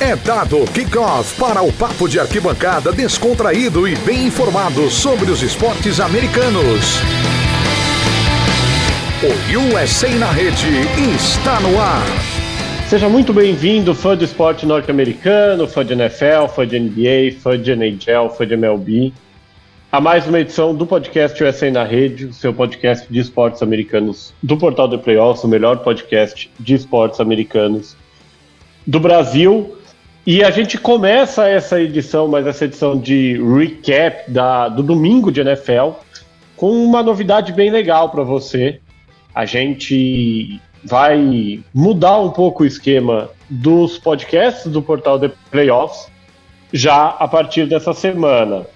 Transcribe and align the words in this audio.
É 0.00 0.14
dado 0.14 0.64
kickoff 0.72 1.34
para 1.40 1.60
o 1.60 1.72
papo 1.72 2.08
de 2.08 2.20
arquibancada 2.20 2.92
descontraído 2.92 3.88
e 3.88 3.96
bem 3.96 4.26
informado 4.28 4.88
sobre 4.88 5.28
os 5.28 5.42
esportes 5.42 5.98
americanos. 5.98 7.00
O 9.20 9.74
USA 9.74 10.08
na 10.10 10.30
rede 10.30 10.68
está 11.16 11.58
no 11.58 11.80
ar. 11.80 12.06
Seja 12.88 13.08
muito 13.08 13.32
bem-vindo, 13.32 13.92
fã 13.92 14.16
do 14.16 14.22
esporte 14.22 14.64
norte-americano, 14.64 15.66
fã 15.66 15.84
de 15.84 15.94
NFL, 15.94 16.46
fã 16.54 16.64
de 16.64 16.78
NBA, 16.78 17.40
fã 17.40 17.60
de 17.60 17.72
NHL, 17.72 18.30
fã 18.30 18.46
de 18.46 18.54
MLB, 18.54 19.12
a 19.90 20.00
mais 20.00 20.28
uma 20.28 20.38
edição 20.38 20.76
do 20.76 20.86
podcast 20.86 21.42
USA 21.42 21.72
na 21.72 21.82
Rede, 21.82 22.26
o 22.26 22.32
seu 22.32 22.54
podcast 22.54 23.12
de 23.12 23.18
esportes 23.18 23.62
americanos 23.62 24.32
do 24.40 24.56
Portal 24.56 24.86
do 24.86 24.98
Playoffs, 25.00 25.42
o 25.42 25.48
melhor 25.48 25.78
podcast 25.78 26.48
de 26.60 26.74
esportes 26.74 27.18
americanos 27.18 27.96
do 28.86 29.00
Brasil. 29.00 29.74
E 30.30 30.44
a 30.44 30.50
gente 30.50 30.76
começa 30.76 31.48
essa 31.48 31.80
edição, 31.80 32.28
mas 32.28 32.46
essa 32.46 32.66
edição 32.66 32.98
de 32.98 33.42
recap 33.42 34.30
da, 34.30 34.68
do 34.68 34.82
domingo 34.82 35.32
de 35.32 35.40
NFL, 35.40 35.92
com 36.54 36.70
uma 36.84 37.02
novidade 37.02 37.50
bem 37.50 37.70
legal 37.70 38.10
para 38.10 38.22
você. 38.24 38.78
A 39.34 39.46
gente 39.46 40.60
vai 40.84 41.64
mudar 41.72 42.18
um 42.18 42.28
pouco 42.28 42.62
o 42.62 42.66
esquema 42.66 43.30
dos 43.48 43.96
podcasts 43.96 44.70
do 44.70 44.82
portal 44.82 45.18
de 45.18 45.30
Playoffs 45.50 46.12
já 46.74 47.06
a 47.06 47.26
partir 47.26 47.64
dessa 47.64 47.94
semana. 47.94 48.66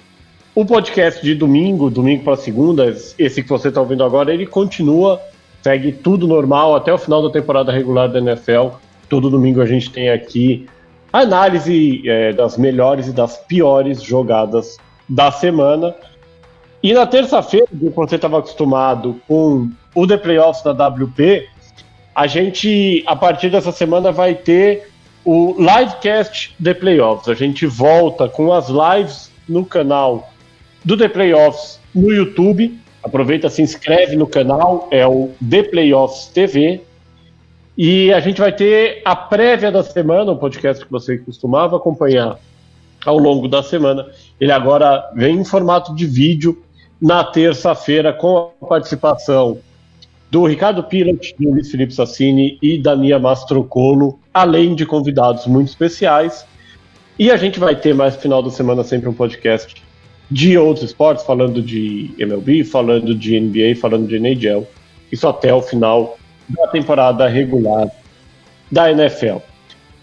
O 0.55 0.65
podcast 0.65 1.23
de 1.23 1.35
domingo, 1.35 1.91
domingo 1.91 2.25
para 2.25 2.37
segunda, 2.37 2.97
esse 3.19 3.43
que 3.43 3.49
você 3.51 3.69
está 3.69 3.79
ouvindo 3.79 4.05
agora, 4.05 4.33
ele 4.33 4.47
continua, 4.47 5.21
segue 5.61 5.93
tudo 5.93 6.27
normal 6.27 6.75
até 6.75 6.91
o 6.91 6.97
final 6.97 7.23
da 7.23 7.29
temporada 7.29 7.71
regular 7.71 8.09
da 8.09 8.21
NFL 8.21 8.69
Todo 9.13 9.29
domingo 9.29 9.61
a 9.61 9.67
gente 9.67 9.91
tem 9.91 10.09
aqui 10.09 10.67
análise 11.13 12.03
é, 12.09 12.33
das 12.33 12.57
melhores 12.57 13.09
e 13.09 13.13
das 13.13 13.37
piores 13.37 14.03
jogadas 14.03 14.79
da 15.09 15.31
semana. 15.31 15.95
E 16.83 16.93
na 16.93 17.07
terça-feira, 17.07 17.67
quando 17.95 18.09
você 18.09 18.17
estava 18.17 18.39
acostumado 18.39 19.21
com 19.29 19.71
o 19.95 20.07
The 20.07 20.17
Playoffs 20.17 20.65
da 20.65 20.73
WP, 20.73 21.49
a 22.15 22.27
gente, 22.27 23.05
a 23.07 23.15
partir 23.15 23.51
dessa 23.51 23.73
semana, 23.73 24.11
vai 24.11 24.35
ter 24.35 24.91
o 25.25 25.55
livecast 25.59 26.55
The 26.63 26.75
Playoffs. 26.75 27.29
A 27.29 27.35
gente 27.35 27.67
volta 27.67 28.29
com 28.29 28.53
as 28.53 28.69
lives 28.69 29.31
no 29.49 29.65
canal 29.65 30.31
do 30.85 30.97
The 30.97 31.09
Playoffs 31.09 31.79
no 31.95 32.13
YouTube. 32.13 32.79
Aproveita, 33.03 33.49
se 33.49 33.63
inscreve 33.63 34.17
no 34.17 34.27
canal, 34.27 34.89
é 34.91 35.07
o 35.07 35.31
The 35.49 35.65
Playoffs 35.65 36.27
TV. 36.27 36.81
E 37.77 38.13
a 38.13 38.21
gente 38.21 38.41
vai 38.41 38.53
ter 38.53 39.01
a 39.05 39.17
prévia 39.17 39.73
da 39.73 39.83
semana, 39.83 40.33
um 40.33 40.37
podcast 40.37 40.85
que 40.85 40.93
você 40.93 41.17
costumava 41.19 41.77
acompanhar 41.77 42.39
ao 43.05 43.19
longo 43.19 43.49
da 43.49 43.63
semana. 43.63 44.07
Ele 44.41 44.53
agora 44.53 45.11
vem 45.15 45.37
em 45.37 45.45
formato 45.45 45.95
de 45.95 46.07
vídeo 46.07 46.63
na 47.01 47.25
terça-feira 47.25 48.13
com 48.13 48.53
a 48.61 48.67
participação 48.67 49.59
do 50.31 50.45
Ricardo 50.47 50.83
Pilat, 50.85 51.35
do 51.39 51.51
Luiz 51.51 51.71
Felipe 51.71 51.95
Sassini 51.95 52.59
e 52.63 52.79
da 52.79 52.95
Nia 52.95 53.19
Mastrocolo, 53.19 54.19
além 54.33 54.75
de 54.75 54.87
convidados 54.87 55.47
muito 55.47 55.69
especiais. 55.69 56.47
E 57.19 57.31
a 57.31 57.37
gente 57.37 57.59
vai 57.59 57.75
ter 57.75 57.95
mais 57.95 58.17
final 58.17 58.43
da 58.43 58.51
semana 58.51 58.85
sempre 58.85 59.09
um 59.09 59.15
podcast 59.15 59.83
de 60.31 60.57
outros 60.57 60.87
esportes, 60.87 61.25
falando 61.25 61.61
de 61.61 62.15
MLB, 62.19 62.65
falando 62.65 63.15
de 63.15 63.39
NBA, 63.39 63.77
falando 63.81 64.07
de 64.07 64.17
NHL. 64.17 64.67
Isso 65.11 65.29
até 65.29 65.53
o 65.53 65.61
final 65.61 66.17
da 66.57 66.69
temporada 66.69 67.29
regular 67.29 67.89
da 68.71 68.91
NFL. 68.91 69.39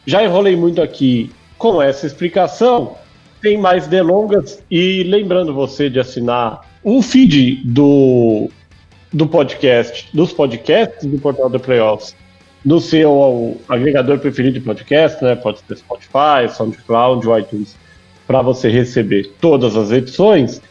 Já 0.05 0.23
enrolei 0.23 0.55
muito 0.55 0.81
aqui 0.81 1.31
com 1.57 1.81
essa 1.81 2.05
explicação, 2.05 2.95
tem 3.41 3.57
mais 3.57 3.87
delongas 3.87 4.63
e 4.69 5.03
lembrando 5.03 5.53
você 5.53 5.89
de 5.89 5.99
assinar 5.99 6.61
o 6.83 7.01
feed 7.01 7.61
do, 7.65 8.49
do 9.11 9.27
podcast, 9.27 10.09
dos 10.13 10.31
podcasts 10.31 11.05
do 11.05 11.19
Portal 11.19 11.49
do 11.49 11.59
Playoffs 11.59 12.15
no 12.63 12.79
seu 12.79 13.57
agregador 13.67 14.19
preferido 14.19 14.59
de 14.59 14.65
podcast, 14.65 15.23
né? 15.23 15.35
Pode 15.35 15.59
ser 15.59 15.77
Spotify, 15.77 16.49
SoundCloud, 16.49 17.25
iTunes, 17.39 17.75
para 18.27 18.41
você 18.41 18.69
receber 18.69 19.31
todas 19.39 19.75
as 19.75 19.91
edições. 19.91 20.61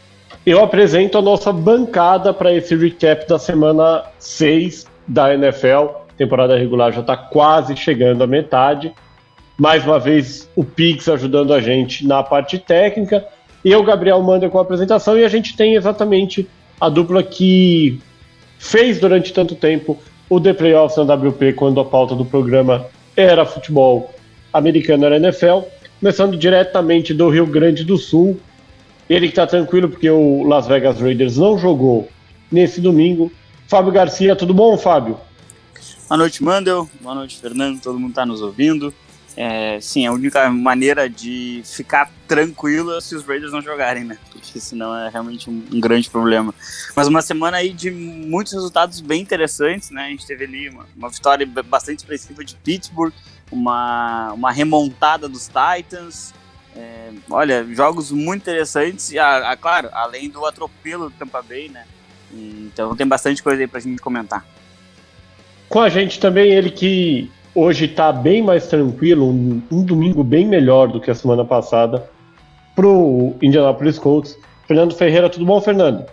Eu 0.45 0.63
apresento 0.63 1.17
a 1.17 1.21
nossa 1.21 1.51
bancada 1.51 2.33
para 2.33 2.53
esse 2.53 2.75
recap 2.75 3.27
da 3.27 3.37
semana 3.37 4.05
6 4.19 4.88
da 5.09 5.33
NFL. 5.33 5.87
Temporada 6.15 6.55
regular 6.55 6.93
já 6.93 7.01
está 7.01 7.17
quase 7.17 7.75
chegando 7.75 8.23
à 8.23 8.27
metade. 8.27 8.93
Mais 9.57 9.83
uma 9.83 9.99
vez, 9.99 10.49
o 10.55 10.63
Pix 10.63 11.09
ajudando 11.09 11.53
a 11.53 11.59
gente 11.59 12.07
na 12.07 12.23
parte 12.23 12.57
técnica. 12.59 13.25
E 13.65 13.71
eu, 13.71 13.83
Gabriel, 13.83 14.21
manda 14.21 14.47
com 14.49 14.57
a 14.57 14.61
apresentação. 14.61 15.17
E 15.17 15.25
a 15.25 15.27
gente 15.27 15.57
tem 15.57 15.75
exatamente 15.75 16.47
a 16.79 16.87
dupla 16.87 17.23
que 17.23 17.99
fez 18.57 18.99
durante 18.99 19.33
tanto 19.33 19.55
tempo 19.55 19.97
o 20.29 20.39
The 20.39 20.53
Playoffs 20.53 20.97
na 20.97 21.13
WP, 21.15 21.53
quando 21.53 21.79
a 21.81 21.85
pauta 21.85 22.15
do 22.15 22.23
programa 22.23 22.85
era 23.17 23.45
futebol 23.45 24.13
americano, 24.53 25.05
era 25.05 25.17
NFL. 25.17 25.61
Começando 25.99 26.37
diretamente 26.37 27.13
do 27.13 27.29
Rio 27.29 27.47
Grande 27.47 27.83
do 27.83 27.97
Sul. 27.97 28.39
Ele 29.09 29.27
que 29.27 29.31
está 29.31 29.47
tranquilo 29.47 29.89
porque 29.89 30.09
o 30.09 30.43
Las 30.43 30.67
Vegas 30.67 31.01
Raiders 31.01 31.37
não 31.37 31.57
jogou 31.57 32.07
nesse 32.51 32.79
domingo. 32.79 33.31
Fábio 33.69 33.91
Garcia, 33.91 34.35
tudo 34.35 34.51
bom, 34.51 34.75
Fábio? 34.79 35.19
Boa 36.07 36.17
noite, 36.17 36.43
Mandel. 36.43 36.89
Boa 36.99 37.13
noite, 37.13 37.37
Fernando. 37.37 37.79
Todo 37.79 37.99
mundo 37.99 38.09
está 38.09 38.25
nos 38.25 38.41
ouvindo. 38.41 38.91
É, 39.37 39.79
sim, 39.79 40.07
a 40.07 40.11
única 40.11 40.49
maneira 40.49 41.07
de 41.07 41.61
ficar 41.63 42.11
tranquilo 42.27 42.97
é 42.97 42.99
se 42.99 43.13
os 43.13 43.23
Raiders 43.23 43.51
não 43.51 43.61
jogarem, 43.61 44.03
né? 44.03 44.17
Porque 44.31 44.59
senão 44.59 44.97
é 44.97 45.09
realmente 45.09 45.51
um, 45.51 45.63
um, 45.71 45.79
grande 45.79 46.09
problema. 46.09 46.51
Mas 46.95 47.07
uma 47.07 47.21
semana 47.21 47.57
aí 47.57 47.71
de 47.71 47.91
muitos 47.91 48.53
resultados 48.53 49.01
bem 49.01 49.21
interessantes, 49.21 49.91
né? 49.91 50.05
A 50.05 50.09
gente 50.09 50.25
teve 50.25 50.45
ali 50.45 50.67
uma, 50.67 50.87
uma 50.97 51.09
vitória 51.11 51.45
bastante 51.45 51.99
expressiva 51.99 52.43
de 52.43 52.55
Pittsburgh, 52.55 53.13
uma, 53.51 54.33
uma 54.33 54.51
remontada 54.51 55.29
dos 55.29 55.47
Titans. 55.47 56.33
É, 56.75 57.11
olha, 57.29 57.63
jogos 57.75 58.11
muito 58.11 58.41
interessantes. 58.41 59.11
E, 59.11 59.19
a, 59.19 59.51
a, 59.51 59.55
claro, 59.55 59.89
além 59.93 60.27
do 60.27 60.43
atropelo 60.43 61.11
do 61.11 61.15
Tampa 61.15 61.43
Bay, 61.43 61.69
né? 61.69 61.85
Então 62.33 62.95
tem 62.95 63.07
bastante 63.07 63.41
coisa 63.41 63.61
aí 63.61 63.67
pra 63.67 63.79
gente 63.79 64.01
comentar. 64.01 64.45
Com 65.67 65.81
a 65.81 65.89
gente 65.89 66.19
também 66.19 66.51
ele 66.51 66.71
que 66.71 67.29
hoje 67.53 67.87
tá 67.87 68.11
bem 68.11 68.41
mais 68.41 68.67
tranquilo, 68.67 69.29
um, 69.29 69.61
um 69.71 69.83
domingo 69.83 70.23
bem 70.23 70.47
melhor 70.47 70.87
do 70.87 70.99
que 70.99 71.11
a 71.11 71.15
semana 71.15 71.45
passada 71.45 72.09
pro 72.75 73.35
Indianapolis 73.41 73.99
Colts. 73.99 74.37
Fernando 74.67 74.95
Ferreira, 74.95 75.29
tudo 75.29 75.45
bom, 75.45 75.59
Fernando? 75.59 76.05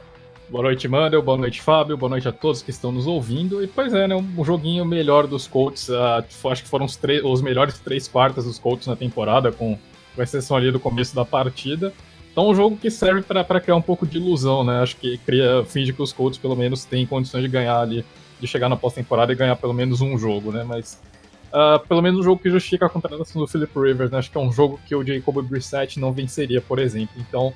Boa 0.48 0.62
noite, 0.62 0.86
Mandel. 0.86 1.22
Boa 1.22 1.36
noite, 1.36 1.60
Fábio. 1.60 1.96
Boa 1.96 2.10
noite 2.10 2.28
a 2.28 2.32
todos 2.32 2.62
que 2.62 2.70
estão 2.70 2.92
nos 2.92 3.06
ouvindo. 3.06 3.62
E 3.62 3.66
pois 3.66 3.92
é, 3.92 4.06
né? 4.06 4.14
Um 4.14 4.44
joguinho 4.44 4.84
melhor 4.84 5.26
dos 5.26 5.46
Colts. 5.46 5.88
Uh, 5.88 6.24
acho 6.50 6.62
que 6.62 6.68
foram 6.68 6.86
os, 6.86 6.98
os 7.24 7.42
melhores 7.42 7.78
três 7.80 8.06
quartas 8.06 8.44
dos 8.44 8.58
Colts 8.58 8.86
na 8.86 8.94
temporada, 8.94 9.50
com, 9.50 9.76
com 10.14 10.22
exceção 10.22 10.56
ali 10.56 10.70
do 10.70 10.78
começo 10.78 11.14
da 11.16 11.24
partida. 11.24 11.92
Então, 12.36 12.50
um 12.50 12.54
jogo 12.54 12.76
que 12.76 12.90
serve 12.90 13.22
para 13.22 13.58
criar 13.62 13.76
um 13.76 13.80
pouco 13.80 14.06
de 14.06 14.18
ilusão, 14.18 14.62
né? 14.62 14.82
Acho 14.82 14.94
que 14.98 15.16
cria, 15.16 15.64
finge 15.64 15.90
que 15.90 16.02
os 16.02 16.12
Colts 16.12 16.38
pelo 16.38 16.54
menos 16.54 16.84
têm 16.84 17.06
condições 17.06 17.40
de 17.40 17.48
ganhar 17.48 17.80
ali, 17.80 18.04
de 18.38 18.46
chegar 18.46 18.68
na 18.68 18.76
pós-temporada 18.76 19.32
e 19.32 19.34
ganhar 19.34 19.56
pelo 19.56 19.72
menos 19.72 20.02
um 20.02 20.18
jogo, 20.18 20.52
né? 20.52 20.62
Mas 20.62 21.00
uh, 21.46 21.80
pelo 21.88 22.02
menos 22.02 22.20
um 22.20 22.22
jogo 22.22 22.42
que 22.42 22.50
justifica 22.50 22.84
a 22.84 22.90
contratação 22.90 23.40
do 23.40 23.48
Philip 23.48 23.72
Rivers, 23.74 24.10
né? 24.10 24.18
Acho 24.18 24.30
que 24.30 24.36
é 24.36 24.40
um 24.42 24.52
jogo 24.52 24.78
que 24.86 24.94
o 24.94 25.02
Jacob 25.02 25.42
Brissett 25.46 25.98
não 25.98 26.12
venceria, 26.12 26.60
por 26.60 26.78
exemplo. 26.78 27.14
Então, 27.16 27.54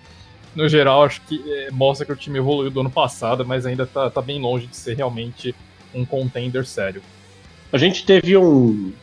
no 0.57 0.67
geral, 0.67 1.05
acho 1.05 1.21
que 1.27 1.45
é, 1.47 1.71
mostra 1.71 2.07
que 2.07 2.13
o 2.13 2.17
time 2.17 2.39
evoluiu 2.39 2.71
do 2.71 2.81
ano 2.81 2.91
passado, 2.91 3.45
mas 3.45 3.67
ainda 3.67 3.85
tá, 3.85 4.09
tá 4.09 4.23
bem 4.23 4.41
longe 4.41 4.67
de 4.67 4.79
ser 4.79 4.97
realmente 4.97 5.55
um 5.95 6.07
contender 6.07 6.65
sério. 6.65 7.03
A 7.71 7.77
gente 7.77 8.03
teve 8.03 8.35
um, 8.35 8.95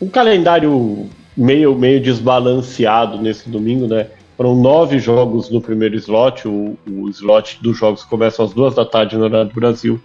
um 0.00 0.08
calendário 0.08 1.10
meio, 1.36 1.74
meio 1.74 2.00
desbalanceado 2.00 3.20
nesse 3.20 3.50
domingo, 3.50 3.88
né? 3.88 4.06
Foram 4.38 4.54
nove 4.54 5.00
jogos 5.00 5.50
no 5.50 5.60
primeiro 5.60 5.96
slot. 5.96 6.46
O, 6.46 6.78
o 6.88 7.10
slot 7.10 7.58
dos 7.60 7.76
jogos 7.76 8.04
começa 8.04 8.40
às 8.44 8.54
duas 8.54 8.72
da 8.72 8.84
tarde 8.84 9.16
no 9.16 9.24
horário 9.24 9.48
do 9.48 9.54
Brasil. 9.54 10.00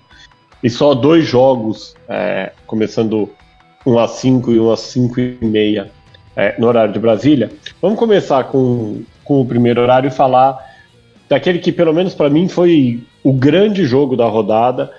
E 0.63 0.71
só 0.71 0.95
dois 0.95 1.23
jogos, 1.23 1.93
é, 2.09 2.51
começando 2.65 3.29
um 3.85 3.99
às 3.99 4.11
cinco 4.13 4.51
e 4.51 4.59
um 4.59 4.71
às 4.71 4.79
cinco 4.79 5.19
e 5.19 5.37
meia 5.39 5.91
é, 6.35 6.59
no 6.59 6.65
horário 6.65 6.91
de 6.91 6.97
Brasília. 6.97 7.51
Vamos 7.79 7.99
começar 7.99 8.45
com, 8.45 9.03
com 9.23 9.39
o 9.39 9.45
primeiro 9.45 9.79
horário 9.79 10.07
e 10.07 10.11
falar 10.11 10.57
daquele 11.29 11.59
que, 11.59 11.71
pelo 11.71 11.93
menos 11.93 12.15
para 12.15 12.27
mim, 12.27 12.47
foi 12.47 13.03
o 13.23 13.31
grande 13.31 13.85
jogo 13.85 14.17
da 14.17 14.25
rodada. 14.25 14.91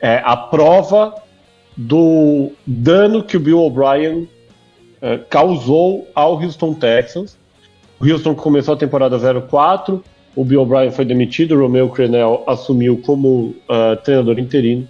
É, 0.00 0.22
a 0.24 0.36
prova 0.36 1.16
do 1.76 2.52
dano 2.64 3.24
que 3.24 3.36
o 3.36 3.40
Bill 3.40 3.58
O'Brien 3.58 4.28
é, 5.02 5.18
causou 5.28 6.06
ao 6.14 6.40
Houston 6.40 6.74
Texans 6.74 7.36
Houston 8.00 8.34
começou 8.34 8.74
a 8.74 8.76
temporada 8.76 9.18
04, 9.18 10.02
o 10.36 10.44
Bill 10.44 10.62
O'Brien 10.62 10.90
foi 10.92 11.04
demitido, 11.04 11.56
o 11.56 11.60
Romeo 11.60 11.88
Crenel 11.88 12.44
assumiu 12.46 13.02
como 13.04 13.54
uh, 13.68 13.96
treinador 14.04 14.38
interino. 14.38 14.86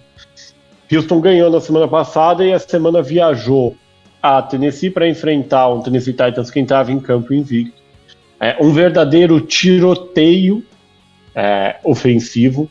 Houston 0.91 1.19
ganhou 1.19 1.49
na 1.49 1.59
semana 1.59 1.87
passada 1.87 2.45
e 2.45 2.53
a 2.53 2.59
semana 2.59 3.01
viajou 3.01 3.75
a 4.21 4.41
Tennessee 4.41 4.89
para 4.89 5.07
enfrentar 5.07 5.69
um 5.69 5.81
Tennessee 5.81 6.13
Titans 6.13 6.51
que 6.51 6.59
entrava 6.59 6.91
em 6.91 6.99
campo 6.99 7.33
invicto. 7.33 7.79
É, 8.39 8.57
um 8.61 8.71
verdadeiro 8.71 9.39
tiroteio 9.41 10.63
é, 11.35 11.77
ofensivo. 11.83 12.69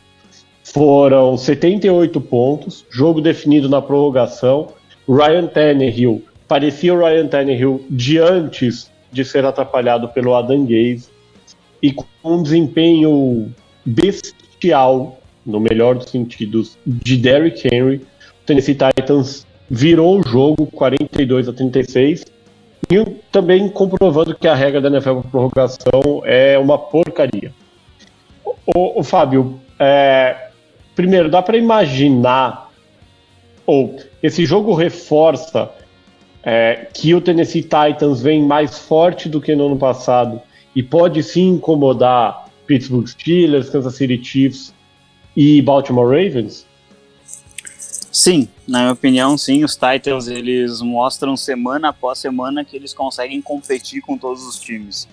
Foram 0.63 1.35
78 1.35 2.21
pontos, 2.21 2.85
jogo 2.89 3.21
definido 3.21 3.67
na 3.67 3.81
prorrogação. 3.81 4.67
Ryan 5.07 5.47
Tannehill, 5.47 6.23
parecia 6.47 6.93
o 6.93 6.99
Ryan 6.99 7.27
Tannehill 7.27 7.85
de 7.89 8.19
antes 8.19 8.91
de 9.11 9.25
ser 9.25 9.45
atrapalhado 9.45 10.09
pelo 10.09 10.35
Adam 10.35 10.65
Gaze, 10.65 11.09
e 11.81 11.91
com 11.91 12.05
um 12.23 12.43
desempenho 12.43 13.53
bestial, 13.85 15.19
no 15.45 15.59
melhor 15.59 15.95
dos 15.95 16.09
sentidos, 16.09 16.77
de 16.85 17.17
Derrick 17.17 17.67
Henry, 17.67 17.97
o 17.97 18.45
Tennessee 18.45 18.75
Titans 18.75 19.47
virou 19.69 20.19
o 20.19 20.27
jogo 20.27 20.65
42 20.67 21.47
a 21.47 21.53
36 21.53 22.25
e 22.91 23.05
também 23.31 23.69
comprovando 23.69 24.35
que 24.35 24.47
a 24.47 24.55
regra 24.55 24.81
da 24.81 24.89
NFL 24.89 25.19
para 25.19 25.29
prorrogação 25.29 26.23
é 26.25 26.57
uma 26.57 26.77
porcaria. 26.77 27.53
O, 28.65 28.99
o 28.99 29.03
Fábio, 29.03 29.59
é, 29.77 30.49
primeiro, 30.95 31.29
dá 31.29 31.41
para 31.41 31.57
imaginar, 31.57 32.71
ou 33.65 33.95
esse 34.23 34.45
jogo 34.45 34.73
reforça 34.73 35.69
é, 36.43 36.87
que 36.93 37.13
o 37.13 37.21
Tennessee 37.21 37.63
Titans 37.63 38.21
vem 38.21 38.43
mais 38.43 38.77
forte 38.79 39.27
do 39.27 39.41
que 39.41 39.55
no 39.55 39.67
ano 39.67 39.77
passado 39.77 40.41
e 40.75 40.81
pode 40.81 41.21
sim 41.23 41.49
incomodar 41.49 42.49
Pittsburgh 42.65 43.07
Steelers, 43.07 43.69
Kansas 43.69 43.95
City 43.95 44.23
Chiefs 44.23 44.73
e 45.35 45.61
Baltimore 45.61 46.05
Ravens? 46.05 46.65
Sim, 48.11 48.47
na 48.67 48.79
minha 48.79 48.93
opinião, 48.93 49.37
sim. 49.37 49.63
Os 49.63 49.75
Titans 49.75 50.27
eles 50.27 50.81
mostram 50.81 51.37
semana 51.37 51.89
após 51.89 52.19
semana 52.19 52.65
que 52.65 52.75
eles 52.75 52.93
conseguem 52.93 53.41
competir 53.41 54.01
com 54.01 54.17
todos 54.17 54.45
os 54.45 54.59
times. 54.59 55.07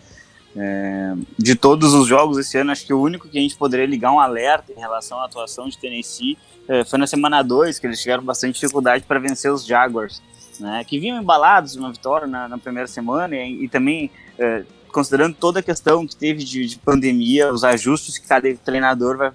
É, 0.58 1.14
de 1.38 1.54
todos 1.54 1.92
os 1.92 2.08
jogos 2.08 2.38
esse 2.38 2.56
ano, 2.56 2.72
acho 2.72 2.86
que 2.86 2.94
o 2.94 3.00
único 3.00 3.28
que 3.28 3.38
a 3.38 3.40
gente 3.40 3.56
poderia 3.56 3.84
ligar 3.84 4.10
um 4.10 4.18
alerta 4.18 4.72
em 4.72 4.80
relação 4.80 5.20
à 5.20 5.26
atuação 5.26 5.68
de 5.68 5.76
Tennessee 5.76 6.38
é, 6.66 6.82
foi 6.82 6.98
na 6.98 7.06
semana 7.06 7.42
2, 7.42 7.78
que 7.78 7.86
eles 7.86 8.00
tiveram 8.00 8.22
bastante 8.22 8.54
dificuldade 8.54 9.04
para 9.04 9.20
vencer 9.20 9.52
os 9.52 9.66
Jaguars, 9.66 10.22
né, 10.58 10.84
que 10.84 10.98
vinham 10.98 11.20
embalados 11.20 11.72
de 11.72 11.78
uma 11.78 11.90
vitória 11.90 12.26
na, 12.26 12.48
na 12.48 12.58
primeira 12.58 12.86
semana 12.86 13.34
e, 13.34 13.64
e 13.64 13.68
também 13.68 14.10
é, 14.38 14.64
considerando 14.96 15.34
toda 15.34 15.60
a 15.60 15.62
questão 15.62 16.06
que 16.06 16.16
teve 16.16 16.42
de, 16.42 16.66
de, 16.66 16.78
pandemia, 16.78 17.52
os 17.52 17.64
ajustes 17.64 18.16
que 18.16 18.26
cada 18.26 18.54
treinador 18.56 19.18
vai, 19.18 19.32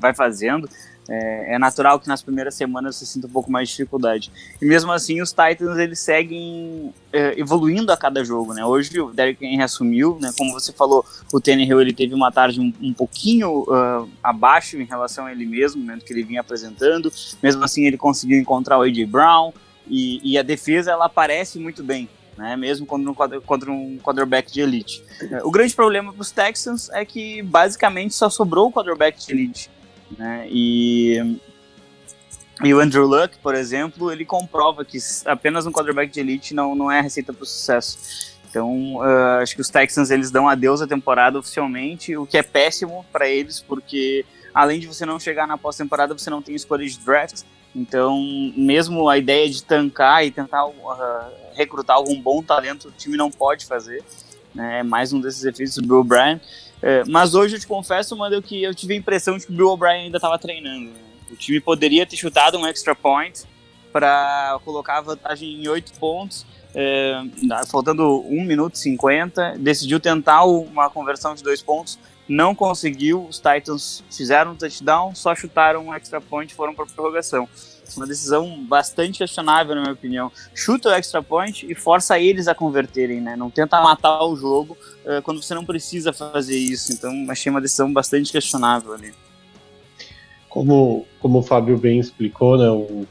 vai 0.00 0.12
fazendo, 0.12 0.68
é, 1.08 1.54
é, 1.54 1.58
natural 1.58 1.98
que 1.98 2.06
nas 2.06 2.22
primeiras 2.22 2.54
semanas 2.54 2.96
você 2.96 3.04
sinta 3.04 3.26
um 3.26 3.30
pouco 3.30 3.50
mais 3.50 3.68
de 3.68 3.76
dificuldade. 3.76 4.30
E 4.60 4.64
mesmo 4.64 4.92
assim, 4.92 5.20
os 5.20 5.30
Titans 5.30 5.76
eles 5.76 5.98
seguem 5.98 6.94
é, 7.12 7.38
evoluindo 7.38 7.92
a 7.92 7.96
cada 7.96 8.24
jogo, 8.24 8.54
né? 8.54 8.64
Hoje 8.64 9.00
o 9.00 9.12
Derrick 9.12 9.44
Henry 9.44 9.62
assumiu, 9.62 10.18
né? 10.20 10.32
Como 10.38 10.52
você 10.52 10.72
falou, 10.72 11.04
o 11.32 11.40
Tannehill 11.40 11.80
ele 11.80 11.92
teve 11.92 12.14
uma 12.14 12.30
tarde 12.30 12.60
um, 12.60 12.72
um 12.80 12.92
pouquinho 12.92 13.62
uh, 13.62 14.08
abaixo 14.22 14.76
em 14.76 14.84
relação 14.84 15.26
a 15.26 15.32
ele 15.32 15.46
mesmo, 15.46 15.84
né, 15.84 15.98
que 16.04 16.12
ele 16.12 16.22
vinha 16.22 16.40
apresentando. 16.40 17.12
Mesmo 17.42 17.64
assim, 17.64 17.86
ele 17.86 17.96
conseguiu 17.96 18.38
encontrar 18.38 18.78
o 18.78 18.82
AJ 18.82 19.04
Brown 19.06 19.52
e, 19.90 20.20
e 20.22 20.38
a 20.38 20.42
defesa 20.42 20.92
ela 20.92 21.06
aparece 21.06 21.58
muito 21.58 21.82
bem. 21.82 22.08
Né, 22.38 22.56
mesmo 22.56 22.86
contra 22.86 23.10
um, 23.10 23.40
contra 23.42 23.70
um 23.70 23.98
quarterback 23.98 24.50
de 24.50 24.62
elite. 24.62 25.04
O 25.42 25.50
grande 25.50 25.74
problema 25.74 26.10
para 26.10 26.22
os 26.22 26.30
Texans 26.30 26.88
é 26.88 27.04
que 27.04 27.42
basicamente 27.42 28.14
só 28.14 28.30
sobrou 28.30 28.68
o 28.68 28.72
quarterback 28.72 29.26
de 29.26 29.32
elite. 29.32 29.70
Né? 30.16 30.46
E, 30.48 31.38
e 32.64 32.72
o 32.72 32.80
Andrew 32.80 33.06
Luck, 33.06 33.36
por 33.42 33.54
exemplo, 33.54 34.10
ele 34.10 34.24
comprova 34.24 34.86
que 34.86 34.96
apenas 35.26 35.66
um 35.66 35.72
quarterback 35.72 36.10
de 36.10 36.20
elite 36.20 36.54
não, 36.54 36.74
não 36.74 36.90
é 36.90 37.00
a 37.00 37.02
receita 37.02 37.30
para 37.30 37.42
o 37.42 37.46
sucesso. 37.46 38.30
Então, 38.50 38.96
uh, 38.96 39.40
acho 39.42 39.54
que 39.54 39.60
os 39.60 39.68
Texans 39.68 40.10
eles 40.10 40.30
dão 40.30 40.48
adeus 40.48 40.82
à 40.82 40.86
temporada 40.86 41.38
oficialmente, 41.38 42.16
o 42.16 42.26
que 42.26 42.36
é 42.36 42.42
péssimo 42.42 43.06
para 43.12 43.28
eles, 43.28 43.60
porque 43.60 44.24
além 44.52 44.80
de 44.80 44.88
você 44.88 45.06
não 45.06 45.20
chegar 45.20 45.46
na 45.46 45.56
pós-temporada, 45.56 46.16
você 46.16 46.28
não 46.28 46.42
tem 46.42 46.54
escolha 46.54 46.86
de 46.86 46.98
draft. 46.98 47.42
Então, 47.74 48.20
mesmo 48.56 49.08
a 49.08 49.16
ideia 49.16 49.48
de 49.48 49.62
tancar 49.62 50.24
e 50.24 50.30
tentar 50.30 50.66
uh, 50.66 50.72
recrutar 51.54 51.96
algum 51.96 52.20
bom 52.20 52.42
talento, 52.42 52.88
o 52.88 52.90
time 52.92 53.16
não 53.16 53.30
pode 53.30 53.66
fazer. 53.66 54.02
Né? 54.54 54.80
É 54.80 54.82
mais 54.82 55.12
um 55.12 55.20
desses 55.20 55.44
efeitos 55.44 55.76
do 55.76 55.86
Bill 55.86 56.04
Bryan. 56.04 56.40
É, 56.82 57.04
mas 57.04 57.34
hoje 57.34 57.56
eu 57.56 57.60
te 57.60 57.66
confesso, 57.66 58.16
mano, 58.16 58.40
que 58.40 58.62
eu 58.62 58.74
tive 58.74 58.94
a 58.94 58.96
impressão 58.96 59.36
de 59.36 59.46
que 59.46 59.52
o 59.52 59.56
Bill 59.56 59.68
O'Brien 59.68 60.04
ainda 60.04 60.16
estava 60.16 60.38
treinando. 60.38 60.86
Né? 60.86 61.00
O 61.30 61.36
time 61.36 61.60
poderia 61.60 62.06
ter 62.06 62.16
chutado 62.16 62.58
um 62.58 62.66
extra 62.66 62.94
point 62.94 63.42
para 63.92 64.58
colocar 64.64 64.98
a 64.98 65.00
vantagem 65.00 65.62
em 65.62 65.68
8 65.68 65.92
pontos, 65.98 66.46
é, 66.74 67.20
faltando 67.68 68.24
1 68.26 68.44
minuto 68.44 68.74
e 68.74 68.78
50. 68.78 69.56
Decidiu 69.58 70.00
tentar 70.00 70.44
uma 70.44 70.88
conversão 70.88 71.34
de 71.34 71.42
2 71.42 71.60
pontos, 71.62 71.98
não 72.30 72.54
conseguiu. 72.54 73.26
Os 73.28 73.38
Titans 73.38 74.04
fizeram 74.08 74.52
um 74.52 74.54
touchdown, 74.54 75.14
só 75.14 75.34
chutaram 75.34 75.86
um 75.86 75.94
extra 75.94 76.20
point 76.20 76.52
e 76.52 76.54
foram 76.54 76.72
para 76.72 76.86
prorrogação. 76.86 77.48
Uma 77.96 78.06
decisão 78.06 78.64
bastante 78.68 79.18
questionável, 79.18 79.74
na 79.74 79.80
minha 79.80 79.92
opinião. 79.92 80.30
Chuta 80.54 80.90
o 80.90 80.92
extra 80.92 81.20
point 81.20 81.66
e 81.68 81.74
força 81.74 82.20
eles 82.20 82.46
a 82.46 82.54
converterem, 82.54 83.20
né? 83.20 83.34
Não 83.34 83.50
tenta 83.50 83.80
matar 83.80 84.22
o 84.22 84.36
jogo 84.36 84.78
uh, 85.04 85.20
quando 85.22 85.42
você 85.42 85.52
não 85.56 85.64
precisa 85.64 86.12
fazer 86.12 86.56
isso. 86.56 86.92
Então, 86.92 87.12
achei 87.28 87.50
uma 87.50 87.60
decisão 87.60 87.92
bastante 87.92 88.30
questionável 88.30 88.94
ali. 88.94 89.12
Como, 90.48 91.04
como 91.18 91.40
o 91.40 91.42
Fábio 91.42 91.76
bem 91.76 91.98
explicou, 91.98 92.56
né? 92.56 92.70
O, 92.70 93.06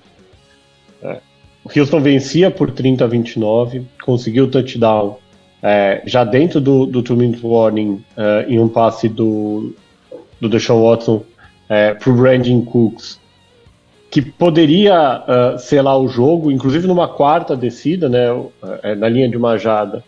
é, 1.02 1.22
o 1.66 1.78
Houston 1.78 2.00
vencia 2.00 2.50
por 2.50 2.72
30 2.72 3.04
a 3.04 3.08
29, 3.08 3.86
conseguiu 4.02 4.46
o 4.46 4.50
touchdown 4.50 5.20
é, 5.62 6.02
já 6.06 6.24
dentro 6.24 6.62
do, 6.62 6.86
do 6.86 7.02
two-minute 7.02 7.46
warning 7.46 8.04
é, 8.16 8.46
em 8.48 8.60
um 8.60 8.68
passe 8.68 9.10
do, 9.10 9.74
do 10.40 10.48
Deshaun 10.48 10.90
Watson 10.90 11.24
é, 11.68 11.94
para 11.94 12.10
o 12.10 12.16
Brandon 12.16 12.62
Cooks 12.62 13.20
que 14.10 14.22
poderia 14.22 15.22
uh, 15.22 15.60
selar 15.60 16.00
o 16.00 16.08
jogo, 16.08 16.52
inclusive 16.52 16.88
numa 16.88 17.08
quarta 17.08 17.56
descida, 17.56 18.10
né, 18.10 18.26
é, 18.82 18.96
na 18.96 19.08
linha 19.08 19.30
de 19.30 19.38
uma 19.38 19.58
jada. 19.58 20.04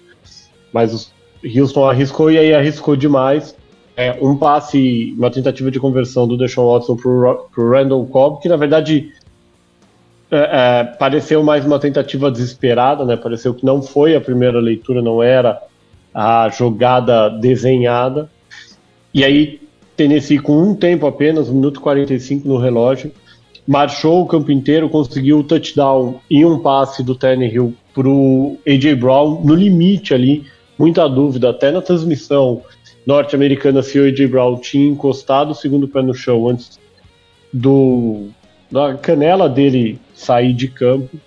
Mas 0.74 0.94
o 0.94 1.60
Houston 1.60 1.88
arriscou 1.88 2.32
e 2.32 2.38
aí 2.38 2.54
arriscou 2.54 2.96
demais. 2.96 3.56
É, 3.96 4.18
um 4.22 4.36
passe, 4.36 5.14
uma 5.18 5.30
tentativa 5.30 5.70
de 5.70 5.80
conversão 5.80 6.28
do 6.28 6.38
Deshaun 6.38 6.72
Watson 6.72 6.96
para 6.96 7.12
o 7.12 7.70
Randall 7.70 8.06
Cobb, 8.08 8.42
que 8.42 8.50
na 8.50 8.56
verdade 8.56 9.12
é, 10.32 10.38
é, 10.38 10.84
pareceu 10.86 11.44
mais 11.44 11.66
uma 11.66 11.78
tentativa 11.78 12.32
desesperada, 12.32 13.04
né? 13.04 13.18
Pareceu 13.18 13.54
que 13.54 13.66
não 13.66 13.82
foi 13.82 14.16
a 14.16 14.22
primeira 14.22 14.62
leitura, 14.62 15.02
não 15.02 15.22
era 15.22 15.62
a 16.14 16.48
jogada 16.50 17.30
desenhada. 17.30 18.30
E 19.14 19.26
aí, 19.26 19.60
Tennessee, 19.98 20.40
com 20.40 20.58
um 20.58 20.74
tempo 20.74 21.06
apenas, 21.06 21.50
1 21.50 21.54
minuto 21.54 21.80
e 21.82 21.84
45 21.84 22.48
no 22.48 22.58
relógio, 22.58 23.12
marchou 23.68 24.22
o 24.22 24.26
campo 24.26 24.52
inteiro, 24.54 24.90
conseguiu 24.90 25.40
o 25.40 25.44
touchdown 25.44 26.22
e 26.30 26.46
um 26.46 26.60
passe 26.60 27.04
do 27.04 27.14
Tannehill 27.14 27.74
pro 27.94 28.58
AJ 28.66 28.96
Brown 28.96 29.42
no 29.44 29.54
limite 29.54 30.14
ali, 30.14 30.46
muita 30.80 31.10
dúvida, 31.10 31.50
até 31.50 31.72
na 31.72 31.82
transmissão 31.82 32.62
norte-americana 33.06 33.84
se 33.84 34.00
o 34.00 34.06
AJ 34.06 34.28
Brown 34.30 34.58
tinha 34.58 34.88
encostado 34.88 35.52
o 35.52 35.56
segundo 35.56 35.88
pé 35.88 36.02
no 36.02 36.14
chão 36.14 36.48
antes 36.48 36.80
do 37.52 38.30
da 38.72 38.94
canela 38.94 39.50
dele 39.50 40.00
sair 40.22 40.54
de 40.54 40.68
campo. 40.68 41.18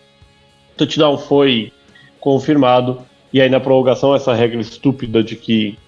Touchdown 0.76 1.18
foi 1.18 1.72
confirmado 2.20 2.98
e 3.32 3.40
aí 3.40 3.48
na 3.48 3.60
prorrogação 3.60 4.14
essa 4.14 4.32
regra 4.34 4.60
estúpida 4.60 5.22
de 5.22 5.36
que 5.36 5.78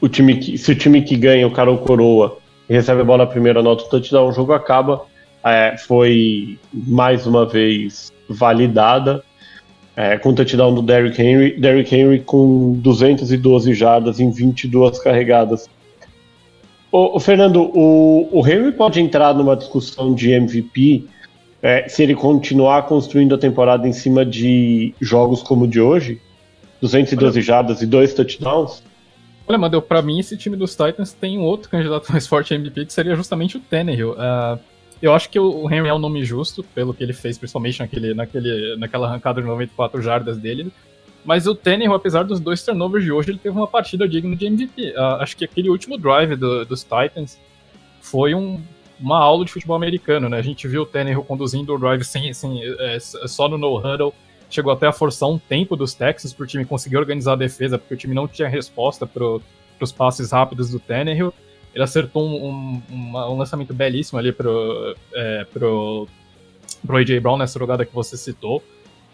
o 0.00 0.08
time 0.08 0.36
que, 0.36 0.58
se 0.58 0.72
o 0.72 0.74
time 0.74 1.02
que 1.02 1.16
ganha 1.16 1.46
o 1.46 1.50
cara 1.50 1.70
ou 1.70 1.78
coroa 1.78 2.38
recebe 2.68 3.00
a 3.00 3.04
bola 3.04 3.26
primeiro, 3.26 3.60
anota 3.60 3.84
o 3.84 3.88
touchdown, 3.88 4.28
o 4.28 4.32
jogo 4.32 4.52
acaba 4.52 5.02
é, 5.44 5.76
foi 5.78 6.58
mais 6.72 7.26
uma 7.26 7.46
vez 7.46 8.12
validada 8.28 9.22
é, 9.96 10.16
com 10.16 10.30
o 10.30 10.34
touchdown 10.34 10.74
do 10.74 10.82
Derrick 10.82 11.20
Henry. 11.20 11.58
Derrick 11.58 11.94
Henry 11.94 12.20
com 12.20 12.74
212 12.74 13.74
jardas 13.74 14.20
em 14.20 14.30
22 14.30 14.98
carregadas. 15.00 15.68
O, 16.90 17.16
o 17.16 17.20
Fernando, 17.20 17.62
o, 17.74 18.28
o, 18.32 18.46
Henry 18.46 18.72
pode 18.72 19.00
entrar 19.00 19.34
numa 19.34 19.56
discussão 19.56 20.14
de 20.14 20.30
MVP 20.30 21.04
é, 21.62 21.88
se 21.88 22.02
ele 22.02 22.14
continuar 22.14 22.82
construindo 22.82 23.34
a 23.34 23.38
temporada 23.38 23.86
em 23.86 23.92
cima 23.92 24.24
de 24.24 24.94
jogos 25.00 25.42
como 25.42 25.64
o 25.64 25.68
de 25.68 25.80
hoje? 25.80 26.20
212 26.80 27.40
jardas 27.42 27.82
e 27.82 27.86
dois 27.86 28.14
touchdowns? 28.14 28.82
Olha, 29.46 29.58
Mandel, 29.58 29.82
pra 29.82 30.00
mim 30.00 30.20
esse 30.20 30.36
time 30.36 30.56
dos 30.56 30.76
Titans 30.76 31.12
tem 31.12 31.38
um 31.38 31.42
outro 31.42 31.68
candidato 31.68 32.10
mais 32.12 32.26
forte 32.26 32.54
a 32.54 32.56
MVP 32.56 32.86
que 32.86 32.92
seria 32.92 33.16
justamente 33.16 33.56
o 33.56 33.60
Tannehill. 33.60 34.12
Uh, 34.12 34.58
eu 35.00 35.12
acho 35.12 35.30
que 35.30 35.38
o 35.38 35.68
Henry 35.70 35.88
é 35.88 35.94
um 35.94 35.98
nome 35.98 36.24
justo, 36.24 36.62
pelo 36.62 36.92
que 36.92 37.02
ele 37.02 37.12
fez, 37.12 37.38
principalmente 37.38 37.80
naquele, 37.80 38.14
naquele, 38.14 38.76
naquela 38.76 39.08
arrancada 39.08 39.40
de 39.40 39.46
94 39.46 40.02
jardas 40.02 40.38
dele. 40.38 40.72
Mas 41.24 41.46
o 41.46 41.54
Tannehill, 41.54 41.94
apesar 41.94 42.24
dos 42.24 42.40
dois 42.40 42.62
turnovers 42.62 43.04
de 43.04 43.12
hoje, 43.12 43.30
ele 43.30 43.38
teve 43.38 43.56
uma 43.56 43.66
partida 43.66 44.08
digna 44.08 44.34
de 44.36 44.46
MVP. 44.46 44.92
Uh, 44.92 45.00
acho 45.20 45.36
que 45.36 45.44
aquele 45.44 45.70
último 45.70 45.98
drive 45.98 46.36
do, 46.36 46.64
dos 46.64 46.84
Titans 46.84 47.38
foi 48.00 48.34
um, 48.34 48.60
uma 49.00 49.18
aula 49.18 49.44
de 49.44 49.52
futebol 49.52 49.76
americano, 49.76 50.28
né? 50.28 50.38
A 50.38 50.42
gente 50.42 50.66
viu 50.66 50.82
o 50.82 50.86
Tannehill 50.86 51.22
conduzindo 51.24 51.74
o 51.74 51.78
drive 51.78 52.04
sem, 52.04 52.32
sem, 52.32 52.60
é, 52.80 52.98
só 53.00 53.48
no 53.48 53.56
no-huddle, 53.56 54.12
chegou 54.50 54.72
até 54.72 54.86
a 54.86 54.92
forçar 54.92 55.28
um 55.28 55.38
tempo 55.38 55.76
dos 55.76 55.94
Texans 55.94 56.32
para 56.32 56.44
o 56.44 56.46
time 56.46 56.64
conseguir 56.64 56.96
organizar 56.96 57.34
a 57.34 57.36
defesa, 57.36 57.78
porque 57.78 57.94
o 57.94 57.96
time 57.96 58.14
não 58.14 58.26
tinha 58.26 58.48
resposta 58.48 59.06
para 59.06 59.24
os 59.80 59.92
passes 59.92 60.32
rápidos 60.32 60.70
do 60.70 60.80
Tannehill. 60.80 61.32
Ele 61.74 61.84
acertou 61.84 62.26
um, 62.26 62.82
um, 62.90 63.16
um 63.16 63.36
lançamento 63.36 63.72
belíssimo 63.72 64.18
ali 64.18 64.32
pro, 64.32 64.96
é, 65.14 65.44
pro, 65.52 66.08
pro 66.84 66.96
AJ 66.96 67.20
Brown 67.20 67.36
nessa 67.36 67.58
jogada 67.58 67.84
que 67.84 67.94
você 67.94 68.16
citou. 68.16 68.62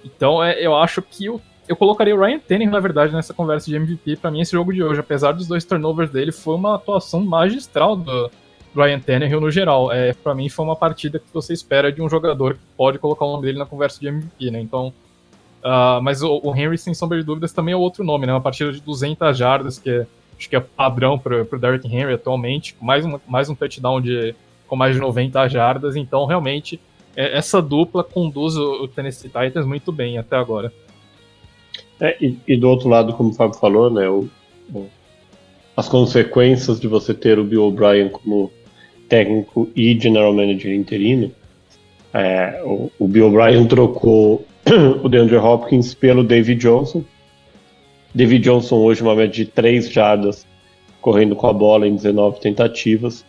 Então 0.05 0.43
é, 0.43 0.59
eu 0.61 0.75
acho 0.77 1.03
que 1.03 1.29
o, 1.29 1.41
eu 1.69 1.77
colocaria 1.77 2.15
o 2.15 2.21
Ryan 2.21 2.39
Tannehill, 2.39 2.71
na 2.71 2.81
verdade, 2.81 3.13
nessa 3.13 3.35
conversa 3.35 3.67
de 3.67 3.77
MVP. 3.77 4.17
Para 4.17 4.31
mim, 4.31 4.41
esse 4.41 4.53
jogo 4.53 4.73
de 4.73 4.83
hoje, 4.83 5.01
apesar 5.01 5.33
dos 5.33 5.47
dois 5.47 5.65
turnovers 5.65 6.11
dele, 6.11 6.31
foi 6.31 6.55
uma 6.55 6.77
atuação 6.77 7.21
magistral 7.21 7.97
do, 7.97 8.31
Ryan 8.75 9.01
Tannehill 9.01 9.41
no 9.41 9.51
geral. 9.51 9.93
É, 9.93 10.13
para 10.13 10.35
mim 10.35 10.49
foi 10.49 10.65
uma 10.65 10.77
partida 10.77 11.19
que 11.19 11.27
você 11.33 11.53
espera 11.53 11.93
de 11.93 12.03
um 12.03 12.09
jogador 12.09 12.55
que 12.55 12.61
pode 12.77 12.99
colocar 12.99 13.25
o 13.25 13.33
nome 13.33 13.47
dele 13.47 13.59
na 13.59 13.67
conversa 13.67 14.01
de 14.01 14.09
MVP, 14.09 14.51
né? 14.51 14.61
Então, 14.61 14.93
uh, 15.63 16.03
mas 16.03 16.23
o, 16.23 16.41
o, 16.43 16.55
Henry, 16.55 16.77
sem 16.77 16.93
sombra 16.93 17.19
de 17.19 17.25
dúvidas, 17.25 17.53
também 17.53 17.73
é 17.73 17.77
outro 17.77 18.03
nome, 18.05 18.27
né? 18.27 18.33
Uma 18.33 18.41
partida 18.41 18.73
de 18.73 18.81
200 18.81 19.37
jardas, 19.37 19.79
que 19.79 19.91
é, 19.91 20.07
acho 20.37 20.49
que 20.49 20.57
é 20.57 20.61
padrão 20.61 21.19
para 21.19 21.43
o 21.43 21.59
Derrick 21.59 21.87
Henry 21.87 22.15
atualmente, 22.15 22.77
mais 22.81 23.07
um, 23.07 23.19
mais 23.27 23.49
um 23.49 23.55
touchdown 23.55 24.01
de, 24.01 24.35
com 24.67 24.77
mais 24.77 24.95
de 24.95 25.01
90 25.01 25.49
jardas. 25.49 25.97
Então, 25.97 26.27
realmente, 26.27 26.81
é, 27.17 27.37
essa 27.37 27.63
dupla 27.63 28.03
conduz 28.03 28.57
o, 28.57 28.85
o, 28.85 28.89
Tennessee 28.89 29.31
Titans 29.31 29.67
muito 29.67 29.93
bem 29.93 30.19
até 30.19 30.37
agora. 30.37 30.73
É, 32.01 32.17
e, 32.21 32.39
e, 32.47 32.57
do 32.57 32.69
outro 32.69 32.89
lado, 32.89 33.13
como 33.13 33.31
o 33.31 33.35
Fábio 33.35 33.59
falou, 33.59 33.89
né? 33.89 34.09
O, 34.09 34.29
as 35.77 35.89
consequências 35.89 36.81
de 36.81 36.87
você 36.87 37.13
ter 37.13 37.39
o 37.39 37.45
Bill 37.45 37.65
O'Brien 37.65 38.09
como 38.09 38.51
técnico 39.09 39.69
e 39.75 39.99
general 39.99 40.33
manager 40.33 40.73
interino, 40.73 41.31
é, 42.13 42.63
o, 42.65 42.91
o, 42.99 43.09
Bill 43.09 43.27
O'Brien 43.27 43.67
trocou 43.67 44.45
o 45.03 45.09
DeAndre 45.09 45.37
Hopkins 45.37 45.95
pelo 45.95 46.23
David 46.23 46.61
Johnson. 46.61 47.05
David 48.15 48.45
Johnson 48.45 48.77
hoje 48.77 49.03
uma 49.03 49.15
média 49.15 49.45
de 49.45 49.51
3 49.51 49.91
jardas 49.91 50.47
correndo 51.01 51.35
com 51.35 51.47
a 51.47 51.53
bola 51.53 51.87
em 51.87 51.97
19 51.97 52.41
tentativas. 52.41 53.25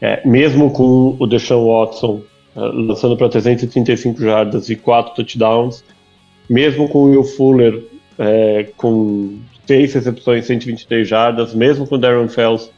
É, 0.00 0.26
mesmo 0.28 0.70
com 0.70 1.16
o 1.18 1.26
Deshaun 1.26 1.68
Watson 1.68 2.20
uh, 2.54 2.60
lançando 2.60 3.16
para 3.16 3.30
335 3.30 4.20
jardas 4.20 4.68
e 4.68 4.76
4 4.76 5.14
touchdowns, 5.14 5.82
mesmo 6.50 6.88
com 6.88 7.04
o 7.04 7.10
Will 7.10 7.24
Fuller 7.24 7.82
é, 8.18 8.64
com 8.76 9.38
6 9.66 9.94
recepções, 9.94 10.46
123 10.46 11.08
jardas, 11.08 11.54
mesmo 11.54 11.86
com 11.86 11.94
o 11.94 11.98
Darren 11.98 12.28
Fells 12.28 12.70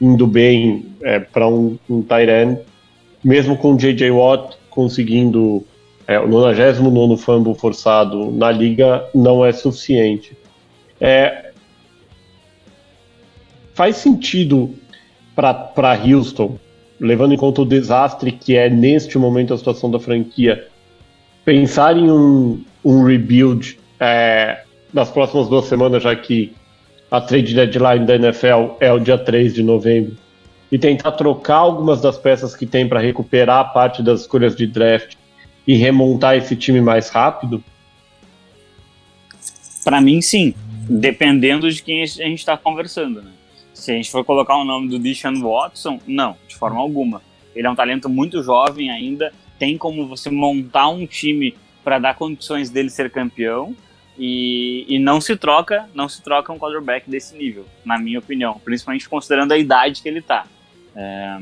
indo 0.00 0.26
bem 0.26 0.86
é, 1.02 1.18
para 1.18 1.48
um, 1.48 1.78
um 1.88 2.02
tight 2.02 2.58
mesmo 3.22 3.56
com 3.56 3.76
J.J. 3.76 4.10
Watt 4.10 4.56
conseguindo 4.68 5.64
é, 6.06 6.18
o 6.18 6.28
99 6.28 7.16
fumble 7.16 7.54
forçado 7.54 8.30
na 8.30 8.50
liga, 8.50 9.08
não 9.14 9.44
é 9.44 9.52
suficiente. 9.52 10.36
É, 11.00 11.52
faz 13.72 13.96
sentido 13.96 14.74
para 15.34 15.98
Houston, 16.04 16.58
levando 17.00 17.34
em 17.34 17.36
conta 17.36 17.62
o 17.62 17.66
desastre 17.66 18.32
que 18.32 18.56
é 18.56 18.68
neste 18.68 19.18
momento 19.18 19.54
a 19.54 19.58
situação 19.58 19.90
da 19.90 19.98
franquia, 19.98 20.66
pensar 21.44 21.96
em 21.96 22.10
um, 22.10 22.62
um 22.84 23.04
rebuild 23.04 23.78
é, 23.98 24.62
nas 24.92 25.10
próximas 25.10 25.48
duas 25.48 25.64
semanas, 25.64 26.02
já 26.02 26.14
que 26.14 26.52
a 27.14 27.20
trade 27.20 27.54
deadline 27.54 28.04
da 28.04 28.16
NFL 28.16 28.74
é 28.80 28.92
o 28.92 28.98
dia 28.98 29.16
3 29.16 29.54
de 29.54 29.62
novembro, 29.62 30.16
e 30.72 30.76
tentar 30.76 31.12
trocar 31.12 31.58
algumas 31.58 32.00
das 32.00 32.18
peças 32.18 32.56
que 32.56 32.66
tem 32.66 32.88
para 32.88 32.98
recuperar 32.98 33.72
parte 33.72 34.02
das 34.02 34.22
escolhas 34.22 34.56
de 34.56 34.66
draft 34.66 35.14
e 35.64 35.76
remontar 35.76 36.36
esse 36.36 36.56
time 36.56 36.80
mais 36.80 37.10
rápido? 37.10 37.62
Para 39.84 40.00
mim, 40.00 40.20
sim. 40.20 40.54
Dependendo 40.88 41.70
de 41.70 41.80
quem 41.84 42.02
a 42.02 42.06
gente 42.06 42.40
está 42.40 42.56
conversando, 42.56 43.22
né? 43.22 43.30
Se 43.72 43.92
a 43.92 43.94
gente 43.94 44.10
for 44.10 44.24
colocar 44.24 44.56
o 44.56 44.64
nome 44.64 44.88
do 44.88 44.98
Deshaun 44.98 45.40
Watson, 45.40 46.00
não, 46.08 46.36
de 46.48 46.56
forma 46.56 46.80
alguma. 46.80 47.22
Ele 47.54 47.68
é 47.68 47.70
um 47.70 47.76
talento 47.76 48.08
muito 48.08 48.42
jovem 48.42 48.90
ainda, 48.90 49.32
tem 49.56 49.78
como 49.78 50.08
você 50.08 50.30
montar 50.30 50.88
um 50.88 51.06
time 51.06 51.54
para 51.84 52.00
dar 52.00 52.16
condições 52.16 52.70
dele 52.70 52.90
ser 52.90 53.08
campeão, 53.08 53.72
e, 54.18 54.84
e 54.88 54.98
não 54.98 55.20
se 55.20 55.36
troca, 55.36 55.88
não 55.94 56.08
se 56.08 56.22
troca 56.22 56.52
um 56.52 56.58
quarterback 56.58 57.08
desse 57.10 57.36
nível, 57.36 57.66
na 57.84 57.98
minha 57.98 58.18
opinião, 58.18 58.60
principalmente 58.64 59.08
considerando 59.08 59.52
a 59.52 59.58
idade 59.58 60.02
que 60.02 60.08
ele 60.08 60.20
está. 60.20 60.46
É... 60.94 61.40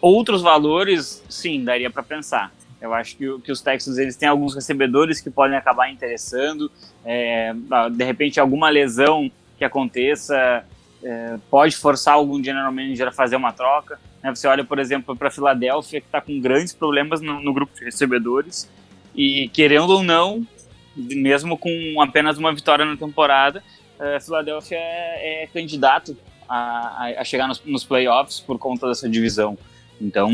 Outros 0.00 0.42
valores, 0.42 1.22
sim, 1.28 1.62
daria 1.62 1.90
para 1.90 2.02
pensar. 2.02 2.52
Eu 2.80 2.94
acho 2.94 3.16
que, 3.16 3.38
que, 3.40 3.52
os 3.52 3.60
Texans 3.60 3.98
eles 3.98 4.16
têm 4.16 4.28
alguns 4.28 4.54
recebedores 4.54 5.20
que 5.20 5.30
podem 5.30 5.56
acabar 5.56 5.90
interessando. 5.90 6.72
É, 7.04 7.52
de 7.92 8.04
repente, 8.04 8.40
alguma 8.40 8.70
lesão 8.70 9.30
que 9.58 9.64
aconteça 9.64 10.64
é, 11.02 11.36
pode 11.50 11.76
forçar 11.76 12.14
algum 12.14 12.42
general 12.42 12.72
manager 12.72 13.08
a 13.08 13.12
fazer 13.12 13.36
uma 13.36 13.52
troca. 13.52 14.00
Né? 14.22 14.34
Você 14.34 14.46
olha, 14.48 14.64
por 14.64 14.78
exemplo, 14.78 15.14
para 15.14 15.28
a 15.28 15.30
Filadélfia, 15.30 16.00
que 16.00 16.06
está 16.06 16.20
com 16.20 16.40
grandes 16.40 16.72
problemas 16.72 17.20
no, 17.20 17.42
no, 17.42 17.52
grupo 17.52 17.74
de 17.74 17.84
recebedores. 17.84 18.68
E 19.20 19.50
querendo 19.50 19.90
ou 19.90 20.02
não, 20.02 20.46
mesmo 20.96 21.58
com 21.58 22.00
apenas 22.00 22.38
uma 22.38 22.54
vitória 22.54 22.86
na 22.86 22.96
temporada, 22.96 23.62
a 23.98 24.16
uh, 24.16 24.20
Philadelphia 24.24 24.78
é, 24.78 25.42
é 25.42 25.46
candidato 25.46 26.16
a, 26.48 27.12
a 27.18 27.22
chegar 27.22 27.46
nos, 27.46 27.62
nos, 27.66 27.84
playoffs 27.84 28.40
por 28.40 28.58
conta 28.58 28.88
dessa 28.88 29.06
divisão. 29.06 29.58
Então, 30.00 30.30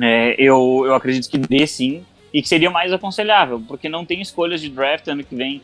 é, 0.00 0.34
eu, 0.38 0.84
eu 0.86 0.94
acredito 0.94 1.28
que 1.28 1.36
dê 1.36 1.66
sim, 1.66 2.02
e 2.32 2.40
que 2.40 2.48
seria 2.48 2.70
mais 2.70 2.94
aconselhável, 2.94 3.62
porque 3.68 3.90
não 3.90 4.06
tem 4.06 4.22
escolhas 4.22 4.62
de 4.62 4.70
draft 4.70 5.06
ano 5.08 5.22
que 5.22 5.36
vem. 5.36 5.60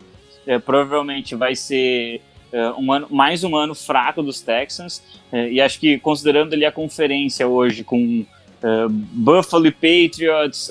É, 0.46 0.58
provavelmente 0.58 1.34
vai 1.34 1.56
ser 1.56 2.20
é, 2.52 2.72
um 2.72 2.92
ano, 2.92 3.06
mais 3.10 3.42
um 3.42 3.56
ano 3.56 3.74
fraco 3.74 4.22
dos 4.22 4.42
Texans, 4.42 5.02
é, 5.32 5.50
e 5.50 5.62
acho 5.62 5.80
que 5.80 5.98
considerando 5.98 6.52
ali 6.52 6.66
a 6.66 6.70
conferência 6.70 7.48
hoje 7.48 7.82
com 7.82 8.26
é, 8.62 8.86
Buffalo 8.90 9.72
Patriots, 9.72 10.70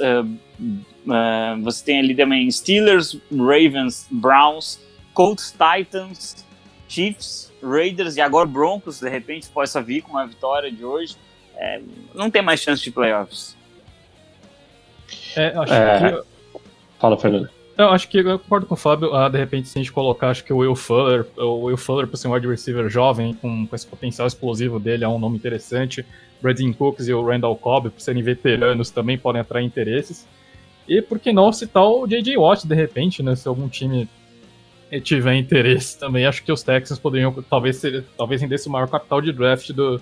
Uh, 1.06 1.62
você 1.62 1.86
tem 1.86 2.00
ali 2.00 2.16
também 2.16 2.50
Steelers, 2.50 3.18
Ravens, 3.32 4.08
Browns, 4.10 4.80
Colts, 5.14 5.52
Titans, 5.54 6.46
Chiefs, 6.88 7.52
Raiders 7.62 8.16
e 8.16 8.22
agora 8.22 8.48
Broncos, 8.48 9.00
de 9.00 9.10
repente, 9.10 9.48
possa 9.50 9.82
vir 9.82 10.02
com 10.02 10.12
uma 10.12 10.26
vitória 10.26 10.72
de 10.72 10.84
hoje. 10.84 11.16
É, 11.56 11.80
não 12.14 12.30
tem 12.30 12.42
mais 12.42 12.60
chance 12.60 12.84
de 12.84 12.92
playoffs. 12.92 13.56
É, 15.36 15.48
acho 15.56 15.74
é... 15.74 16.12
que. 16.12 16.60
Fala, 17.00 17.18
Fernando. 17.18 17.50
Eu 17.78 17.90
acho 17.90 18.08
que 18.08 18.20
eu 18.20 18.40
concordo 18.40 18.66
com 18.66 18.74
o 18.74 18.78
Fábio. 18.78 19.14
Ah, 19.14 19.28
de 19.28 19.38
repente, 19.38 19.68
se 19.68 19.78
a 19.78 19.82
gente 19.82 19.92
colocar, 19.92 20.30
acho 20.30 20.46
que 20.46 20.54
o 20.54 20.58
Will 20.58 20.76
Fuller, 20.76 21.26
o 21.38 21.66
Will 21.66 21.76
Fuller, 21.78 22.08
por 22.08 22.16
ser 22.16 22.30
um 22.30 22.34
wide 22.34 22.48
receiver 22.48 22.90
jovem, 22.90 23.34
com, 23.34 23.68
com 23.68 23.76
esse 23.76 23.86
potencial 23.86 24.26
explosivo 24.28 24.80
dele, 24.80 25.04
é 25.04 25.08
um 25.08 25.20
nome 25.20 25.36
interessante. 25.36 26.06
Bradley 26.42 26.74
Cooks 26.74 27.08
e 27.08 27.14
o 27.14 27.26
Randall 27.26 27.56
Cobb, 27.58 27.90
por 27.90 28.00
serem 28.00 28.24
veteranos, 28.24 28.92
também 28.92 29.18
podem 29.18 29.42
atrair 29.42 29.66
interesses. 29.66 30.26
E 30.88 31.02
por 31.02 31.20
que 31.20 31.34
não 31.34 31.52
citar 31.52 31.84
o 31.84 32.08
J.J. 32.08 32.38
Watt, 32.38 32.68
de 32.68 32.76
repente, 32.76 33.24
né? 33.24 33.36
Se 33.36 33.48
algum 33.48 33.68
time 33.68 34.08
tiver 35.04 35.36
interesse 35.36 35.98
também, 35.98 36.26
acho 36.26 36.44
que 36.44 36.52
os 36.52 36.64
Texans 36.64 37.00
poderiam 37.00 37.34
talvez 37.50 37.78
ser, 37.78 38.06
talvez 38.18 38.42
rendesse 38.42 38.68
o 38.68 38.72
maior 38.72 38.88
capital 38.88 39.20
de 39.20 39.34
draft 39.34 39.72
do, 39.72 40.00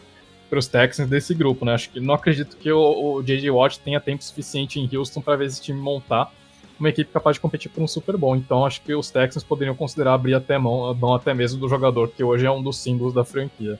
para 0.49 0.59
os 0.59 0.67
Texans 0.67 1.09
desse 1.09 1.33
grupo, 1.33 1.65
né? 1.65 1.73
Acho 1.73 1.89
que 1.89 1.99
não 1.99 2.13
acredito 2.13 2.57
que 2.57 2.71
o, 2.71 3.15
o 3.15 3.23
J.J. 3.23 3.49
Watt 3.49 3.79
tenha 3.79 3.99
tempo 3.99 4.23
suficiente 4.23 4.79
em 4.79 4.89
Houston 4.95 5.21
para 5.21 5.37
ver 5.37 5.45
esse 5.45 5.61
time 5.61 5.79
montar 5.79 6.31
uma 6.79 6.89
equipe 6.89 7.11
capaz 7.11 7.35
de 7.35 7.39
competir 7.39 7.71
por 7.71 7.81
um 7.81 7.87
Super 7.87 8.17
Bowl. 8.17 8.35
Então 8.35 8.65
acho 8.65 8.81
que 8.81 8.93
os 8.93 9.09
Texans 9.09 9.43
poderiam 9.43 9.75
considerar 9.75 10.13
abrir 10.13 10.35
até 10.35 10.57
mão, 10.57 10.93
mão 10.93 11.13
até 11.13 11.33
mesmo 11.33 11.59
do 11.59 11.69
jogador 11.69 12.09
que 12.09 12.23
hoje 12.23 12.45
é 12.45 12.51
um 12.51 12.61
dos 12.61 12.77
símbolos 12.77 13.13
da 13.13 13.23
franquia. 13.23 13.79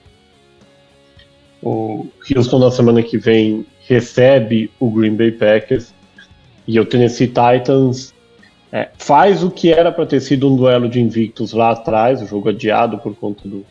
O 1.62 2.08
Houston 2.30 2.60
na 2.60 2.72
semana 2.72 3.02
que 3.02 3.18
vem 3.18 3.66
recebe 3.88 4.70
o 4.80 4.90
Green 4.90 5.16
Bay 5.16 5.32
Packers 5.32 5.94
e 6.68 6.80
o 6.80 6.86
Tennessee 6.86 7.28
Titans 7.28 8.14
é, 8.72 8.90
faz 8.98 9.44
o 9.44 9.52
que 9.52 9.72
era 9.72 9.92
para 9.92 10.06
ter 10.06 10.20
sido 10.20 10.52
um 10.52 10.56
duelo 10.56 10.90
de 10.90 11.00
invictos 11.00 11.54
lá 11.54 11.72
atrás, 11.72 12.22
o 12.22 12.26
jogo 12.26 12.50
adiado 12.50 12.98
por 12.98 13.16
conta 13.16 13.48
do, 13.48 13.66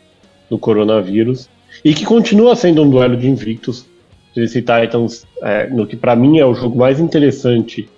do 0.48 0.58
coronavírus, 0.58 1.48
e 1.84 1.94
que 1.94 2.04
continua 2.04 2.54
sendo 2.54 2.82
um 2.82 2.90
duelo 2.90 3.16
de 3.16 3.28
invictos. 3.28 3.86
Tennessee 4.34 4.62
Titans, 4.62 5.26
é, 5.42 5.66
no 5.66 5.86
que 5.86 5.96
para 5.96 6.16
mim 6.16 6.38
é 6.38 6.46
o 6.46 6.54
jogo 6.54 6.78
mais 6.78 6.98
interessante 6.98 7.88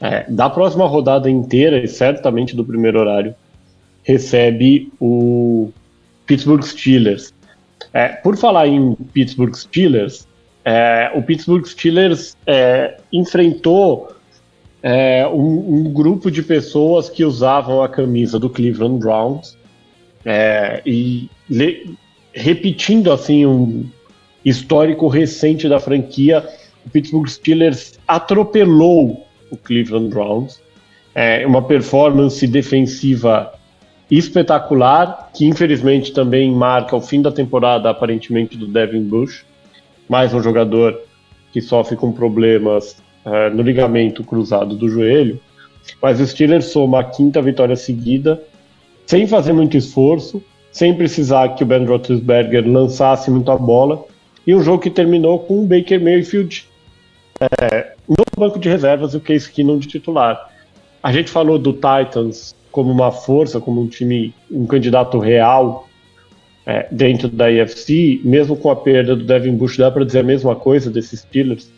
é, 0.00 0.24
da 0.28 0.48
próxima 0.48 0.86
rodada 0.86 1.30
inteira, 1.30 1.82
e 1.82 1.88
certamente 1.88 2.54
do 2.54 2.64
primeiro 2.64 3.00
horário, 3.00 3.34
recebe 4.02 4.92
o 5.00 5.70
Pittsburgh 6.26 6.62
Steelers. 6.62 7.32
É, 7.92 8.08
por 8.08 8.36
falar 8.36 8.68
em 8.68 8.94
Pittsburgh 9.12 9.54
Steelers, 9.54 10.28
é, 10.64 11.10
o 11.14 11.22
Pittsburgh 11.22 11.64
Steelers 11.64 12.36
é, 12.46 12.98
enfrentou 13.12 14.08
é, 14.82 15.26
um, 15.28 15.74
um, 15.74 15.92
grupo 15.92 16.30
de 16.30 16.42
pessoas 16.42 17.08
que 17.08 17.24
usavam 17.24 17.82
a 17.82 17.88
camisa 17.88 18.38
do 18.38 18.48
Cleveland 18.48 18.98
Browns 18.98 19.56
é, 20.24 20.82
e 20.86 21.28
le, 21.48 21.94
repetindo 22.32 23.12
assim 23.12 23.44
um 23.44 23.88
histórico 24.44 25.06
recente 25.08 25.68
da 25.68 25.78
franquia, 25.78 26.46
o 26.86 26.90
Pittsburgh 26.90 27.28
Steelers 27.28 27.98
atropelou 28.08 29.26
o 29.50 29.56
Cleveland 29.56 30.08
Browns. 30.08 30.60
É 31.14 31.46
uma 31.46 31.60
performance 31.60 32.46
defensiva 32.46 33.52
espetacular, 34.10 35.30
que 35.34 35.44
infelizmente 35.44 36.12
também 36.12 36.50
marca 36.50 36.96
o 36.96 37.00
fim 37.00 37.20
da 37.20 37.30
temporada, 37.30 37.90
aparentemente, 37.90 38.56
do 38.56 38.66
Devin 38.66 39.02
Bush. 39.02 39.44
Mais 40.08 40.32
um 40.32 40.42
jogador 40.42 40.98
que 41.52 41.60
sofre 41.60 41.96
com 41.96 42.12
problemas 42.12 42.96
uh, 43.24 43.54
no 43.54 43.62
ligamento 43.62 44.24
cruzado 44.24 44.74
do 44.74 44.88
joelho. 44.88 45.40
Mas 46.00 46.20
o 46.20 46.26
Steelers 46.26 46.66
soma 46.66 47.00
a 47.00 47.04
quinta 47.04 47.40
vitória 47.40 47.76
seguida, 47.76 48.42
sem 49.06 49.26
fazer 49.26 49.52
muito 49.52 49.76
esforço, 49.76 50.42
sem 50.70 50.94
precisar 50.94 51.50
que 51.50 51.62
o 51.62 51.66
Ben 51.66 51.84
Roethlisberger 51.84 52.66
lançasse 52.66 53.30
muito 53.30 53.50
a 53.50 53.56
bola, 53.56 54.04
e 54.46 54.54
um 54.54 54.62
jogo 54.62 54.82
que 54.82 54.90
terminou 54.90 55.38
com 55.40 55.62
o 55.62 55.66
Baker 55.66 56.00
Mayfield 56.00 56.66
é, 57.40 57.92
no 58.08 58.24
banco 58.36 58.58
de 58.58 58.68
reservas 58.68 59.14
e 59.14 59.16
o 59.16 59.20
Case 59.20 59.50
Keenum 59.50 59.78
de 59.78 59.88
titular. 59.88 60.50
A 61.02 61.12
gente 61.12 61.30
falou 61.30 61.58
do 61.58 61.72
Titans 61.72 62.54
como 62.70 62.90
uma 62.90 63.10
força, 63.10 63.60
como 63.60 63.80
um 63.80 63.86
time, 63.86 64.34
um 64.50 64.66
candidato 64.66 65.18
real 65.18 65.88
é, 66.66 66.86
dentro 66.90 67.28
da 67.28 67.50
IFC, 67.50 68.20
mesmo 68.22 68.56
com 68.56 68.70
a 68.70 68.76
perda 68.76 69.16
do 69.16 69.24
Devin 69.24 69.56
Bush, 69.56 69.76
dá 69.76 69.90
para 69.90 70.04
dizer 70.04 70.20
a 70.20 70.24
mesma 70.24 70.54
coisa 70.54 70.90
desses 70.90 71.20
Steelers? 71.20 71.70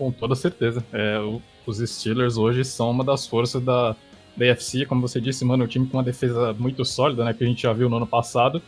Com 0.00 0.10
toda 0.10 0.34
certeza. 0.34 0.82
É, 0.94 1.18
os 1.66 1.76
Steelers 1.76 2.38
hoje 2.38 2.64
são 2.64 2.90
uma 2.90 3.04
das 3.04 3.26
forças 3.26 3.62
da, 3.62 3.94
da 4.34 4.86
como 4.88 5.02
você 5.02 5.20
disse, 5.20 5.44
mano, 5.44 5.64
o 5.64 5.68
time 5.68 5.86
com 5.86 5.98
uma 5.98 6.02
defesa 6.02 6.54
muito 6.58 6.82
sólida, 6.86 7.22
né, 7.22 7.34
que 7.34 7.44
a 7.44 7.46
gente 7.46 7.64
já 7.64 7.72
viu 7.74 7.86
no 7.90 7.98
ano 7.98 8.06
passado, 8.06 8.62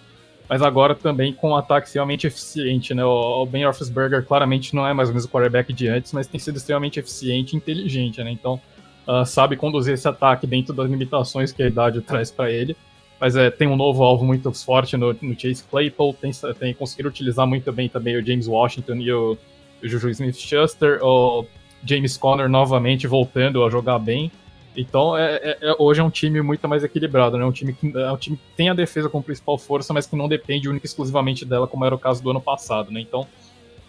mas 0.47 0.61
agora 0.61 0.95
também 0.95 1.33
com 1.33 1.53
um 1.53 1.57
ataque 1.57 1.87
extremamente 1.87 2.27
eficiente, 2.27 2.93
né? 2.93 3.03
O, 3.03 3.47
Ben 3.47 3.65
Roethlisberger 3.65 4.27
claramente 4.27 4.77
não 4.77 4.87
é 4.87 4.93
mais 4.93 5.09
o 5.09 5.15
mesmo 5.15 5.31
quarterback 5.31 5.73
de 5.73 5.89
antes, 5.89 6.13
mas 6.13 6.27
tem 6.27 6.39
sido 6.39 6.59
extremamente 6.59 7.01
eficiente 7.01 7.55
e 7.55 7.57
inteligente, 7.57 8.23
né? 8.23 8.31
Então, 8.31 8.61
uh, 9.09 9.25
sabe 9.25 9.57
conduzir 9.57 9.95
esse 9.95 10.07
ataque 10.07 10.47
dentro 10.47 10.75
das 10.75 10.91
limitações 10.91 11.51
que 11.51 11.63
a 11.63 11.67
idade 11.67 12.03
traz 12.03 12.31
para 12.31 12.51
ele. 12.51 12.77
Mas 13.19 13.37
é, 13.37 13.51
tem 13.51 13.69
um 13.69 13.77
novo 13.77 14.03
alvo 14.03 14.27
muito 14.27 14.53
forte 14.53 14.99
no, 14.99 15.17
no 15.23 15.41
Chase 15.41 15.65
Claypool, 15.71 16.13
tem, 16.13 16.31
tem 16.59 16.75
conseguido 16.75 17.09
utilizar 17.09 17.47
muito 17.47 17.73
bem 17.73 17.89
também 17.89 18.19
o 18.19 18.27
James 18.27 18.47
Washington 18.47 18.97
e 18.97 19.11
o, 19.11 19.33
o 19.33 19.37
Juju 19.83 20.11
Smith-Schuster, 20.11 20.99
o 21.03 21.47
James 21.85 22.17
Conner 22.17 22.49
novamente 22.49 23.07
voltando 23.07 23.65
a 23.65 23.71
jogar 23.71 23.99
bem. 23.99 24.31
Então, 24.77 25.17
é, 25.17 25.35
é, 25.37 25.59
é, 25.61 25.77
hoje 25.79 26.01
é 26.01 26.05
um 26.05 26.11
time 26.11 26.41
muito 26.41 26.67
mais 26.67 26.83
equilibrado, 26.83 27.37
né? 27.37 27.45
Um 27.45 27.53
time 27.53 27.75
que, 27.75 27.93
é 27.97 28.11
um 28.11 28.17
time 28.17 28.37
que 28.37 28.57
tem 28.57 28.71
a 28.71 28.75
defesa 28.75 29.09
como 29.09 29.23
principal 29.23 29.59
força, 29.59 29.93
mas 29.93 30.07
que 30.07 30.17
não 30.17 30.29
depende 30.29 30.69
única 30.69 30.87
e 30.87 30.89
exclusivamente 30.89 31.45
dela, 31.45 31.67
como 31.67 31.85
era 31.85 31.95
o 31.95 31.99
caso 31.99 32.23
do 32.23 32.31
ano 32.31 32.41
passado, 32.41 32.91
né? 32.91 33.01
Então, 33.01 33.27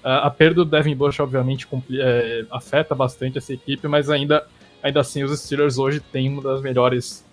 a, 0.04 0.28
a 0.28 0.30
perda 0.30 0.56
do 0.56 0.66
Devin 0.66 0.96
Bush, 0.96 1.20
obviamente, 1.22 1.68
é, 1.92 2.46
afeta 2.52 2.94
bastante 2.94 3.38
essa 3.38 3.54
equipe, 3.54 3.88
mas 3.88 4.10
ainda, 4.10 4.46
ainda 4.82 5.00
assim, 5.00 5.24
os 5.24 5.40
Steelers 5.40 5.78
hoje 5.78 6.02
têm 6.02 6.28
uma 6.28 6.42
das 6.42 6.62
melhores 6.62 7.24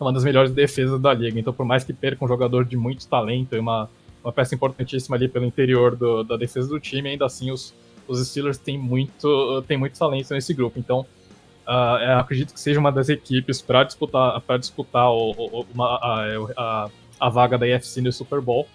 uma 0.00 0.12
das 0.12 0.24
melhores 0.24 0.50
defesas 0.50 0.98
da 0.98 1.12
liga. 1.12 1.38
Então, 1.38 1.52
por 1.52 1.66
mais 1.66 1.84
que 1.84 1.92
perca 1.92 2.24
um 2.24 2.28
jogador 2.28 2.64
de 2.64 2.76
muito 2.76 3.06
talento 3.06 3.54
e 3.54 3.58
uma, 3.58 3.90
uma 4.22 4.32
peça 4.32 4.54
importantíssima 4.54 5.16
ali 5.16 5.28
pelo 5.28 5.44
interior 5.44 5.96
do, 5.96 6.22
da 6.22 6.36
defesa 6.36 6.68
do 6.68 6.78
time, 6.78 7.10
ainda 7.10 7.26
assim 7.26 7.50
os, 7.50 7.74
os 8.06 8.26
Steelers 8.26 8.58
têm 8.58 8.78
muito, 8.78 9.64
têm 9.66 9.76
muito 9.76 9.98
talento 9.98 10.32
nesse 10.32 10.52
grupo. 10.52 10.78
Então, 10.78 11.06
uh, 11.66 12.18
acredito 12.18 12.52
que 12.52 12.60
seja 12.60 12.80
uma 12.80 12.90
das 12.90 13.08
equipes 13.08 13.62
para 13.62 13.84
disputar, 13.84 14.40
pra 14.40 14.56
disputar 14.56 15.10
o, 15.10 15.30
o, 15.32 15.66
uma, 15.72 15.96
a, 15.96 16.26
a, 16.56 16.90
a, 17.20 17.28
vaga 17.28 17.56
da 17.56 17.66
IFC 17.66 18.00
no 18.00 18.12
Super 18.12 18.40
Bowl. 18.40 18.66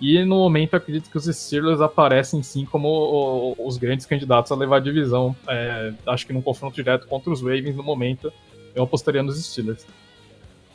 E 0.00 0.24
no 0.24 0.36
momento 0.36 0.74
acredito 0.74 1.10
que 1.10 1.16
os 1.18 1.26
Steelers 1.26 1.80
aparecem 1.80 2.42
sim 2.42 2.64
como 2.64 2.88
o, 2.88 3.66
os 3.66 3.76
grandes 3.76 4.06
candidatos 4.06 4.50
a 4.50 4.56
levar 4.56 4.76
a 4.76 4.80
divisão. 4.80 5.36
É, 5.46 5.92
acho 6.06 6.26
que 6.26 6.32
num 6.32 6.40
confronto 6.40 6.74
direto 6.74 7.06
contra 7.06 7.30
os 7.30 7.42
Ravens 7.42 7.76
no 7.76 7.82
momento, 7.82 8.32
eu 8.74 8.82
apostaria 8.82 9.22
nos 9.22 9.42
Steelers. 9.44 9.86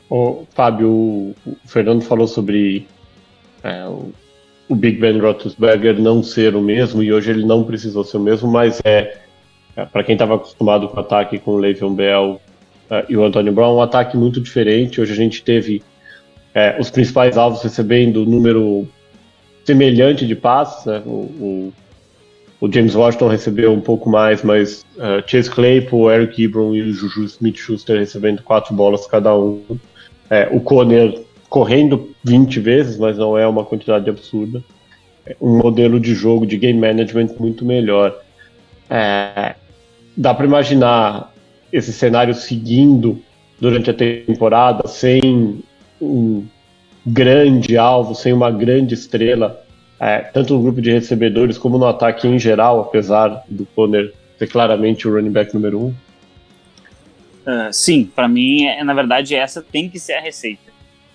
Ô, 0.08 0.46
Fábio, 0.50 0.88
o, 0.88 1.34
Fernando 1.66 2.02
falou 2.02 2.28
sobre 2.28 2.86
é, 3.64 3.84
o, 4.68 4.74
Big 4.74 4.98
Ben 4.98 5.18
Roethlisberger 5.18 6.00
não 6.00 6.22
ser 6.22 6.54
o 6.54 6.60
mesmo, 6.60 7.02
e 7.02 7.12
hoje 7.12 7.30
ele 7.30 7.44
não 7.44 7.64
precisou 7.64 8.04
ser 8.04 8.16
o 8.16 8.20
mesmo, 8.20 8.50
mas 8.50 8.80
é, 8.84 9.18
é 9.76 9.84
para 9.84 10.02
quem 10.02 10.14
estava 10.14 10.36
acostumado 10.36 10.88
com 10.88 10.96
o 10.96 11.00
ataque 11.00 11.38
com 11.38 11.52
o 11.52 11.58
Le'Veon 11.58 11.94
Bell 11.94 12.40
é, 12.90 13.04
e 13.08 13.16
o 13.16 13.24
Antonio 13.24 13.52
Brown, 13.52 13.76
um 13.76 13.82
ataque 13.82 14.16
muito 14.16 14.40
diferente. 14.40 15.00
Hoje 15.00 15.12
a 15.12 15.16
gente 15.16 15.42
teve 15.42 15.82
é, 16.54 16.76
os 16.78 16.90
principais 16.90 17.36
alvos 17.36 17.62
recebendo 17.62 18.24
número 18.24 18.88
semelhante 19.64 20.26
de 20.26 20.34
passes, 20.34 20.84
né? 20.86 21.02
o, 21.04 21.10
o 21.10 21.72
o 22.60 22.72
James 22.72 22.94
Washington 22.94 23.28
recebeu 23.28 23.72
um 23.72 23.80
pouco 23.80 24.08
mais, 24.08 24.42
mas 24.42 24.84
uh, 24.96 25.22
Chase 25.26 25.50
Claypool, 25.50 26.10
Eric 26.10 26.42
Ebron 26.42 26.74
e 26.74 26.82
o 26.82 26.92
Juju 26.92 27.24
Smith-Schuster 27.24 27.98
recebendo 27.98 28.42
quatro 28.42 28.74
bolas 28.74 29.06
cada 29.06 29.36
um. 29.36 29.62
É, 30.30 30.48
o 30.50 30.60
Conner 30.60 31.22
correndo 31.48 32.14
20 32.24 32.60
vezes, 32.60 32.98
mas 32.98 33.16
não 33.16 33.36
é 33.36 33.46
uma 33.46 33.64
quantidade 33.64 34.08
absurda. 34.08 34.62
É 35.24 35.36
um 35.40 35.58
modelo 35.58 35.98
de 35.98 36.14
jogo, 36.14 36.46
de 36.46 36.56
game 36.56 36.78
management 36.78 37.30
muito 37.38 37.64
melhor. 37.64 38.16
É, 38.88 39.54
dá 40.16 40.32
para 40.32 40.46
imaginar 40.46 41.32
esse 41.72 41.92
cenário 41.92 42.34
seguindo 42.34 43.20
durante 43.60 43.90
a 43.90 43.94
temporada 43.94 44.86
sem 44.86 45.62
um 46.00 46.44
grande 47.04 47.76
alvo, 47.76 48.14
sem 48.14 48.32
uma 48.32 48.50
grande 48.50 48.94
estrela, 48.94 49.64
é, 49.98 50.18
tanto 50.18 50.54
no 50.54 50.62
grupo 50.62 50.80
de 50.82 50.92
recebedores 50.92 51.56
como 51.56 51.78
no 51.78 51.86
ataque 51.86 52.26
em 52.26 52.38
geral, 52.38 52.80
apesar 52.80 53.44
do 53.48 53.64
Conner 53.66 54.12
ser 54.38 54.46
claramente 54.48 55.08
o 55.08 55.14
running 55.14 55.30
back 55.30 55.54
número 55.54 55.80
um? 55.80 55.94
Uh, 57.46 57.72
sim, 57.72 58.04
para 58.04 58.28
mim, 58.28 58.66
é, 58.66 58.82
na 58.82 58.92
verdade, 58.92 59.34
essa 59.34 59.62
tem 59.62 59.88
que 59.88 59.98
ser 59.98 60.14
a 60.14 60.20
receita. 60.20 60.65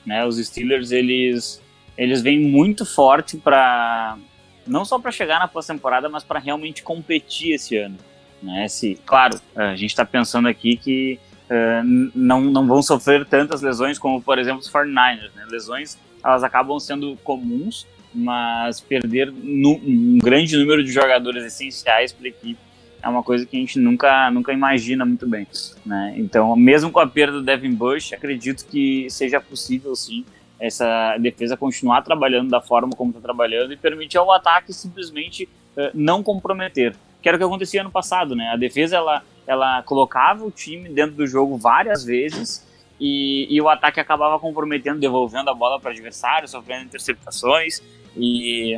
Né? 0.05 0.25
Os 0.25 0.37
Steelers, 0.37 0.91
eles, 0.91 1.61
eles 1.97 2.21
vêm 2.21 2.39
muito 2.39 2.85
forte 2.85 3.37
para 3.37 4.17
não 4.65 4.85
só 4.85 4.99
para 4.99 5.11
chegar 5.11 5.39
na 5.39 5.47
pós-temporada, 5.47 6.07
mas 6.07 6.23
para 6.23 6.39
realmente 6.39 6.83
competir 6.83 7.53
esse 7.53 7.77
ano. 7.77 7.97
Né? 8.41 8.67
Se, 8.67 8.99
claro, 9.05 9.39
a 9.55 9.75
gente 9.75 9.89
está 9.89 10.05
pensando 10.05 10.47
aqui 10.47 10.75
que 10.77 11.19
uh, 11.49 11.83
não, 12.15 12.41
não 12.41 12.67
vão 12.67 12.81
sofrer 12.81 13.25
tantas 13.25 13.61
lesões 13.61 13.99
como, 13.99 14.21
por 14.21 14.39
exemplo, 14.39 14.59
os 14.59 14.71
49ers. 14.71 15.31
Né? 15.35 15.45
Lesões 15.49 15.97
elas 16.23 16.43
acabam 16.43 16.79
sendo 16.79 17.17
comuns, 17.23 17.87
mas 18.13 18.79
perder 18.79 19.29
um 19.29 20.19
grande 20.19 20.55
número 20.57 20.83
de 20.83 20.91
jogadores 20.91 21.43
essenciais 21.43 22.11
para 22.11 22.27
a 22.27 22.29
equipe 22.29 22.70
é 23.01 23.07
uma 23.07 23.23
coisa 23.23 23.45
que 23.45 23.57
a 23.57 23.59
gente 23.59 23.79
nunca, 23.79 24.29
nunca 24.31 24.53
imagina 24.53 25.05
muito 25.05 25.27
bem. 25.27 25.47
Né? 25.85 26.13
Então, 26.17 26.55
mesmo 26.55 26.91
com 26.91 26.99
a 26.99 27.07
perda 27.07 27.33
do 27.33 27.43
Devin 27.43 27.73
Bush, 27.73 28.13
acredito 28.13 28.65
que 28.65 29.09
seja 29.09 29.39
possível 29.39 29.95
sim 29.95 30.25
essa 30.59 31.17
defesa 31.17 31.57
continuar 31.57 32.03
trabalhando 32.03 32.49
da 32.49 32.61
forma 32.61 32.95
como 32.95 33.09
está 33.09 33.19
trabalhando 33.19 33.73
e 33.73 33.77
permitir 33.77 34.17
ao 34.17 34.31
ataque 34.31 34.71
simplesmente 34.71 35.49
uh, 35.75 35.89
não 35.93 36.21
comprometer. 36.21 36.95
Que 37.21 37.27
era 37.27 37.35
o 37.35 37.39
que 37.39 37.45
acontecia 37.45 37.81
ano 37.81 37.91
passado, 37.91 38.35
né? 38.35 38.49
A 38.49 38.55
defesa 38.55 38.95
ela, 38.95 39.23
ela 39.47 39.81
colocava 39.81 40.45
o 40.45 40.51
time 40.51 40.87
dentro 40.89 41.15
do 41.15 41.25
jogo 41.25 41.57
várias 41.57 42.03
vezes 42.03 42.67
e, 42.99 43.47
e 43.49 43.59
o 43.59 43.67
ataque 43.67 43.99
acabava 43.99 44.37
comprometendo, 44.37 44.99
devolvendo 44.99 45.49
a 45.49 45.53
bola 45.53 45.79
para 45.79 45.89
o 45.89 45.91
adversário, 45.91 46.47
sofrendo 46.47 46.85
interceptações 46.85 47.81
e 48.15 48.77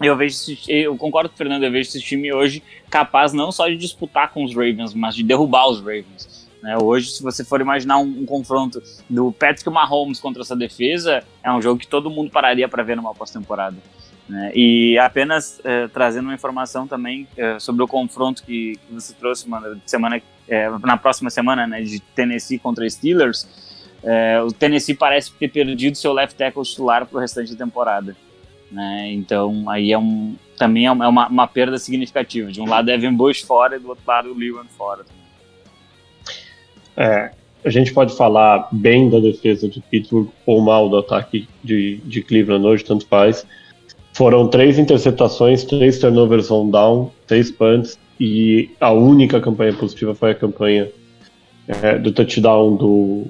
eu 0.00 0.16
vejo 0.16 0.34
esse, 0.34 0.58
eu 0.68 0.96
concordo 0.96 1.28
com 1.28 1.34
o 1.34 1.38
Fernando, 1.38 1.64
eu 1.64 1.70
vejo 1.70 1.88
esse 1.88 2.00
time 2.00 2.32
hoje 2.32 2.62
capaz 2.90 3.32
não 3.32 3.52
só 3.52 3.68
de 3.68 3.76
disputar 3.76 4.32
com 4.32 4.44
os 4.44 4.54
Ravens, 4.54 4.94
mas 4.94 5.14
de 5.14 5.22
derrubar 5.22 5.68
os 5.68 5.78
Ravens. 5.78 6.48
Né? 6.62 6.76
Hoje, 6.82 7.10
se 7.10 7.22
você 7.22 7.44
for 7.44 7.60
imaginar 7.60 7.98
um, 7.98 8.22
um, 8.22 8.26
confronto 8.26 8.82
do 9.08 9.30
Patrick 9.32 9.68
Mahomes 9.68 10.18
contra 10.18 10.42
essa 10.42 10.56
defesa, 10.56 11.22
é 11.42 11.52
um 11.52 11.60
jogo 11.60 11.78
que 11.78 11.86
todo 11.86 12.08
mundo 12.08 12.30
pararia 12.30 12.66
para 12.66 12.82
ver 12.82 12.96
numa 12.96 13.14
pós-temporada. 13.14 13.76
Né? 14.26 14.50
E 14.54 14.98
apenas 14.98 15.60
eh, 15.62 15.88
trazendo 15.88 16.24
uma 16.24 16.34
informação 16.34 16.86
também 16.86 17.28
eh, 17.36 17.58
sobre 17.58 17.82
o 17.82 17.86
confronto 17.86 18.42
que, 18.42 18.76
que, 18.76 18.94
você 18.94 19.12
trouxe 19.12 19.46
mano, 19.46 19.78
semana, 19.84 20.22
eh, 20.48 20.70
na 20.82 20.96
próxima 20.96 21.28
semana 21.28 21.66
né, 21.66 21.82
de 21.82 22.00
Tennessee 22.00 22.58
contra 22.58 22.88
Steelers, 22.88 23.46
o 24.46 24.52
Tennessee 24.52 24.94
parece 24.94 25.32
ter 25.32 25.48
perdido 25.48 25.96
seu 25.96 26.12
left 26.12 26.36
tackle 26.36 26.62
titular 26.62 27.06
para 27.06 27.16
o 27.16 27.20
restante 27.20 27.54
da 27.54 27.64
temporada. 27.64 28.14
Né? 28.70 29.12
Então 29.12 29.68
aí 29.68 29.92
é 29.92 29.98
um, 29.98 30.34
também 30.56 30.86
é 30.86 30.90
uma, 30.90 31.04
é 31.04 31.08
uma, 31.08 31.46
perda 31.46 31.78
significativa. 31.78 32.50
De 32.50 32.60
um 32.60 32.68
lado 32.68 32.90
Evan 32.90 33.14
Bush 33.14 33.42
fora 33.42 33.76
e 33.76 33.78
do 33.78 33.88
outro 33.88 34.04
lado 34.06 34.34
Lewan 34.34 34.64
fora. 34.76 35.04
É, 36.96 37.32
a 37.64 37.70
gente 37.70 37.92
pode 37.92 38.16
falar 38.16 38.68
bem 38.70 39.08
da 39.08 39.18
defesa 39.18 39.68
de 39.68 39.80
Pittsburgh 39.80 40.28
ou 40.44 40.60
mal 40.60 40.88
do 40.88 40.98
ataque 40.98 41.48
de, 41.62 41.96
de 42.04 42.22
Cleveland 42.22 42.66
hoje, 42.66 42.84
tanto 42.84 43.06
faz. 43.06 43.46
Foram 44.12 44.48
três 44.48 44.78
interceptações, 44.78 45.64
três 45.64 45.98
turnovers 45.98 46.50
on 46.50 46.70
down, 46.70 47.10
três 47.26 47.50
punts 47.50 47.98
e 48.20 48.70
a 48.80 48.92
única 48.92 49.40
campanha 49.40 49.72
positiva 49.72 50.14
foi 50.14 50.30
a 50.30 50.34
campanha 50.34 50.88
é, 51.66 51.98
do 51.98 52.12
touchdown 52.12 52.76
do, 52.76 53.24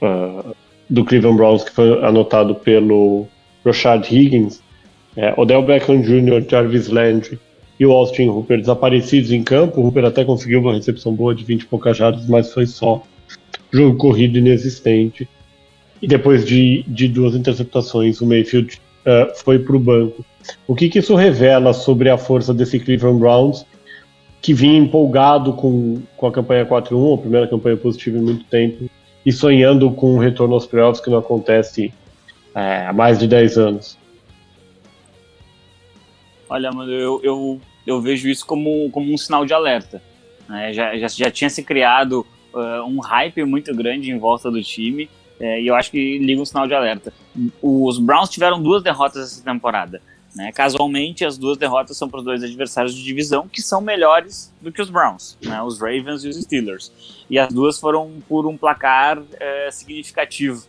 uh, 0.00 0.56
do 0.88 1.04
Cleveland 1.04 1.36
Browns 1.36 1.64
que 1.64 1.72
foi 1.72 2.02
anotado 2.04 2.54
pelo 2.54 3.26
Rashad 3.64 4.06
Higgins, 4.10 4.62
é, 5.16 5.34
Odell 5.36 5.62
Beckham 5.62 6.00
Jr., 6.02 6.44
Jarvis 6.48 6.88
Landry 6.88 7.38
e 7.78 7.86
o 7.86 7.92
Austin 7.92 8.28
Hooper 8.28 8.58
desaparecidos 8.58 9.32
em 9.32 9.42
campo. 9.42 9.80
O 9.80 9.86
Hooper 9.86 10.04
até 10.04 10.24
conseguiu 10.24 10.60
uma 10.60 10.74
recepção 10.74 11.14
boa 11.14 11.34
de 11.34 11.44
20 11.44 11.62
e 11.62 11.66
poucas 11.66 11.96
jardas, 11.96 12.26
mas 12.26 12.52
foi 12.52 12.66
só 12.66 13.02
jogo 13.72 13.96
corrido 13.96 14.38
inexistente. 14.38 15.28
E 16.02 16.06
depois 16.06 16.44
de, 16.44 16.84
de 16.86 17.08
duas 17.08 17.34
interceptações, 17.34 18.20
o 18.20 18.26
Mayfield 18.26 18.80
uh, 19.06 19.34
foi 19.34 19.58
para 19.58 19.76
o 19.76 19.80
banco. 19.80 20.24
O 20.66 20.74
que, 20.74 20.88
que 20.88 20.98
isso 20.98 21.14
revela 21.14 21.72
sobre 21.72 22.08
a 22.08 22.18
força 22.18 22.54
desse 22.54 22.78
Cleveland 22.78 23.18
Browns, 23.18 23.66
que 24.40 24.54
vinha 24.54 24.78
empolgado 24.78 25.52
com, 25.52 26.00
com 26.16 26.26
a 26.26 26.32
campanha 26.32 26.64
4-1, 26.64 27.14
a 27.14 27.18
primeira 27.18 27.46
campanha 27.46 27.76
positiva 27.76 28.18
em 28.18 28.22
muito 28.22 28.44
tempo, 28.44 28.90
e 29.24 29.32
sonhando 29.32 29.90
com 29.90 30.14
um 30.14 30.18
retorno 30.18 30.54
aos 30.54 30.66
playoffs 30.66 31.02
que 31.02 31.10
não 31.10 31.18
acontece 31.18 31.92
é, 32.54 32.86
há 32.86 32.92
mais 32.92 33.18
de 33.18 33.26
10 33.26 33.58
anos? 33.58 33.98
Olha, 36.48 36.72
mano, 36.72 36.90
eu, 36.90 37.20
eu 37.22 37.60
eu 37.86 38.00
vejo 38.00 38.28
isso 38.28 38.46
como, 38.46 38.90
como 38.90 39.12
um 39.12 39.18
sinal 39.18 39.44
de 39.44 39.52
alerta. 39.52 40.02
Né? 40.48 40.72
Já, 40.72 40.96
já, 40.96 41.08
já 41.08 41.30
tinha 41.30 41.50
se 41.50 41.62
criado 41.62 42.26
uh, 42.52 42.84
um 42.86 43.00
hype 43.00 43.44
muito 43.44 43.74
grande 43.74 44.10
em 44.10 44.18
volta 44.18 44.50
do 44.50 44.62
time 44.62 45.08
uh, 45.40 45.44
e 45.44 45.66
eu 45.66 45.74
acho 45.74 45.90
que 45.90 46.18
liga 46.18 46.40
um 46.40 46.44
sinal 46.44 46.66
de 46.66 46.74
alerta. 46.74 47.12
Os 47.62 47.98
Browns 47.98 48.30
tiveram 48.30 48.62
duas 48.62 48.82
derrotas 48.82 49.22
essa 49.22 49.44
temporada. 49.44 50.00
Né? 50.34 50.52
Casualmente, 50.52 51.24
as 51.24 51.36
duas 51.36 51.58
derrotas 51.58 51.96
são 51.96 52.08
para 52.08 52.18
os 52.18 52.24
dois 52.24 52.42
adversários 52.44 52.94
de 52.94 53.02
divisão 53.02 53.48
que 53.48 53.60
são 53.60 53.80
melhores 53.80 54.52
do 54.60 54.70
que 54.70 54.80
os 54.80 54.88
Browns, 54.88 55.36
né? 55.42 55.60
os 55.62 55.80
Ravens 55.80 56.24
e 56.24 56.28
os 56.28 56.36
Steelers. 56.36 56.92
E 57.28 57.38
as 57.38 57.52
duas 57.52 57.80
foram 57.80 58.22
por 58.28 58.46
um 58.46 58.56
placar 58.56 59.18
uh, 59.18 59.24
significativo. 59.72 60.64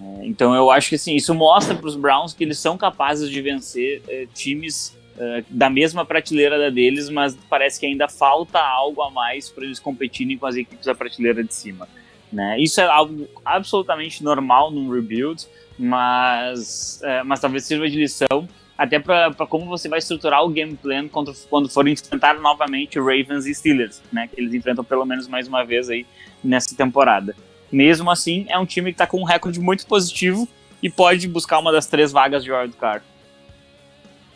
É, 0.00 0.26
então 0.26 0.54
eu 0.54 0.70
acho 0.70 0.90
que 0.90 0.94
assim, 0.96 1.14
isso 1.14 1.34
mostra 1.34 1.74
para 1.74 1.86
os 1.86 1.96
Browns 1.96 2.34
que 2.34 2.44
eles 2.44 2.58
são 2.58 2.76
capazes 2.76 3.30
de 3.30 3.40
vencer 3.40 4.02
times 4.34 4.96
uh, 5.16 5.44
da 5.48 5.68
mesma 5.68 6.04
prateleira 6.04 6.58
da 6.58 6.70
deles, 6.70 7.08
mas 7.08 7.36
parece 7.48 7.80
que 7.80 7.86
ainda 7.86 8.08
falta 8.08 8.58
algo 8.58 9.02
a 9.02 9.10
mais 9.10 9.50
para 9.50 9.64
eles 9.64 9.78
competirem 9.78 10.38
com 10.38 10.46
as 10.46 10.56
equipes 10.56 10.86
da 10.86 10.94
prateleira 10.94 11.42
de 11.42 11.54
cima. 11.54 11.88
Né? 12.32 12.58
Isso 12.58 12.80
é 12.80 12.84
algo 12.84 13.26
absolutamente 13.44 14.22
normal 14.22 14.70
num 14.70 14.90
rebuild, 14.90 15.46
mas, 15.78 17.00
uh, 17.02 17.24
mas 17.24 17.40
talvez 17.40 17.64
sirva 17.64 17.88
de 17.88 17.96
lição 17.96 18.48
até 18.76 18.98
para 18.98 19.32
como 19.48 19.64
você 19.64 19.88
vai 19.88 20.00
estruturar 20.00 20.44
o 20.44 20.50
game 20.50 20.76
plan 20.76 21.08
quando, 21.08 21.32
quando 21.48 21.68
for 21.68 21.88
enfrentar 21.88 22.38
novamente 22.38 22.98
Ravens 22.98 23.46
e 23.46 23.54
Steelers, 23.54 24.02
né? 24.12 24.28
Que 24.28 24.38
eles 24.38 24.52
enfrentam 24.52 24.84
pelo 24.84 25.06
menos 25.06 25.26
mais 25.26 25.48
uma 25.48 25.64
vez 25.64 25.88
aí 25.88 26.04
nessa 26.44 26.76
temporada. 26.76 27.34
Mesmo 27.76 28.10
assim, 28.10 28.46
é 28.48 28.58
um 28.58 28.64
time 28.64 28.90
que 28.90 28.94
está 28.94 29.06
com 29.06 29.20
um 29.20 29.24
recorde 29.24 29.60
muito 29.60 29.86
positivo 29.86 30.48
e 30.82 30.88
pode 30.88 31.28
buscar 31.28 31.58
uma 31.58 31.70
das 31.70 31.84
três 31.86 32.10
vagas 32.10 32.42
de 32.42 32.50
wildcard. 32.50 33.04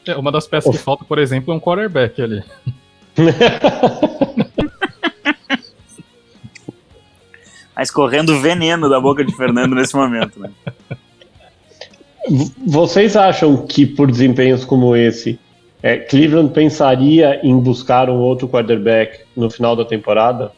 É, 0.06 0.14
uma 0.14 0.30
das 0.30 0.46
peças 0.46 0.76
que 0.76 0.82
falta, 0.82 1.06
por 1.06 1.18
exemplo, 1.18 1.50
é 1.50 1.56
um 1.56 1.60
quarterback 1.60 2.20
ali. 2.20 2.44
Tá 7.72 7.82
escorrendo 7.82 8.38
veneno 8.38 8.90
da 8.90 9.00
boca 9.00 9.24
de 9.24 9.34
Fernando 9.34 9.74
nesse 9.74 9.96
momento, 9.96 10.38
né? 10.38 10.50
Vocês 12.66 13.16
acham 13.16 13.66
que 13.66 13.86
por 13.86 14.10
desempenhos 14.10 14.66
como 14.66 14.94
esse, 14.94 15.40
é, 15.82 15.96
Cleveland 15.96 16.52
pensaria 16.52 17.40
em 17.42 17.58
buscar 17.58 18.10
um 18.10 18.18
outro 18.18 18.46
quarterback 18.46 19.20
no 19.34 19.50
final 19.50 19.74
da 19.74 19.86
temporada? 19.86 20.52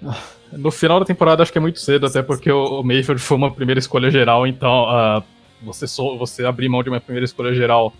No 0.52 0.70
final 0.70 0.98
da 0.98 1.06
temporada 1.06 1.42
acho 1.42 1.52
que 1.52 1.58
é 1.58 1.60
muito 1.60 1.80
cedo, 1.80 2.06
até 2.06 2.22
porque 2.22 2.50
o 2.50 2.82
Mayfield 2.82 3.20
foi 3.20 3.36
uma 3.36 3.50
primeira 3.50 3.78
escolha 3.78 4.10
geral, 4.10 4.46
então 4.46 4.84
uh, 4.84 5.22
você, 5.62 5.86
so, 5.86 6.16
você 6.18 6.44
abrir 6.44 6.68
mão 6.68 6.82
de 6.82 6.88
uma 6.88 7.00
primeira 7.00 7.24
escolha 7.24 7.54
geral 7.54 7.92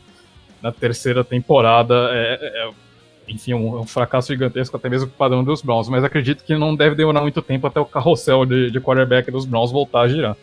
na 0.61 0.73
terceira 0.73 1.23
temporada 1.25 2.11
é, 2.13 2.39
é, 2.41 2.69
é 2.69 2.71
enfim, 3.29 3.55
um, 3.55 3.81
um, 3.81 3.87
fracasso 3.87 4.33
gigantesco, 4.33 4.77
até 4.77 4.89
mesmo 4.89 5.09
com 5.09 5.15
o 5.15 5.17
padrão 5.17 5.45
dos 5.45 5.63
Browns. 5.63 5.89
Mas 5.89 6.03
acredito 6.03 6.43
que 6.45 6.57
não 6.57 6.75
deve 6.75 6.97
demorar 6.97 7.21
muito 7.21 7.41
tempo 7.41 7.67
até 7.67 7.79
o 7.79 7.85
carrossel 7.85 8.45
de, 8.45 8.71
de 8.71 8.81
quarterback 8.81 9.31
dos 9.31 9.45
Browns 9.45 9.71
voltar 9.71 10.01
a 10.01 10.09
girar. 10.09 10.37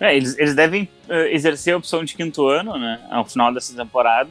É, 0.00 0.16
eles, 0.16 0.36
eles 0.36 0.56
devem 0.56 0.88
uh, 1.08 1.12
exercer 1.30 1.74
a 1.74 1.76
opção 1.76 2.04
de 2.04 2.16
quinto 2.16 2.48
ano, 2.48 2.76
né, 2.76 3.00
ao 3.08 3.24
final 3.24 3.54
dessa 3.54 3.76
temporada, 3.76 4.30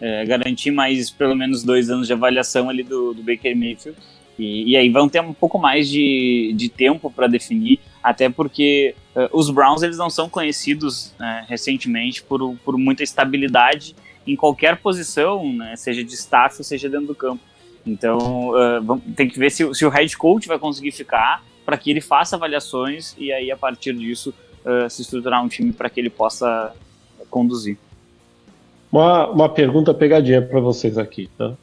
é, 0.00 0.24
garantir 0.24 0.70
mais 0.70 1.10
pelo 1.10 1.34
menos 1.34 1.64
dois 1.64 1.90
anos 1.90 2.06
de 2.06 2.12
avaliação 2.12 2.70
ali 2.70 2.84
do, 2.84 3.12
do 3.12 3.22
Baker 3.22 3.56
Mayfield. 3.56 3.98
E, 4.38 4.70
e, 4.70 4.76
aí 4.76 4.88
vão 4.88 5.08
ter 5.08 5.20
um 5.20 5.32
pouco 5.32 5.58
mais 5.58 5.88
de, 5.88 6.54
de 6.56 6.68
tempo 6.68 7.10
para 7.10 7.26
definir, 7.26 7.80
até 8.00 8.28
porque 8.28 8.94
uh, 9.16 9.28
os 9.32 9.50
Browns 9.50 9.82
eles 9.82 9.98
não 9.98 10.08
são 10.08 10.28
conhecidos 10.28 11.08
uh, 11.18 11.44
recentemente 11.48 12.22
por, 12.22 12.54
por 12.64 12.78
muita 12.78 13.02
estabilidade 13.02 13.96
em 14.24 14.36
qualquer 14.36 14.76
posição, 14.76 15.52
né, 15.52 15.74
seja 15.74 16.04
de 16.04 16.14
staff 16.14 16.56
ou 16.58 16.64
seja 16.64 16.88
dentro 16.88 17.08
do 17.08 17.14
campo. 17.14 17.42
Então 17.84 18.50
uh, 18.50 19.00
tem 19.16 19.28
que 19.28 19.38
ver 19.38 19.50
se, 19.50 19.74
se, 19.74 19.84
o 19.84 19.88
head 19.88 20.16
coach 20.16 20.46
vai 20.46 20.58
conseguir 20.58 20.92
ficar 20.92 21.42
para 21.64 21.76
que 21.76 21.90
ele 21.90 22.00
faça 22.00 22.36
avaliações 22.36 23.16
e 23.18 23.32
aí 23.32 23.50
a 23.50 23.56
partir 23.56 23.94
disso 23.94 24.32
uh, 24.64 24.88
se 24.88 25.02
estruturar 25.02 25.42
um 25.42 25.48
time 25.48 25.72
para 25.72 25.90
que 25.90 25.98
ele 25.98 26.10
possa 26.10 26.72
conduzir. 27.28 27.76
Uma, 28.92 29.28
uma 29.28 29.48
pergunta 29.48 29.92
pegadinha 29.92 30.40
para 30.40 30.60
vocês 30.60 30.96
aqui, 30.96 31.28
tá? 31.36 31.54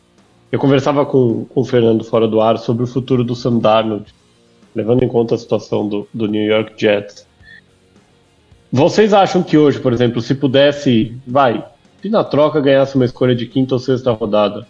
Eu 0.51 0.59
conversava 0.59 1.05
com, 1.05 1.45
com 1.45 1.61
o 1.61 1.65
Fernando 1.65 2.03
fora 2.03 2.27
do 2.27 2.39
ar 2.39 2.57
sobre 2.57 2.83
o 2.83 2.87
futuro 2.87 3.23
do 3.23 3.35
Sam 3.35 3.57
Darnold, 3.57 4.05
levando 4.75 5.03
em 5.03 5.07
conta 5.07 5.35
a 5.35 5.37
situação 5.37 5.87
do, 5.87 6.07
do 6.13 6.27
New 6.27 6.43
York 6.43 6.73
Jets. 6.77 7.27
Vocês 8.71 9.13
acham 9.13 9.41
que 9.41 9.57
hoje, 9.57 9.79
por 9.79 9.93
exemplo, 9.93 10.21
se 10.21 10.35
pudesse, 10.35 11.15
vai, 11.25 11.63
se 12.01 12.09
na 12.09 12.23
troca 12.23 12.61
ganhasse 12.61 12.95
uma 12.95 13.05
escolha 13.05 13.33
de 13.33 13.47
quinta 13.47 13.75
ou 13.75 13.79
sexta 13.79 14.11
rodada, 14.11 14.67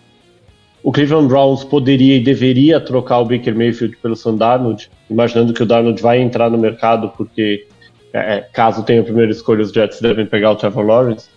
o 0.81 0.91
Cleveland 0.91 1.27
Browns 1.27 1.63
poderia 1.63 2.15
e 2.15 2.23
deveria 2.23 2.79
trocar 2.79 3.19
o 3.19 3.25
Baker 3.25 3.55
Mayfield 3.55 3.97
pelo 3.97 4.15
Sam 4.15 4.35
Darnold, 4.35 4.89
imaginando 5.09 5.53
que 5.53 5.63
o 5.63 5.65
Darnold 5.65 5.99
vai 6.01 6.21
entrar 6.21 6.49
no 6.49 6.57
mercado 6.57 7.09
porque, 7.17 7.67
é, 8.13 8.35
é 8.35 8.41
caso 8.41 8.83
tenha 8.83 9.01
a 9.01 9.03
primeira 9.03 9.31
escolha, 9.31 9.63
os 9.63 9.71
Jets 9.71 9.99
devem 9.99 10.27
pegar 10.27 10.51
o 10.51 10.55
Trevor 10.55 10.85
Lawrence? 10.85 11.27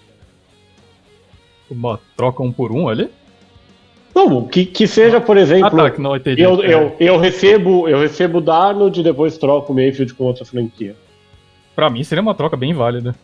Uma 1.71 1.99
troca 2.17 2.43
um 2.43 2.53
por 2.53 2.71
um 2.71 2.89
ali? 2.89 3.09
Não, 4.15 4.47
que, 4.47 4.65
que 4.65 4.87
seja, 4.87 5.21
por 5.21 5.37
exemplo, 5.37 5.81
ah, 5.81 5.91
tá, 5.91 5.99
não, 5.99 6.17
entendi. 6.17 6.43
Eu, 6.43 6.63
é. 6.63 6.75
eu, 6.75 6.97
eu 6.99 7.19
recebo 7.19 7.89
eu 7.89 8.01
recebo 8.01 8.41
Darnold 8.41 8.99
e 8.99 9.03
depois 9.03 9.39
troco 9.39 9.73
o 9.73 9.75
Mayfield 9.75 10.15
com 10.15 10.25
outra 10.25 10.45
franquia. 10.45 10.97
Pra 11.75 11.89
mim 11.89 12.03
seria 12.03 12.23
uma 12.23 12.35
troca 12.35 12.57
bem 12.57 12.75
válida. 12.75 13.15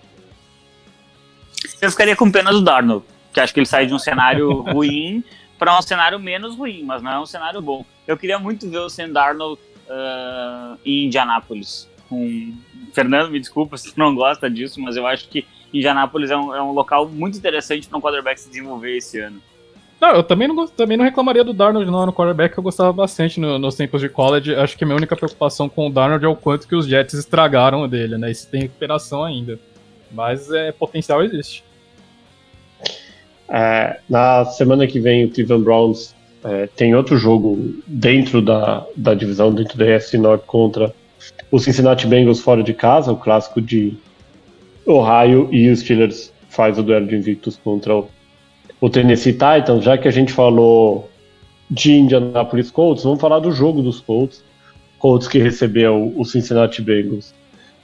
Eu 1.80 1.90
ficaria 1.90 2.14
com 2.14 2.30
pena 2.30 2.52
do 2.52 2.62
Darnold, 2.62 3.04
que 3.32 3.40
acho 3.40 3.52
que 3.52 3.60
ele 3.60 3.66
sai 3.66 3.86
de 3.86 3.94
um 3.94 3.98
cenário 3.98 4.60
ruim 4.72 5.24
para 5.58 5.76
um 5.76 5.82
cenário 5.82 6.18
menos 6.18 6.56
ruim, 6.56 6.82
mas 6.84 7.02
não 7.02 7.10
é 7.10 7.20
um 7.20 7.26
cenário 7.26 7.60
bom. 7.60 7.84
Eu 8.06 8.16
queria 8.16 8.38
muito 8.38 8.68
ver 8.68 8.78
o 8.78 8.88
Sam 8.88 9.10
Darnold 9.10 9.60
uh, 9.88 10.78
em 10.84 11.06
Indianápolis. 11.06 11.88
Um... 12.10 12.54
Fernando, 12.92 13.30
me 13.30 13.40
desculpa 13.40 13.76
se 13.76 13.92
não 13.96 14.14
gosta 14.14 14.48
disso, 14.48 14.80
mas 14.80 14.96
eu 14.96 15.06
acho 15.06 15.28
que 15.28 15.44
Indianápolis 15.72 16.30
é 16.30 16.36
um, 16.36 16.54
é 16.54 16.62
um 16.62 16.70
local 16.70 17.08
muito 17.08 17.36
interessante 17.36 17.88
para 17.88 17.98
um 17.98 18.00
quarterback 18.00 18.40
se 18.40 18.48
desenvolver 18.48 18.96
esse 18.96 19.18
ano. 19.18 19.42
Não, 20.04 20.16
eu 20.16 20.22
também 20.22 20.46
não, 20.46 20.66
também 20.66 20.98
não 20.98 21.04
reclamaria 21.06 21.42
do 21.42 21.54
Darnold 21.54 21.90
não 21.90 22.04
no 22.04 22.12
quarterback, 22.12 22.58
eu 22.58 22.62
gostava 22.62 22.92
bastante 22.92 23.40
no, 23.40 23.58
nos 23.58 23.74
tempos 23.74 24.02
de 24.02 24.08
college. 24.10 24.54
Acho 24.54 24.76
que 24.76 24.84
a 24.84 24.86
minha 24.86 24.98
única 24.98 25.16
preocupação 25.16 25.66
com 25.66 25.86
o 25.86 25.90
Darnold 25.90 26.22
é 26.22 26.28
o 26.28 26.36
quanto 26.36 26.68
que 26.68 26.76
os 26.76 26.86
Jets 26.86 27.14
estragaram 27.14 27.88
dele, 27.88 28.18
né? 28.18 28.30
Se 28.34 28.46
tem 28.46 28.60
recuperação 28.60 29.24
ainda. 29.24 29.58
Mas 30.12 30.50
é, 30.52 30.72
potencial 30.72 31.22
existe. 31.22 31.64
É, 33.48 33.98
na 34.06 34.44
semana 34.44 34.86
que 34.86 35.00
vem 35.00 35.24
o 35.24 35.30
Cleveland 35.30 35.64
Browns 35.64 36.14
é, 36.44 36.66
tem 36.66 36.94
outro 36.94 37.16
jogo 37.16 37.74
dentro 37.86 38.42
da, 38.42 38.86
da 38.94 39.14
divisão, 39.14 39.54
dentro 39.54 39.78
da 39.78 39.86
AFC 39.96 40.18
North 40.18 40.44
contra 40.44 40.94
o 41.50 41.58
Cincinnati 41.58 42.06
Bengals 42.06 42.40
fora 42.40 42.62
de 42.62 42.74
casa, 42.74 43.10
o 43.10 43.16
clássico 43.16 43.58
de 43.58 43.96
Ohio, 44.84 45.48
e 45.50 45.70
os 45.70 45.80
Steelers 45.80 46.30
faz 46.50 46.78
o 46.78 46.82
duelo 46.82 47.06
de 47.06 47.16
invictus 47.16 47.56
contra 47.56 47.96
o 47.96 48.06
o 48.84 48.90
Tennessee 48.90 49.32
Titans, 49.32 49.82
já 49.82 49.96
que 49.96 50.06
a 50.06 50.10
gente 50.10 50.30
falou 50.30 51.08
de 51.70 51.94
Indianapolis 51.94 52.70
Colts, 52.70 53.02
vamos 53.02 53.18
falar 53.18 53.38
do 53.38 53.50
jogo 53.50 53.80
dos 53.80 53.98
Colts. 53.98 54.44
Colts 54.98 55.26
que 55.26 55.38
recebeu 55.38 56.12
o 56.14 56.22
Cincinnati 56.26 56.82
Bengals 56.82 57.34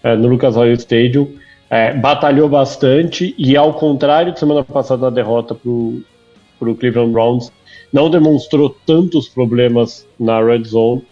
é, 0.02 0.14
no 0.14 0.28
Lucas 0.28 0.58
Oil 0.58 0.74
Stadium. 0.74 1.26
É, 1.70 1.94
batalhou 1.94 2.50
bastante 2.50 3.34
e, 3.38 3.56
ao 3.56 3.72
contrário 3.72 4.34
de 4.34 4.38
semana 4.38 4.62
passada 4.62 5.00
na 5.00 5.08
derrota 5.08 5.54
para 5.54 5.70
o 5.70 6.74
Cleveland 6.78 7.12
Browns, 7.12 7.50
não 7.90 8.10
demonstrou 8.10 8.68
tantos 8.84 9.26
problemas 9.26 10.06
na 10.18 10.38
red 10.42 10.64
zone 10.64 11.02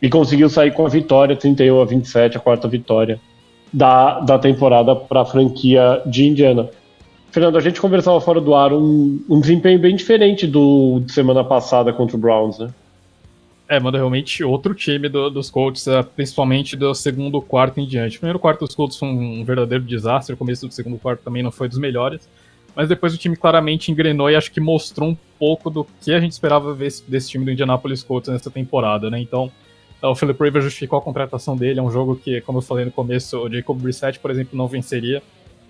e 0.00 0.08
conseguiu 0.08 0.48
sair 0.48 0.70
com 0.70 0.86
a 0.86 0.88
vitória, 0.88 1.34
31 1.34 1.80
a 1.80 1.84
27, 1.84 2.36
a 2.36 2.40
quarta 2.40 2.68
vitória 2.68 3.18
da, 3.72 4.20
da 4.20 4.38
temporada 4.38 4.94
para 4.94 5.22
a 5.22 5.24
franquia 5.24 6.00
de 6.06 6.28
Indiana. 6.28 6.70
Fernando, 7.32 7.56
a 7.56 7.60
gente 7.60 7.80
conversava 7.80 8.20
fora 8.20 8.42
do 8.42 8.54
ar 8.54 8.74
um, 8.74 9.18
um 9.26 9.40
desempenho 9.40 9.78
bem 9.78 9.96
diferente 9.96 10.46
do 10.46 11.00
de 11.00 11.12
semana 11.12 11.42
passada 11.42 11.90
contra 11.90 12.14
o 12.14 12.20
Browns, 12.20 12.58
né? 12.58 12.70
É, 13.66 13.80
manda 13.80 13.96
realmente 13.96 14.44
outro 14.44 14.74
time 14.74 15.08
do, 15.08 15.30
dos 15.30 15.48
Colts, 15.48 15.86
é, 15.86 16.02
principalmente 16.02 16.76
do 16.76 16.94
segundo 16.94 17.40
quarto 17.40 17.80
em 17.80 17.86
diante. 17.86 18.18
O 18.18 18.20
primeiro 18.20 18.38
quarto 18.38 18.66
dos 18.66 18.74
Colts 18.74 18.98
foi 18.98 19.08
um 19.08 19.42
verdadeiro 19.46 19.82
desastre, 19.82 20.34
o 20.34 20.36
começo 20.36 20.68
do 20.68 20.74
segundo 20.74 20.98
quarto 20.98 21.22
também 21.22 21.42
não 21.42 21.50
foi 21.50 21.70
dos 21.70 21.78
melhores, 21.78 22.28
mas 22.76 22.90
depois 22.90 23.14
o 23.14 23.18
time 23.18 23.34
claramente 23.34 23.90
engrenou 23.90 24.30
e 24.30 24.36
acho 24.36 24.52
que 24.52 24.60
mostrou 24.60 25.08
um 25.08 25.16
pouco 25.38 25.70
do 25.70 25.86
que 26.02 26.12
a 26.12 26.20
gente 26.20 26.32
esperava 26.32 26.74
ver 26.74 26.92
desse 27.08 27.30
time 27.30 27.46
do 27.46 27.50
Indianapolis 27.50 28.02
Colts 28.02 28.30
nessa 28.30 28.50
temporada, 28.50 29.08
né? 29.08 29.18
Então, 29.18 29.50
o 30.02 30.14
Philip 30.14 30.38
Rivers 30.38 30.64
justificou 30.66 30.98
a 30.98 31.02
contratação 31.02 31.56
dele, 31.56 31.80
é 31.80 31.82
um 31.82 31.90
jogo 31.90 32.14
que, 32.14 32.42
como 32.42 32.58
eu 32.58 32.62
falei 32.62 32.84
no 32.84 32.90
começo, 32.90 33.38
o 33.38 33.50
Jacob 33.50 33.80
Brissett, 33.80 34.18
por 34.18 34.30
exemplo, 34.30 34.58
não 34.58 34.68
venceria. 34.68 35.22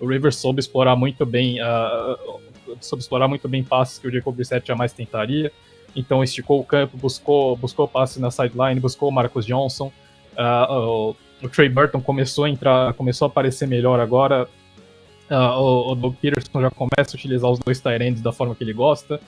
O 0.03 0.07
Rivers 0.07 0.35
soube 0.35 0.59
explorar 0.59 0.97
muito 0.97 1.25
bem, 1.25 1.61
uh, 1.61 2.41
soube 2.81 3.01
explorar 3.01 3.25
muito 3.29 3.47
bem 3.47 3.63
passes 3.63 3.97
que 3.97 4.05
o 4.05 4.11
Jacob 4.11 4.35
Brissett 4.35 4.67
jamais 4.67 4.91
tentaria. 4.91 5.49
Então 5.95 6.21
esticou 6.21 6.59
o 6.59 6.63
campo, 6.65 6.97
buscou, 6.97 7.55
buscou 7.55 7.87
passes 7.87 8.17
na 8.17 8.29
sideline, 8.29 8.81
buscou 8.81 9.07
o 9.07 9.11
Marcus 9.13 9.45
Johnson. 9.45 9.93
Uh, 10.33 10.73
o, 10.73 11.15
o 11.43 11.47
Trey 11.47 11.69
Burton 11.69 12.01
começou 12.01 12.43
a 12.43 12.49
entrar, 12.49 12.93
começou 12.95 13.27
a 13.27 13.29
aparecer 13.29 13.65
melhor 13.65 13.97
agora. 14.01 14.45
Uh, 15.31 15.35
o, 15.35 15.91
o 15.93 15.95
Doug 15.95 16.15
Peterson 16.15 16.59
já 16.59 16.69
começa 16.69 17.15
a 17.15 17.15
utilizar 17.15 17.49
os 17.49 17.59
dois 17.59 17.79
tight 17.79 18.21
da 18.21 18.33
forma 18.33 18.53
que 18.55 18.63
ele 18.65 18.73
gosta. 18.73 19.21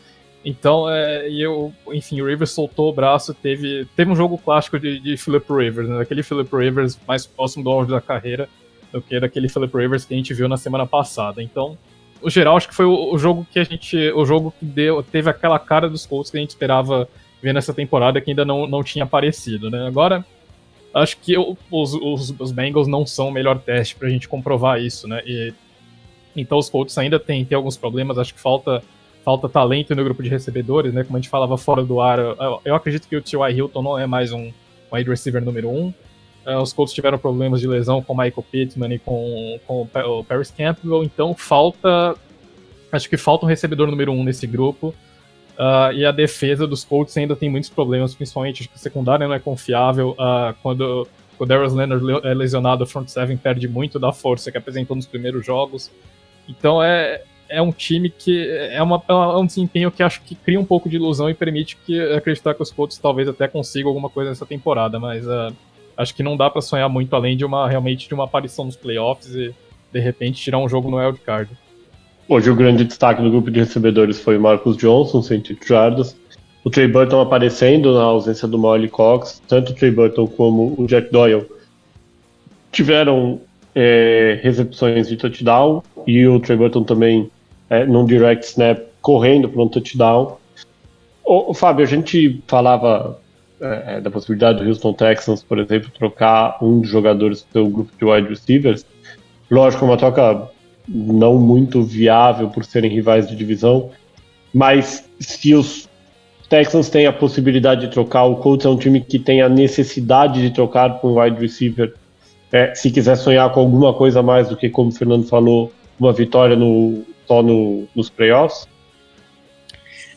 Então, 0.43 0.89
é, 0.89 1.31
eu, 1.31 1.73
enfim, 1.93 2.19
o 2.19 2.27
Rivers 2.27 2.51
soltou 2.51 2.89
o 2.89 2.93
braço, 2.93 3.33
teve, 3.33 3.87
teve 3.95 4.11
um 4.11 4.15
jogo 4.15 4.37
clássico 4.37 4.77
de, 4.77 4.99
de 4.99 5.15
Philip 5.15 5.45
Rivers, 5.49 5.87
né? 5.87 5.99
Daquele 5.99 6.21
Philip 6.21 6.53
Rivers 6.53 6.99
mais 7.07 7.25
próximo 7.25 7.63
do 7.63 7.69
auge 7.69 7.89
da 7.89 8.01
carreira 8.01 8.49
do 8.95 9.01
que 9.01 9.19
daquele 9.19 9.49
Philip 9.49 9.77
Rivers 9.77 10.05
que 10.05 10.13
a 10.13 10.17
gente 10.17 10.33
viu 10.33 10.47
na 10.47 10.55
semana 10.55 10.85
passada. 10.87 11.43
Então, 11.43 11.77
no 12.23 12.29
geral, 12.29 12.55
acho 12.55 12.69
que 12.69 12.73
foi 12.73 12.85
o, 12.85 13.17
jogo 13.17 13.45
que 13.51 13.59
a 13.59 13.63
gente. 13.63 13.97
O 14.11 14.25
jogo 14.25 14.53
que 14.57 14.65
deu, 14.65 15.03
teve 15.03 15.29
aquela 15.29 15.59
cara 15.59 15.89
dos 15.89 16.05
Colts 16.05 16.31
que 16.31 16.37
a 16.37 16.39
gente 16.39 16.51
esperava 16.51 17.07
ver 17.41 17.53
nessa 17.53 17.73
temporada 17.73 18.21
que 18.21 18.31
ainda 18.31 18.45
não, 18.45 18.65
não 18.65 18.81
tinha 18.83 19.03
aparecido, 19.03 19.69
né? 19.69 19.85
Agora, 19.85 20.25
acho 20.93 21.17
que 21.17 21.37
os, 21.37 21.93
os, 21.93 22.33
os 22.39 22.51
Bengals 22.53 22.87
não 22.87 23.05
são 23.05 23.27
o 23.27 23.31
melhor 23.31 23.59
teste 23.59 23.95
pra 23.95 24.09
gente 24.09 24.29
comprovar 24.29 24.81
isso, 24.81 25.07
né? 25.07 25.21
E, 25.25 25.53
então 26.35 26.57
os 26.57 26.69
Colts 26.69 26.97
ainda 26.97 27.19
têm 27.19 27.43
tem 27.43 27.55
alguns 27.55 27.77
problemas, 27.77 28.17
acho 28.17 28.33
que 28.33 28.39
falta 28.39 28.81
falta 29.23 29.49
talento 29.49 29.93
no 29.95 30.03
grupo 30.03 30.23
de 30.23 30.29
recebedores, 30.29 30.93
né? 30.93 31.03
Como 31.03 31.17
a 31.17 31.19
gente 31.19 31.29
falava 31.29 31.57
fora 31.57 31.83
do 31.83 31.99
ar, 31.99 32.19
eu, 32.19 32.61
eu 32.63 32.75
acredito 32.75 33.07
que 33.07 33.15
o 33.15 33.21
T.Y. 33.21 33.57
Hilton 33.57 33.81
não 33.81 33.99
é 33.99 34.05
mais 34.05 34.31
um 34.31 34.51
wide 34.93 35.09
receiver 35.09 35.43
número 35.43 35.69
um. 35.69 35.93
Uh, 36.45 36.61
os 36.61 36.71
Colts 36.71 36.93
tiveram 36.93 37.17
problemas 37.17 37.59
de 37.59 37.67
lesão 37.67 38.01
com 38.01 38.13
o 38.13 38.17
Michael 38.17 38.45
Pittman 38.51 38.93
e 38.93 38.99
com, 38.99 39.59
com 39.65 39.81
o 39.81 40.23
Paris 40.23 40.51
Campbell, 40.51 41.03
então 41.03 41.33
falta. 41.33 42.15
Acho 42.91 43.09
que 43.09 43.17
falta 43.17 43.45
um 43.45 43.49
recebedor 43.49 43.87
número 43.89 44.11
um 44.11 44.23
nesse 44.23 44.45
grupo. 44.45 44.93
Uh, 45.57 45.91
e 45.93 46.05
a 46.05 46.11
defesa 46.11 46.67
dos 46.67 46.83
Colts 46.83 47.15
ainda 47.17 47.35
tem 47.35 47.49
muitos 47.49 47.69
problemas, 47.69 48.13
principalmente 48.13 48.61
acho 48.61 48.69
que 48.69 48.75
a 48.75 48.79
secundária 48.79 49.27
não 49.27 49.33
é 49.33 49.39
confiável. 49.39 50.11
Uh, 50.11 50.53
quando 50.61 51.07
o 51.39 51.45
Darius 51.45 51.73
Leonard 51.73 52.27
é 52.27 52.33
lesionado, 52.33 52.83
o 52.83 52.87
front 52.87 53.07
seven 53.07 53.37
perde 53.37 53.67
muito 53.67 53.97
da 53.97 54.11
força 54.11 54.51
que 54.51 54.57
apresentou 54.57 54.95
nos 54.95 55.05
primeiros 55.05 55.45
jogos. 55.45 55.91
Então 56.47 56.83
é, 56.83 57.21
é 57.49 57.61
um 57.61 57.71
time 57.71 58.09
que 58.09 58.47
é, 58.49 58.81
uma, 58.83 59.01
é 59.07 59.13
um 59.13 59.45
desempenho 59.45 59.91
que 59.91 60.03
acho 60.03 60.21
que 60.21 60.35
cria 60.35 60.59
um 60.59 60.65
pouco 60.65 60.89
de 60.89 60.97
ilusão 60.97 61.29
e 61.29 61.33
permite 61.33 61.77
que 61.77 61.99
acreditar 62.13 62.53
que 62.53 62.61
os 62.61 62.71
Colts 62.71 62.97
talvez 62.97 63.27
até 63.27 63.47
consigam 63.47 63.89
alguma 63.89 64.09
coisa 64.09 64.29
nessa 64.29 64.45
temporada, 64.45 64.99
mas 64.99 65.25
uh, 65.25 65.53
acho 65.97 66.15
que 66.15 66.23
não 66.23 66.37
dá 66.37 66.49
para 66.49 66.61
sonhar 66.61 66.89
muito 66.89 67.15
além 67.15 67.37
de 67.37 67.45
uma 67.45 67.67
realmente 67.67 68.07
de 68.07 68.13
uma 68.13 68.25
aparição 68.25 68.65
nos 68.65 68.75
playoffs 68.75 69.33
e 69.33 69.53
de 69.91 69.99
repente 69.99 70.41
tirar 70.41 70.59
um 70.59 70.67
jogo 70.67 70.89
no 70.89 70.97
wild 70.97 71.19
card. 71.19 71.49
Hoje 72.27 72.49
o 72.49 72.55
grande 72.55 72.83
destaque 72.83 73.21
do 73.21 73.29
grupo 73.29 73.51
de 73.51 73.59
recebedores 73.59 74.19
foi 74.19 74.37
Marcus 74.37 74.77
Johnson, 74.77 75.21
100 75.21 75.57
jardas. 75.65 76.17
O 76.63 76.69
Trey 76.69 76.87
Burton 76.87 77.21
aparecendo 77.21 77.93
na 77.93 78.03
ausência 78.03 78.47
do 78.47 78.57
Molly 78.57 78.89
Cox. 78.89 79.41
Tanto 79.47 79.71
o 79.71 79.75
Trey 79.75 79.91
Burton 79.91 80.25
como 80.25 80.73
o 80.77 80.87
Jack 80.87 81.11
Doyle 81.11 81.45
tiveram 82.71 83.39
é, 83.75 84.39
recepções 84.41 85.07
de 85.07 85.15
touchdown 85.15 85.83
e 86.07 86.25
o 86.27 86.39
Trey 86.39 86.57
Burton 86.57 86.83
também 86.83 87.29
é, 87.69 87.85
num 87.85 88.05
direct 88.05 88.45
snap 88.45 88.79
correndo 89.01 89.47
para 89.47 89.61
um 89.61 89.67
touchdown. 89.67 90.37
O, 91.23 91.53
Fábio, 91.53 91.83
a 91.83 91.87
gente 91.87 92.41
falava 92.47 93.19
é, 93.59 93.95
é, 93.95 94.01
da 94.01 94.11
possibilidade 94.11 94.59
do 94.59 94.67
Houston 94.67 94.93
Texans, 94.93 95.43
por 95.43 95.59
exemplo, 95.59 95.89
trocar 95.91 96.57
um 96.61 96.81
dos 96.81 96.89
jogadores 96.89 97.43
do 97.43 97.51
seu 97.51 97.67
grupo 97.67 97.91
de 97.97 98.05
wide 98.05 98.27
receivers. 98.27 98.85
Lógico, 99.49 99.85
uma 99.85 99.97
troca 99.97 100.49
não 100.87 101.37
muito 101.37 101.81
viável 101.83 102.49
por 102.49 102.65
serem 102.65 102.91
rivais 102.91 103.27
de 103.27 103.35
divisão, 103.35 103.91
mas 104.53 105.09
se 105.19 105.53
os 105.53 105.89
Texans 106.49 106.89
têm 106.89 107.07
a 107.07 107.13
possibilidade 107.13 107.81
de 107.81 107.91
trocar, 107.91 108.25
o 108.25 108.35
Colts 108.37 108.65
é 108.65 108.69
um 108.69 108.77
time 108.77 109.01
que 109.01 109.17
tem 109.17 109.41
a 109.41 109.49
necessidade 109.49 110.41
de 110.41 110.51
trocar 110.51 110.99
com 110.99 111.13
um 111.13 111.21
wide 111.21 111.39
receiver. 111.39 111.93
É, 112.51 112.73
se 112.75 112.91
quiser 112.91 113.15
sonhar 113.15 113.51
com 113.51 113.59
alguma 113.59 113.93
coisa 113.93 114.21
mais 114.21 114.49
do 114.49 114.55
que, 114.55 114.69
como 114.69 114.89
o 114.89 114.91
Fernando 114.91 115.27
falou, 115.27 115.73
uma 115.99 116.13
vitória 116.13 116.55
no, 116.55 117.03
só 117.27 117.41
no, 117.41 117.87
nos 117.95 118.09
playoffs? 118.09 118.67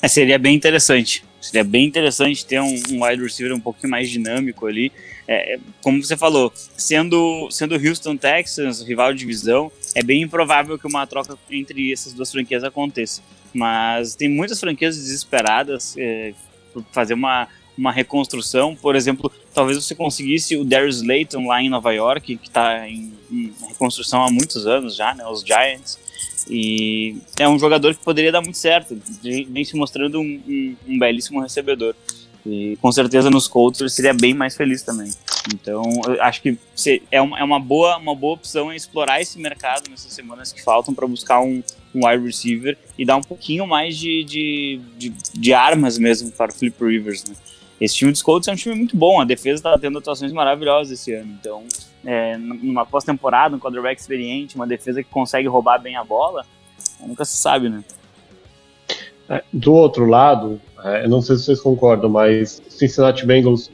É, 0.02 0.08
seria 0.08 0.38
bem 0.38 0.54
interessante. 0.54 1.24
Seria 1.40 1.64
bem 1.64 1.86
interessante 1.86 2.44
ter 2.44 2.60
um, 2.60 2.74
um 2.90 3.04
wide 3.04 3.22
receiver 3.22 3.54
um 3.54 3.60
pouquinho 3.60 3.90
mais 3.90 4.10
dinâmico 4.10 4.66
ali. 4.66 4.92
É, 5.26 5.54
é 5.54 5.58
como 5.82 6.02
você 6.02 6.16
falou, 6.16 6.52
sendo 6.76 7.48
sendo 7.50 7.74
Houston 7.74 8.16
Texans, 8.16 8.82
rival 8.82 9.12
de 9.12 9.20
divisão, 9.20 9.70
é 9.94 10.02
bem 10.02 10.22
improvável 10.22 10.78
que 10.78 10.86
uma 10.86 11.06
troca 11.06 11.38
entre 11.50 11.92
essas 11.92 12.12
duas 12.12 12.30
franquias 12.30 12.64
aconteça. 12.64 13.22
Mas 13.52 14.14
tem 14.14 14.28
muitas 14.28 14.58
franquias 14.58 14.96
desesperadas 14.96 15.94
é, 15.96 16.34
por 16.72 16.84
fazer 16.92 17.14
uma, 17.14 17.48
uma 17.76 17.92
reconstrução. 17.92 18.74
Por 18.74 18.96
exemplo, 18.96 19.30
talvez 19.54 19.82
você 19.82 19.94
conseguisse 19.94 20.56
o 20.56 20.64
Darius 20.64 20.96
Slayton 20.96 21.46
lá 21.46 21.62
em 21.62 21.68
Nova 21.68 21.92
York, 21.92 22.36
que 22.36 22.48
está 22.48 22.88
em, 22.88 23.12
em, 23.30 23.54
reconstrução 23.68 24.22
há 24.22 24.30
muitos 24.30 24.66
anos 24.66 24.96
já, 24.96 25.14
né, 25.14 25.24
os 25.26 25.42
Giants. 25.42 25.98
E 26.48 27.16
é 27.38 27.48
um 27.48 27.58
jogador 27.58 27.94
que 27.94 28.04
poderia 28.04 28.30
dar 28.30 28.40
muito 28.40 28.58
certo, 28.58 28.96
vem 29.22 29.64
se 29.64 29.76
mostrando 29.76 30.20
um, 30.20 30.40
um, 30.46 30.76
um, 30.86 30.98
belíssimo 30.98 31.40
recebedor. 31.40 31.94
E 32.46 32.78
com 32.80 32.90
certeza 32.92 33.30
nos 33.30 33.48
Colts 33.48 33.80
ele 33.80 33.90
seria 33.90 34.14
bem 34.14 34.32
mais 34.32 34.56
feliz 34.56 34.82
também. 34.82 35.10
Então, 35.52 35.82
acho 36.20 36.40
que 36.40 36.56
é 37.10 37.16
é 37.16 37.20
uma, 37.20 37.58
boa, 37.58 37.96
uma 37.98 38.14
boa 38.14 38.34
opção 38.34 38.72
explorar 38.72 39.20
esse 39.20 39.38
mercado 39.38 39.90
nessas 39.90 40.12
semanas 40.12 40.52
que 40.52 40.62
faltam 40.62 40.94
para 40.94 41.06
buscar 41.06 41.40
um, 41.40 41.62
um 41.94 42.06
wide 42.06 42.24
receiver 42.24 42.78
e 42.96 43.04
dar 43.04 43.16
um 43.16 43.22
pouquinho 43.22 43.66
mais 43.66 43.96
de, 43.96 44.24
de, 44.24 44.80
de, 44.96 45.12
de 45.34 45.52
armas 45.52 45.98
mesmo 45.98 46.30
para 46.30 46.50
o 46.50 46.54
Flip 46.54 46.76
Rivers. 46.82 47.24
Né? 47.24 47.34
Esse 47.80 47.96
time 47.96 48.10
dos 48.10 48.22
Colts 48.22 48.48
é 48.48 48.52
um 48.52 48.56
time 48.56 48.74
muito 48.74 48.96
bom, 48.96 49.20
a 49.20 49.24
defesa 49.24 49.56
está 49.56 49.78
tendo 49.78 49.98
atuações 49.98 50.32
maravilhosas 50.32 50.98
esse 50.98 51.12
ano. 51.12 51.36
Então, 51.40 51.64
é, 52.04 52.36
numa 52.36 52.86
pós-temporada, 52.86 53.56
um 53.56 53.58
quarterback 53.58 54.00
experiente, 54.00 54.56
uma 54.56 54.66
defesa 54.66 55.02
que 55.02 55.10
consegue 55.10 55.48
roubar 55.48 55.78
bem 55.78 55.96
a 55.96 56.04
bola, 56.04 56.44
nunca 57.00 57.24
se 57.24 57.36
sabe, 57.36 57.68
né? 57.68 57.82
É, 59.28 59.42
do 59.52 59.74
outro 59.74 60.06
lado, 60.06 60.60
é, 60.84 61.06
não 61.06 61.20
sei 61.20 61.36
se 61.36 61.44
vocês 61.44 61.60
concordam, 61.60 62.08
mas 62.08 62.62
Cincinnati 62.68 63.26
Bengals 63.26 63.70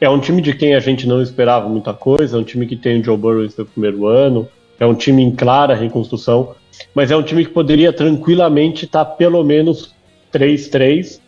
é 0.00 0.08
um 0.10 0.18
time 0.18 0.42
de 0.42 0.52
quem 0.52 0.74
a 0.74 0.80
gente 0.80 1.06
não 1.06 1.22
esperava 1.22 1.68
muita 1.68 1.94
coisa, 1.94 2.36
é 2.36 2.40
um 2.40 2.44
time 2.44 2.66
que 2.66 2.76
tem 2.76 3.00
o 3.00 3.04
Joe 3.04 3.16
Burrow 3.16 3.44
em 3.44 3.48
seu 3.48 3.64
primeiro 3.64 4.06
ano, 4.06 4.48
é 4.78 4.86
um 4.86 4.94
time 4.94 5.22
em 5.22 5.34
clara 5.34 5.74
reconstrução, 5.74 6.54
mas 6.94 7.10
é 7.10 7.16
um 7.16 7.22
time 7.22 7.44
que 7.44 7.52
poderia 7.52 7.92
tranquilamente 7.92 8.84
estar 8.84 9.04
tá 9.04 9.10
pelo 9.10 9.42
menos 9.42 9.94
3-3. 10.32 11.20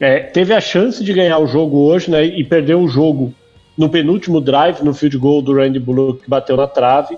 É, 0.00 0.20
teve 0.20 0.54
a 0.54 0.60
chance 0.60 1.04
de 1.04 1.12
ganhar 1.12 1.38
o 1.38 1.46
jogo 1.46 1.78
hoje, 1.78 2.10
né, 2.10 2.24
e 2.24 2.42
perdeu 2.42 2.80
o 2.80 2.88
jogo 2.88 3.34
no 3.78 3.88
penúltimo 3.88 4.40
drive, 4.40 4.82
no 4.82 4.92
field 4.92 5.16
goal 5.18 5.40
do 5.40 5.54
Randy 5.54 5.78
Bullock, 5.78 6.22
que 6.22 6.28
bateu 6.28 6.56
na 6.56 6.66
trave. 6.66 7.16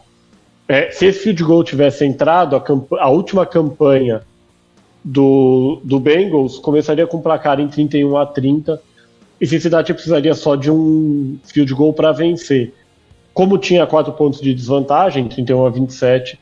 É, 0.68 0.90
se 0.90 1.07
esse 1.07 1.20
field 1.20 1.42
goal 1.42 1.64
tivesse 1.64 2.05
entrado, 2.05 2.55
a, 2.55 2.62
a, 2.99 3.09
última 3.09 3.46
campanha 3.46 4.20
do, 5.03 5.81
do 5.83 5.99
Bengals 5.99 6.59
começaria 6.59 7.07
com 7.07 7.23
placar 7.23 7.59
em 7.59 7.66
31 7.66 8.14
a 8.14 8.27
30 8.27 8.81
e 9.40 9.46
Cincinnati 9.46 9.94
precisaria 9.94 10.35
só 10.35 10.55
de 10.55 10.70
um 10.70 11.38
field 11.44 11.73
goal 11.73 11.94
para 11.94 12.12
vencer. 12.12 12.75
Como 13.33 13.57
tinha 13.57 13.87
quatro 13.87 14.12
pontos 14.12 14.38
de 14.38 14.53
desvantagem, 14.53 15.29
31 15.29 15.64
a 15.64 15.70
27, 15.70 16.38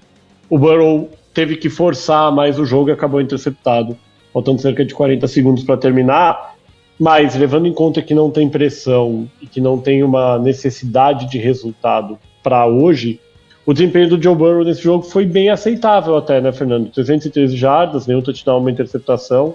o 0.50 0.59
Burrow 0.59 1.09
teve 1.33 1.57
que 1.57 1.70
forçar 1.70 2.33
mais 2.33 2.59
o 2.59 2.66
jogo 2.66 2.90
e 2.90 2.92
acabou 2.92 3.20
interceptado, 3.20 3.96
faltando 4.33 4.61
cerca 4.61 4.85
de 4.85 4.92
40 4.92 5.28
segundos 5.28 5.62
para 5.62 5.76
terminar. 5.76 6.57
Mas, 6.98 7.37
levando 7.37 7.66
em 7.66 7.72
conta 7.72 8.02
que 8.02 8.14
não 8.14 8.30
tem 8.30 8.48
pressão 8.48 9.30
e 9.40 9.46
que 9.46 9.61
não 9.61 9.78
tem 9.78 10.02
uma 10.02 10.38
necessidade 10.38 11.30
de 11.30 11.38
resultado 11.38 12.18
para 12.42 12.66
hoje, 12.66 13.20
o 13.64 13.72
desempenho 13.72 14.08
do 14.08 14.22
Joe 14.22 14.34
Burrow 14.34 14.64
nesse 14.64 14.82
jogo 14.82 15.04
foi 15.04 15.24
bem 15.24 15.48
aceitável 15.48 16.16
até, 16.16 16.40
né, 16.40 16.50
Fernando? 16.50 16.90
313 16.90 17.56
jardas, 17.56 18.06
nenhum 18.06 18.22
touchdown, 18.22 18.61
uma 18.61 18.70
interceptação, 18.70 19.54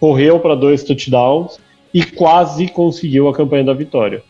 correu 0.00 0.40
para 0.40 0.54
dois 0.54 0.82
touchdowns 0.82 1.58
e 1.92 2.04
quase 2.04 2.68
conseguiu 2.68 3.28
a 3.28 3.34
campanha 3.34 3.64
da 3.64 3.74
vitória. 3.74 4.22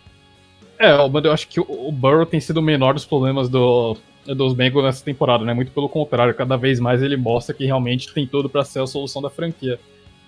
É, 0.78 0.92
eu 0.92 1.32
acho 1.32 1.48
que 1.48 1.60
o 1.60 1.92
Burrow 1.92 2.24
tem 2.24 2.40
sido 2.40 2.58
o 2.58 2.62
menor 2.62 2.94
dos 2.94 3.04
problemas 3.04 3.48
do, 3.48 3.96
dos 4.24 4.54
Bengals 4.54 4.84
nessa 4.84 5.04
temporada, 5.04 5.44
né? 5.44 5.52
Muito 5.52 5.72
pelo 5.72 5.88
contrário, 5.88 6.34
cada 6.34 6.56
vez 6.56 6.80
mais 6.80 7.02
ele 7.02 7.16
mostra 7.16 7.54
que 7.54 7.64
realmente 7.64 8.12
tem 8.12 8.26
tudo 8.26 8.48
para 8.48 8.64
ser 8.64 8.80
a 8.80 8.86
solução 8.86 9.20
da 9.20 9.28
franquia. 9.28 9.78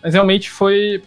Mas 0.03 0.13
realmente 0.13 0.51
foi 0.51 1.03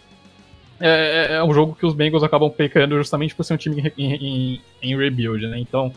é, 0.80 0.88
é, 0.88 1.36
é, 1.36 1.44
um 1.44 1.52
jogo 1.52 1.74
que 1.74 1.86
os 1.86 1.94
Bengals 1.94 2.22
acabam 2.22 2.50
pecando 2.50 2.96
justamente 2.96 3.34
por 3.34 3.44
ser 3.44 3.54
um 3.54 3.56
time 3.56 3.92
em, 3.96 4.14
em, 4.14 4.60
em 4.82 4.96
rebuild, 4.96 5.46
né? 5.46 5.58
Então, 5.58 5.92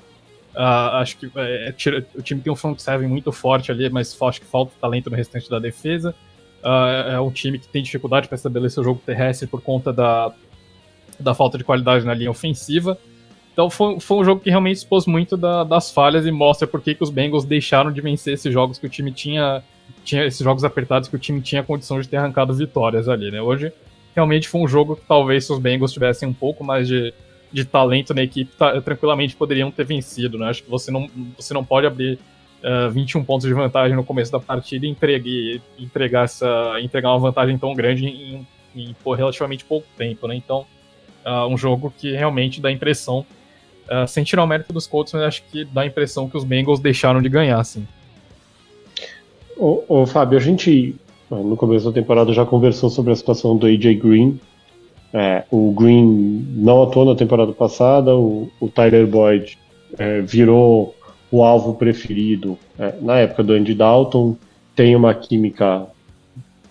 Uh, 0.58 0.98
acho 0.98 1.18
que 1.18 1.30
é, 1.36 1.70
é 1.70 2.06
o 2.16 2.22
time 2.24 2.42
tem 2.42 2.52
um 2.52 2.56
front 2.56 2.80
seven 2.80 3.08
muito 3.08 3.32
forte 3.32 3.72
ali, 3.72 3.88
mas 3.92 4.20
acho 4.20 4.42
que 4.42 4.48
falta 4.48 4.72
talento 4.82 5.08
no 5.08 5.16
restante 5.16 5.48
da 5.48 5.60
defesa. 5.60 6.16
Uh, 6.64 7.12
é 7.12 7.20
um 7.20 7.30
time 7.30 7.60
que 7.60 7.68
tem 7.68 7.84
dificuldade 7.84 8.28
para 8.28 8.36
estabelecer 8.36 8.82
o 8.82 8.84
jogo 8.84 9.00
terrestre 9.06 9.46
por 9.48 9.62
conta 9.62 9.94
da, 9.94 10.34
da 11.20 11.36
falta 11.36 11.60
de 11.60 11.64
qualidade 11.64 12.04
na 12.04 12.14
linha 12.16 12.32
ofensiva. 12.32 12.98
Então 13.54 13.70
foi, 13.70 14.00
foi 14.00 14.18
um 14.18 14.24
jogo 14.24 14.42
que 14.42 14.50
realmente 14.50 14.78
expôs 14.78 15.06
muito 15.06 15.38
da, 15.38 15.64
das 15.64 15.92
falhas 15.92 16.26
e 16.26 16.32
mostra 16.32 16.68
por 16.68 16.82
que, 16.82 16.96
que 16.96 17.04
os 17.04 17.12
Bengals 17.12 17.46
deixaram 17.46 17.92
de 17.92 18.02
vencer 18.02 18.34
esses 18.34 18.52
jogos 18.52 18.80
que 18.80 18.88
o 18.88 18.90
time 18.90 19.12
tinha, 19.12 19.64
tinha, 20.04 20.26
esses 20.26 20.44
jogos 20.44 20.64
apertados 20.64 21.08
que 21.08 21.16
o 21.16 21.20
time 21.20 21.40
tinha 21.40 21.62
condição 21.62 22.02
de 22.02 22.08
ter 22.08 22.18
arrancado 22.18 22.52
vitórias 22.52 23.08
ali, 23.08 23.30
né? 23.30 23.40
Hoje 23.40 23.72
realmente 24.18 24.50
foi 24.50 24.62
um 24.62 24.68
jogo 24.68 24.96
que 24.96 25.04
talvez 25.08 25.46
se 25.46 25.54
os 25.54 25.60
Bengals 25.60 25.94
tivessem 25.94 26.28
um 26.28 26.34
pouco 26.34 26.64
mais 26.64 26.88
de, 26.88 27.14
de 27.52 27.64
talento 27.64 28.16
na 28.16 28.24
equipe, 28.24 28.52
tá, 28.58 28.82
tranquilamente 28.82 29.36
poderiam 29.36 29.70
ter 29.70 29.86
vencido, 29.86 30.40
né? 30.40 30.50
Acho 30.50 30.64
que 30.64 30.70
você 30.70 30.90
não, 30.90 31.08
você 31.38 31.54
não 31.54 31.64
pode 31.64 31.86
abrir 31.86 32.16
uh, 32.64 32.88
eh, 32.88 32.90
21 32.90 33.24
pontos 33.24 33.48
de 33.48 33.54
vantagem 33.54 33.96
no 33.96 34.04
começo 34.04 34.32
da 34.32 34.40
partida 34.40 34.88
e 34.88 34.90
entregar, 34.90 35.62
entregar, 35.78 36.24
essa, 36.26 36.80
entregar 36.82 37.12
uma 37.12 37.20
vantagem 37.20 37.60
tão 37.60 37.76
grande 37.76 38.08
em, 38.08 38.48
em, 38.76 38.90
em 38.90 38.96
relativamente 39.16 39.64
pouco 39.64 39.88
tempo, 39.96 40.28
né? 40.28 40.36
Então, 40.36 40.66
uh, 41.24 41.46
um 41.48 41.56
jogo 41.56 41.94
que 41.96 42.12
realmente 42.12 42.60
dá 42.60 42.72
impressão, 42.72 43.24
uh, 43.86 44.08
sem 44.08 44.24
tirar 44.24 44.44
o 44.44 44.48
mérito 44.48 44.74
dos 44.74 44.88
Colts, 44.88 45.14
mas 45.14 45.22
acho 45.22 45.44
que 45.44 45.64
dá 45.64 45.82
a 45.82 45.86
impressão 45.86 46.28
que 46.28 46.36
os 46.36 46.44
Bengals 46.44 46.80
deixaram 46.80 47.22
de 47.22 47.30
ganhar, 47.30 47.60
assim. 47.60 47.88
Ô, 49.56 49.84
ô 49.88 50.06
Fábio, 50.08 50.40
a 50.40 50.42
gente 50.42 50.96
no 51.30 51.58
começo 51.58 51.86
da 51.86 51.92
temporada 51.92 52.32
já 52.34 52.46
conversou 52.46 52.90
sobre 52.90 53.12
a 53.14 53.16
situação 53.16 53.58
do 53.58 53.66
AJ 53.66 53.96
Green, 53.96 54.40
é, 55.14 55.44
o 55.52 55.72
Green 55.72 56.46
não 56.56 56.84
atuou 56.84 57.06
na 57.06 57.16
temporada 57.16 57.52
passada, 57.52 58.16
o, 58.16 58.50
o 58.60 58.68
Tyler 58.68 59.08
Boyd 59.08 59.58
é, 59.98 60.22
virou 60.22 60.96
o 61.32 61.44
alvo 61.44 61.74
preferido 61.74 62.58
é, 62.78 62.94
na 63.02 63.18
época 63.18 63.44
do 63.44 63.54
Andy 63.54 63.74
Dalton, 63.74 64.36
tem 64.76 64.96
uma 64.96 65.14
química 65.14 65.86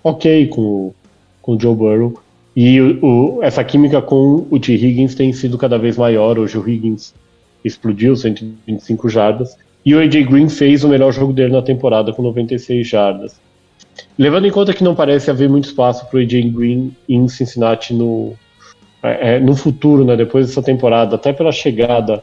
ok 0.02 0.46
com, 0.46 0.92
com 1.42 1.52
o 1.52 1.60
Joe 1.60 1.74
Burrow, 1.74 2.14
e 2.54 2.80
o, 2.80 3.04
o, 3.04 3.42
essa 3.42 3.62
química 3.62 4.00
com 4.00 4.46
o 4.50 4.58
T. 4.58 4.72
Higgins 4.72 5.14
tem 5.14 5.32
sido 5.32 5.58
cada 5.58 5.76
vez 5.76 5.98
maior. 5.98 6.38
Hoje 6.38 6.56
o 6.56 6.66
Higgins 6.66 7.12
explodiu 7.62 8.16
125 8.16 9.08
jardas, 9.10 9.58
e 9.84 9.94
o 9.94 10.00
AJ 10.00 10.24
Green 10.26 10.48
fez 10.48 10.82
o 10.82 10.88
melhor 10.88 11.12
jogo 11.12 11.32
dele 11.32 11.52
na 11.52 11.62
temporada 11.62 12.12
com 12.12 12.22
96 12.22 12.88
jardas. 12.88 13.38
Levando 14.18 14.46
em 14.46 14.50
conta 14.50 14.72
que 14.72 14.84
não 14.84 14.94
parece 14.94 15.30
haver 15.30 15.48
muito 15.48 15.66
espaço 15.66 16.06
para 16.06 16.18
o 16.18 16.20
AJ 16.20 16.50
Green 16.50 16.94
em 17.08 17.28
Cincinnati 17.28 17.92
no, 17.92 18.34
é, 19.02 19.36
é, 19.36 19.40
no 19.40 19.54
futuro, 19.54 20.04
né, 20.04 20.16
depois 20.16 20.46
dessa 20.46 20.62
temporada, 20.62 21.16
até 21.16 21.32
pela 21.32 21.52
chegada 21.52 22.22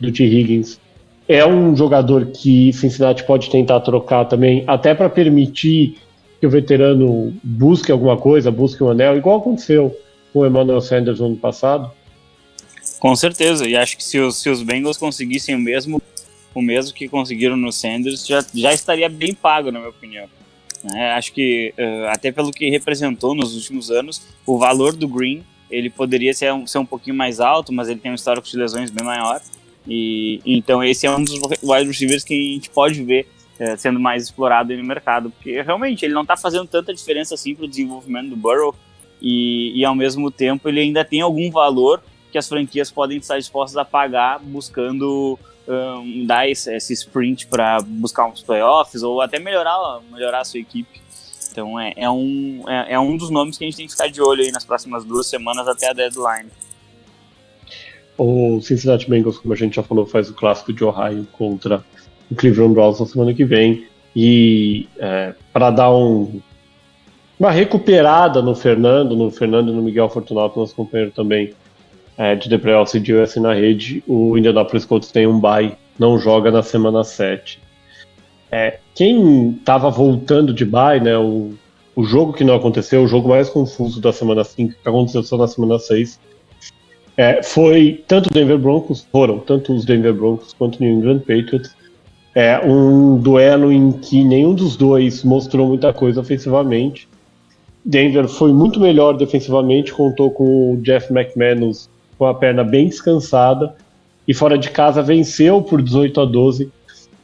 do 0.00 0.10
T. 0.10 0.24
Higgins, 0.24 0.78
é 1.28 1.46
um 1.46 1.76
jogador 1.76 2.26
que 2.26 2.72
Cincinnati 2.72 3.24
pode 3.24 3.50
tentar 3.50 3.80
trocar 3.80 4.24
também, 4.24 4.64
até 4.66 4.94
para 4.94 5.08
permitir 5.08 5.96
que 6.40 6.46
o 6.46 6.50
veterano 6.50 7.32
busque 7.42 7.92
alguma 7.92 8.16
coisa, 8.16 8.50
busque 8.50 8.82
um 8.82 8.90
anel, 8.90 9.16
igual 9.16 9.38
aconteceu 9.38 9.96
com 10.32 10.40
o 10.40 10.46
Emmanuel 10.46 10.80
Sanders 10.80 11.20
no 11.20 11.26
ano 11.26 11.36
passado? 11.36 11.90
Com 12.98 13.14
certeza, 13.14 13.68
e 13.68 13.76
acho 13.76 13.96
que 13.96 14.04
se 14.04 14.18
os, 14.18 14.36
se 14.36 14.50
os 14.50 14.62
Bengals 14.62 14.96
conseguissem 14.96 15.54
o 15.54 15.58
mesmo, 15.58 16.02
o 16.54 16.60
mesmo 16.60 16.94
que 16.94 17.08
conseguiram 17.08 17.56
no 17.56 17.70
Sanders, 17.70 18.26
já, 18.26 18.44
já 18.52 18.72
estaria 18.72 19.08
bem 19.08 19.32
pago, 19.32 19.70
na 19.70 19.78
minha 19.78 19.90
opinião. 19.90 20.26
Né? 20.84 21.12
Acho 21.12 21.32
que, 21.32 21.74
uh, 21.78 22.08
até 22.08 22.32
pelo 22.32 22.50
que 22.50 22.70
representou 22.70 23.34
nos 23.34 23.54
últimos 23.54 23.90
anos, 23.90 24.22
o 24.46 24.58
valor 24.58 24.94
do 24.94 25.06
Green 25.06 25.44
ele 25.70 25.88
poderia 25.88 26.34
ser 26.34 26.52
um, 26.52 26.66
ser 26.66 26.78
um 26.78 26.86
pouquinho 26.86 27.14
mais 27.14 27.38
alto, 27.38 27.72
mas 27.72 27.88
ele 27.88 28.00
tem 28.00 28.10
um 28.10 28.14
histórico 28.14 28.46
de 28.48 28.56
lesões 28.56 28.90
bem 28.90 29.04
maior. 29.04 29.40
E 29.86 30.40
então 30.44 30.82
esse 30.82 31.06
é 31.06 31.10
um 31.10 31.22
dos 31.22 31.34
wide 31.62 31.86
receivers 31.86 32.24
que 32.24 32.34
a 32.34 32.54
gente 32.54 32.70
pode 32.70 33.02
ver 33.02 33.26
é, 33.58 33.76
sendo 33.76 34.00
mais 34.00 34.24
explorado 34.24 34.76
no 34.76 34.84
mercado, 34.84 35.30
porque 35.30 35.62
realmente 35.62 36.04
ele 36.04 36.14
não 36.14 36.22
está 36.22 36.36
fazendo 36.36 36.66
tanta 36.66 36.92
diferença 36.92 37.34
assim 37.34 37.54
para 37.54 37.66
o 37.66 37.68
desenvolvimento 37.68 38.30
do 38.30 38.36
Burrow 38.36 38.74
e, 39.20 39.78
e 39.78 39.84
ao 39.84 39.94
mesmo 39.94 40.30
tempo 40.30 40.68
ele 40.68 40.80
ainda 40.80 41.04
tem 41.04 41.20
algum 41.20 41.50
valor 41.50 42.02
que 42.32 42.38
as 42.38 42.48
franquias 42.48 42.90
podem 42.90 43.18
estar 43.18 43.38
dispostas 43.38 43.76
a 43.76 43.84
pagar 43.84 44.38
buscando 44.38 45.38
um, 45.70 46.26
dar 46.26 46.48
esse, 46.48 46.74
esse 46.74 46.92
sprint 46.92 47.46
para 47.46 47.80
buscar 47.80 48.26
uns 48.26 48.42
playoffs 48.42 49.02
ou 49.02 49.20
até 49.20 49.38
melhorar, 49.38 50.00
melhorar 50.10 50.40
a 50.40 50.44
sua 50.44 50.60
equipe. 50.60 51.00
Então 51.50 51.78
é, 51.78 51.92
é 51.96 52.10
um, 52.10 52.64
é, 52.68 52.94
é, 52.94 53.00
um 53.00 53.16
dos 53.16 53.30
nomes 53.30 53.58
que 53.58 53.64
a 53.64 53.66
gente 53.66 53.76
tem 53.76 53.86
que 53.86 53.92
ficar 53.92 54.08
de 54.08 54.20
olho 54.20 54.42
aí 54.42 54.52
nas 54.52 54.64
próximas 54.64 55.04
duas 55.04 55.26
semanas 55.26 55.66
até 55.66 55.90
a 55.90 55.92
deadline. 55.92 56.48
O 58.16 58.60
Cincinnati 58.60 59.08
Bengals, 59.08 59.38
como 59.38 59.54
a 59.54 59.56
gente 59.56 59.76
já 59.76 59.82
falou, 59.82 60.06
faz 60.06 60.28
o 60.28 60.34
clássico 60.34 60.72
de 60.72 60.84
Ohio 60.84 61.26
contra 61.32 61.84
o 62.30 62.34
Cleveland 62.34 62.74
Browns 62.74 63.00
na 63.00 63.06
semana 63.06 63.34
que 63.34 63.44
vem. 63.44 63.86
E 64.14 64.88
é, 64.98 65.34
para 65.52 65.70
dar 65.70 65.90
um, 65.92 66.40
uma 67.38 67.50
recuperada 67.50 68.42
no 68.42 68.54
Fernando, 68.54 69.16
no 69.16 69.30
Fernando 69.30 69.72
e 69.72 69.74
no 69.74 69.82
Miguel 69.82 70.10
Fortunato, 70.10 70.58
nosso 70.58 70.74
companheiro 70.74 71.12
também 71.12 71.54
é, 72.20 72.34
de 72.34 72.50
The 72.50 72.58
Playoffs 72.58 73.02
de 73.02 73.14
US 73.14 73.36
na 73.36 73.54
rede, 73.54 74.04
o 74.06 74.36
Indianapolis 74.36 74.84
Colts 74.84 75.10
tem 75.10 75.26
um 75.26 75.40
bye, 75.40 75.72
não 75.98 76.18
joga 76.18 76.50
na 76.50 76.62
semana 76.62 77.02
7. 77.02 77.58
É, 78.52 78.78
quem 78.94 79.52
estava 79.52 79.88
voltando 79.88 80.52
de 80.52 80.66
bye, 80.66 81.00
né, 81.00 81.16
o, 81.16 81.54
o 81.96 82.04
jogo 82.04 82.34
que 82.34 82.44
não 82.44 82.54
aconteceu, 82.54 83.02
o 83.02 83.08
jogo 83.08 83.30
mais 83.30 83.48
confuso 83.48 84.02
da 84.02 84.12
semana 84.12 84.44
5, 84.44 84.74
que 84.82 84.86
aconteceu 84.86 85.22
só 85.22 85.38
na 85.38 85.48
semana 85.48 85.78
6, 85.78 86.20
é, 87.16 87.42
foi 87.42 88.04
tanto 88.06 88.28
Denver 88.28 88.58
Broncos, 88.58 89.06
foram 89.10 89.38
tanto 89.38 89.72
os 89.72 89.86
Denver 89.86 90.12
Broncos 90.12 90.52
quanto 90.52 90.78
New 90.78 90.92
England 90.92 91.20
Patriots, 91.20 91.74
é 92.34 92.60
um 92.62 93.16
duelo 93.16 93.72
em 93.72 93.92
que 93.92 94.22
nenhum 94.22 94.54
dos 94.54 94.76
dois 94.76 95.24
mostrou 95.24 95.66
muita 95.68 95.90
coisa 95.90 96.20
ofensivamente. 96.20 97.08
Denver 97.82 98.28
foi 98.28 98.52
muito 98.52 98.78
melhor 98.78 99.16
defensivamente, 99.16 99.90
contou 99.90 100.30
com 100.30 100.74
o 100.74 100.76
Jeff 100.82 101.10
McManus 101.10 101.88
com 102.20 102.26
a 102.26 102.34
perna 102.34 102.62
bem 102.62 102.86
descansada 102.86 103.74
e 104.28 104.34
fora 104.34 104.58
de 104.58 104.68
casa 104.68 105.02
venceu 105.02 105.62
por 105.62 105.80
18 105.80 106.20
a 106.20 106.26
12, 106.26 106.70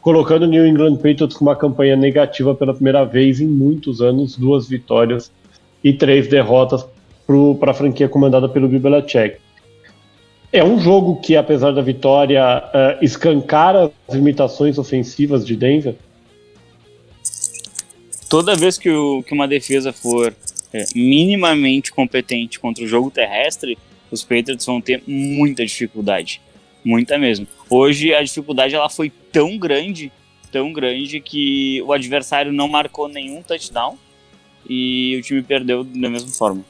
colocando 0.01 0.45
o 0.45 0.47
New 0.47 0.67
England 0.67 0.97
Patriots 0.97 1.37
com 1.37 1.45
uma 1.45 1.55
campanha 1.55 1.95
negativa 1.95 2.55
pela 2.55 2.73
primeira 2.73 3.05
vez 3.05 3.39
em 3.39 3.47
muitos 3.47 4.01
anos, 4.01 4.39
duas 4.39 4.67
vitórias 4.67 5.31
e 5.85 5.93
três 5.93 6.29
derrotas 6.29 6.87
para 7.61 7.73
a 7.73 7.75
franquia 7.75 8.09
comandada 8.09 8.49
pelo 8.49 8.69
Bill 8.69 8.81
Belichick. 8.81 9.37
É 10.51 10.65
um 10.65 10.81
jogo 10.81 11.21
que, 11.21 11.37
apesar 11.37 11.73
da 11.73 11.83
vitória, 11.83 12.43
uh, 12.65 13.05
escancara 13.05 13.93
as 14.09 14.15
limitações 14.15 14.79
ofensivas 14.79 15.45
de 15.47 15.57
Denver? 15.57 15.95
Toda 18.31 18.57
vez 18.57 18.79
que, 18.79 18.89
o, 18.89 19.23
que 19.23 19.35
uma 19.35 19.47
defesa 19.47 19.93
for 19.93 20.35
é, 20.73 20.85
minimamente 20.95 21.93
competente 21.93 22.59
contra 22.59 22.83
o 22.83 22.89
jogo 22.89 23.11
terrestre, 23.11 23.77
os 24.17 24.25
Patriots 24.25 24.67
vão 24.67 24.81
ter 24.81 25.03
muita 25.07 25.65
dificuldade, 25.65 26.41
muita 26.85 27.19
mesmo. 27.19 27.47
Hoje 27.71 28.13
a 28.13 28.23
dificuldade 28.23 28.75
ela 28.75 28.89
foi 28.89 29.11
tão 29.31 29.57
grande, 29.57 30.11
tão 30.51 30.73
grande 30.73 31.21
que 31.21 31.83
o 31.83 31.93
adversário 31.93 32.53
não 32.53 32.67
marcou 32.67 33.09
nenhum 33.09 33.43
touchdown 33.43 33.97
e 34.69 35.17
o 35.19 35.23
time 35.23 35.43
perdeu 35.43 35.85
da 35.85 36.11
mesma 36.11 36.31
forma. 36.31 36.65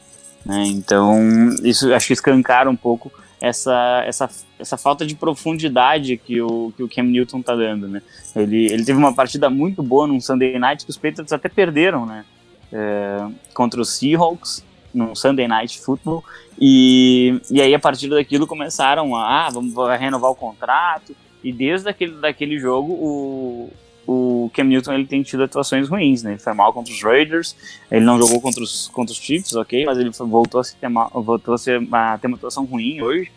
Né? 0.44 0.64
Então 0.66 1.50
isso 1.64 1.92
acho 1.94 2.08
que 2.08 2.12
escancara 2.12 2.68
um 2.68 2.76
pouco 2.76 3.10
essa, 3.40 4.02
essa, 4.06 4.28
essa 4.58 4.76
falta 4.76 5.06
de 5.06 5.14
profundidade 5.14 6.16
que 6.16 6.40
o, 6.40 6.72
que 6.76 6.82
o 6.82 6.88
Cam 6.88 7.04
Newton 7.04 7.42
tá 7.42 7.54
dando, 7.54 7.86
né? 7.86 8.02
Ele, 8.34 8.66
ele 8.72 8.84
teve 8.84 8.98
uma 8.98 9.14
partida 9.14 9.50
muito 9.50 9.82
boa 9.82 10.06
num 10.06 10.20
Sunday 10.20 10.58
Night 10.58 10.84
que 10.84 10.90
os 10.90 10.96
Patriots 10.96 11.32
até 11.32 11.48
perderam, 11.48 12.06
né? 12.06 12.24
É, 12.72 13.26
contra 13.54 13.80
os 13.80 13.90
Seahawks, 13.90 14.64
num 14.96 15.14
Sunday 15.14 15.46
Night 15.46 15.80
Football, 15.80 16.24
e, 16.58 17.40
e 17.50 17.60
aí, 17.60 17.74
a 17.74 17.78
partir 17.78 18.08
daquilo, 18.08 18.46
começaram 18.46 19.14
a, 19.14 19.46
ah, 19.46 19.50
vamos 19.50 19.74
renovar 19.98 20.30
o 20.30 20.34
contrato. 20.34 21.14
E 21.44 21.52
desde 21.52 21.88
aquele, 21.88 22.12
daquele 22.12 22.58
jogo, 22.58 22.92
o, 22.92 23.70
o 24.06 24.50
Cam 24.54 24.64
Newton 24.64 24.94
ele 24.94 25.06
tem 25.06 25.22
tido 25.22 25.44
atuações 25.44 25.88
ruins, 25.88 26.22
né? 26.22 26.32
Ele 26.32 26.40
foi 26.40 26.54
mal 26.54 26.72
contra 26.72 26.92
os 26.92 27.02
Raiders, 27.02 27.56
ele 27.90 28.04
não 28.04 28.18
jogou 28.18 28.40
contra 28.40 28.62
os, 28.62 28.88
contra 28.88 29.12
os 29.12 29.18
Chiefs, 29.18 29.54
ok? 29.54 29.84
Mas 29.84 29.98
ele 29.98 30.10
voltou 30.10 30.60
a, 30.60 30.64
ter 30.64 30.88
mal, 30.88 31.10
voltou 31.14 31.54
a, 31.54 31.58
ser, 31.58 31.86
a 31.92 32.18
ter 32.18 32.26
uma 32.26 32.36
atuação 32.36 32.64
ruim 32.64 33.02
hoje. 33.02 33.30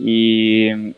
E 0.00 0.94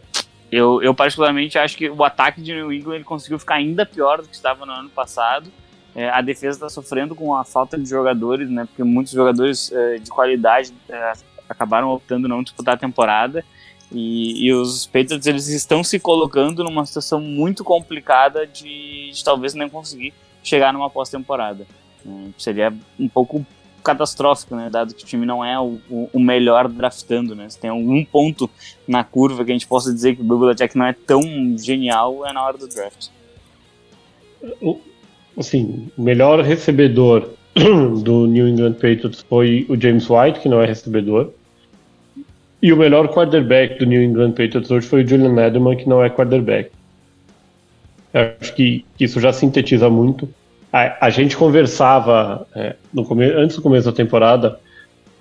eu, 0.50 0.82
eu 0.82 0.94
particularmente 0.94 1.58
acho 1.58 1.76
que 1.76 1.90
o 1.90 2.04
ataque 2.04 2.40
de 2.40 2.54
New 2.54 2.72
England 2.72 2.96
ele 2.96 3.04
conseguiu 3.04 3.38
ficar 3.38 3.56
ainda 3.56 3.84
pior 3.84 4.22
do 4.22 4.28
que 4.28 4.36
estava 4.36 4.64
no 4.64 4.72
ano 4.72 4.88
passado. 4.88 5.50
É, 5.94 6.08
a 6.10 6.20
defesa 6.20 6.56
está 6.56 6.68
sofrendo 6.68 7.14
com 7.14 7.34
a 7.34 7.44
falta 7.44 7.78
de 7.78 7.88
jogadores, 7.88 8.50
né? 8.50 8.64
Porque 8.64 8.82
muitos 8.82 9.12
jogadores 9.12 9.70
é, 9.72 9.98
de 9.98 10.10
qualidade 10.10 10.74
é, 10.88 11.12
acabaram 11.48 11.90
optando 11.90 12.28
não 12.28 12.42
disputar 12.42 12.74
a 12.74 12.78
temporada. 12.78 13.44
E, 13.92 14.46
e, 14.46 14.52
os 14.52 14.86
Patriots 14.86 15.26
eles 15.26 15.46
estão 15.48 15.84
se 15.84 16.00
colocando 16.00 16.64
numa 16.64 16.84
situação 16.84 17.20
muito 17.20 17.62
complicada 17.62 18.46
de, 18.46 19.10
de 19.12 19.22
talvez 19.22 19.54
nem 19.54 19.68
conseguir 19.68 20.12
chegar 20.42 20.72
numa 20.72 20.90
pós-temporada. 20.90 21.64
É, 22.04 22.10
seria 22.38 22.74
um 22.98 23.08
pouco 23.08 23.46
catastrófico, 23.84 24.56
né? 24.56 24.68
Dado 24.70 24.94
que 24.94 25.04
o 25.04 25.06
time 25.06 25.24
não 25.26 25.44
é 25.44 25.60
o, 25.60 25.78
o, 26.12 26.18
melhor 26.18 26.66
draftando, 26.66 27.36
né? 27.36 27.48
Se 27.50 27.58
tem 27.58 27.70
algum 27.70 28.04
ponto 28.04 28.50
na 28.88 29.04
curva 29.04 29.44
que 29.44 29.52
a 29.52 29.54
gente 29.54 29.66
possa 29.66 29.92
dizer 29.92 30.16
que 30.16 30.22
o 30.22 30.24
Belichick 30.24 30.76
não 30.76 30.86
é 30.86 30.92
tão 30.92 31.22
genial, 31.58 32.26
é 32.26 32.32
na 32.32 32.42
hora 32.42 32.56
do 32.56 32.66
draft. 32.66 33.08
Assim, 35.36 35.88
o 35.96 36.02
melhor 36.02 36.40
recebedor 36.40 37.30
do 37.54 38.26
New 38.26 38.48
England 38.48 38.74
Patriots 38.74 39.24
foi 39.28 39.66
o 39.68 39.80
James 39.80 40.08
White, 40.08 40.40
que 40.40 40.48
não 40.48 40.60
é 40.60 40.66
recebedor. 40.66 41.30
E 42.62 42.72
o 42.72 42.76
melhor 42.76 43.08
quarterback 43.08 43.78
do 43.78 43.86
New 43.86 44.02
England 44.02 44.32
Patriots 44.32 44.70
hoje 44.70 44.86
foi 44.86 45.04
o 45.04 45.08
Julian 45.08 45.36
Edelman, 45.36 45.76
que 45.76 45.88
não 45.88 46.02
é 46.02 46.08
quarterback. 46.08 46.70
Eu 48.12 48.30
acho 48.40 48.54
que, 48.54 48.84
isso 48.98 49.20
já 49.20 49.32
sintetiza 49.32 49.90
muito 49.90 50.28
a, 50.74 51.06
a 51.06 51.10
gente 51.10 51.36
conversava 51.36 52.48
é, 52.52 52.74
no 52.92 53.04
come, 53.04 53.26
antes 53.26 53.54
do 53.54 53.62
começo 53.62 53.88
da 53.88 53.96
temporada 53.96 54.58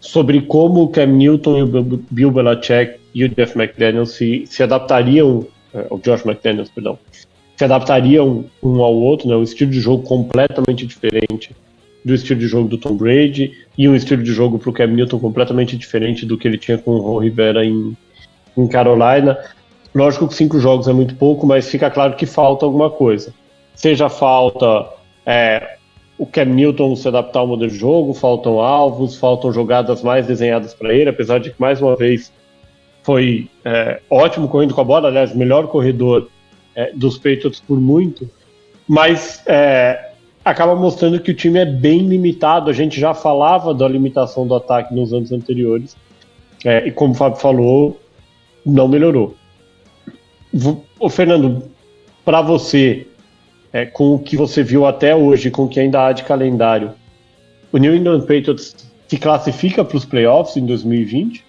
sobre 0.02 0.42
como 0.42 0.82
o 0.82 0.88
Cam 0.90 1.06
Newton 1.06 1.58
e 1.60 1.62
o 1.62 1.68
Bill 2.10 2.32
Belichick 2.32 3.00
e 3.14 3.24
o 3.24 3.30
Jeff 3.30 3.56
McDaniels 3.56 4.14
se, 4.14 4.48
se 4.48 4.64
adaptariam, 4.64 5.46
é, 5.72 5.86
o 5.92 6.00
Josh 6.00 6.26
McDaniels, 6.26 6.72
perdão, 6.72 6.98
se 7.64 7.66
adaptariam 7.66 8.44
um 8.62 8.82
ao 8.82 8.94
outro, 8.94 9.30
né, 9.30 9.36
um 9.38 9.44
estilo 9.44 9.72
de 9.72 9.80
jogo 9.80 10.04
completamente 10.04 10.86
diferente 10.86 11.56
do 12.04 12.14
estilo 12.14 12.38
de 12.42 12.48
jogo 12.48 12.68
do 12.68 12.78
Tom 12.78 12.96
Brady 12.96 13.54
e 13.78 13.88
um 13.88 13.96
estilo 13.96 14.22
de 14.22 14.34
jogo 14.34 14.60
para 14.60 14.70
o 14.70 14.74
Cam 14.74 14.88
Newton 14.88 15.18
completamente 15.18 15.78
diferente 15.78 16.26
do 16.26 16.38
que 16.38 16.46
ele 16.46 16.58
tinha 16.58 16.78
com 16.78 16.92
o 16.92 17.00
Ron 17.00 17.20
Rivera 17.20 17.66
em, 17.66 17.96
em 18.58 18.68
Carolina. 18.68 19.38
Lógico 19.96 20.28
que 20.28 20.36
cinco 20.36 20.60
jogos 20.60 20.90
é 20.90 20.94
muito 20.94 21.16
pouco, 21.16 21.48
mas 21.48 21.70
fica 21.70 21.90
claro 21.90 22.18
que 22.18 22.26
falta 22.26 22.66
alguma 22.66 22.90
coisa. 22.90 23.34
Seja 23.74 24.10
falta 24.10 24.90
é, 25.26 25.78
o 26.18 26.26
Cam 26.26 26.46
Newton 26.46 26.98
se 26.98 27.08
adaptar 27.08 27.40
ao 27.40 27.48
modelo 27.48 27.72
de 27.72 27.78
jogo, 27.78 28.14
faltam 28.14 28.60
alvos, 28.60 29.16
faltam 29.16 29.54
jogadas 29.54 30.04
mais 30.04 30.28
desenhadas 30.28 30.74
para 30.74 30.94
ele, 30.94 31.10
apesar 31.10 31.40
de 31.40 31.52
que, 31.52 31.62
mais 31.62 31.82
uma 31.82 31.96
vez, 31.96 32.30
foi 33.04 33.48
é, 33.64 34.02
ótimo 34.10 34.50
correndo 34.50 34.74
com 34.74 34.82
a 34.82 34.84
bola, 34.84 35.08
aliás, 35.08 35.34
melhor 35.34 35.68
corredor 35.68 36.28
é, 36.76 36.92
dos 36.94 37.18
Patriots 37.18 37.60
por 37.60 37.80
muito, 37.80 38.30
mas 38.88 39.42
é, 39.46 40.12
acaba 40.44 40.76
mostrando 40.76 41.20
que 41.20 41.32
o 41.32 41.34
time 41.34 41.60
é 41.60 41.66
bem 41.66 42.08
limitado. 42.08 42.70
A 42.70 42.74
gente 42.74 43.00
já 43.00 43.14
falava 43.14 43.74
da 43.74 43.88
limitação 43.88 44.46
do 44.46 44.56
ataque 44.56 44.94
nos 44.94 45.14
anos 45.14 45.32
anteriores, 45.32 45.96
é, 46.66 46.88
e 46.88 46.92
como 46.92 47.14
o 47.14 47.16
Fábio 47.16 47.40
falou, 47.40 48.00
não 48.66 48.88
melhorou. 48.88 49.36
O 51.00 51.10
Fernando, 51.10 51.64
para 52.24 52.42
você, 52.42 53.08
é, 53.72 53.86
com 53.86 54.16
o 54.16 54.20
que 54.20 54.38
você 54.38 54.64
viu 54.64 54.86
até 54.86 55.16
hoje, 55.16 55.50
com 55.50 55.64
o 55.64 55.68
que 55.68 55.80
ainda 55.80 56.06
há 56.06 56.12
de 56.12 56.24
calendário, 56.24 56.92
o 57.72 57.78
New 57.78 57.96
England 57.96 58.22
Patriots 58.22 58.76
se 59.08 59.18
classifica 59.18 59.84
para 59.84 59.98
os 59.98 60.06
playoffs 60.06 60.56
em 60.56 60.66
2020? 60.66 61.44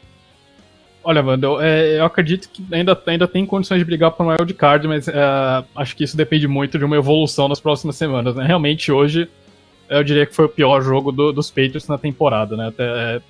Olha, 1.05 1.23
Wanda, 1.23 1.47
eu, 1.47 1.61
é, 1.61 1.99
eu, 1.99 2.05
acredito 2.07 2.49
que 2.49 2.65
ainda, 2.73 3.01
ainda 3.07 3.29
tem 3.29 3.45
condições 3.45 3.79
de 3.79 3.85
brigar 3.85 4.11
para 4.11 4.25
um 4.25 4.31
wild 4.31 4.55
card, 4.55 4.89
mas 4.89 5.07
é, 5.07 5.15
acho 5.77 5.95
que 5.95 6.03
isso 6.03 6.17
depende 6.17 6.49
muito 6.49 6.79
de 6.79 6.85
uma 6.85 6.97
evolução 6.97 7.47
nas 7.47 7.61
próximas 7.61 7.97
semanas. 7.97 8.35
Né? 8.35 8.47
Realmente, 8.47 8.91
hoje, 8.91 9.29
eu 9.89 10.03
diria 10.03 10.25
que 10.25 10.35
foi 10.35 10.47
o 10.47 10.49
pior 10.49 10.81
jogo 10.81 11.13
do, 11.13 11.31
dos 11.31 11.51
Patriots 11.51 11.87
na 11.87 11.99
temporada. 11.99 12.57
Né? 12.57 12.69
Até, 12.69 12.85
é, 12.85 13.21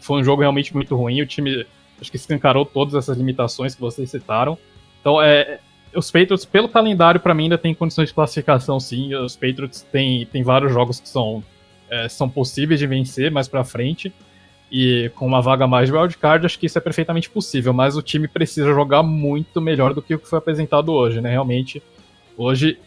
foi 0.00 0.20
um 0.20 0.24
jogo 0.24 0.40
realmente 0.40 0.74
muito 0.74 0.96
ruim. 0.96 1.20
O 1.20 1.26
time 1.26 1.66
acho 2.00 2.10
que 2.10 2.16
escancarou 2.16 2.64
todas 2.64 2.94
essas 2.94 3.18
limitações 3.18 3.74
que 3.74 3.80
vocês 3.80 4.10
citaram. 4.10 4.56
Então, 5.00 5.20
é, 5.20 5.60
os 5.94 6.10
Patriots, 6.10 6.44
pelo 6.44 6.68
calendário, 6.68 7.20
para 7.20 7.34
mim, 7.34 7.44
ainda 7.44 7.58
tem 7.58 7.74
condições 7.74 8.08
de 8.08 8.14
classificação, 8.14 8.80
sim. 8.80 9.14
Os 9.14 9.36
Patriots 9.36 9.82
têm, 9.92 10.24
têm 10.26 10.42
vários 10.42 10.72
jogos 10.72 11.00
que 11.00 11.08
são, 11.08 11.42
é, 11.90 12.08
são 12.08 12.28
possíveis 12.28 12.80
de 12.80 12.86
vencer 12.86 13.30
mais 13.30 13.46
para 13.46 13.64
frente. 13.64 14.12
E 14.70 15.10
com 15.14 15.26
uma 15.26 15.40
vaga 15.40 15.66
mais 15.66 15.88
de 15.88 15.94
wildcard, 15.94 16.44
acho 16.44 16.58
que 16.58 16.66
isso 16.66 16.76
é 16.76 16.80
perfeitamente 16.80 17.30
possível. 17.30 17.72
Mas 17.72 17.96
o 17.96 18.02
time 18.02 18.28
precisa 18.28 18.68
jogar 18.68 19.02
muito 19.02 19.60
melhor 19.60 19.94
do 19.94 20.02
que 20.02 20.14
o 20.14 20.18
que 20.18 20.28
foi 20.28 20.38
apresentado 20.38 20.92
hoje, 20.92 21.20
né? 21.20 21.30
Realmente, 21.30 21.82
hoje, 22.36 22.78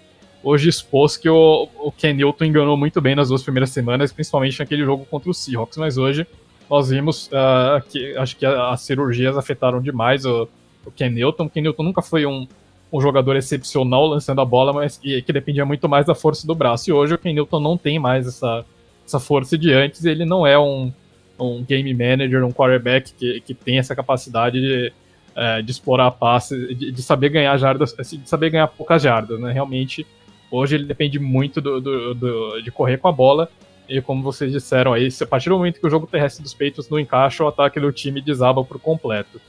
hoje 0.44 0.70
expôs 0.70 1.18
que 1.18 1.30
o, 1.30 1.68
o 1.80 1.92
Ken 1.92 2.14
Newton 2.14 2.46
enganou 2.46 2.78
muito 2.78 3.02
bem 3.02 3.16
nas 3.16 3.30
duas 3.30 3.42
primeiras 3.42 3.72
semanas, 3.72 4.14
principalmente 4.14 4.60
naquele 4.60 4.84
jogo 4.84 5.06
contra 5.06 5.30
o 5.30 5.34
Seahawks. 5.34 5.78
Mas 5.78 5.98
hoje 5.98 6.28
nós 6.70 6.90
vimos 6.90 7.28
uh, 7.28 7.82
que 7.90 8.16
acho 8.16 8.38
que 8.38 8.46
as 8.46 8.82
cirurgias 8.82 9.36
afetaram 9.36 9.82
demais 9.82 10.24
o, 10.26 10.48
o 10.86 10.92
Ken 10.92 11.10
Newton. 11.10 11.46
O 11.46 11.50
Ken 11.50 11.62
Newton 11.62 11.84
nunca 11.84 12.02
foi 12.02 12.26
um 12.26 12.48
um 12.92 13.00
jogador 13.00 13.36
excepcional 13.36 14.06
lançando 14.06 14.42
a 14.42 14.46
bola, 14.46 14.74
mas 14.74 14.98
que, 14.98 15.22
que 15.22 15.32
dependia 15.32 15.66
muito 15.66 15.88
mais 15.88 16.06
da 16.06 16.14
força 16.14 16.46
do 16.46 16.54
braço. 16.54 16.90
E 16.90 16.94
hoje 16.94 17.14
o 17.14 17.18
Ken 17.18 17.34
Newton 17.34 17.60
não 17.60 17.78
tem 17.78 17.98
mais 17.98 18.28
essa, 18.28 18.66
essa 19.06 19.20
força 19.20 19.58
de 19.58 19.72
antes, 19.72 20.04
ele 20.04 20.26
não 20.26 20.46
é 20.46 20.60
um, 20.60 20.92
um 21.42 21.64
game 21.64 21.94
manager, 21.94 22.46
um 22.46 22.52
quarterback 22.52 23.14
que, 23.14 23.42
que 23.42 23.54
tem 23.54 23.80
essa 23.80 23.96
capacidade 23.96 24.60
de, 24.60 24.94
é, 25.36 25.62
de 25.62 25.72
explorar 25.72 26.12
passe, 26.12 26.76
de, 26.76 26.92
de, 26.92 27.02
saber 27.02 27.30
ganhar 27.30 27.58
jardas, 27.58 27.96
assim, 27.98 28.20
de 28.20 28.30
saber 28.30 28.50
ganhar 28.50 28.68
poucas 28.68 29.02
jardas, 29.02 29.40
né? 29.40 29.52
Realmente, 29.52 30.06
hoje 30.50 30.76
ele 30.76 30.86
depende 30.86 31.20
muito 31.20 31.60
do, 31.60 31.82
do, 31.82 32.14
do, 32.14 32.62
de 32.62 32.72
correr 32.72 32.98
com 32.98 33.08
a 33.08 33.12
bola. 33.12 33.50
E 33.90 34.02
como 34.02 34.24
vocês 34.24 34.52
disseram 34.52 34.94
aí, 34.94 35.10
a 35.22 35.26
partir 35.26 35.50
do 35.50 35.58
momento 35.58 35.80
que 35.80 35.86
o 35.86 35.90
jogo 35.90 36.08
terrestre 36.08 36.42
dos 36.42 36.54
peitos 36.54 36.90
não 36.90 36.98
encaixa, 36.98 37.44
o 37.44 37.48
ataque 37.48 37.78
do 37.80 37.92
time 37.92 38.22
desaba 38.22 38.64
por 38.64 38.80
completo. 38.80 39.42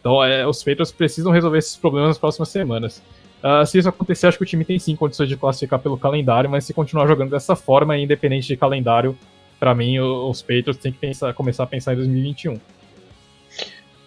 Então, 0.00 0.22
é, 0.22 0.46
os 0.46 0.58
Patriots 0.58 0.92
precisam 0.92 1.32
resolver 1.32 1.58
esses 1.58 1.76
problemas 1.76 2.10
nas 2.10 2.18
próximas 2.18 2.50
semanas. 2.50 3.02
Uh, 3.42 3.64
se 3.64 3.78
isso 3.78 3.88
acontecer, 3.88 4.26
acho 4.26 4.38
que 4.38 4.44
o 4.44 4.46
time 4.46 4.64
tem 4.64 4.78
sim 4.78 4.96
condições 4.96 5.28
de 5.28 5.36
classificar 5.36 5.78
pelo 5.78 5.96
calendário, 5.96 6.48
mas 6.50 6.64
se 6.64 6.74
continuar 6.74 7.06
jogando 7.06 7.30
dessa 7.30 7.54
forma, 7.54 7.96
independente 7.96 8.46
de 8.48 8.56
calendário, 8.56 9.16
para 9.58 9.74
mim, 9.74 9.98
os 9.98 10.42
Patriots 10.42 10.78
têm 10.78 10.92
que 10.92 10.98
pensar, 10.98 11.32
começar 11.34 11.64
a 11.64 11.66
pensar 11.66 11.94
em 11.94 11.96
2021. 11.96 12.58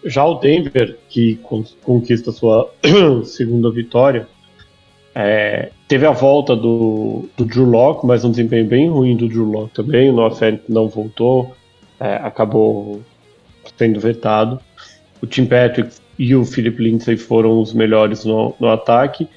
Já 0.04 0.24
o 0.24 0.36
Denver, 0.36 0.98
que 1.08 1.38
conquista 1.82 2.32
sua 2.32 2.72
segunda 3.24 3.70
vitória, 3.70 4.26
é, 5.14 5.70
teve 5.88 6.06
a 6.06 6.12
volta 6.12 6.56
do, 6.56 7.28
do 7.36 7.44
Drew 7.44 7.64
Locke, 7.64 8.06
mas 8.06 8.24
um 8.24 8.30
desempenho 8.30 8.66
bem 8.66 8.88
ruim 8.88 9.16
do 9.16 9.28
Drew 9.28 9.44
Locke 9.44 9.74
também. 9.74 10.08
O 10.08 10.12
Noah 10.12 10.60
não 10.68 10.88
voltou, 10.88 11.54
é, 11.98 12.14
acabou 12.14 13.02
sendo 13.76 14.00
vetado 14.00 14.60
o 15.22 15.26
Tim 15.26 15.46
Patrick 15.46 15.90
e 16.18 16.34
o 16.34 16.44
Philip 16.44 16.82
Lindsay 16.82 17.16
foram 17.16 17.60
os 17.60 17.72
melhores 17.72 18.24
no, 18.24 18.54
no 18.58 18.68
ataque. 18.68 19.28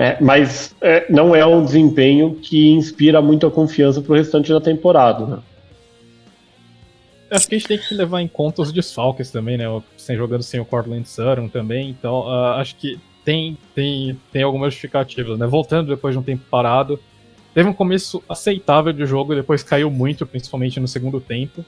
É, 0.00 0.16
mas 0.18 0.74
é, 0.80 1.04
não 1.12 1.36
é 1.36 1.44
um 1.44 1.62
desempenho 1.62 2.34
que 2.34 2.70
inspira 2.70 3.20
muita 3.20 3.50
confiança 3.50 4.00
para 4.00 4.12
o 4.12 4.16
restante 4.16 4.50
da 4.50 4.58
temporada. 4.58 5.26
Né? 5.26 5.38
Acho 7.30 7.46
que 7.46 7.54
a 7.54 7.58
gente 7.58 7.68
tem 7.68 7.76
que 7.76 7.92
levar 7.92 8.22
em 8.22 8.26
conta 8.26 8.62
os 8.62 8.72
desfalques 8.72 9.30
também, 9.30 9.58
né? 9.58 9.66
Sem 9.98 10.16
jogando 10.16 10.42
sem 10.42 10.58
o 10.58 10.64
Cortland 10.64 11.06
Sutton 11.06 11.48
também, 11.48 11.90
então 11.90 12.20
uh, 12.20 12.54
acho 12.54 12.76
que 12.76 12.98
tem, 13.26 13.58
tem, 13.74 14.18
tem 14.32 14.42
algumas 14.42 14.72
justificativas, 14.72 15.38
né? 15.38 15.46
Voltando 15.46 15.88
depois 15.88 16.14
de 16.14 16.18
um 16.18 16.22
tempo 16.22 16.44
parado, 16.50 16.98
teve 17.52 17.68
um 17.68 17.74
começo 17.74 18.24
aceitável 18.26 18.94
de 18.94 19.04
jogo, 19.04 19.34
depois 19.34 19.62
caiu 19.62 19.90
muito, 19.90 20.24
principalmente 20.24 20.80
no 20.80 20.88
segundo 20.88 21.20
tempo. 21.20 21.62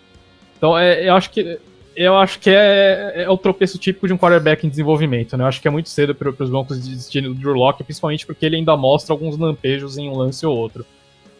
Então 0.56 0.78
é, 0.78 1.06
eu 1.06 1.14
acho 1.14 1.28
que 1.28 1.60
eu 1.96 2.16
acho 2.16 2.38
que 2.38 2.50
é, 2.50 3.22
é, 3.22 3.30
o 3.30 3.36
tropeço 3.36 3.78
típico 3.78 4.06
de 4.06 4.12
um 4.12 4.18
quarterback 4.18 4.66
em 4.66 4.70
desenvolvimento, 4.70 5.36
né? 5.36 5.44
Eu 5.44 5.48
acho 5.48 5.60
que 5.60 5.68
é 5.68 5.70
muito 5.70 5.88
cedo 5.88 6.14
para 6.14 6.30
os 6.30 6.50
Broncos 6.50 6.78
desistirem 6.78 7.32
do 7.32 7.34
Drew 7.34 7.54
Locke, 7.54 7.84
principalmente 7.84 8.26
porque 8.26 8.46
ele 8.46 8.56
ainda 8.56 8.76
mostra 8.76 9.12
alguns 9.12 9.36
lampejos 9.38 9.98
em 9.98 10.08
um 10.08 10.16
lance 10.16 10.44
ou 10.46 10.56
outro. 10.56 10.86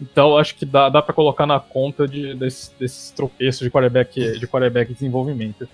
Então, 0.00 0.36
acho 0.36 0.56
que 0.56 0.66
dá, 0.66 0.88
dá 0.88 1.00
para 1.00 1.14
colocar 1.14 1.46
na 1.46 1.60
conta 1.60 2.08
de, 2.08 2.34
desses, 2.34 2.74
desses 2.78 3.10
tropeços 3.10 3.62
de 3.62 3.70
quarterback, 3.70 4.38
de 4.38 4.46
quarterback 4.46 4.90
em 4.90 4.94
desenvolvimento. 4.94 5.68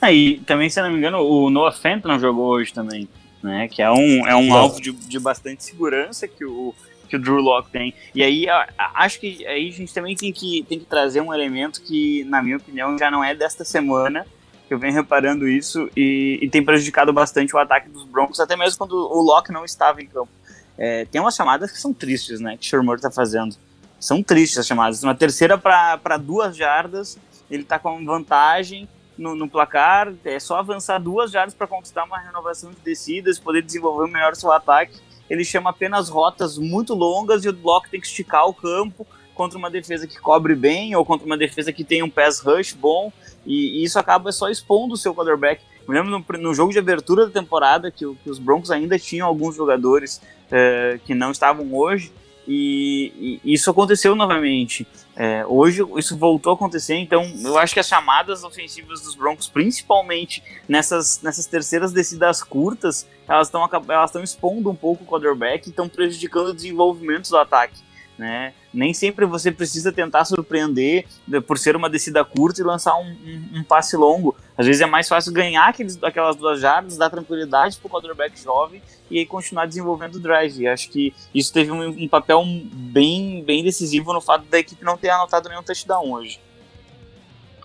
Aí, 0.00 0.40
ah, 0.40 0.44
também, 0.46 0.68
se 0.68 0.80
não 0.80 0.90
me 0.90 0.98
engano, 0.98 1.18
o 1.18 1.48
Noah 1.48 1.72
Fenton 1.72 2.08
não 2.08 2.20
jogou 2.20 2.46
hoje 2.48 2.72
também, 2.72 3.08
né? 3.42 3.66
Que 3.68 3.82
é 3.82 3.90
um, 3.90 4.26
é 4.26 4.36
um 4.36 4.52
alvo 4.54 4.80
de, 4.80 4.92
de 4.92 5.18
bastante 5.18 5.64
segurança 5.64 6.28
que 6.28 6.44
o, 6.44 6.74
que 7.08 7.16
o 7.16 7.18
Drew 7.18 7.36
Locke 7.36 7.70
tem. 7.70 7.94
E 8.14 8.22
aí 8.22 8.46
acho 8.94 9.20
que 9.20 9.46
aí 9.46 9.68
a 9.68 9.72
gente 9.72 9.92
também 9.92 10.14
tem 10.14 10.32
que, 10.32 10.64
tem 10.68 10.78
que 10.78 10.84
trazer 10.84 11.20
um 11.20 11.32
elemento 11.32 11.80
que, 11.82 12.24
na 12.24 12.42
minha 12.42 12.56
opinião, 12.56 12.98
já 12.98 13.10
não 13.10 13.22
é 13.22 13.34
desta 13.34 13.64
semana. 13.64 14.26
Que 14.66 14.74
eu 14.74 14.78
venho 14.80 14.94
reparando 14.94 15.46
isso 15.46 15.88
e, 15.96 16.40
e 16.42 16.50
tem 16.50 16.64
prejudicado 16.64 17.12
bastante 17.12 17.54
o 17.54 17.58
ataque 17.58 17.88
dos 17.88 18.02
Broncos, 18.02 18.40
até 18.40 18.56
mesmo 18.56 18.76
quando 18.76 18.94
o 18.94 19.22
Locke 19.22 19.52
não 19.52 19.64
estava 19.64 20.02
em 20.02 20.06
campo. 20.06 20.28
É, 20.76 21.04
tem 21.04 21.20
umas 21.20 21.36
chamadas 21.36 21.70
que 21.70 21.80
são 21.80 21.94
tristes, 21.94 22.40
né? 22.40 22.56
Que 22.56 22.66
o 22.66 22.68
Shermer 22.68 22.98
tá 22.98 23.08
fazendo. 23.08 23.54
São 24.00 24.22
tristes 24.24 24.58
as 24.58 24.66
chamadas. 24.66 25.02
Uma 25.04 25.14
terceira 25.14 25.56
para 25.56 26.16
duas 26.16 26.56
jardas, 26.56 27.16
ele 27.48 27.62
tá 27.62 27.78
com 27.78 28.04
vantagem 28.04 28.88
no, 29.16 29.36
no, 29.36 29.48
placar. 29.48 30.12
É 30.24 30.40
só 30.40 30.56
avançar 30.56 30.98
duas 30.98 31.30
jardas 31.30 31.54
para 31.54 31.68
conquistar 31.68 32.02
uma 32.02 32.18
renovação 32.18 32.70
de 32.72 32.80
descidas, 32.80 33.38
poder 33.38 33.62
desenvolver 33.62 34.10
melhor 34.10 34.34
seu 34.34 34.50
ataque 34.50 35.05
ele 35.28 35.44
chama 35.44 35.70
apenas 35.70 36.08
rotas 36.08 36.58
muito 36.58 36.94
longas 36.94 37.44
e 37.44 37.48
o 37.48 37.52
bloco 37.52 37.88
tem 37.90 38.00
que 38.00 38.06
esticar 38.06 38.46
o 38.46 38.54
campo 38.54 39.06
contra 39.34 39.58
uma 39.58 39.70
defesa 39.70 40.06
que 40.06 40.18
cobre 40.18 40.54
bem 40.54 40.96
ou 40.96 41.04
contra 41.04 41.26
uma 41.26 41.36
defesa 41.36 41.72
que 41.72 41.84
tem 41.84 42.02
um 42.02 42.08
pass 42.08 42.40
rush 42.40 42.72
bom 42.72 43.12
e, 43.44 43.80
e 43.80 43.84
isso 43.84 43.98
acaba 43.98 44.32
só 44.32 44.48
expondo 44.48 44.94
o 44.94 44.96
seu 44.96 45.14
quarterback. 45.14 45.62
Eu 45.86 45.94
lembro 45.94 46.10
no, 46.10 46.38
no, 46.38 46.54
jogo 46.54 46.72
de 46.72 46.78
abertura 46.78 47.26
da 47.26 47.32
temporada 47.32 47.90
que, 47.90 48.04
que, 48.24 48.30
os 48.30 48.38
Broncos 48.38 48.70
ainda 48.70 48.98
tinham 48.98 49.28
alguns 49.28 49.54
jogadores 49.54 50.20
uh, 50.46 50.98
que 51.04 51.14
não 51.14 51.30
estavam 51.30 51.72
hoje 51.72 52.10
e, 52.48 53.40
e 53.44 53.52
isso 53.52 53.70
aconteceu 53.70 54.16
novamente. 54.16 54.86
É, 55.18 55.46
hoje 55.46 55.82
isso 55.96 56.14
voltou 56.14 56.52
a 56.52 56.54
acontecer, 56.54 56.94
então 56.96 57.24
eu 57.42 57.56
acho 57.56 57.72
que 57.72 57.80
as 57.80 57.88
chamadas 57.88 58.44
ofensivas 58.44 59.00
dos 59.00 59.14
Broncos, 59.14 59.48
principalmente 59.48 60.42
nessas, 60.68 61.22
nessas 61.22 61.46
terceiras 61.46 61.90
descidas 61.90 62.42
curtas, 62.42 63.06
elas 63.26 63.48
estão 63.48 63.66
elas 63.88 64.14
expondo 64.16 64.68
um 64.68 64.74
pouco 64.74 65.04
o 65.04 65.06
quarterback 65.06 65.66
e 65.66 65.70
estão 65.70 65.88
prejudicando 65.88 66.48
o 66.48 66.54
desenvolvimento 66.54 67.30
do 67.30 67.38
ataque. 67.38 67.80
Né? 68.18 68.52
Nem 68.76 68.92
sempre 68.92 69.24
você 69.24 69.50
precisa 69.50 69.90
tentar 69.90 70.26
surpreender 70.26 71.06
por 71.46 71.56
ser 71.56 71.74
uma 71.74 71.88
descida 71.88 72.22
curta 72.22 72.60
e 72.60 72.64
lançar 72.64 72.94
um, 72.98 73.06
um, 73.06 73.60
um 73.60 73.64
passe 73.64 73.96
longo. 73.96 74.36
Às 74.56 74.66
vezes 74.66 74.82
é 74.82 74.86
mais 74.86 75.08
fácil 75.08 75.32
ganhar 75.32 75.66
aqueles, 75.66 75.98
aquelas 76.02 76.36
duas 76.36 76.60
jardas, 76.60 76.98
dar 76.98 77.08
tranquilidade 77.08 77.78
para 77.78 77.86
o 77.86 77.90
quarterback 77.90 78.38
jovem 78.38 78.82
e 79.10 79.18
aí 79.18 79.24
continuar 79.24 79.64
desenvolvendo 79.64 80.16
o 80.16 80.20
drive. 80.20 80.60
E 80.60 80.68
acho 80.68 80.90
que 80.90 81.14
isso 81.34 81.50
teve 81.54 81.72
um, 81.72 81.88
um, 81.88 82.06
papel 82.06 82.44
bem, 82.74 83.42
bem 83.42 83.64
decisivo 83.64 84.12
no 84.12 84.20
fato 84.20 84.44
da 84.50 84.58
equipe 84.58 84.84
não 84.84 84.98
ter 84.98 85.08
anotado 85.08 85.48
nenhum 85.48 85.62
touchdown 85.62 86.12
hoje. 86.12 86.38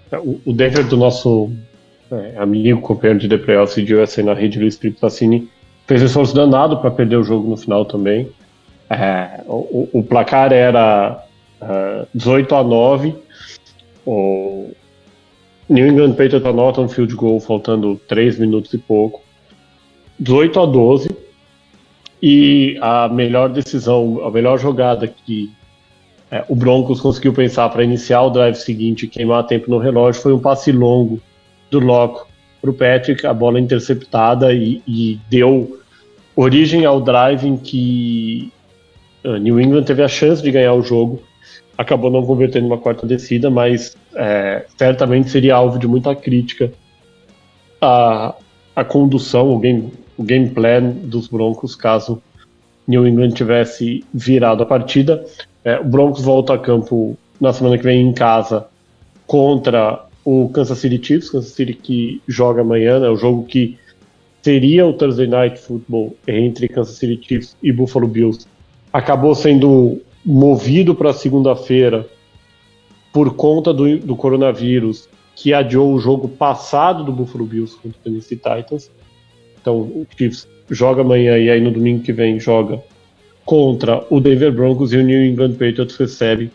É, 0.10 0.18
o, 0.18 0.54
Denver 0.54 0.88
do 0.88 0.96
nosso 0.96 1.52
é, 2.10 2.38
amigo, 2.38 2.80
companheiro 2.80 3.20
de 3.20 3.28
DPL 3.28 3.66
de 3.84 3.96
USA 3.96 4.24
na 4.24 4.34
rede, 4.34 4.58
Luiz 4.58 4.78
Felipe 4.78 5.02
Tassini, 5.02 5.50
fez 5.86 6.02
um 6.02 6.06
esforço 6.06 6.34
danado 6.34 6.78
para 6.80 6.90
perder 6.90 7.18
o 7.18 7.24
jogo 7.24 7.50
no 7.50 7.58
final 7.58 7.84
também. 7.84 8.32
É, 8.94 9.42
o, 9.48 9.88
o, 9.94 10.04
placar 10.04 10.52
era 10.52 11.24
uh, 11.62 11.66
é, 11.66 12.06
18 12.14 12.56
a 12.56 12.62
9. 12.62 13.16
O 14.06 14.72
New 15.70 15.88
England 15.88 16.12
Patriots 16.12 16.46
anota 16.46 16.82
um 16.82 16.90
field 16.90 17.16
goal 17.16 17.40
faltando 17.40 18.02
3 18.10 18.38
minutos 18.40 18.74
e 18.74 18.78
pouco. 18.78 19.22
18 20.20 20.60
a 20.60 20.66
12. 20.66 21.10
E 22.22 22.78
a 22.82 23.08
melhor 23.08 23.48
decisão, 23.48 24.26
a 24.26 24.30
melhor 24.30 24.60
jogada 24.60 25.08
que 25.08 25.50
é, 26.30 26.44
o 26.50 26.56
Broncos 26.56 27.00
conseguiu 27.00 27.34
pensar 27.34 27.70
para 27.70 27.86
iniciar 27.86 28.24
o 28.24 28.30
drive 28.30 28.56
seguinte 28.56 29.06
e 29.06 29.08
queimar 29.08 29.48
tempo 29.48 29.72
no 29.72 29.78
relógio 29.78 30.22
foi 30.22 30.34
um 30.34 30.40
passe 30.40 30.72
longo 30.72 31.22
do 31.70 31.80
Loco 31.80 32.28
para 32.60 32.70
o 32.70 32.74
Patrick, 32.74 33.26
a 33.26 33.34
bola 33.34 33.58
interceptada 33.58 34.54
e, 34.54 34.84
e 34.86 35.18
deu 35.30 35.80
origem 36.36 36.86
ao 36.86 37.00
drive 37.00 37.48
em 37.48 37.56
que 37.56 38.52
Uh, 39.24 39.38
New 39.38 39.60
England 39.60 39.84
teve 39.84 40.02
a 40.02 40.08
chance 40.08 40.42
de 40.42 40.52
ganhar 40.52 40.74
o 40.74 40.82
jogo, 40.82 41.22
acabou 41.78 42.10
não 42.10 42.26
convertendo 42.26 42.68
uma 42.68 42.78
quarta 42.78 43.06
descida, 43.06 43.50
mas 43.50 43.96
é, 44.16 44.66
certamente 44.78 45.30
seria 45.30 45.56
alvo 45.56 45.80
de 45.80 45.88
muita 45.88 46.16
crítica 46.16 46.72
a, 47.82 48.36
a 48.76 48.84
condução, 48.84 49.52
o 49.52 49.60
game, 49.60 49.92
o 50.18 50.24
game 50.24 50.50
plan 50.50 50.90
dos 50.90 51.28
Broncos, 51.28 51.76
caso 51.76 52.22
New 52.88 53.08
England 53.08 53.32
tivesse 53.32 54.06
virado 54.14 54.64
a 54.64 54.66
partida. 54.66 55.26
É, 55.64 55.80
o 55.80 55.86
Broncos 55.86 56.24
volta 56.24 56.54
a 56.54 56.58
campo 56.58 57.18
na 57.40 57.52
semana 57.52 57.78
que 57.78 57.84
vem 57.84 58.08
em 58.08 58.14
casa 58.14 58.68
contra 59.26 60.06
o 60.24 60.50
Kansas 60.50 60.78
City 60.78 61.04
Chiefs, 61.04 61.30
Kansas 61.32 61.52
City 61.52 61.74
que 61.74 62.22
joga 62.28 62.62
amanhã, 62.62 63.00
né, 63.00 63.10
o 63.10 63.16
jogo 63.16 63.46
que 63.46 63.78
seria 64.44 64.86
o 64.86 64.94
Thursday 64.94 65.28
Night 65.28 65.60
Football 65.60 66.16
entre 66.28 66.68
Kansas 66.68 66.96
City 66.96 67.20
Chiefs 67.28 67.56
e 67.62 67.72
Buffalo 67.72 68.08
Bills 68.08 68.48
acabou 68.92 69.34
sendo 69.34 70.02
movido 70.26 70.94
para 70.94 71.14
segunda-feira 71.14 72.08
por 73.12 73.36
conta 73.36 73.74
do, 73.74 73.98
do, 74.00 74.16
coronavírus, 74.16 75.10
que 75.36 75.54
adiou 75.54 75.94
o 75.94 76.00
jogo 76.00 76.28
passado 76.28 77.04
do 77.04 77.12
Buffalo 77.12 77.46
Bills 77.46 77.76
contra 77.76 77.98
o 78.00 78.04
Tennessee 78.04 78.38
Titans. 78.38 78.92
Então 79.60 79.80
o 79.80 80.08
Chiefs 80.16 80.48
joga 80.70 81.02
amanhã 81.02 81.38
e 81.38 81.50
aí 81.50 81.60
no 81.60 81.72
domingo 81.72 82.04
que 82.04 82.14
vem 82.14 82.40
joga 82.40 82.82
contra 83.44 84.06
o 84.10 84.20
Denver 84.20 84.52
Broncos 84.52 84.94
e 84.94 84.98
o 84.98 85.04
New 85.04 85.26
England 85.26 85.54
Patriots 85.54 85.96
recebe 85.96 86.52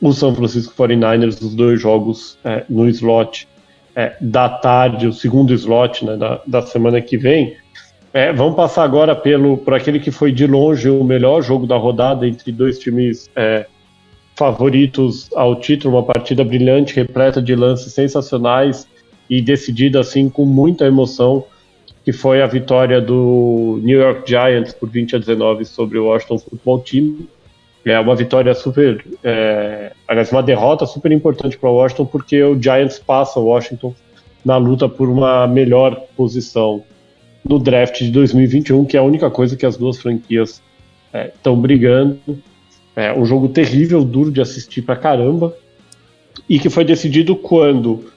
o 0.00 0.12
São 0.12 0.34
Francisco 0.34 0.72
49ers, 0.74 1.42
os 1.42 1.54
dois 1.54 1.80
jogos 1.80 2.38
é, 2.44 2.64
no 2.68 2.88
slot 2.88 3.46
é, 3.94 4.16
da 4.20 4.48
tarde, 4.48 5.06
o 5.06 5.12
segundo 5.12 5.52
slot 5.52 6.04
né, 6.04 6.16
da, 6.16 6.40
da 6.46 6.62
semana 6.62 7.00
que 7.00 7.18
vem. 7.18 7.56
É, 8.12 8.32
vamos 8.32 8.56
passar 8.56 8.82
agora 8.82 9.14
pelo 9.14 9.56
por 9.56 9.72
aquele 9.72 10.00
que 10.00 10.10
foi 10.10 10.32
de 10.32 10.44
longe 10.46 10.90
o 10.90 11.04
melhor 11.04 11.42
jogo 11.42 11.64
da 11.64 11.76
rodada 11.76 12.26
entre 12.26 12.50
dois 12.50 12.76
times 12.76 13.30
é, 13.36 13.66
favoritos 14.36 15.28
ao 15.34 15.54
título, 15.54 15.94
uma 15.94 16.02
partida 16.02 16.42
brilhante, 16.42 16.96
repleta 16.96 17.40
de 17.40 17.54
lances 17.54 17.92
sensacionais 17.92 18.88
e 19.28 19.40
decidida 19.40 20.00
assim 20.00 20.28
com 20.28 20.44
muita 20.44 20.86
emoção, 20.86 21.44
que 22.04 22.12
foi 22.12 22.42
a 22.42 22.48
vitória 22.48 23.00
do 23.00 23.78
New 23.84 24.00
York 24.00 24.28
Giants 24.28 24.72
por 24.72 24.88
20 24.88 25.14
a 25.14 25.18
19 25.20 25.64
sobre 25.64 25.96
o 25.96 26.06
Washington 26.06 26.38
Football 26.38 26.80
Team. 26.80 27.16
É 27.84 27.98
uma 28.00 28.16
vitória 28.16 28.52
super, 28.54 29.04
é, 29.22 29.92
aliás, 30.08 30.32
uma 30.32 30.42
derrota 30.42 30.84
super 30.84 31.12
importante 31.12 31.56
para 31.56 31.70
o 31.70 31.74
Washington, 31.74 32.06
porque 32.06 32.42
o 32.42 32.60
Giants 32.60 32.98
passa 32.98 33.38
o 33.38 33.44
Washington 33.44 33.94
na 34.44 34.56
luta 34.56 34.88
por 34.88 35.08
uma 35.08 35.46
melhor 35.46 35.94
posição 36.16 36.82
no 37.48 37.58
draft 37.58 37.98
de 37.98 38.10
2021, 38.10 38.84
que 38.84 38.96
é 38.96 39.00
a 39.00 39.02
única 39.02 39.30
coisa 39.30 39.56
que 39.56 39.66
as 39.66 39.76
duas 39.76 39.98
franquias 39.98 40.62
estão 41.34 41.54
é, 41.54 41.56
brigando. 41.56 42.18
É 42.94 43.12
um 43.12 43.24
jogo 43.24 43.48
terrível, 43.48 44.04
duro 44.04 44.30
de 44.30 44.40
assistir 44.40 44.82
pra 44.82 44.96
caramba, 44.96 45.54
e 46.48 46.58
que 46.58 46.68
foi 46.68 46.84
decidido 46.84 47.34
quando 47.36 48.10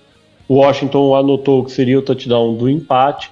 o 0.48 0.56
Washington 0.56 1.16
anotou 1.16 1.64
que 1.64 1.72
seria 1.72 2.00
o 2.00 2.02
touchdown 2.02 2.56
do 2.56 2.70
empate. 2.70 3.32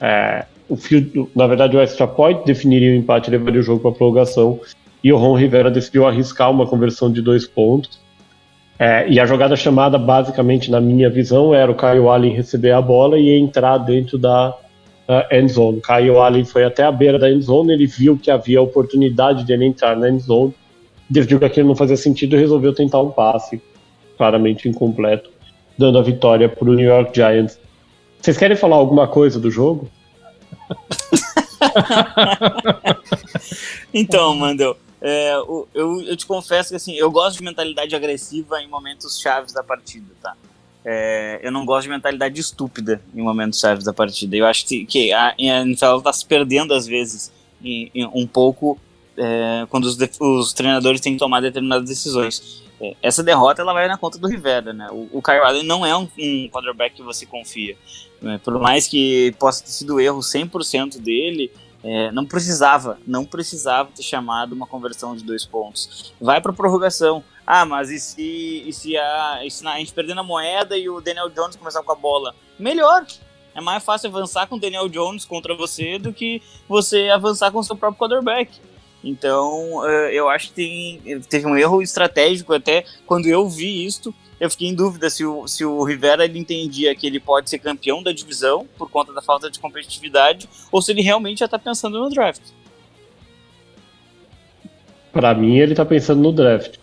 É, 0.00 0.46
o 0.68 0.76
fio, 0.76 1.30
na 1.34 1.46
verdade, 1.46 1.76
o 1.76 1.80
extra 1.80 2.06
point 2.06 2.44
definiria 2.44 2.92
o 2.92 2.96
empate 2.96 3.28
e 3.28 3.30
levaria 3.30 3.60
o 3.60 3.62
jogo 3.62 3.80
para 3.80 3.92
prorrogação. 3.92 4.58
E 5.02 5.12
o 5.12 5.16
Ron 5.16 5.36
Rivera 5.36 5.70
decidiu 5.70 6.06
arriscar 6.06 6.50
uma 6.50 6.66
conversão 6.66 7.12
de 7.12 7.20
dois 7.20 7.46
pontos. 7.46 8.00
É, 8.78 9.08
e 9.08 9.18
a 9.18 9.26
jogada 9.26 9.56
chamada, 9.56 9.96
basicamente, 9.96 10.70
na 10.70 10.80
minha 10.80 11.08
visão, 11.08 11.54
era 11.54 11.70
o 11.70 11.74
Kyle 11.74 12.08
Allen 12.08 12.34
receber 12.34 12.72
a 12.72 12.82
bola 12.82 13.18
e 13.18 13.30
entrar 13.30 13.78
dentro 13.78 14.18
da 14.18 14.54
uh, 15.08 15.34
end 15.34 15.52
zone. 15.52 15.80
Kyle 15.80 16.18
Allen 16.18 16.44
foi 16.44 16.64
até 16.64 16.82
a 16.82 16.92
beira 16.92 17.18
da 17.18 17.30
end 17.30 17.44
zone, 17.44 17.72
ele 17.72 17.86
viu 17.86 18.18
que 18.18 18.30
havia 18.30 18.60
oportunidade 18.60 19.44
de 19.44 19.52
ele 19.52 19.64
entrar 19.64 19.96
na 19.96 20.08
end 20.08 20.22
zone, 20.22 20.54
decidiu 21.08 21.38
que 21.38 21.44
aquilo 21.44 21.68
não 21.68 21.76
fazia 21.76 21.96
sentido 21.96 22.36
e 22.36 22.38
resolveu 22.38 22.74
tentar 22.74 23.00
um 23.00 23.10
passe, 23.10 23.60
claramente 24.16 24.68
incompleto, 24.68 25.30
dando 25.78 25.98
a 25.98 26.02
vitória 26.02 26.48
para 26.48 26.68
o 26.68 26.74
New 26.74 26.86
York 26.86 27.12
Giants. 27.14 27.58
Vocês 28.20 28.36
querem 28.36 28.56
falar 28.56 28.76
alguma 28.76 29.06
coisa 29.06 29.38
do 29.38 29.50
jogo? 29.50 29.88
então, 33.94 34.34
Mandel, 34.34 34.76
é, 35.00 35.34
eu, 35.34 35.68
eu, 35.74 36.16
te 36.16 36.26
confesso 36.26 36.70
que 36.70 36.76
assim, 36.76 36.94
eu 36.94 37.10
gosto 37.10 37.38
de 37.38 37.44
mentalidade 37.44 37.94
agressiva 37.94 38.60
em 38.60 38.68
momentos 38.68 39.20
chaves 39.20 39.52
da 39.52 39.62
partida, 39.62 40.06
tá? 40.22 40.34
É, 40.88 41.40
eu 41.42 41.50
não 41.50 41.66
gosto 41.66 41.82
de 41.82 41.88
mentalidade 41.88 42.40
estúpida 42.40 43.02
em 43.12 43.20
momentos 43.20 43.58
chaves 43.58 43.84
da 43.84 43.92
partida. 43.92 44.36
Eu 44.36 44.46
acho 44.46 44.64
que, 44.64 44.86
que 44.86 45.12
a, 45.12 45.30
a 45.30 45.34
NFL 45.36 45.96
está 45.96 46.12
se 46.12 46.24
perdendo 46.24 46.72
às 46.72 46.86
vezes 46.86 47.32
em, 47.60 47.90
em, 47.92 48.06
um 48.14 48.24
pouco 48.24 48.78
é, 49.16 49.66
quando 49.68 49.86
os, 49.86 49.98
os, 50.20 50.52
treinadores 50.52 51.00
têm 51.00 51.14
que 51.14 51.18
tomar 51.18 51.40
determinadas 51.40 51.88
decisões. 51.88 52.62
É, 52.80 52.94
essa 53.02 53.20
derrota 53.20 53.62
ela 53.62 53.72
vai 53.72 53.88
na 53.88 53.98
conta 53.98 54.16
do 54.16 54.28
Rivera, 54.28 54.72
né? 54.72 54.86
O, 54.92 55.08
o 55.18 55.20
Kyle 55.20 55.38
Allen 55.38 55.64
não 55.64 55.84
é 55.84 55.96
um, 55.96 56.08
um 56.16 56.48
quarterback 56.52 56.94
que 56.94 57.02
você 57.02 57.26
confia. 57.26 57.76
Né? 58.22 58.38
Por 58.44 58.56
mais 58.60 58.86
que 58.86 59.34
possa 59.40 59.64
ter 59.64 59.70
sido 59.70 59.98
erro 59.98 60.20
100% 60.20 61.00
dele, 61.00 61.50
é, 61.86 62.10
não 62.10 62.26
precisava, 62.26 62.98
não 63.06 63.24
precisava 63.24 63.90
ter 63.94 64.02
chamado 64.02 64.52
uma 64.52 64.66
conversão 64.66 65.14
de 65.14 65.22
dois 65.22 65.44
pontos. 65.44 66.12
Vai 66.20 66.40
para 66.40 66.52
prorrogação. 66.52 67.22
Ah, 67.46 67.64
mas 67.64 67.90
e 67.90 68.00
se, 68.00 68.64
e 68.66 68.72
se, 68.72 68.96
a, 68.96 69.42
e 69.44 69.50
se 69.50 69.64
a 69.64 69.78
gente 69.78 69.92
perder 69.92 70.14
na 70.14 70.24
moeda 70.24 70.76
e 70.76 70.90
o 70.90 71.00
Daniel 71.00 71.30
Jones 71.30 71.54
começar 71.54 71.84
com 71.84 71.92
a 71.92 71.94
bola? 71.94 72.34
Melhor. 72.58 73.06
É 73.54 73.60
mais 73.60 73.84
fácil 73.84 74.08
avançar 74.10 74.48
com 74.48 74.56
o 74.56 74.60
Daniel 74.60 74.88
Jones 74.88 75.24
contra 75.24 75.54
você 75.54 75.96
do 75.96 76.12
que 76.12 76.42
você 76.68 77.08
avançar 77.08 77.52
com 77.52 77.60
o 77.60 77.64
seu 77.64 77.76
próprio 77.76 78.00
quarterback. 78.00 78.50
Então, 79.04 79.88
eh, 79.88 80.10
eu 80.12 80.28
acho 80.28 80.48
que 80.48 80.54
tem, 80.54 81.20
teve 81.20 81.46
um 81.46 81.56
erro 81.56 81.80
estratégico 81.80 82.52
até 82.52 82.84
quando 83.06 83.26
eu 83.26 83.48
vi 83.48 83.86
isto. 83.86 84.12
Eu 84.38 84.50
fiquei 84.50 84.68
em 84.68 84.74
dúvida 84.74 85.08
se 85.08 85.24
o, 85.24 85.48
se 85.48 85.64
o 85.64 85.82
Rivera 85.82 86.24
ele 86.24 86.38
entendia 86.38 86.94
que 86.94 87.06
ele 87.06 87.18
pode 87.18 87.48
ser 87.48 87.58
campeão 87.58 88.02
da 88.02 88.12
divisão 88.12 88.66
por 88.76 88.90
conta 88.90 89.12
da 89.12 89.22
falta 89.22 89.50
de 89.50 89.58
competitividade 89.58 90.48
ou 90.70 90.82
se 90.82 90.92
ele 90.92 91.00
realmente 91.00 91.38
já 91.38 91.46
está 91.46 91.58
pensando 91.58 91.98
no 91.98 92.10
draft. 92.10 92.42
Para 95.10 95.34
mim, 95.34 95.56
ele 95.56 95.72
está 95.72 95.84
pensando 95.84 96.20
no 96.20 96.32
draft. 96.32 96.76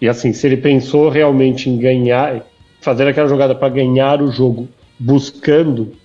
E 0.00 0.08
assim, 0.08 0.32
se 0.34 0.46
ele 0.46 0.58
pensou 0.58 1.08
realmente 1.08 1.70
em 1.70 1.78
ganhar, 1.78 2.44
fazer 2.80 3.08
aquela 3.08 3.28
jogada 3.28 3.54
para 3.54 3.70
ganhar 3.70 4.20
o 4.20 4.30
jogo, 4.30 4.68
buscando 4.98 5.96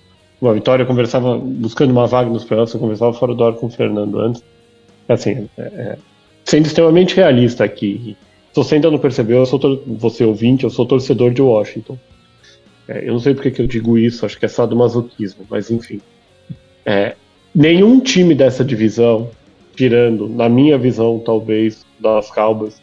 uma 0.41 0.53
vitória, 0.53 0.83
eu 0.83 0.87
conversava, 0.87 1.37
buscando 1.37 1.91
uma 1.91 2.07
vaga 2.07 2.29
nos 2.29 2.43
playoffs, 2.43 2.73
eu 2.73 2.79
conversava 2.79 3.13
fora 3.13 3.35
do 3.35 3.43
ar 3.43 3.53
com 3.53 3.67
o 3.67 3.69
Fernando 3.69 4.19
antes. 4.19 4.43
Assim, 5.07 5.49
é, 5.57 5.61
é, 5.61 5.97
sendo 6.45 6.65
extremamente 6.65 7.15
realista 7.15 7.63
aqui, 7.63 8.17
se 8.53 8.57
você 8.57 8.75
ainda 8.75 8.91
não 8.91 8.99
percebeu, 8.99 9.39
eu 9.39 9.45
sou 9.47 9.83
você 9.87 10.23
ouvinte, 10.23 10.63
eu 10.63 10.69
sou 10.69 10.85
torcedor 10.85 11.31
de 11.31 11.41
Washington. 11.41 11.97
É, 12.87 13.07
eu 13.07 13.13
não 13.13 13.19
sei 13.19 13.33
porque 13.33 13.49
que 13.49 13.59
eu 13.59 13.65
digo 13.65 13.97
isso, 13.97 14.27
acho 14.27 14.37
que 14.37 14.45
é 14.45 14.47
só 14.47 14.67
do 14.67 14.75
masoquismo, 14.75 15.43
mas 15.49 15.71
enfim. 15.71 15.99
É, 16.85 17.15
nenhum 17.53 17.99
time 17.99 18.35
dessa 18.35 18.63
divisão, 18.63 19.31
tirando, 19.75 20.29
na 20.29 20.47
minha 20.47 20.77
visão, 20.77 21.19
talvez, 21.25 21.83
Cowboys. 22.35 22.75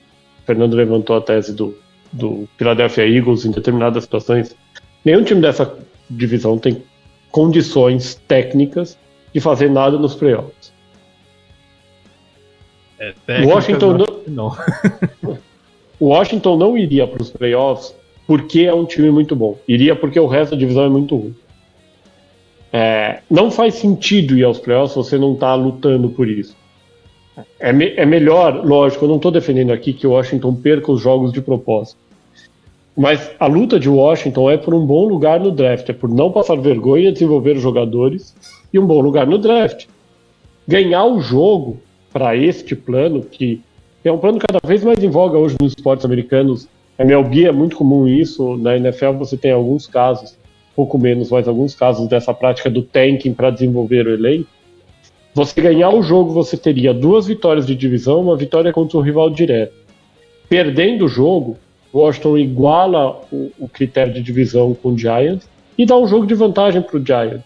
O 0.43 0.47
Fernando 0.47 0.75
levantou 0.75 1.17
a 1.17 1.21
tese 1.21 1.55
do, 1.55 1.79
do 2.11 2.49
Philadelphia 2.59 3.07
Eagles 3.07 3.45
em 3.45 3.53
determinadas 3.53 4.03
situações. 4.03 4.57
Nenhum 5.05 5.23
time 5.23 5.41
dessa 5.41 5.79
divisão 6.11 6.59
tem 6.59 6.83
condições 7.31 8.17
técnicas 8.27 8.99
de 9.33 9.39
fazer 9.39 9.71
nada 9.71 9.97
nos 9.97 10.17
playoffs. 10.17 10.73
É, 12.99 13.15
Washington 13.45 13.99
não, 13.99 14.07
não. 14.27 15.39
Washington 16.01 16.57
não 16.57 16.79
iria 16.79 17.07
para 17.07 17.23
os 17.23 17.31
playoffs 17.31 17.95
porque 18.27 18.61
é 18.61 18.73
um 18.75 18.85
time 18.85 19.11
muito 19.11 19.35
bom. 19.35 19.59
Iria 19.67 19.95
porque 19.95 20.19
o 20.19 20.27
resto 20.27 20.53
da 20.53 20.57
divisão 20.57 20.85
é 20.85 20.89
muito 20.89 21.17
ruim. 21.17 21.35
É, 22.73 23.21
não 23.29 23.51
faz 23.51 23.75
sentido 23.75 24.37
ir 24.37 24.45
aos 24.45 24.59
playoffs 24.59 24.93
se 24.93 24.97
você 24.97 25.19
não 25.19 25.35
está 25.35 25.55
lutando 25.55 26.09
por 26.11 26.29
isso. 26.29 26.57
É, 27.59 27.73
me, 27.73 27.89
é 27.97 28.07
melhor, 28.07 28.65
lógico, 28.65 29.05
eu 29.05 29.09
não 29.09 29.17
estou 29.17 29.31
defendendo 29.31 29.73
aqui 29.73 29.93
que 29.93 30.07
o 30.07 30.13
Washington 30.13 30.55
perca 30.55 30.93
os 30.93 31.01
jogos 31.01 31.33
de 31.33 31.41
propósito. 31.41 31.99
Mas 32.97 33.31
a 33.39 33.47
luta 33.47 33.79
de 33.79 33.89
Washington 33.89 34.51
é 34.51 34.57
por 34.57 34.75
um 34.75 34.85
bom 34.85 35.07
lugar 35.07 35.41
no 35.41 35.51
draft, 35.51 35.89
é 35.89 35.93
por 35.93 36.09
não 36.09 36.31
passar 36.31 36.57
vergonha, 36.57 37.13
desenvolver 37.13 37.57
os 37.57 37.63
jogadores 37.63 38.35
e 38.73 38.79
um 38.79 38.87
bom 38.87 39.01
lugar 39.01 39.27
no 39.27 39.39
draft. 39.39 39.87
Ganhar 40.67 41.05
o 41.05 41.21
jogo 41.21 41.81
para 42.13 42.37
este 42.37 42.75
plano, 42.75 43.23
que 43.23 43.61
é 44.09 44.13
um 44.13 44.19
plano 44.19 44.39
cada 44.39 44.67
vez 44.67 44.83
mais 44.83 45.03
em 45.03 45.11
voga 45.11 45.37
hoje 45.37 45.57
nos 45.61 45.73
esportes 45.73 46.05
americanos. 46.05 46.67
A 46.99 47.03
MLB 47.03 47.47
é 47.47 47.53
muito 47.53 47.77
comum 47.77 48.09
isso, 48.09 48.57
na 48.57 48.77
NFL 48.77 49.13
você 49.13 49.37
tem 49.37 49.53
alguns 49.53 49.87
casos, 49.87 50.37
pouco 50.75 50.99
menos, 50.99 51.31
mas 51.31 51.47
alguns 51.47 51.75
casos 51.75 52.09
dessa 52.09 52.33
prática 52.33 52.71
do 52.71 52.83
tanking 52.83 53.35
para 53.35 53.51
desenvolver 53.51 54.07
o 54.07 54.15
elenco. 54.15 54.49
Você 55.35 55.61
ganhar 55.61 55.91
o 55.91 56.03
jogo, 56.03 56.33
você 56.33 56.57
teria 56.57 56.93
duas 56.93 57.27
vitórias 57.27 57.67
de 57.67 57.75
divisão, 57.75 58.21
uma 58.21 58.37
vitória 58.37 58.73
contra 58.73 58.99
o 58.99 59.01
rival 59.01 59.31
direto. 59.31 59.75
Perdendo 60.49 61.05
o 61.05 61.09
jogo, 61.09 61.57
Washington 61.95 62.39
iguala 62.39 63.21
o, 63.31 63.53
o 63.59 63.69
critério 63.69 64.13
de 64.13 64.23
divisão 64.23 64.75
com 64.75 64.91
o 64.91 64.99
Giants 64.99 65.49
e 65.77 65.87
dá 65.87 65.97
um 65.97 66.07
jogo 66.07 66.27
de 66.27 66.35
vantagem 66.35 66.83
para 66.83 66.97
o 66.97 67.05
Giants. 67.05 67.45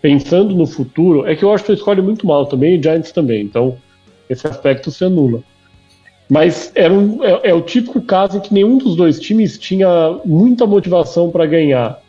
Pensando 0.00 0.54
no 0.54 0.66
futuro, 0.66 1.26
é 1.26 1.34
que 1.34 1.44
o 1.44 1.48
Washington 1.48 1.72
escolhe 1.72 2.02
muito 2.02 2.26
mal 2.26 2.46
também 2.46 2.76
e 2.76 2.78
o 2.78 2.82
Giants 2.82 3.12
também, 3.12 3.42
então 3.42 3.76
esse 4.28 4.46
aspecto 4.46 4.90
se 4.90 5.04
anula. 5.04 5.42
Mas 6.28 6.72
era 6.74 6.92
um, 6.92 7.22
é, 7.24 7.50
é, 7.50 7.54
o 7.54 7.62
típico 7.62 8.00
caso 8.00 8.38
em 8.38 8.40
que 8.40 8.52
nenhum 8.52 8.78
dos 8.78 8.96
dois 8.96 9.20
times 9.20 9.58
tinha 9.58 9.88
muita 10.24 10.66
motivação 10.66 11.30
para 11.30 11.46
ganhar. 11.46 12.02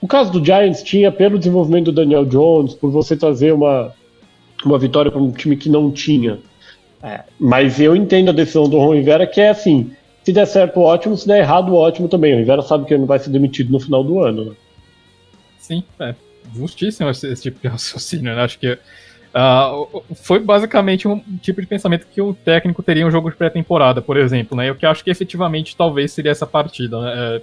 O 0.00 0.06
caso 0.06 0.30
do 0.30 0.44
Giants 0.44 0.82
tinha 0.82 1.10
pelo 1.10 1.38
desenvolvimento 1.38 1.86
do 1.86 1.92
Daniel 1.92 2.24
Jones, 2.24 2.74
por 2.74 2.90
você 2.90 3.16
trazer 3.16 3.52
uma, 3.52 3.92
uma 4.64 4.78
vitória 4.78 5.10
para 5.10 5.20
um 5.20 5.32
time 5.32 5.56
que 5.56 5.68
não 5.68 5.90
tinha. 5.90 6.38
É, 7.02 7.22
mas 7.38 7.80
eu 7.80 7.96
entendo 7.96 8.28
a 8.28 8.32
decisão 8.32 8.68
do 8.68 8.78
Ron 8.78 8.94
Rivera, 8.94 9.26
que 9.26 9.40
é 9.40 9.48
assim: 9.48 9.90
se 10.22 10.32
der 10.32 10.46
certo, 10.46 10.80
ótimo, 10.80 11.16
se 11.16 11.26
der 11.26 11.40
errado, 11.40 11.74
ótimo 11.74 12.08
também. 12.08 12.34
O 12.34 12.38
Rivera 12.38 12.60
sabe 12.62 12.84
que 12.84 12.92
ele 12.92 13.00
não 13.00 13.06
vai 13.06 13.18
ser 13.18 13.30
demitido 13.30 13.72
no 13.72 13.80
final 13.80 14.04
do 14.04 14.20
ano. 14.20 14.44
Né? 14.46 14.52
Sim, 15.58 15.82
é 16.00 16.14
justíssimo 16.54 17.10
esse, 17.10 17.26
esse 17.30 17.42
tipo 17.42 17.60
de 17.60 17.68
raciocínio. 17.68 18.34
Né? 18.34 18.42
Acho 18.42 18.58
que 18.58 18.78
Uh, 19.34 20.02
foi 20.14 20.38
basicamente 20.38 21.06
um 21.06 21.20
tipo 21.38 21.60
de 21.60 21.66
pensamento 21.66 22.06
que 22.06 22.20
o 22.20 22.32
técnico 22.32 22.82
teria 22.82 23.06
um 23.06 23.10
jogo 23.10 23.30
de 23.30 23.36
pré-temporada, 23.36 24.00
por 24.00 24.16
exemplo, 24.16 24.56
né? 24.56 24.68
Eu 24.68 24.74
que 24.74 24.86
acho 24.86 25.04
que 25.04 25.10
efetivamente 25.10 25.76
talvez 25.76 26.12
seria 26.12 26.32
essa 26.32 26.46
partida, 26.46 27.00
né? 27.00 27.12
É, 27.16 27.42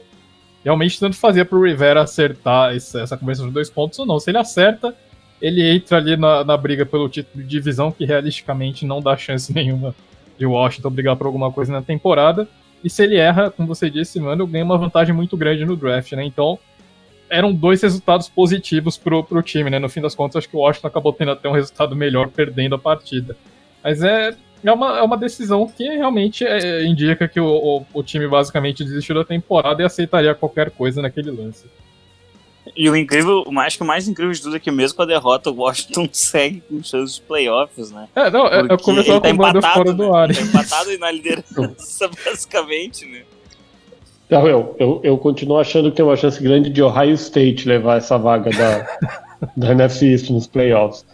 realmente 0.64 1.00
tanto 1.00 1.16
fazia 1.16 1.46
pro 1.46 1.64
Rivera 1.64 2.02
acertar 2.02 2.76
essa, 2.76 3.02
essa 3.02 3.16
conversa 3.16 3.44
dos 3.44 3.54
dois 3.54 3.70
pontos 3.70 4.00
ou 4.00 4.06
não. 4.06 4.20
Se 4.20 4.32
ele 4.32 4.40
acerta, 4.40 4.96
ele 5.40 5.62
entra 5.70 5.98
ali 5.98 6.18
na, 6.18 6.44
na 6.44 6.58
briga 6.58 6.86
pelo 6.86 7.08
título 7.08 7.44
de 7.44 7.50
divisão, 7.50 7.92
que 7.92 8.04
realisticamente 8.04 8.86
não 8.86 9.00
dá 9.00 9.16
chance 9.16 9.54
nenhuma 9.54 9.96
de 10.38 10.46
Washington 10.46 10.90
brigar 10.90 11.16
por 11.16 11.28
alguma 11.28 11.52
coisa 11.52 11.72
na 11.72 11.82
temporada. 11.82 12.48
E 12.84 12.90
se 12.90 13.04
ele 13.04 13.16
erra, 13.16 13.50
como 13.50 13.68
você 13.68 13.90
disse, 13.90 14.20
mano, 14.20 14.46
ganha 14.46 14.66
uma 14.66 14.78
vantagem 14.78 15.14
muito 15.14 15.38
grande 15.38 15.64
no 15.66 15.76
draft, 15.76 16.12
né? 16.14 16.24
Então, 16.26 16.60
eram 17.30 17.54
dois 17.54 17.82
resultados 17.82 18.30
positivos 18.30 18.98
pro, 18.98 19.24
pro 19.24 19.42
time, 19.42 19.70
né? 19.70 19.80
No 19.80 19.90
fim 19.90 20.02
das 20.02 20.16
contas, 20.16 20.38
acho 20.38 20.50
que 20.50 20.56
o 20.56 20.60
Washington 20.60 20.88
acabou 20.88 21.14
tendo 21.14 21.32
até 21.32 21.50
um 21.50 21.54
resultado 21.54 21.96
melhor 21.96 22.30
perdendo 22.30 22.76
a 22.76 22.80
partida. 22.80 23.36
Mas 23.84 24.02
é, 24.04 24.36
é, 24.64 24.72
uma, 24.72 25.00
é 25.00 25.02
uma 25.02 25.18
decisão 25.18 25.68
que 25.68 25.84
realmente 25.84 26.46
é, 26.46 26.84
indica 26.86 27.28
que 27.28 27.40
o, 27.40 27.46
o, 27.46 27.86
o, 27.94 28.04
time 28.04 28.28
basicamente 28.28 28.84
desistiu 28.84 29.16
da 29.16 29.24
temporada 29.24 29.82
e 29.82 29.86
aceitaria 29.86 30.34
qualquer 30.34 30.72
coisa 30.72 31.02
naquele 31.02 31.32
lance. 31.32 31.66
E 32.76 32.90
o 32.90 32.96
incrível, 32.96 33.46
acho 33.60 33.78
que 33.78 33.84
o 33.84 33.86
mais 33.86 34.08
incrível 34.08 34.34
de 34.34 34.42
tudo 34.42 34.56
é 34.56 34.60
que 34.60 34.72
mesmo 34.72 34.96
com 34.96 35.04
a 35.04 35.06
derrota, 35.06 35.52
o 35.52 35.56
Washington 35.56 36.10
segue 36.14 36.62
com 36.62 36.84
seus 36.84 37.20
playoffs, 37.20 37.92
né? 37.92 38.08
É, 38.16 38.32
não, 38.32 38.48
é, 38.48 38.62
eu 38.62 38.78
começou 38.80 39.22
tá 39.22 39.30
com 39.30 39.36
o 39.36 39.62
fora 39.62 39.92
né? 39.92 39.94
do 39.94 40.14
ar. 40.14 40.34
Tá 40.34 40.42
empatado 40.42 40.98
na 40.98 41.12
liderança, 41.12 42.10
basicamente, 42.26 43.06
né? 43.06 43.24
Eu, 44.30 44.76
eu, 44.80 45.00
eu 45.04 45.18
continuo 45.18 45.58
achando 45.58 45.92
que 45.92 45.98
tem 45.98 46.06
uma 46.06 46.16
chance 46.16 46.42
grande 46.42 46.70
de 46.70 46.82
Ohio 46.82 47.14
State 47.14 47.68
levar 47.68 47.98
essa 47.98 48.18
vaga 48.18 48.50
da, 48.50 49.50
da 49.56 49.72
NFC 49.72 50.08
East 50.08 50.30
nos 50.32 50.48
playoffs. 50.48 51.06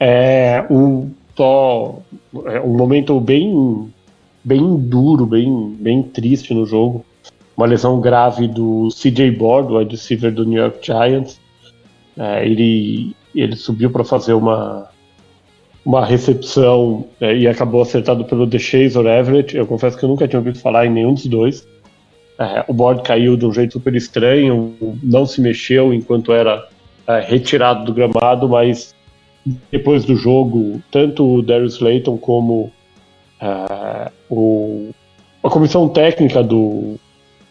É 0.00 0.64
um, 0.70 1.10
só, 1.36 1.98
é 2.46 2.60
um 2.60 2.76
momento 2.76 3.20
bem, 3.20 3.92
bem 4.42 4.76
duro, 4.76 5.26
bem, 5.26 5.76
bem 5.78 6.02
triste 6.02 6.54
no 6.54 6.64
jogo. 6.64 7.04
Uma 7.56 7.66
lesão 7.66 8.00
grave 8.00 8.48
do 8.48 8.88
CJ 8.90 9.30
Board, 9.32 9.72
o 9.72 9.78
wide 9.78 9.94
receiver 9.94 10.32
do 10.32 10.44
New 10.44 10.60
York 10.60 10.84
Giants. 10.84 11.38
É, 12.16 12.46
ele, 12.46 13.14
ele 13.34 13.56
subiu 13.56 13.90
para 13.90 14.04
fazer 14.04 14.32
uma, 14.32 14.88
uma 15.84 16.04
recepção 16.04 17.04
é, 17.20 17.36
e 17.36 17.46
acabou 17.46 17.82
acertado 17.82 18.24
pelo 18.24 18.46
DeShazer 18.46 19.04
Everett. 19.06 19.54
Eu 19.54 19.66
confesso 19.66 19.98
que 19.98 20.04
eu 20.04 20.08
nunca 20.08 20.26
tinha 20.26 20.40
ouvido 20.40 20.58
falar 20.58 20.86
em 20.86 20.90
nenhum 20.90 21.12
dos 21.12 21.26
dois. 21.26 21.66
É, 22.38 22.64
o 22.66 22.74
board 22.74 23.02
caiu 23.02 23.36
de 23.36 23.46
um 23.46 23.52
jeito 23.52 23.74
super 23.74 23.94
estranho, 23.94 24.74
não 25.02 25.24
se 25.24 25.40
mexeu 25.40 25.94
enquanto 25.94 26.32
era 26.32 26.68
é, 27.06 27.20
retirado 27.20 27.84
do 27.84 27.94
gramado, 27.94 28.48
mas 28.48 28.94
depois 29.70 30.04
do 30.04 30.16
jogo, 30.16 30.82
tanto 30.90 31.24
o 31.36 31.42
Darius 31.42 31.78
Layton 31.78 32.16
como 32.16 32.72
é, 33.40 34.10
o, 34.28 34.90
a 35.42 35.50
comissão 35.50 35.88
técnica 35.88 36.42
do, 36.42 36.98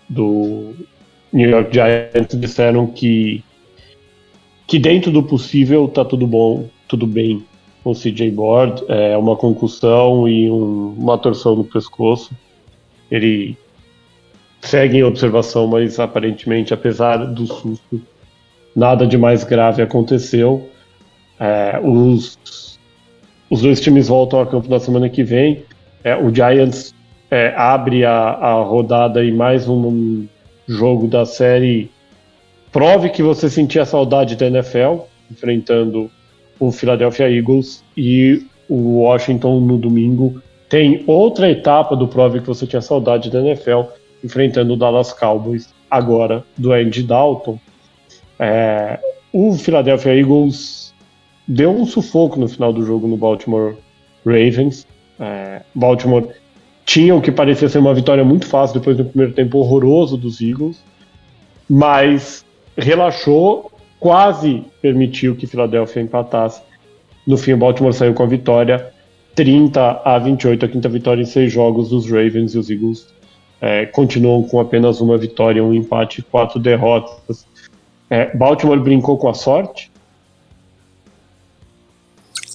do 0.09 0.73
New 1.31 1.49
York 1.49 1.73
Giants 1.73 2.38
disseram 2.39 2.88
que, 2.88 3.43
que 4.67 4.79
dentro 4.79 5.11
do 5.11 5.23
possível 5.23 5.88
tá 5.88 6.03
tudo 6.03 6.27
bom, 6.27 6.67
tudo 6.88 7.07
bem 7.07 7.45
com 7.84 7.91
o 7.91 7.95
CJ 7.95 8.31
Board, 8.31 8.84
é 8.88 9.15
uma 9.17 9.36
concussão 9.36 10.27
e 10.27 10.49
um, 10.49 10.95
uma 10.97 11.17
torção 11.17 11.55
no 11.55 11.63
pescoço. 11.63 12.34
Ele 13.11 13.57
segue 14.64 14.97
em 14.97 15.03
observação, 15.03 15.68
mas 15.68 15.99
aparentemente, 15.99 16.74
apesar 16.74 17.18
do 17.18 17.45
susto, 17.45 18.01
nada 18.76 19.05
de 19.05 19.18
mais 19.18 19.43
grave 19.43 19.82
aconteceu. 19.82 20.70
É, 21.39 21.80
os, 21.84 22.80
os 23.49 23.61
dois 23.61 23.82
times 23.82 24.07
voltam 24.07 24.39
a 24.39 24.45
campo 24.45 24.70
na 24.70 24.80
semana 24.80 25.09
que 25.09 25.24
vem. 25.24 25.64
É, 26.03 26.16
o 26.16 26.34
Giants 26.34 26.95
é, 27.30 27.53
abre 27.57 28.05
a, 28.05 28.14
a 28.14 28.53
rodada 28.64 29.24
em 29.24 29.34
mais 29.34 29.68
um 29.68 30.26
jogo 30.66 31.07
da 31.07 31.26
série. 31.26 31.91
Prove 32.72 33.09
que 33.09 33.22
você 33.22 33.49
sentia 33.49 33.86
saudade 33.86 34.38
da 34.38 34.47
NFL, 34.47 35.01
enfrentando 35.30 36.09
o 36.57 36.72
Philadelphia 36.72 37.30
Eagles 37.30 37.84
e 37.97 38.47
o 38.70 39.01
Washington 39.01 39.59
no 39.59 39.78
domingo. 39.78 40.41
Tem 40.70 41.03
outra 41.05 41.51
etapa 41.51 41.97
do 41.97 42.07
Prove 42.07 42.39
que 42.39 42.47
você 42.47 42.66
tinha 42.66 42.82
saudade 42.82 43.30
da 43.30 43.41
NFL, 43.41 43.82
enfrentando 44.24 44.74
o 44.74 44.78
Dallas 44.78 45.11
Cowboys, 45.11 45.74
agora 45.89 46.43
do 46.57 46.71
Andy 46.71 47.03
Dalton. 47.03 47.59
É, 48.39 48.99
o 49.32 49.53
Philadelphia 49.53 50.15
Eagles 50.15 50.93
deu 51.47 51.71
um 51.71 51.86
sufoco 51.86 52.39
no 52.39 52.47
final 52.47 52.71
do 52.71 52.86
jogo 52.86 53.07
no 53.07 53.17
Baltimore 53.17 53.76
Ravens. 54.26 54.88
É, 55.19 55.61
Baltimore 55.76 56.30
tinha 56.86 57.15
o 57.15 57.21
que 57.21 57.32
parecia 57.32 57.69
ser 57.69 57.80
uma 57.80 57.93
vitória 57.93 58.24
muito 58.24 58.45
fácil 58.45 58.80
depois 58.80 58.97
do 58.97 59.05
primeiro 59.05 59.34
tempo 59.34 59.57
horroroso 59.59 60.17
dos 60.17 60.41
Eagles, 60.41 60.84
mas 61.69 62.45
relaxou, 62.78 63.71
quase 63.99 64.63
permitiu 64.82 65.36
que 65.36 65.47
Philadelphia 65.47 66.01
empatasse. 66.01 66.61
No 67.26 67.38
fim, 67.38 67.53
o 67.53 67.57
Baltimore 67.57 67.93
saiu 67.93 68.13
com 68.13 68.24
a 68.24 68.28
vitória 68.28 68.91
30 69.36 70.01
a 70.03 70.19
28, 70.19 70.65
a 70.65 70.67
quinta 70.67 70.89
vitória 70.89 71.21
em 71.21 71.26
seis 71.26 71.51
jogos 71.51 71.89
dos 71.89 72.09
Ravens 72.09 72.53
e 72.53 72.57
os 72.57 72.69
Eagles 72.69 73.07
é, 73.64 73.86
continuam 73.86 74.43
com 74.43 74.59
apenas 74.59 74.99
uma 74.99 75.18
vitória, 75.18 75.64
um 75.64 75.74
empate 75.74 76.20
e 76.20 76.22
quatro 76.22 76.59
derrotas. 76.59 77.45
É, 78.09 78.36
Baltimore 78.36 78.78
brincou 78.78 79.18
com 79.18 79.30
a 79.30 79.34
sorte? 79.34 79.89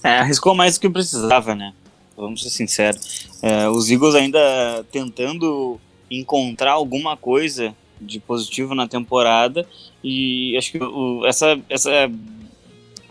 É, 0.03 0.19
arriscou 0.19 0.53
mais 0.53 0.75
do 0.75 0.81
que 0.81 0.87
precisava, 0.87 1.55
né? 1.55 1.73
Vamos 2.15 2.43
ser 2.43 2.51
sinceros. 2.51 3.27
É, 3.41 3.67
os 3.67 3.89
Eagles 3.89 4.13
ainda 4.13 4.85
tentando 4.91 5.81
encontrar 6.11 6.73
alguma 6.73 7.17
coisa 7.17 7.73
de 7.99 8.19
positivo 8.19 8.75
na 8.75 8.87
temporada 8.87 9.65
e 10.03 10.55
acho 10.57 10.73
que 10.73 10.77
o, 10.77 11.25
essa, 11.25 11.59
essa 11.67 11.89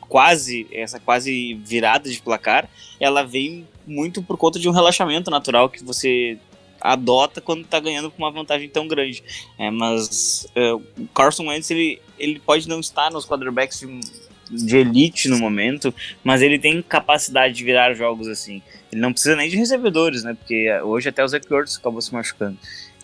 quase 0.08 0.68
essa 0.70 1.00
quase 1.00 1.54
virada 1.54 2.08
de 2.08 2.22
placar, 2.22 2.70
ela 3.00 3.24
vem 3.24 3.66
muito 3.84 4.22
por 4.22 4.36
conta 4.36 4.60
de 4.60 4.68
um 4.68 4.72
relaxamento 4.72 5.32
natural 5.32 5.68
que 5.68 5.82
você 5.82 6.38
adota 6.80 7.40
quando 7.40 7.62
está 7.62 7.80
ganhando 7.80 8.10
com 8.10 8.18
uma 8.18 8.30
vantagem 8.30 8.68
tão 8.68 8.86
grande. 8.86 9.22
É, 9.58 9.70
mas 9.70 10.46
uh, 10.56 10.82
o 10.98 11.08
Carson 11.08 11.48
Wentz 11.48 11.70
ele, 11.70 12.00
ele 12.18 12.40
pode 12.40 12.68
não 12.68 12.80
estar 12.80 13.10
nos 13.10 13.26
quarterbacks 13.26 13.80
de, 13.80 14.66
de, 14.66 14.76
elite 14.76 15.28
no 15.28 15.38
momento, 15.38 15.94
mas 16.22 16.42
ele 16.42 16.58
tem 16.58 16.80
capacidade 16.82 17.54
de 17.54 17.64
virar 17.64 17.94
jogos 17.94 18.28
assim. 18.28 18.62
Ele 18.90 19.00
não 19.00 19.12
precisa 19.12 19.36
nem 19.36 19.50
de 19.50 19.56
recebedores, 19.56 20.22
né? 20.22 20.34
Porque 20.34 20.70
hoje 20.82 21.08
até 21.08 21.22
o 21.22 21.28
Zach 21.28 21.46
Ertz 21.52 21.76
acabou 21.76 22.00
se 22.00 22.12
machucando. 22.12 22.56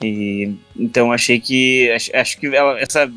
E, 0.03 0.55
então 0.77 1.13
achei 1.13 1.39
que 1.39 1.91
acho, 1.93 2.17
acho 2.17 2.39
que 2.39 2.47
ela, 2.47 2.79
essa 2.81 3.13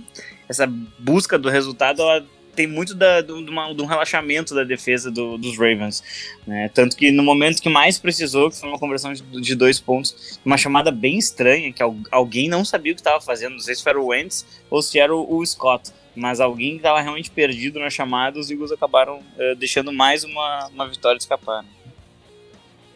essa 0.47 0.65
busca 0.97 1.37
do 1.37 1.49
resultado 1.49 2.01
ela 2.01 2.25
tem 2.57 2.65
muito 2.65 2.95
da, 2.95 3.21
do, 3.21 3.45
de, 3.45 3.51
uma, 3.51 3.71
de 3.71 3.79
um 3.83 3.85
relaxamento 3.85 4.55
da 4.55 4.63
defesa 4.63 5.11
do, 5.11 5.37
dos 5.37 5.55
Ravens. 5.55 6.03
Né? 6.45 6.69
Tanto 6.73 6.97
que 6.97 7.11
no 7.11 7.21
momento 7.21 7.61
que 7.61 7.69
mais 7.69 7.99
precisou, 7.99 8.49
que 8.49 8.59
foi 8.59 8.67
uma 8.67 8.79
conversão 8.79 9.13
de, 9.13 9.21
de 9.21 9.53
dois 9.53 9.79
pontos, 9.79 10.39
uma 10.43 10.57
chamada 10.57 10.89
bem 10.89 11.19
estranha, 11.19 11.71
que 11.71 11.83
alguém 12.11 12.49
não 12.49 12.65
sabia 12.65 12.93
o 12.93 12.95
que 12.95 13.01
estava 13.01 13.21
fazendo, 13.21 13.53
não 13.53 13.59
sei 13.59 13.75
se 13.75 13.87
era 13.87 14.01
o 14.01 14.07
Wentz 14.07 14.43
ou 14.71 14.81
se 14.81 14.97
era 14.97 15.15
o, 15.15 15.37
o 15.37 15.45
Scott, 15.45 15.91
mas 16.15 16.39
alguém 16.39 16.77
estava 16.77 16.99
realmente 16.99 17.29
perdido 17.29 17.79
na 17.79 17.91
chamada, 17.91 18.39
os 18.39 18.49
Eagles 18.49 18.71
acabaram 18.71 19.19
uh, 19.19 19.55
deixando 19.55 19.93
mais 19.93 20.23
uma, 20.23 20.67
uma 20.73 20.87
vitória 20.89 21.19
escapar. 21.19 21.61
Né? 21.61 21.69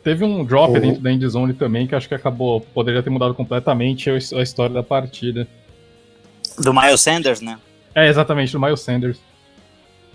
Teve 0.04 0.26
um 0.26 0.44
drop 0.44 0.80
dentro 0.80 1.04
da 1.04 1.12
endzone 1.12 1.54
também, 1.54 1.86
que 1.86 1.94
acho 1.94 2.08
que 2.08 2.16
acabou, 2.16 2.62
poderia 2.62 3.04
ter 3.04 3.12
mudado 3.12 3.36
completamente 3.36 4.10
a 4.10 4.18
história 4.18 4.74
da 4.74 4.82
partida. 4.82 5.48
Do 6.58 6.74
Miles 6.74 7.02
Sanders, 7.02 7.42
né? 7.42 7.60
É, 7.94 8.08
exatamente, 8.08 8.52
do 8.52 8.60
Miles 8.60 8.82
Sanders. 8.82 9.20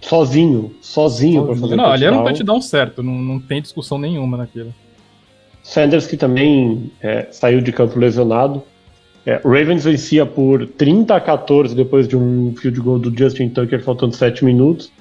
Sozinho, 0.00 0.74
sozinho, 0.80 1.46
para 1.46 1.56
fazer 1.56 1.76
Não, 1.76 1.86
ali 1.86 2.04
era 2.04 2.16
um 2.16 2.22
touchdown 2.22 2.60
certo, 2.60 3.02
não, 3.02 3.14
não 3.14 3.40
tem 3.40 3.60
discussão 3.60 3.98
nenhuma 3.98 4.36
naquilo. 4.36 4.72
Sanders 5.62 6.06
que 6.06 6.16
também 6.16 6.92
é, 7.02 7.26
saiu 7.32 7.60
de 7.60 7.72
campo 7.72 7.98
lesionado. 7.98 8.62
É, 9.24 9.40
Ravens 9.44 9.84
vencia 9.84 10.24
por 10.24 10.64
30 10.64 11.16
a 11.16 11.20
14 11.20 11.74
depois 11.74 12.06
de 12.06 12.16
um 12.16 12.54
field 12.56 12.80
goal 12.80 12.98
do 13.00 13.16
Justin 13.16 13.48
Tucker 13.48 13.82
faltando 13.82 14.14
7 14.14 14.44
minutos. 14.44 14.92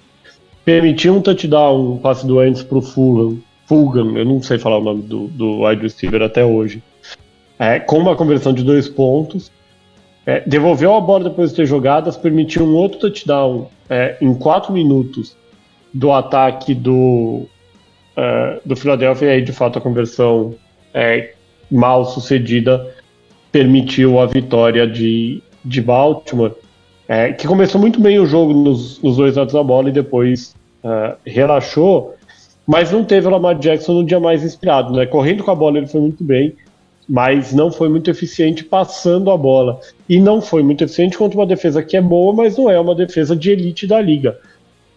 Permitiu 0.66 1.16
um 1.16 1.22
touchdown, 1.22 1.94
um 1.94 1.98
passe 2.00 2.26
do 2.26 2.44
Ends 2.44 2.64
pro 2.64 2.82
Fulham. 2.82 3.38
Fulham, 3.68 4.18
eu 4.18 4.26
não 4.26 4.42
sei 4.42 4.58
falar 4.58 4.80
o 4.80 4.84
nome 4.84 5.04
do, 5.04 5.28
do 5.28 5.64
wide 5.64 5.84
receiver 5.84 6.24
até 6.24 6.44
hoje. 6.44 6.82
É, 7.60 7.80
com 7.80 8.00
uma 8.00 8.16
conversão 8.16 8.52
de 8.52 8.64
dois 8.64 8.90
pontos. 8.90 9.52
É, 10.26 10.42
devolveu 10.42 10.96
a 10.96 11.02
bola 11.02 11.26
depois 11.26 11.52
de 11.52 11.58
ter 11.58 11.66
jogadas, 11.66 12.18
permitiu 12.18 12.66
um 12.66 12.76
outro 12.76 13.00
touchdown 13.00 13.70
é, 13.90 14.18
em 14.20 14.34
quatro 14.34 14.74
minutos 14.74 15.38
do 15.94 16.12
ataque 16.12 16.74
do, 16.74 17.46
é, 18.18 18.60
do 18.66 18.76
Philadelphia, 18.76 19.28
e 19.28 19.32
aí 19.32 19.42
de 19.42 19.52
fato 19.52 19.78
a 19.78 19.82
conversão 19.82 20.56
é, 20.94 21.34
mal 21.72 22.06
sucedida 22.06 22.94
permitiu 23.52 24.20
a 24.20 24.26
vitória 24.26 24.88
de, 24.88 25.42
de 25.64 25.82
Baltimore, 25.82 26.54
é, 27.08 27.32
que 27.32 27.48
começou 27.48 27.80
muito 27.80 28.02
bem 28.02 28.20
o 28.20 28.26
jogo 28.26 28.54
nos, 28.54 29.02
nos 29.02 29.18
dois 29.18 29.36
lados 29.36 29.54
da 29.54 29.64
bola 29.64 29.90
e 29.90 29.94
depois 29.94 30.56
é, 30.84 31.16
relaxou, 31.26 32.16
mas 32.66 32.92
não 32.92 33.04
teve 33.04 33.28
o 33.28 33.30
Lamar 33.30 33.58
Jackson 33.60 33.94
no 33.94 34.04
dia 34.04 34.20
mais 34.20 34.44
inspirado, 34.44 34.92
né? 34.92 35.06
Correndo 35.06 35.44
com 35.44 35.52
a 35.52 35.56
bola 35.56 35.78
ele 35.78 35.88
foi 35.88 36.02
muito 36.02 36.24
bem, 36.24 36.56
mas 37.08 37.54
não 37.54 37.72
foi 37.72 37.88
muito 37.88 38.10
eficiente 38.10 38.64
passando 38.64 39.30
a 39.30 39.38
bola. 39.38 39.80
E 40.10 40.20
não 40.20 40.42
foi 40.42 40.64
muito 40.64 40.84
eficiente 40.84 41.18
contra 41.18 41.40
uma 41.40 41.46
defesa 41.46 41.84
que 41.84 41.96
é 41.96 42.02
boa, 42.02 42.34
mas 42.34 42.58
não 42.58 42.70
é 42.70 42.80
uma 42.80 42.96
defesa 42.96 43.36
de 43.36 43.52
elite 43.52 43.86
da 43.86 44.02
liga. 44.02 44.40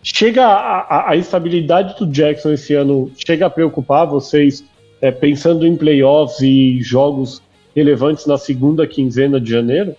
Chega 0.02 0.46
a, 0.46 0.80
a, 0.80 1.10
a 1.10 1.16
estabilidade 1.16 1.98
do 1.98 2.06
Jackson 2.06 2.52
esse 2.52 2.74
ano, 2.74 3.10
chega 3.16 3.46
a 3.46 3.50
preocupar 3.50 4.06
vocês, 4.06 4.64
é, 5.00 5.10
pensando 5.10 5.66
em 5.66 5.76
playoffs 5.76 6.40
e 6.40 6.80
jogos 6.80 7.42
relevantes 7.74 8.24
na 8.26 8.38
segunda 8.38 8.86
quinzena 8.86 9.40
de 9.40 9.50
janeiro? 9.50 9.94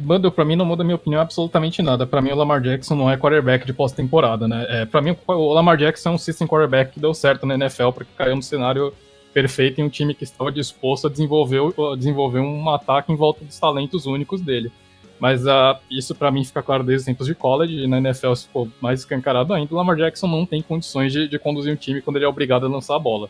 Manda, 0.00 0.30
pra 0.30 0.44
mim 0.44 0.56
não 0.56 0.66
muda 0.66 0.84
minha 0.84 0.96
opinião 0.96 1.20
absolutamente 1.20 1.80
nada. 1.80 2.06
Para 2.06 2.20
mim 2.20 2.30
o 2.30 2.36
Lamar 2.36 2.60
Jackson 2.60 2.94
não 2.94 3.10
é 3.10 3.16
quarterback 3.16 3.64
de 3.64 3.72
pós-temporada, 3.72 4.46
né? 4.46 4.66
É, 4.68 4.84
para 4.84 5.00
mim 5.00 5.16
o 5.26 5.52
Lamar 5.52 5.78
Jackson 5.78 6.10
é 6.10 6.12
um 6.12 6.18
system 6.18 6.46
quarterback 6.46 6.92
que 6.92 7.00
deu 7.00 7.14
certo 7.14 7.46
na 7.46 7.54
NFL 7.54 7.90
porque 7.94 8.10
caiu 8.16 8.36
no 8.36 8.42
cenário 8.42 8.92
perfeito 9.32 9.80
em 9.80 9.84
um 9.84 9.88
time 9.88 10.14
que 10.14 10.24
estava 10.24 10.50
disposto 10.50 11.06
a 11.06 11.10
desenvolver, 11.10 11.60
a 11.60 11.96
desenvolver 11.96 12.40
um 12.40 12.68
ataque 12.70 13.12
em 13.12 13.16
volta 13.16 13.44
dos 13.44 13.58
talentos 13.58 14.06
únicos 14.06 14.40
dele. 14.40 14.72
Mas 15.20 15.44
uh, 15.44 15.76
isso 15.90 16.14
para 16.14 16.30
mim 16.30 16.44
fica 16.44 16.62
claro 16.62 16.84
desde 16.84 17.00
os 17.00 17.06
tempos 17.06 17.26
de 17.26 17.34
college, 17.34 17.86
na 17.86 17.98
NFL 17.98 18.34
ficou 18.34 18.68
mais 18.80 19.00
escancarado 19.00 19.52
ainda. 19.52 19.74
O 19.74 19.76
Lamar 19.76 19.96
Jackson 19.96 20.28
não 20.28 20.46
tem 20.46 20.62
condições 20.62 21.12
de, 21.12 21.28
de 21.28 21.38
conduzir 21.38 21.72
um 21.72 21.76
time 21.76 22.00
quando 22.00 22.16
ele 22.16 22.24
é 22.24 22.28
obrigado 22.28 22.66
a 22.66 22.68
lançar 22.68 22.96
a 22.96 22.98
bola. 22.98 23.28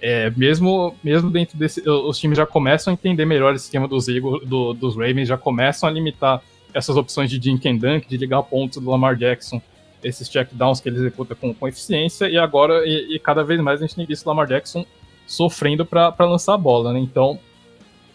É, 0.00 0.30
mesmo, 0.30 0.94
mesmo 1.02 1.30
dentro 1.30 1.58
desse. 1.58 1.86
Os 1.88 2.18
times 2.18 2.38
já 2.38 2.46
começam 2.46 2.92
a 2.92 2.94
entender 2.94 3.24
melhor 3.24 3.54
esse 3.54 3.64
esquema 3.64 3.88
dos, 3.88 4.08
Eagles, 4.08 4.46
do, 4.46 4.72
dos 4.72 4.96
Ravens, 4.96 5.28
já 5.28 5.36
começam 5.36 5.88
a 5.88 5.92
limitar 5.92 6.40
essas 6.72 6.96
opções 6.96 7.28
de 7.28 7.38
dink 7.38 7.68
and 7.68 7.76
dunk, 7.76 8.08
de 8.08 8.16
ligar 8.16 8.42
pontos 8.44 8.78
do 8.82 8.88
Lamar 8.88 9.16
Jackson, 9.16 9.60
esses 10.02 10.28
checkdowns 10.28 10.80
que 10.80 10.88
ele 10.88 10.98
executa 10.98 11.34
com, 11.34 11.52
com 11.52 11.66
eficiência, 11.66 12.28
e 12.28 12.38
agora, 12.38 12.86
e, 12.86 13.16
e, 13.16 13.18
cada 13.18 13.42
vez 13.42 13.60
mais 13.60 13.80
a 13.80 13.86
gente 13.86 13.96
tem 13.96 14.06
visto 14.06 14.24
o 14.24 14.28
Lamar 14.28 14.46
Jackson 14.46 14.86
sofrendo 15.28 15.84
para 15.84 16.14
lançar 16.20 16.54
a 16.54 16.58
bola, 16.58 16.92
né? 16.92 16.98
Então, 16.98 17.38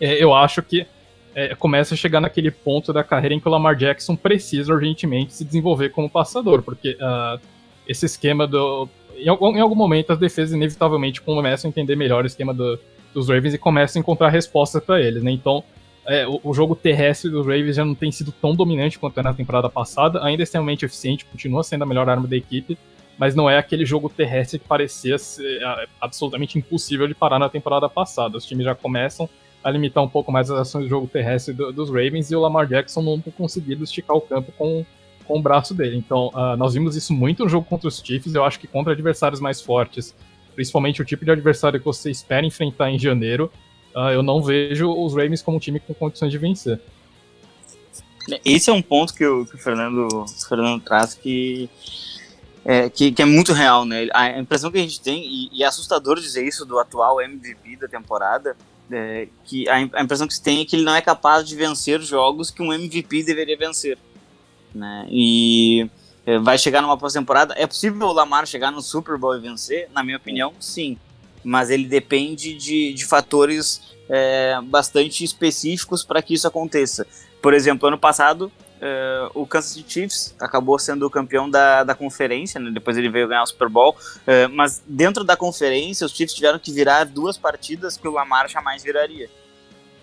é, 0.01 0.22
eu 0.22 0.34
acho 0.34 0.61
que 0.64 0.86
é, 1.36 1.55
começa 1.55 1.93
a 1.93 1.97
chegar 1.97 2.20
naquele 2.20 2.49
ponto 2.49 2.91
da 2.91 3.03
carreira 3.03 3.36
em 3.36 3.39
que 3.39 3.47
o 3.47 3.51
Lamar 3.51 3.76
Jackson 3.76 4.16
precisa 4.16 4.74
urgentemente 4.74 5.34
se 5.34 5.45
desenvolver 5.45 5.89
como 5.89 6.09
passador, 6.09 6.64
porque 6.64 6.97
uh, 6.99 7.39
esse 7.88 8.05
esquema 8.05 8.47
do. 8.47 8.89
Em 9.16 9.30
algum, 9.30 9.55
em 9.55 9.59
algum, 9.59 9.76
momento, 9.76 10.11
as 10.11 10.18
defesas 10.18 10.55
inevitavelmente 10.55 11.22
começam 11.22 11.68
a 11.68 11.70
entender 11.70 11.95
melhor 11.95 12.24
o 12.24 12.28
esquema 12.28 12.51
do, 12.51 12.80
dos 13.14 13.30
Ravens 13.30 13.53
e 13.53 13.57
começam 13.59 13.99
a 13.99 14.01
encontrar 14.01 14.30
respostas 14.30 14.84
para 14.84 14.99
eles, 14.99 15.22
né? 15.22 15.32
Então, 15.32 15.64
é, 16.05 16.28
o, 16.28 16.39
o, 16.43 16.53
jogo 16.53 16.76
terrestre 16.76 17.30
dos 17.30 17.45
Ravens 17.45 17.76
já 17.76 17.86
não 17.86 17.95
tem 17.95 18.11
sido 18.11 18.32
tão 18.32 18.55
dominante 18.55 18.97
quanto 18.97 19.20
era 19.20 19.30
na 19.30 19.36
temporada 19.36 19.70
passada, 19.70 20.24
ainda 20.26 20.41
é 20.41 20.45
extremamente 20.45 20.84
eficiente, 20.84 21.26
continua 21.26 21.64
sendo 21.64 21.84
a 21.84 21.86
melhor 21.86 22.09
arma 22.09 22.28
da 22.28 22.36
equipe, 22.36 22.78
mas 23.18 23.36
não 23.36 23.49
é 23.49 23.57
aquele 23.57 23.86
jogo 23.86 24.09
terrestre 24.09 24.59
que 24.59 24.68
parecia 24.68 25.18
ser 25.18 25.61
é, 25.61 25.88
absolutamente 26.01 26.57
impossível 26.57 27.07
de 27.07 27.14
parar 27.14 27.39
na 27.39 27.49
temporada 27.49 27.88
passada. 27.88 28.38
Os 28.38 28.45
times 28.45 28.66
já 28.66 28.76
começam 28.76 29.30
a 29.64 29.70
limitar 29.70 30.03
um 30.03 30.09
pouco 30.09 30.32
mais 30.32 30.51
as 30.51 30.59
ações 30.59 30.84
do 30.84 30.89
jogo 30.89 31.07
terrestre 31.07 31.53
do, 31.53 31.72
dos 31.72 31.89
Ravens 31.89 32.30
e 32.32 32.36
o 32.36 32.41
Lamar 32.41 32.68
Jackson 32.68 33.01
não 33.01 33.20
tem 33.20 33.32
conseguido 33.32 33.84
esticar 33.84 34.16
o 34.16 34.22
campo 34.22 34.51
com, 34.57 34.86
com 35.26 35.39
o 35.39 35.41
braço 35.41 35.74
dele. 35.74 35.95
Então, 35.95 36.28
uh, 36.30 36.57
nós 36.57 36.74
vimos 36.74 36.95
isso 36.95 37.14
muito 37.14 37.43
no 37.43 37.49
jogo 37.49 37.66
contra 37.66 37.88
os 37.88 38.01
Chiefs. 38.03 38.36
Eu 38.36 38.43
acho 38.43 38.59
que 38.59 38.68
contra 38.68 38.91
adversários 38.91 39.39
mais 39.39 39.61
fortes, 39.61 40.14
principalmente 40.53 41.01
o 41.01 41.05
tipo 41.05 41.24
de 41.24 41.32
adversário 41.32 41.80
que 41.80 41.86
você 41.86 42.11
espera 42.11 42.45
enfrentar 42.45 42.89
em 42.89 42.99
janeiro, 42.99 43.49
uh, 43.95 44.09
eu 44.09 44.22
não 44.22 44.41
vejo 44.41 44.91
os 44.91 45.14
Ravens 45.14 45.41
como 45.41 45.57
um 45.57 45.59
time 45.59 45.80
com 45.80 45.93
condições 45.93 46.32
de 46.32 46.38
vencer. 46.38 46.80
Esse 48.43 48.70
é 48.70 48.74
um 48.74 48.82
ponto 48.82 49.14
que 49.14 49.26
o, 49.26 49.45
que 49.45 49.55
o 49.55 49.57
Fernando, 49.57 50.07
o 50.07 50.28
Fernando 50.47 50.82
traz 50.82 51.14
que 51.14 51.70
é, 52.66 52.89
que, 52.89 53.11
que, 53.11 53.22
é 53.22 53.26
muito 53.26 53.51
real, 53.51 53.86
né? 53.86 54.07
A 54.14 54.39
impressão 54.39 54.72
que 54.72 54.78
a 54.78 54.82
gente 54.82 55.01
tem, 55.01 55.26
e, 55.26 55.49
e 55.51 55.64
é 55.64 55.68
assustador 55.68 56.20
dizer 56.20 56.45
isso 56.45 56.66
do 56.66 56.80
atual 56.80 57.22
MVP 57.22 57.78
da 57.78 57.88
temporada, 57.88 58.55
é, 58.91 59.28
que 59.45 59.68
a, 59.68 59.76
a, 59.76 60.01
impressão 60.01 60.28
que 60.28 60.34
se 60.34 60.41
tem 60.41 60.61
é 60.61 60.66
que 60.66 60.76
ele 60.76 60.86
não 60.86 60.95
é 60.95 61.01
capaz 61.01 61.47
de 61.47 61.55
vencer 61.55 62.01
jogos 62.01 62.49
que 62.49 62.61
um 62.61 62.72
MVP 62.72 63.24
deveria 63.24 63.57
vencer. 63.57 63.97
Né? 64.74 65.05
E 65.09 65.89
é, 66.26 66.39
vai 66.39 66.57
chegar 66.57 66.82
numa 66.82 66.97
pós-temporada. 66.97 67.53
É 67.57 67.68
possível 67.68 68.07
o 68.07 68.14
Lamar 68.14 68.45
chegar 68.45 68.72
no 68.72 68.82
Super 68.82 69.18
Bowl 69.18 69.36
e 69.36 69.41
vencer? 69.41 69.89
Na 69.93 70.03
minha 70.03 70.18
opinião, 70.18 70.53
sim. 70.59 70.97
Mas 71.43 71.70
ele 71.70 71.86
depende 71.86 72.53
de, 72.53 72.93
de 72.93 73.05
fatores 73.05 73.82
é, 74.09 74.57
bastante 74.64 75.24
específicos 75.24 76.03
para 76.03 76.22
que 76.22 76.34
isso 76.34 76.47
aconteça. 76.47 77.05
Por 77.41 77.53
exemplo, 77.53 77.88
ano 77.88 77.97
passado 77.97 78.49
Uh, 78.84 79.32
o 79.34 79.48
Kansas 79.48 79.72
City 79.72 79.94
Chiefs 79.94 80.36
acabou 80.38 80.78
sendo 80.78 81.08
o 81.08 81.10
campeão 81.10 81.50
da, 81.50 81.86
da 81.86 81.96
conferência, 81.96 82.60
né? 82.60 82.70
depois 82.70 82.98
ele 82.98 83.08
veio 83.08 83.30
ganhar 83.30 83.44
o 83.44 83.46
Super 83.46 83.70
Bowl, 83.70 83.96
uh, 83.96 84.52
mas 84.52 84.84
dentro 84.86 85.24
da 85.24 85.38
conferência 85.38 86.06
os 86.06 86.12
Chiefs 86.12 86.36
tiveram 86.36 86.60
que 86.60 86.70
virar 86.70 87.06
duas 87.06 87.38
partidas 87.38 87.96
que 87.96 88.06
o 88.06 88.12
Lamar 88.12 88.50
jamais 88.50 88.84
viraria. 88.84 89.30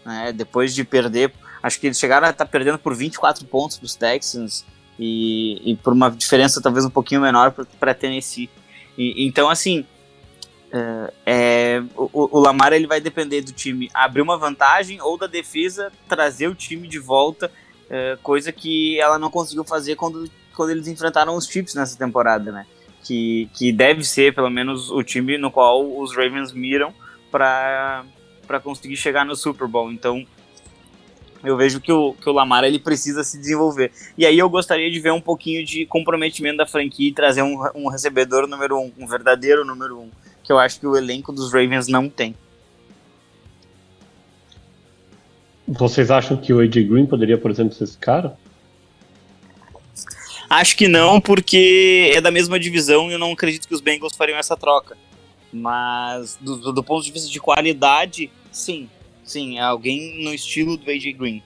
Né? 0.03 0.33
Depois 0.33 0.75
de 0.75 0.83
perder, 0.83 1.31
acho 1.63 1.79
que 1.79 1.89
eles 1.89 1.99
chegaram 1.99 2.27
a 2.27 2.31
estar 2.31 2.47
tá 2.47 2.51
perdendo 2.51 2.79
por 2.79 2.95
24 2.95 3.45
pontos 3.45 3.77
para 3.77 3.85
os 3.85 3.95
Texans 3.95 4.65
e, 4.99 5.73
e, 5.73 5.77
por 5.77 5.93
uma 5.93 6.11
diferença 6.11 6.63
talvez 6.63 6.87
um 6.87 6.91
pouquinho 6.91 7.21
menor 7.21 7.53
para 7.79 7.93
Tennessee. 7.93 8.49
E, 8.97 9.27
então, 9.27 9.51
assim, 9.51 9.81
uh, 10.73 11.13
é, 11.27 11.83
o, 11.95 12.39
o 12.39 12.41
Lamar 12.41 12.73
ele 12.73 12.87
vai 12.87 12.99
depender 12.99 13.43
do 13.43 13.53
time 13.53 13.91
abrir 13.93 14.23
uma 14.23 14.39
vantagem 14.39 15.03
ou 15.03 15.19
da 15.19 15.27
defesa 15.27 15.93
trazer 16.09 16.49
o 16.49 16.55
time 16.55 16.89
de 16.89 16.99
volta 16.99 17.53
é, 17.91 18.17
coisa 18.23 18.53
que 18.53 18.99
ela 19.01 19.19
não 19.19 19.31
conseguiu 19.31 19.65
fazer 19.65 19.97
quando, 19.97 20.31
quando 20.55 20.71
eles 20.71 20.87
enfrentaram 20.87 21.37
os 21.37 21.47
Chiefs 21.47 21.75
nessa 21.75 21.99
temporada, 21.99 22.53
né? 22.53 22.67
Que, 23.03 23.51
que 23.53 23.73
deve 23.73 24.05
ser, 24.05 24.35
pelo 24.35 24.49
menos, 24.49 24.91
o 24.91 25.03
time 25.03 25.37
no 25.37 25.51
qual 25.51 25.99
os 25.99 26.15
Ravens 26.15 26.53
miram 26.53 26.95
para 27.31 28.05
conseguir 28.63 28.97
chegar 28.97 29.25
no 29.25 29.35
Super 29.35 29.67
Bowl. 29.67 29.91
Então, 29.91 30.25
eu 31.43 31.57
vejo 31.57 31.81
que 31.81 31.91
o, 31.91 32.13
que 32.13 32.29
o 32.29 32.33
Lamar 32.33 32.65
ele 32.65 32.79
precisa 32.79 33.25
se 33.25 33.39
desenvolver. 33.39 33.91
E 34.17 34.27
aí 34.27 34.39
eu 34.39 34.49
gostaria 34.49 34.91
de 34.91 35.01
ver 35.01 35.13
um 35.13 35.21
pouquinho 35.21 35.65
de 35.65 35.87
comprometimento 35.87 36.59
da 36.59 36.67
franquia 36.67 37.09
e 37.09 37.13
trazer 37.13 37.43
um, 37.43 37.57
um 37.75 37.89
recebedor 37.89 38.47
número 38.47 38.79
um, 38.79 38.93
um 38.99 39.07
verdadeiro 39.07 39.65
número 39.65 39.99
um, 39.99 40.11
que 40.45 40.53
eu 40.53 40.59
acho 40.59 40.79
que 40.79 40.87
o 40.87 40.97
elenco 40.97 41.33
dos 41.33 41.53
Ravens 41.53 41.89
não 41.89 42.09
tem. 42.09 42.37
Vocês 45.71 46.11
acham 46.11 46.37
que 46.37 46.53
o 46.53 46.61
AJ 46.61 46.89
Green 46.89 47.07
poderia, 47.07 47.39
por 47.39 47.51
exemplo, 47.51 47.73
ser 47.73 47.85
esse 47.85 47.97
cara? 47.97 48.37
Acho 50.49 50.77
que 50.77 50.89
não, 50.89 51.21
porque 51.21 52.13
é 52.15 52.21
da 52.21 52.31
mesma 52.31 52.59
divisão 52.59 53.09
e 53.09 53.13
eu 53.13 53.19
não 53.19 53.33
acredito 53.33 53.69
que 53.69 53.75
os 53.75 53.81
Bengals 53.81 54.17
fariam 54.17 54.37
essa 54.37 54.57
troca. 54.57 54.97
Mas 55.53 56.37
do, 56.41 56.73
do, 56.73 56.83
ponto 56.83 57.05
de 57.05 57.13
vista 57.13 57.31
de 57.31 57.41
qualidade, 57.41 58.31
sim, 58.51 58.89
Sim, 59.31 59.59
é 59.59 59.63
alguém 59.63 60.25
no 60.25 60.35
estilo 60.35 60.77
do 60.77 60.91
AJ 60.91 61.13
Green. 61.17 61.41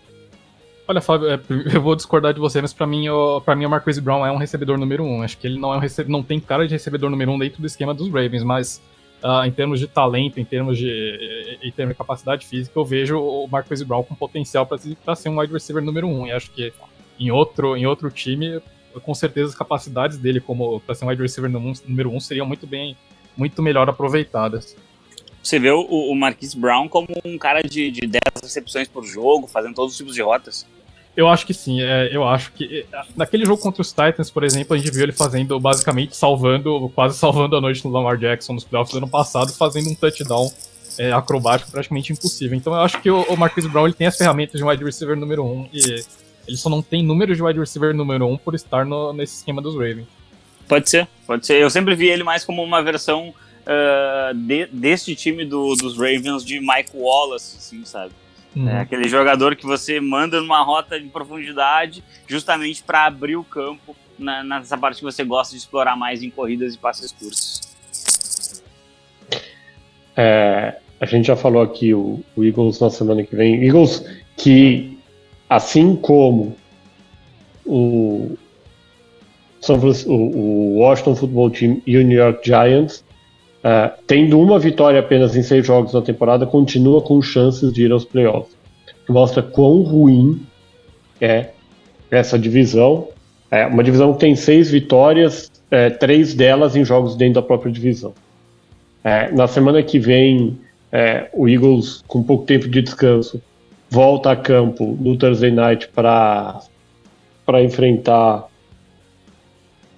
Olha, 0.89 1.03
Fábio, 1.03 1.29
é, 1.29 1.39
eu 1.75 1.83
vou 1.83 1.95
discordar 1.95 2.33
de 2.33 2.41
você, 2.41 2.63
mas 2.63 2.73
para 2.73 2.87
mim, 2.87 3.05
para 3.45 3.55
mim 3.55 3.67
o 3.67 3.69
Marquise 3.69 4.01
Brown 4.01 4.25
é 4.25 4.33
um 4.33 4.39
recebedor 4.39 4.79
número 4.79 5.05
um. 5.05 5.21
Acho 5.21 5.37
que 5.37 5.47
ele 5.47 5.59
não 5.59 5.73
é 5.75 5.77
um 5.77 5.81
recebe, 5.81 6.11
não 6.11 6.23
tem 6.23 6.41
cara 6.41 6.67
de 6.67 6.73
recebedor 6.73 7.11
número 7.11 7.31
um 7.31 7.39
dentro 7.39 7.61
do 7.61 7.67
esquema 7.67 7.93
dos 7.93 8.09
Ravens, 8.09 8.43
mas 8.43 8.81
uh, 9.25 9.45
em 9.45 9.51
termos 9.51 9.81
de 9.81 9.89
talento, 9.89 10.39
em 10.39 10.45
termos 10.45 10.79
de, 10.79 11.59
em 11.63 11.73
termos 11.73 11.95
de 11.95 11.99
capacidade 11.99 12.47
física, 12.47 12.79
eu 12.79 12.85
vejo 12.85 13.19
o 13.19 13.49
Marquise 13.49 13.85
Brown 13.85 14.05
com 14.05 14.15
potencial 14.15 14.67
para 14.67 15.17
ser 15.17 15.29
um 15.29 15.41
wide 15.41 15.53
receiver 15.53 15.83
número 15.83 16.07
um. 16.07 16.27
E 16.27 16.33
acho 16.33 16.51
que 16.51 16.73
em 17.19 17.31
outro, 17.31 17.77
em 17.77 17.87
outro 17.87 18.11
time, 18.11 18.61
com 19.03 19.15
certeza 19.15 19.49
as 19.49 19.55
capacidades 19.55 20.19
dele 20.19 20.41
como 20.41 20.81
para 20.81 20.95
ser 20.95 21.05
um 21.05 21.09
wide 21.09 21.23
receiver 21.23 21.51
número 21.51 22.11
um 22.11 22.21
seriam 22.21 22.47
muito 22.47 22.67
bem, 22.67 22.97
muito 23.37 23.63
melhor 23.63 23.89
aproveitadas 23.89 24.77
você 25.45 25.59
vê 25.59 25.71
o, 25.71 25.83
o 25.83 26.15
Marquise 26.17 26.59
Brown 26.59 26.89
como 26.89 27.09
um 27.23 27.37
cara 27.37 27.63
de, 27.63 27.91
de 27.91 28.07
10 28.07 28.23
recepções 28.43 28.89
por 28.89 29.05
jogo, 29.05 29.47
fazendo 29.47 29.75
todos 29.75 29.93
os 29.93 29.99
tipos 29.99 30.15
de 30.15 30.23
rotas. 30.23 30.67
Eu 31.17 31.29
acho 31.29 31.47
que 31.47 31.55
sim, 31.55 31.81
é, 31.81 32.15
eu 32.15 32.27
acho 32.27 32.53
que. 32.53 32.85
É, 32.93 33.03
naquele 33.17 33.45
jogo 33.45 33.63
contra 33.63 33.81
os 33.81 33.93
Titans, 33.93 34.31
por 34.31 34.43
exemplo, 34.43 34.75
a 34.75 34.79
gente 34.79 34.91
viu 34.91 35.05
ele 35.05 35.13
fazendo, 35.13 35.59
basicamente, 35.61 36.17
salvando, 36.17 36.91
quase 36.95 37.17
salvando 37.17 37.57
a 37.57 37.61
noite 37.61 37.85
no 37.85 37.91
Lamar 37.93 38.19
Jackson 38.19 38.55
nos 38.55 38.65
playoffs 38.65 38.93
do 38.93 38.99
ano 38.99 39.09
passado, 39.09 39.53
fazendo 39.53 39.89
um 39.91 39.95
touchdown 39.95 40.51
é, 40.99 41.13
acrobático 41.13 41.71
praticamente 41.71 42.13
impossível. 42.13 42.57
Então 42.57 42.73
eu 42.75 42.81
acho 42.81 43.01
que 43.01 43.11
o, 43.11 43.23
o 43.23 43.37
Marquise 43.37 43.69
Brown 43.69 43.87
ele 43.87 43.95
tem 43.95 44.07
as 44.07 44.17
ferramentas 44.17 44.61
de 44.61 44.65
wide 44.65 44.85
receiver 44.85 45.17
número 45.17 45.45
1 45.45 45.47
um, 45.47 45.69
e 45.73 46.05
ele 46.47 46.57
só 46.57 46.69
não 46.69 46.83
tem 46.83 47.03
número 47.03 47.35
de 47.35 47.43
wide 47.43 47.59
receiver 47.59 47.95
número 47.95 48.27
1 48.27 48.33
um 48.33 48.37
por 48.37 48.55
estar 48.55 48.85
no, 48.85 49.13
nesse 49.13 49.37
esquema 49.37 49.63
dos 49.63 49.75
Ravens. 49.75 50.07
Pode 50.69 50.89
ser, 50.89 51.07
pode 51.27 51.47
ser. 51.47 51.61
Eu 51.61 51.71
sempre 51.71 51.95
vi 51.95 52.09
ele 52.09 52.25
mais 52.25 52.45
como 52.45 52.63
uma 52.63 52.83
versão 52.83 53.29
uh, 53.29 54.35
de, 54.35 54.67
deste 54.67 55.15
time 55.15 55.45
do, 55.45 55.75
dos 55.77 55.97
Ravens 55.97 56.45
de 56.45 56.61
Mike 56.61 56.91
Wallace, 56.95 57.57
assim, 57.59 57.85
sabe? 57.85 58.13
Uhum. 58.55 58.69
É 58.69 58.81
aquele 58.81 59.09
jogador 59.09 59.57
que 59.57 59.67
você 59.67 60.01
manda 60.01 60.41
numa 60.41 60.63
rota 60.63 61.01
de 61.01 61.09
profundidade 61.09 62.05
justamente 62.27 62.83
para 62.83 63.07
abrir 63.07 63.37
o 63.37 63.45
campo 63.45 63.97
na, 64.19 64.45
nessa 64.45 64.79
parte 64.79 64.99
que 64.99 65.05
você 65.05 65.25
gosta 65.25 65.53
de 65.53 65.59
explorar 65.59 65.97
mais 65.97 66.23
em 66.23 66.31
corridas 66.31 66.75
e 66.75 66.79
passes 66.79 67.11
curtos. 67.11 67.61
É, 70.17 70.79
a 71.01 71.07
gente 71.07 71.27
já 71.27 71.37
falou 71.37 71.63
aqui 71.63 71.93
o, 71.93 72.21
o, 72.37 72.45
Eagles 72.45 72.79
na 72.79 72.91
semana 72.91 73.25
que 73.25 73.35
vem. 73.35 73.65
Eagles 73.65 74.05
que, 74.37 74.99
assim 75.49 75.97
como 75.97 76.57
o, 77.65 78.37
o, 79.69 80.13
o 80.13 80.79
Washington 80.79 81.17
Football 81.17 81.51
Team 81.51 81.83
e 81.85 81.99
o 81.99 82.05
New 82.05 82.19
York 82.19 82.47
Giants, 82.47 83.04
Uh, 83.65 83.91
tendo 84.07 84.39
uma 84.39 84.59
vitória 84.59 85.01
apenas 85.01 85.35
em 85.35 85.43
seis 85.43 85.67
jogos 85.67 85.95
na 85.95 86.03
temporada, 86.03 86.45
continua 86.45 87.01
com 87.01 87.23
chances 87.23 87.73
de 87.73 87.85
ir 87.85 87.93
aos 87.93 88.05
playoffs. 88.05 88.55
Mostra 89.09 89.43
quão 89.43 89.81
ruim 89.81 90.43
é 91.19 91.49
essa 92.11 92.39
divisão. 92.39 93.09
É 93.51 93.65
uma 93.65 93.83
divisão 93.83 94.13
que 94.13 94.21
tem 94.21 94.37
seis 94.37 94.71
vitórias, 94.71 95.51
é, 95.71 95.89
três 95.89 96.35
delas 96.35 96.77
em 96.77 96.85
jogos 96.85 97.17
dentro 97.17 97.35
da 97.35 97.43
própria 97.43 97.73
divisão. 97.73 98.13
É, 99.03 99.31
na 99.33 99.47
semana 99.47 99.83
que 99.83 99.99
vem, 99.99 100.59
é, 100.93 101.31
o 101.33 101.49
Eagles, 101.49 102.05
com 102.07 102.23
pouco 102.23 102.45
tempo 102.45 102.69
de 102.69 102.83
descanso, 102.83 103.43
volta 103.89 104.31
a 104.31 104.37
campo 104.37 104.97
no 105.01 105.17
Thursday 105.17 105.51
Night 105.51 105.89
para 105.89 106.61
enfrentar 107.63 108.47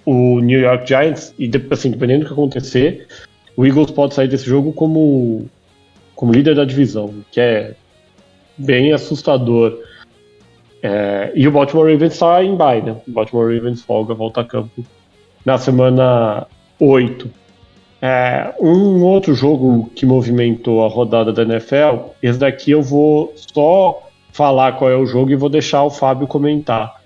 o 0.04 0.38
New 0.38 0.60
York 0.60 0.86
Giants. 0.86 1.34
E, 1.36 1.50
assim, 1.70 1.90
dependendo 1.90 2.20
do 2.20 2.26
que 2.26 2.32
acontecer, 2.32 3.08
o 3.56 3.64
Eagles 3.64 3.90
pode 3.90 4.14
sair 4.14 4.28
desse 4.28 4.44
jogo 4.44 4.72
como, 4.72 5.46
como 6.14 6.32
líder 6.32 6.54
da 6.54 6.64
divisão, 6.64 7.14
que 7.30 7.40
é 7.40 7.74
bem 8.56 8.92
assustador. 8.92 9.78
É, 10.82 11.32
e 11.34 11.48
o 11.48 11.50
Baltimore 11.50 11.90
Ravens 11.90 12.12
está 12.12 12.44
em 12.44 12.54
bye, 12.54 12.82
né? 12.82 12.96
O 13.08 13.10
Baltimore 13.10 13.54
Ravens 13.54 13.82
folga, 13.82 14.14
volta 14.14 14.42
a 14.42 14.44
campo 14.44 14.84
na 15.44 15.56
semana 15.56 16.46
8. 16.78 17.30
É, 18.02 18.54
um 18.60 19.02
outro 19.02 19.34
jogo 19.34 19.90
que 19.94 20.04
movimentou 20.04 20.84
a 20.84 20.88
rodada 20.88 21.32
da 21.32 21.42
NFL, 21.42 22.10
esse 22.22 22.38
daqui 22.38 22.70
eu 22.70 22.82
vou 22.82 23.32
só 23.36 24.02
falar 24.32 24.72
qual 24.72 24.90
é 24.90 24.96
o 24.96 25.06
jogo 25.06 25.30
e 25.30 25.36
vou 25.36 25.48
deixar 25.48 25.82
o 25.82 25.90
Fábio 25.90 26.26
comentar. 26.26 27.00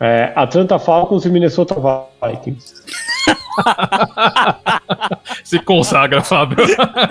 É, 0.00 0.32
Atlanta 0.34 0.78
Falcons 0.78 1.26
e 1.26 1.28
Minnesota 1.28 1.76
Vikings. 2.24 2.99
Se 5.44 5.58
consagra, 5.60 6.22
Fábio. 6.22 6.64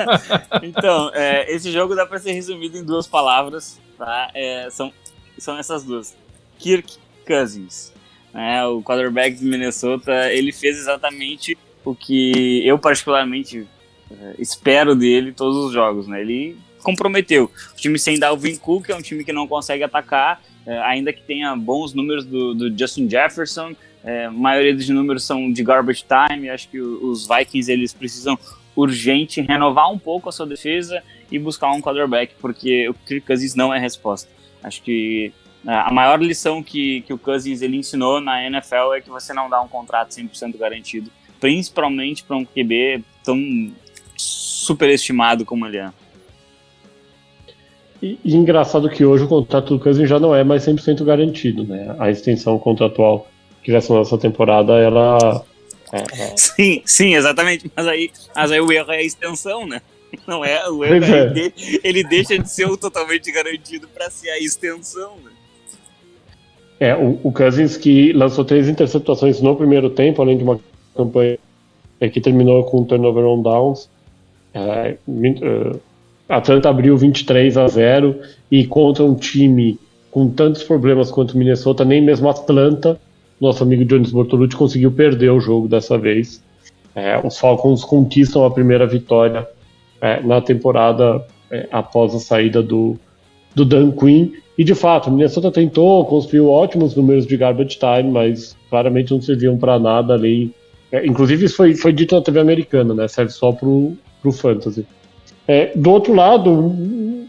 então, 0.64 1.12
é, 1.14 1.52
esse 1.54 1.72
jogo 1.72 1.96
dá 1.96 2.06
para 2.06 2.20
ser 2.20 2.34
resumido 2.34 2.78
em 2.78 2.84
duas 2.84 3.08
palavras, 3.08 3.80
tá? 3.98 4.30
É, 4.34 4.68
são, 4.70 4.92
são 5.38 5.58
essas 5.58 5.84
duas. 5.84 6.16
Kirk 6.58 6.98
Cousins. 7.26 7.94
Né, 8.34 8.64
o 8.66 8.84
quarterback 8.84 9.38
de 9.38 9.46
Minnesota, 9.46 10.32
ele 10.32 10.52
fez 10.52 10.78
exatamente 10.78 11.58
o 11.84 11.96
que 11.96 12.62
eu 12.66 12.78
particularmente 12.78 13.68
é, 14.12 14.36
espero 14.38 14.96
dele 14.96 15.32
todos 15.32 15.58
os 15.58 15.74
jogos, 15.74 16.08
né? 16.08 16.22
Ele 16.22 16.58
comprometeu. 16.84 17.52
O 17.74 17.76
time 17.76 17.98
sem 17.98 18.20
Dalvin 18.20 18.56
Cook 18.56 18.90
é 18.90 18.96
um 18.96 19.02
time 19.02 19.24
que 19.24 19.34
não 19.34 19.48
consegue 19.48 19.84
atacar, 19.84 20.42
é, 20.66 20.78
ainda 20.80 21.12
que 21.12 21.22
tenha 21.22 21.56
bons 21.56 21.94
números 21.94 22.26
do, 22.26 22.54
do 22.54 22.78
Justin 22.78 23.10
Jefferson, 23.10 23.76
é, 24.04 24.26
a 24.26 24.32
maioria 24.32 24.76
dos 24.76 24.88
números 24.89 25.24
são 25.24 25.52
de 25.52 25.64
garbage 25.64 26.04
time. 26.04 26.50
Acho 26.50 26.70
que 26.70 26.80
os 26.80 27.28
Vikings 27.28 27.72
eles 27.72 27.93
precisam 27.93 28.38
urgente 28.76 29.41
renovar 29.41 29.91
um 29.91 30.00
pouco 30.00 30.30
a 30.30 30.32
sua 30.32 30.45
defesa 30.45 31.04
e 31.32 31.38
buscar 31.38 31.72
um 31.72 31.82
quarterback, 31.82 32.34
porque 32.39 32.88
o 32.88 32.93
Kirk 32.93 33.26
Cousins 33.26 33.56
não 33.56 33.74
é 33.74 33.80
resposta. 33.80 34.30
Acho 34.64 34.82
que 34.82 35.34
é, 35.68 35.74
a 35.74 35.91
maior 35.91 36.22
lição 36.22 36.64
que, 36.64 37.02
que 37.02 37.14
o 37.14 37.18
Cousins 37.18 37.62
ele 37.62 37.78
ensinou 37.78 38.22
na 38.22 38.43
NFL 38.45 38.93
é 38.95 39.02
que 39.02 39.10
você 39.10 39.34
não 39.34 39.50
dá 39.50 39.62
um 39.62 39.68
contrato 39.68 40.12
100% 40.12 40.58
garantido, 40.58 41.12
principalmente 41.39 42.24
para 42.24 42.38
um 42.38 42.45
QB 42.45 43.04
tão 43.24 43.72
superestimado 44.16 45.45
como 45.45 45.66
ele 45.66 45.78
é. 45.78 45.89
E, 48.02 48.18
e, 48.24 48.34
engraçado 48.34 48.89
que 48.89 49.04
hoje 49.04 49.26
o 49.26 49.28
contrato 49.28 49.76
do 49.76 49.84
Cousins 49.84 50.08
já 50.08 50.18
não 50.18 50.34
é 50.34 50.41
mais 50.41 50.66
100% 50.66 51.04
garantido, 51.04 51.66
né? 51.66 51.93
A 52.00 52.10
extensão 52.10 52.58
contratual 52.58 53.28
que 53.64 53.82
ser 53.82 53.93
nossa 53.93 54.18
temporada, 54.18 54.74
ela. 54.74 55.43
É, 55.91 55.97
é. 55.97 56.38
Sim, 56.38 56.82
sim, 56.86 57.16
exatamente. 57.16 57.72
Mas 57.76 57.88
aí, 57.88 58.12
mas 58.36 58.51
aí 58.51 58.60
o 58.60 58.72
erro 58.72 58.91
é 58.91 58.97
a 58.97 59.03
extensão, 59.03 59.68
né? 59.68 59.82
Não 60.26 60.43
é 60.43 60.68
o 60.70 60.84
erro, 60.84 61.14
é. 61.14 61.28
Ele, 61.28 61.53
ele, 61.84 62.03
deixa 62.03 62.38
de 62.38 62.49
ser 62.49 62.66
o 62.66 62.76
totalmente 62.76 63.32
garantido 63.32 63.88
para 63.88 64.10
ser 64.10 64.30
a 64.30 64.39
extensão, 64.39 65.16
né? 65.24 65.32
É, 66.80 66.95
o, 66.95 67.20
o 67.24 67.32
Cousins 67.32 67.78
que 67.78 68.14
lançou 68.14 68.45
três 68.45 68.70
interceptações 68.70 69.41
no 69.41 69.55
primeiro 69.55 69.89
tempo, 69.89 70.22
além 70.22 70.38
de 70.38 70.43
uma 70.43 70.60
campanha 70.95 71.38
que 72.12 72.22
terminou 72.22 72.64
com 72.64 72.84
turnover 72.86 73.26
on 73.26 73.41
downs. 73.41 73.89
É, 74.53 74.95
uh, 75.07 75.80
Atlanta 76.28 76.70
abriu 76.70 76.97
23 76.97 77.57
a 77.57 77.68
0 77.68 78.20
e 78.49 78.66
contra 78.66 79.03
um 79.03 79.16
time 79.16 79.78
com 80.10 80.30
tantos 80.30 80.64
problemas 80.64 81.12
quanto 81.12 81.34
o 81.34 81.38
Minnesota, 81.38 81.84
nem 81.84 82.01
mesmo 82.01 82.30
Atlanta 82.30 82.99
nosso 83.40 83.64
amigo 83.64 83.86
Jones 83.86 84.12
Bortolucci 84.12 84.56
conseguiu 84.56 84.92
perder 84.92 85.32
o 85.32 85.40
jogo 85.40 85.68
dessa 85.68 85.98
vez. 85.98 86.44
É, 86.94 87.20
os 87.26 87.38
Falcons 87.38 87.84
conquistam 87.84 88.44
a 88.44 88.52
primeira 88.52 88.86
vitória 88.86 89.48
é, 90.02 90.22
na 90.22 90.42
temporada 90.42 91.26
é, 91.50 91.68
após 91.72 92.14
a 92.14 92.20
saída 92.20 92.62
do, 92.62 92.98
do 93.56 93.64
Dan 93.64 93.92
Quinn. 93.92 94.32
E 94.58 94.64
de 94.64 94.76
fato, 94.76 95.10
Minnesota 95.10 95.52
tentou, 95.52 96.04
construiu 96.06 96.50
ótimos 96.50 96.96
números 96.96 97.26
de 97.26 97.38
garbage 97.38 97.78
time, 97.80 98.12
mas 98.12 98.58
claramente 98.70 99.12
não 99.12 99.22
serviam 99.22 99.58
para 99.58 99.80
nada 99.80 100.14
além. 100.16 100.54
É, 100.92 101.06
inclusive, 101.06 101.46
isso 101.46 101.56
foi, 101.56 101.76
foi 101.76 101.94
dito 101.94 102.16
na 102.16 102.22
TV 102.22 102.40
americana, 102.40 102.94
né? 102.94 103.08
Serve 103.08 103.32
só 103.32 103.54
para 103.54 103.68
o 103.68 103.98
fantasy. 104.34 104.86
É, 105.48 105.72
do 105.76 105.90
outro 105.92 106.14
lado, 106.14 106.52
um 106.52 107.28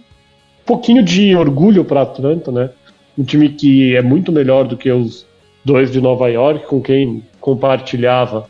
pouquinho 0.66 1.02
de 1.02 1.36
orgulho 1.36 1.84
para 1.84 2.02
Atlanta, 2.02 2.50
né? 2.50 2.70
Um 3.16 3.22
time 3.22 3.48
que 3.50 3.94
é 3.94 4.02
muito 4.02 4.32
melhor 4.32 4.66
do 4.66 4.76
que 4.76 4.90
os 4.90 5.26
dois 5.64 5.90
de 5.90 6.00
Nova 6.00 6.28
York, 6.28 6.66
com 6.66 6.80
quem 6.80 7.22
compartilhava 7.40 8.48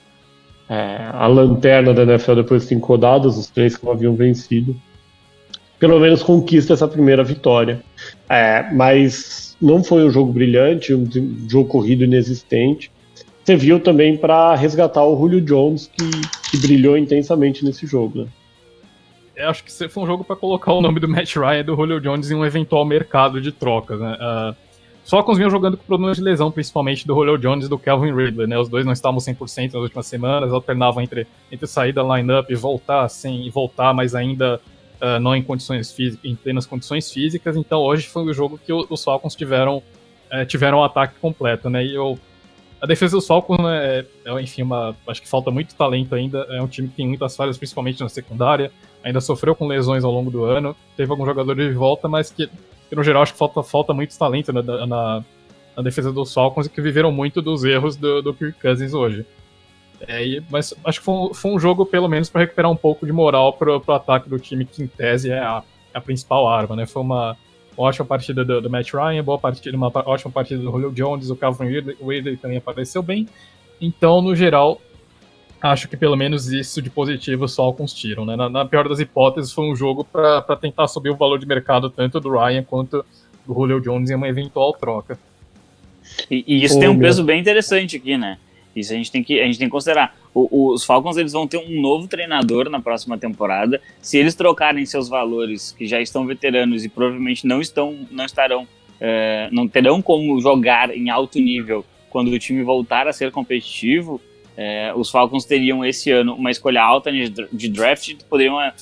é, 0.68 1.10
a 1.12 1.26
lanterna 1.26 1.92
da 1.92 2.04
NFL 2.04 2.36
depois 2.36 2.62
de 2.62 2.68
cinco 2.68 2.86
rodadas, 2.86 3.36
os 3.36 3.48
três 3.48 3.76
que 3.76 3.88
haviam 3.88 4.14
vencido. 4.14 4.76
pelo 5.78 5.98
menos 5.98 6.22
conquista 6.22 6.74
essa 6.74 6.86
primeira 6.86 7.24
vitória. 7.24 7.82
É, 8.28 8.70
mas 8.72 9.56
não 9.60 9.82
foi 9.82 10.04
um 10.04 10.10
jogo 10.10 10.32
brilhante, 10.32 10.94
um 10.94 11.08
jogo 11.48 11.68
corrido 11.68 12.04
inexistente. 12.04 12.90
Serviu 13.44 13.80
também 13.80 14.16
para 14.16 14.54
resgatar 14.54 15.04
o 15.04 15.18
Julio 15.18 15.40
Jones, 15.40 15.90
que, 15.92 16.50
que, 16.50 16.58
brilhou 16.58 16.96
intensamente 16.96 17.64
nesse 17.64 17.86
jogo. 17.86 18.20
Né? 18.20 18.26
Eu 19.34 19.48
acho 19.48 19.64
que 19.64 19.88
foi 19.88 20.02
um 20.02 20.06
jogo 20.06 20.22
para 20.22 20.36
colocar 20.36 20.72
o 20.72 20.80
nome 20.80 21.00
do 21.00 21.08
Matt 21.08 21.34
Ryan 21.34 21.60
e 21.60 21.62
do 21.62 21.74
Julio 21.74 22.00
Jones 22.00 22.30
em 22.30 22.34
um 22.34 22.44
eventual 22.44 22.84
mercado 22.84 23.40
de 23.40 23.50
trocas. 23.50 23.98
Né? 23.98 24.16
Uh, 24.20 24.54
só 25.04 25.22
com 25.22 25.32
os 25.32 25.38
meus 25.38 25.52
jogando 25.52 25.76
com 25.76 25.84
problemas 25.84 26.16
de 26.16 26.22
lesão, 26.22 26.50
principalmente 26.50 27.06
do 27.06 27.14
Julio 27.14 27.38
Jones 27.38 27.66
e 27.66 27.68
do 27.68 27.78
Calvin 27.78 28.14
Ridley. 28.14 28.46
Né? 28.46 28.58
Os 28.58 28.68
dois 28.68 28.84
não 28.84 28.92
estavam 28.92 29.18
100% 29.18 29.72
nas 29.72 29.82
últimas 29.82 30.06
semanas, 30.06 30.52
alternavam 30.52 31.02
entre, 31.02 31.26
entre 31.50 31.66
sair 31.66 31.92
da 31.92 32.02
lineup 32.02 32.50
e 32.50 32.54
voltar 32.54 33.08
sem 33.08 33.46
e 33.46 33.50
voltar, 33.50 33.92
mas 33.92 34.14
ainda 34.14 34.60
uh, 35.00 35.18
não 35.20 35.34
em 35.34 35.42
condições 35.42 35.92
físicas, 35.92 36.24
em 36.24 36.36
plenas 36.36 36.66
condições 36.66 37.10
físicas. 37.10 37.56
Então 37.56 37.80
hoje 37.80 38.06
foi 38.06 38.24
o 38.24 38.32
jogo 38.32 38.58
que 38.64 38.72
os 38.72 39.02
Falcons 39.02 39.34
tiveram 39.34 39.78
uh, 39.78 40.44
tiveram 40.46 40.78
um 40.78 40.84
ataque 40.84 41.14
completo, 41.20 41.68
né? 41.68 41.84
E 41.84 41.94
eu 41.94 42.18
a 42.80 42.86
defesa 42.86 43.16
dos 43.16 43.26
Falcons, 43.26 43.58
né, 43.58 43.98
é, 43.98 44.06
é, 44.24 44.40
enfim, 44.40 44.62
uma, 44.62 44.96
acho 45.06 45.20
que 45.20 45.28
falta 45.28 45.50
muito 45.50 45.74
talento 45.74 46.14
ainda. 46.14 46.46
É 46.48 46.62
um 46.62 46.66
time 46.66 46.88
que 46.88 46.94
tem 46.94 47.06
muitas 47.06 47.36
falhas, 47.36 47.58
principalmente 47.58 48.00
na 48.00 48.08
secundária. 48.08 48.72
Ainda 49.04 49.20
sofreu 49.20 49.54
com 49.54 49.66
lesões 49.66 50.02
ao 50.02 50.10
longo 50.10 50.30
do 50.30 50.44
ano. 50.44 50.74
Teve 50.96 51.10
alguns 51.10 51.26
jogadores 51.26 51.68
de 51.68 51.74
volta, 51.74 52.08
mas 52.08 52.30
que, 52.30 52.48
que 52.90 52.96
no 52.96 53.04
geral, 53.04 53.22
acho 53.22 53.32
que 53.32 53.38
falta, 53.38 53.62
falta 53.62 53.94
muito 53.94 54.18
talento 54.18 54.52
na, 54.52 54.62
na, 54.62 55.24
na, 55.76 55.82
defesa 55.82 56.12
dos 56.12 56.34
Falcons 56.34 56.66
e 56.66 56.68
que 56.68 56.82
viveram 56.82 57.12
muito 57.12 57.40
dos 57.40 57.62
erros 57.62 57.94
do, 57.94 58.20
do 58.20 58.34
Kirk 58.34 58.60
Cousins 58.60 58.92
hoje. 58.92 59.24
É, 60.08 60.26
e, 60.26 60.42
mas 60.50 60.74
acho 60.84 60.98
que 60.98 61.04
foi 61.04 61.14
um, 61.14 61.32
foi 61.32 61.50
um 61.52 61.58
jogo, 61.58 61.86
pelo 61.86 62.08
menos, 62.08 62.28
para 62.28 62.40
recuperar 62.40 62.70
um 62.70 62.76
pouco 62.76 63.06
de 63.06 63.12
moral 63.12 63.52
para 63.52 63.78
o 63.78 63.92
ataque 63.92 64.28
do 64.28 64.40
time, 64.40 64.64
que 64.64 64.82
em 64.82 64.88
tese 64.88 65.30
é 65.30 65.38
a, 65.38 65.62
é 65.94 65.98
a 65.98 66.00
principal 66.00 66.48
arma, 66.48 66.74
né? 66.74 66.84
Foi 66.84 67.00
uma 67.00 67.36
ótima 67.76 68.04
partida 68.04 68.44
do, 68.44 68.60
do, 68.60 68.68
Matt 68.68 68.92
Ryan, 68.92 69.22
boa 69.22 69.38
partida, 69.38 69.76
uma 69.76 69.92
ótima 69.94 70.32
partida 70.32 70.60
do 70.60 70.70
Julio 70.70 70.90
Jones, 70.90 71.30
o 71.30 71.36
Calvin 71.36 71.68
Ridley, 71.68 72.36
também 72.38 72.58
apareceu 72.58 73.02
bem. 73.02 73.28
Então, 73.80 74.20
no 74.20 74.34
geral, 74.34 74.80
acho 75.60 75.88
que 75.88 75.96
pelo 75.96 76.16
menos 76.16 76.50
isso 76.52 76.80
de 76.80 76.88
positivo 76.88 77.46
só 77.46 77.62
alguns 77.62 77.92
tiram, 77.92 78.24
né? 78.24 78.36
Na, 78.36 78.48
na, 78.48 78.64
pior 78.64 78.88
das 78.88 78.98
hipóteses, 78.98 79.52
foi 79.52 79.70
um 79.70 79.76
jogo 79.76 80.04
para 80.04 80.56
tentar 80.56 80.88
subir 80.88 81.10
o 81.10 81.16
valor 81.16 81.38
de 81.38 81.46
mercado 81.46 81.90
tanto 81.90 82.18
do 82.20 82.30
Ryan 82.30 82.62
quanto 82.62 83.04
do 83.46 83.54
Julio 83.54 83.80
Jones 83.80 84.10
em 84.10 84.14
uma 84.14 84.28
eventual 84.28 84.72
troca. 84.72 85.18
E, 86.30 86.44
e 86.46 86.64
isso 86.64 86.76
oh, 86.76 86.80
tem 86.80 86.88
um 86.88 86.94
meu. 86.94 87.08
peso 87.08 87.22
bem 87.22 87.40
interessante 87.40 87.96
aqui, 87.96 88.16
né? 88.16 88.38
Isso 88.74 88.92
a 88.92 88.96
gente 88.96 89.10
tem 89.10 89.22
que, 89.22 89.40
a 89.40 89.46
gente 89.46 89.58
tem 89.58 89.66
que 89.66 89.72
considerar. 89.72 90.16
O, 90.32 90.72
os 90.72 90.84
Falcons 90.84 91.16
eles 91.16 91.32
vão 91.32 91.46
ter 91.46 91.58
um 91.58 91.80
novo 91.80 92.06
treinador 92.06 92.70
na 92.70 92.80
próxima 92.80 93.18
temporada. 93.18 93.80
Se 94.00 94.16
eles 94.16 94.34
trocarem 94.34 94.86
seus 94.86 95.08
valores, 95.08 95.72
que 95.76 95.86
já 95.86 96.00
estão 96.00 96.24
veteranos 96.24 96.84
e 96.84 96.88
provavelmente 96.88 97.46
não 97.46 97.60
estão, 97.60 97.98
não 98.10 98.24
estarão, 98.24 98.66
é, 99.00 99.48
não 99.50 99.66
terão 99.66 100.00
como 100.00 100.40
jogar 100.40 100.94
em 100.96 101.10
alto 101.10 101.38
nível 101.38 101.84
quando 102.08 102.28
o 102.28 102.38
time 102.38 102.62
voltar 102.62 103.08
a 103.08 103.12
ser 103.12 103.30
competitivo, 103.30 104.20
é, 104.60 104.92
os 104.94 105.08
Falcons 105.10 105.44
teriam 105.44 105.84
esse 105.84 106.10
ano 106.10 106.34
uma 106.34 106.50
escolha 106.50 106.82
alta 106.82 107.10
de 107.10 107.68
draft, 107.68 108.14
poderiam 108.28 108.60
é, 108.60 108.72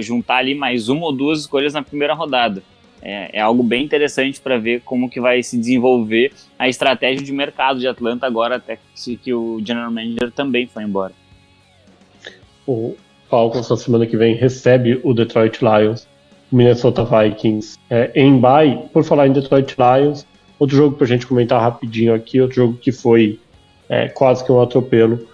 juntar 0.00 0.36
ali 0.36 0.54
mais 0.54 0.88
uma 0.88 1.04
ou 1.04 1.12
duas 1.12 1.40
escolhas 1.40 1.74
na 1.74 1.82
primeira 1.82 2.14
rodada 2.14 2.62
é, 3.08 3.38
é 3.38 3.40
algo 3.40 3.62
bem 3.62 3.84
interessante 3.84 4.40
para 4.40 4.58
ver 4.58 4.80
como 4.84 5.08
que 5.08 5.20
vai 5.20 5.40
se 5.40 5.56
desenvolver 5.56 6.32
a 6.58 6.68
estratégia 6.68 7.24
de 7.24 7.32
mercado 7.32 7.78
de 7.78 7.86
Atlanta 7.86 8.26
agora, 8.26 8.56
até 8.56 8.78
que 9.22 9.32
o 9.32 9.60
General 9.64 9.92
Manager 9.92 10.32
também 10.32 10.66
foi 10.66 10.82
embora. 10.82 11.12
O 12.66 12.96
Falcons 13.30 13.70
na 13.70 13.76
semana 13.76 14.06
que 14.06 14.16
vem 14.16 14.34
recebe 14.34 15.00
o 15.04 15.14
Detroit 15.14 15.60
Lions, 15.62 16.08
Minnesota 16.50 17.04
Vikings 17.04 17.78
é, 17.88 18.10
em 18.14 18.40
bye. 18.40 18.76
Por 18.92 19.04
falar 19.04 19.28
em 19.28 19.32
Detroit 19.32 19.76
Lions, 19.78 20.26
outro 20.58 20.76
jogo 20.76 20.96
para 20.96 21.04
a 21.04 21.08
gente 21.08 21.28
comentar 21.28 21.60
rapidinho 21.60 22.12
aqui, 22.12 22.40
outro 22.40 22.56
jogo 22.56 22.76
que 22.76 22.90
foi 22.90 23.38
é, 23.88 24.08
quase 24.08 24.44
que 24.44 24.52
um 24.52 24.60
atropelo. 24.60 25.26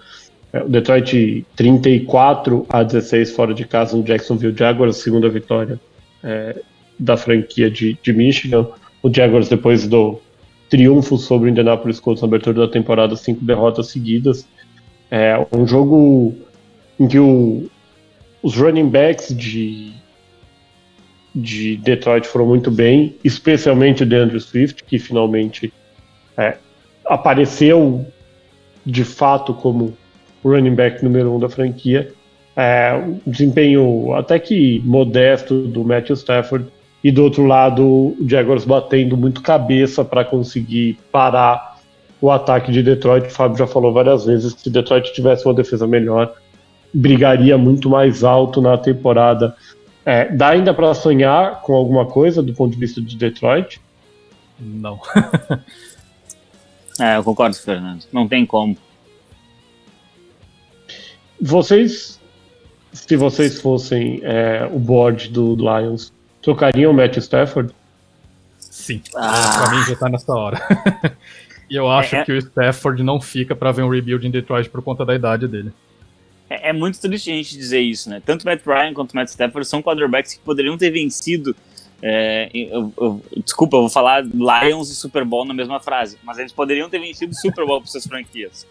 É, 0.51 0.61
o 0.61 0.69
Detroit 0.69 1.45
34 1.55 2.65
a 2.69 2.83
16 2.83 3.31
fora 3.31 3.53
de 3.53 3.65
casa 3.65 3.97
no 3.97 4.03
Jacksonville 4.03 4.55
Jaguars, 4.55 4.97
segunda 4.97 5.29
vitória 5.29 5.79
é, 6.23 6.61
da 6.99 7.17
franquia 7.17 7.69
de, 7.69 7.97
de 8.01 8.13
Michigan. 8.13 8.67
O 9.01 9.13
Jaguars, 9.13 9.49
depois 9.49 9.87
do 9.87 10.19
triunfo 10.69 11.17
sobre 11.17 11.49
o 11.49 11.51
Indianapolis 11.51 11.99
Colts 11.99 12.21
na 12.21 12.27
abertura 12.27 12.65
da 12.65 12.67
temporada, 12.67 13.15
cinco 13.15 13.43
derrotas 13.43 13.87
seguidas. 13.87 14.47
É 15.11 15.35
um 15.51 15.67
jogo 15.67 16.33
em 16.99 17.07
que 17.07 17.19
o, 17.19 17.69
os 18.41 18.55
running 18.55 18.89
backs 18.89 19.35
de, 19.35 19.93
de 21.33 21.77
Detroit 21.77 22.27
foram 22.27 22.45
muito 22.45 22.71
bem, 22.71 23.15
especialmente 23.23 24.03
o 24.03 24.05
DeAndre 24.05 24.39
Swift, 24.39 24.83
que 24.83 24.97
finalmente 24.97 25.71
é, 26.37 26.57
apareceu 27.05 28.05
de 28.85 29.03
fato 29.03 29.53
como 29.53 29.93
running 30.43 30.75
back 30.75 31.03
número 31.03 31.33
um 31.33 31.39
da 31.39 31.49
franquia. 31.49 32.11
É, 32.55 32.93
um 32.93 33.19
desempenho 33.25 34.13
até 34.13 34.37
que 34.37 34.81
modesto 34.85 35.61
do 35.67 35.83
Matthew 35.83 36.15
Stafford 36.15 36.67
e 37.03 37.11
do 37.11 37.23
outro 37.23 37.45
lado 37.45 37.83
o 37.83 38.17
Jaguars 38.27 38.63
batendo 38.63 39.17
muito 39.17 39.41
cabeça 39.41 40.05
para 40.05 40.23
conseguir 40.23 40.99
parar 41.11 41.79
o 42.21 42.31
ataque 42.31 42.71
de 42.71 42.81
Detroit. 42.83 43.27
O 43.27 43.31
Fábio 43.31 43.57
já 43.57 43.67
falou 43.67 43.91
várias 43.91 44.25
vezes 44.25 44.53
que 44.53 44.61
se 44.61 44.69
Detroit 44.69 45.11
tivesse 45.13 45.45
uma 45.45 45.53
defesa 45.53 45.85
melhor, 45.85 46.33
brigaria 46.93 47.57
muito 47.57 47.89
mais 47.89 48.23
alto 48.23 48.61
na 48.61 48.77
temporada. 48.77 49.55
É, 50.05 50.33
dá 50.33 50.49
ainda 50.49 50.73
para 50.73 50.93
sonhar 50.93 51.61
com 51.61 51.73
alguma 51.73 52.05
coisa 52.05 52.41
do 52.41 52.53
ponto 52.53 52.73
de 52.73 52.79
vista 52.79 53.01
de 53.01 53.17
Detroit? 53.17 53.81
Não. 54.59 54.99
é, 56.99 57.17
eu 57.17 57.23
concordo, 57.23 57.55
Fernando. 57.55 58.05
Não 58.11 58.27
tem 58.27 58.45
como. 58.45 58.77
Vocês, 61.41 62.19
se 62.91 63.15
vocês 63.15 63.59
fossem 63.59 64.19
é, 64.23 64.69
o 64.71 64.79
board 64.79 65.29
do 65.29 65.55
Lions, 65.55 66.13
Trocariam 66.43 66.91
o 66.91 66.93
Matt 66.93 67.15
Stafford? 67.17 67.73
Sim. 68.59 69.01
Ah. 69.15 69.63
Pra 69.63 69.75
mim 69.75 69.83
já 69.85 69.95
tá 69.95 70.09
nessa 70.09 70.33
hora. 70.33 70.61
e 71.69 71.75
eu 71.75 71.89
acho 71.89 72.17
é, 72.17 72.25
que 72.25 72.33
o 72.33 72.37
Stafford 72.37 73.01
não 73.01 73.21
fica 73.21 73.55
para 73.55 73.71
ver 73.71 73.81
um 73.83 73.89
rebuild 73.89 74.27
em 74.27 74.29
Detroit 74.29 74.69
por 74.69 74.81
conta 74.83 75.05
da 75.05 75.15
idade 75.15 75.47
dele. 75.47 75.71
É, 76.49 76.69
é, 76.69 76.73
muito 76.73 76.99
triste 76.99 77.31
a 77.31 77.33
gente 77.33 77.57
dizer 77.57 77.79
isso, 77.79 78.09
né? 78.09 78.21
Tanto 78.23 78.45
Matt 78.45 78.61
Ryan 78.65 78.93
quanto 78.93 79.15
Matt 79.15 79.29
Stafford 79.29 79.65
são 79.65 79.81
quarterbacks 79.81 80.33
que 80.33 80.39
poderiam 80.41 80.77
ter 80.77 80.91
vencido. 80.91 81.55
É, 82.05 82.49
eu, 82.53 82.91
eu, 82.99 83.21
desculpa, 83.45 83.77
eu 83.77 83.81
vou 83.81 83.89
falar 83.89 84.25
Lions 84.25 84.89
e 84.89 84.95
Super 84.95 85.23
Bowl 85.23 85.45
na 85.45 85.53
mesma 85.53 85.79
frase, 85.79 86.17
mas 86.21 86.37
eles 86.37 86.51
poderiam 86.51 86.89
ter 86.89 86.99
vencido 86.99 87.31
o 87.31 87.35
Super 87.35 87.65
Bowl 87.65 87.79
para 87.81 87.89
suas 87.89 88.05
franquias. 88.05 88.67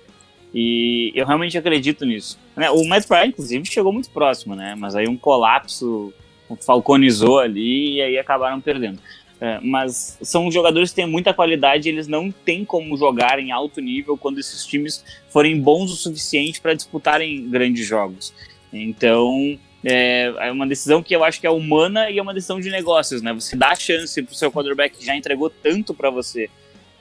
E 0.55 1.11
eu 1.14 1.24
realmente 1.24 1.57
acredito 1.57 2.05
nisso. 2.05 2.39
Né? 2.55 2.70
O 2.70 2.87
Matt 2.87 3.09
Ryan, 3.09 3.26
inclusive, 3.28 3.64
chegou 3.64 3.91
muito 3.91 4.11
próximo, 4.11 4.55
né? 4.55 4.74
Mas 4.76 4.95
aí 4.95 5.09
um 5.09 5.16
colapso 5.16 6.12
falconizou 6.61 7.39
ali 7.39 7.95
e 7.95 8.03
aí 8.03 8.18
acabaram 8.18 8.61
perdendo. 8.61 9.01
É, 9.41 9.59
mas 9.62 10.18
são 10.20 10.51
jogadores 10.51 10.91
que 10.91 10.97
têm 10.97 11.07
muita 11.07 11.33
qualidade 11.33 11.89
eles 11.89 12.07
não 12.07 12.30
têm 12.30 12.64
como 12.64 12.97
jogar 12.97 13.41
em 13.41 13.51
alto 13.51 13.80
nível 13.80 14.16
quando 14.16 14.39
esses 14.39 14.64
times 14.64 15.05
forem 15.30 15.59
bons 15.59 15.91
o 15.91 15.97
suficiente 15.97 16.61
para 16.61 16.74
disputarem 16.74 17.49
grandes 17.49 17.87
jogos. 17.87 18.33
Então, 18.70 19.59
é, 19.85 20.33
é, 20.39 20.53
uma 20.53 20.66
decisão 20.66 21.03
que 21.03 21.14
eu 21.14 21.24
acho 21.24 21.41
que 21.41 21.47
é 21.47 21.51
humana 21.51 22.11
e 22.11 22.18
é 22.18 22.22
uma 22.22 22.35
decisão 22.35 22.61
de 22.61 22.70
negócios, 22.70 23.20
né? 23.20 23.33
Você 23.33 23.57
dá 23.57 23.74
chance 23.74 24.22
para 24.22 24.33
o 24.33 24.35
seu 24.35 24.51
quarterback 24.51 24.99
que 24.99 25.05
já 25.05 25.16
entregou 25.16 25.51
tanto 25.51 25.93
para 25.93 26.11
você, 26.11 26.49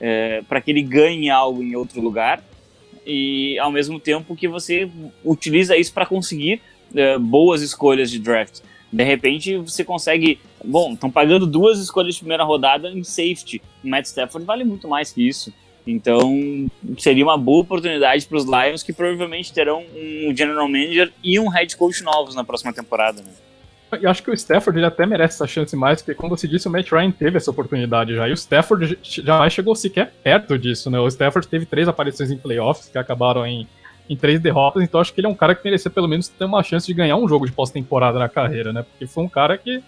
é, 0.00 0.42
para 0.48 0.60
que 0.60 0.70
ele 0.70 0.82
ganhe 0.82 1.30
algo 1.30 1.62
em 1.62 1.76
outro 1.76 2.00
lugar, 2.00 2.42
e 3.06 3.58
ao 3.58 3.70
mesmo 3.70 3.98
tempo 4.00 4.34
que 4.36 4.48
você 4.48 4.90
utiliza 5.24 5.76
isso 5.76 5.92
para 5.92 6.06
conseguir 6.06 6.60
é, 6.94 7.18
boas 7.18 7.62
escolhas 7.62 8.10
de 8.10 8.18
draft. 8.18 8.60
De 8.92 9.04
repente 9.04 9.56
você 9.56 9.82
consegue. 9.82 10.38
Bom, 10.64 10.92
estão 10.92 11.10
pagando 11.10 11.46
duas 11.46 11.78
escolhas 11.78 12.14
de 12.14 12.20
primeira 12.20 12.44
rodada 12.44 12.90
em 12.90 13.02
safety. 13.02 13.62
O 13.82 13.88
Matt 13.88 14.04
Stafford 14.04 14.46
vale 14.46 14.64
muito 14.64 14.86
mais 14.86 15.10
que 15.10 15.26
isso. 15.26 15.52
Então 15.86 16.70
seria 16.98 17.24
uma 17.24 17.36
boa 17.36 17.62
oportunidade 17.62 18.26
para 18.26 18.36
os 18.36 18.44
Lions 18.44 18.82
que 18.82 18.92
provavelmente 18.92 19.52
terão 19.52 19.84
um 19.94 20.34
general 20.36 20.68
manager 20.68 21.12
e 21.22 21.38
um 21.40 21.48
head 21.48 21.76
coach 21.76 22.02
novos 22.02 22.34
na 22.34 22.44
próxima 22.44 22.72
temporada. 22.72 23.20
Né? 23.20 23.98
Eu 24.00 24.10
acho 24.10 24.22
que 24.22 24.30
o 24.30 24.34
Stafford 24.34 24.78
ele 24.78 24.86
até 24.86 25.04
merece 25.04 25.34
essa 25.34 25.46
chance 25.46 25.76
mais, 25.76 26.00
porque 26.00 26.14
como 26.14 26.36
você 26.36 26.48
disse, 26.48 26.66
o 26.68 26.70
Matt 26.70 26.90
Ryan 26.90 27.10
teve 27.10 27.36
essa 27.36 27.50
oportunidade 27.50 28.14
já, 28.14 28.28
e 28.28 28.32
o 28.32 28.34
Stafford 28.34 28.98
jamais 29.02 29.52
chegou 29.52 29.74
sequer 29.74 30.14
perto 30.22 30.58
disso, 30.58 30.90
né? 30.90 30.98
O 30.98 31.08
Stafford 31.08 31.46
teve 31.46 31.66
três 31.66 31.88
aparições 31.88 32.30
em 32.30 32.38
playoffs 32.38 32.88
que 32.88 32.96
acabaram 32.96 33.44
em 33.46 33.66
em 34.08 34.16
três 34.16 34.40
derrotas, 34.40 34.82
então 34.82 35.00
acho 35.00 35.12
que 35.12 35.20
ele 35.20 35.26
é 35.26 35.30
um 35.30 35.34
cara 35.34 35.54
que 35.54 35.64
merecia 35.64 35.90
pelo 35.90 36.08
menos 36.08 36.28
ter 36.28 36.44
uma 36.44 36.62
chance 36.62 36.86
de 36.86 36.92
ganhar 36.92 37.16
um 37.16 37.28
jogo 37.28 37.46
de 37.46 37.52
pós-temporada 37.52 38.18
na 38.18 38.28
carreira, 38.28 38.72
né? 38.72 38.82
Porque 38.82 39.06
foi 39.06 39.24
um 39.24 39.28
cara 39.28 39.56
que 39.56 39.82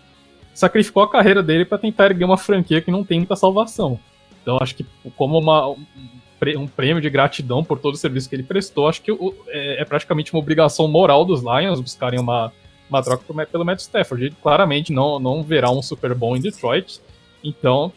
sacrificou 0.55 1.03
a 1.03 1.11
carreira 1.11 1.43
dele 1.43 1.65
para 1.65 1.79
tentar 1.79 2.07
erguer 2.07 2.25
uma 2.25 2.39
franquia 2.39 2.81
que 2.81 2.91
não 2.91 3.05
tem 3.05 3.19
muita 3.19 3.37
salvação. 3.37 3.99
Então 4.45 4.59
acho 4.61 4.77
que 4.77 4.85
como 5.17 5.39
uma, 5.39 5.69
um 5.69 6.67
prêmio 6.67 7.01
de 7.01 7.09
gratidão 7.09 7.65
por 7.65 7.79
todo 7.79 7.95
o 7.95 7.97
serviço 7.97 8.29
que 8.29 8.37
ele 8.37 8.43
prestou, 8.43 8.87
acho 8.87 9.01
que 9.01 9.11
é, 9.49 9.81
é 9.81 9.85
praticamente 9.87 10.33
uma 10.35 10.41
obrigação 10.41 10.87
moral 10.87 11.25
dos 11.25 11.41
Lions 11.41 11.81
buscarem 11.81 12.21
uma, 12.21 12.53
uma 12.91 13.03
troca 13.03 13.25
pelo 13.47 13.65
Matt 13.65 13.81
Stafford. 13.81 14.27
Ele 14.27 14.37
claramente 14.43 14.93
não, 14.93 15.19
não 15.19 15.43
verá 15.43 15.71
um 15.71 15.81
Super 15.81 16.15
Bowl 16.15 16.37
em 16.37 16.41
Detroit. 16.41 17.01
Então, 17.43 17.91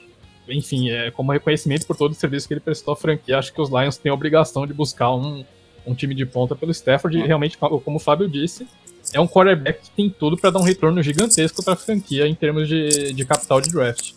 enfim, 0.47 0.89
é, 0.89 1.11
como 1.11 1.33
reconhecimento 1.33 1.85
por 1.85 1.97
todo 1.97 2.11
o 2.11 2.15
serviço 2.15 2.47
que 2.47 2.53
ele 2.53 2.61
prestou 2.61 2.93
à 2.93 2.97
franquia, 2.97 3.37
acho 3.37 3.53
que 3.53 3.61
os 3.61 3.69
Lions 3.69 3.97
têm 3.97 4.09
a 4.09 4.15
obrigação 4.15 4.65
de 4.65 4.73
buscar 4.73 5.13
um, 5.13 5.43
um 5.85 5.93
time 5.93 6.15
de 6.15 6.25
ponta 6.25 6.55
pelo 6.55 6.71
Stafford. 6.71 7.17
E 7.17 7.27
realmente, 7.27 7.57
como 7.57 7.97
o 7.97 7.99
Fábio 7.99 8.29
disse, 8.29 8.65
é 9.13 9.19
um 9.19 9.27
quarterback 9.27 9.81
que 9.81 9.91
tem 9.91 10.09
tudo 10.09 10.37
para 10.37 10.51
dar 10.51 10.59
um 10.59 10.63
retorno 10.63 11.03
gigantesco 11.03 11.61
para 11.63 11.73
a 11.73 11.77
franquia 11.77 12.25
em 12.25 12.35
termos 12.35 12.67
de, 12.69 13.11
de 13.11 13.25
capital 13.25 13.59
de 13.59 13.69
draft. 13.69 14.13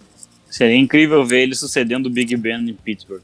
Seria 0.51 0.77
incrível 0.77 1.25
ver 1.25 1.43
ele 1.43 1.55
sucedendo 1.55 2.07
o 2.07 2.11
Big 2.11 2.37
Ben 2.37 2.69
em 2.69 2.75
Pittsburgh. 2.75 3.23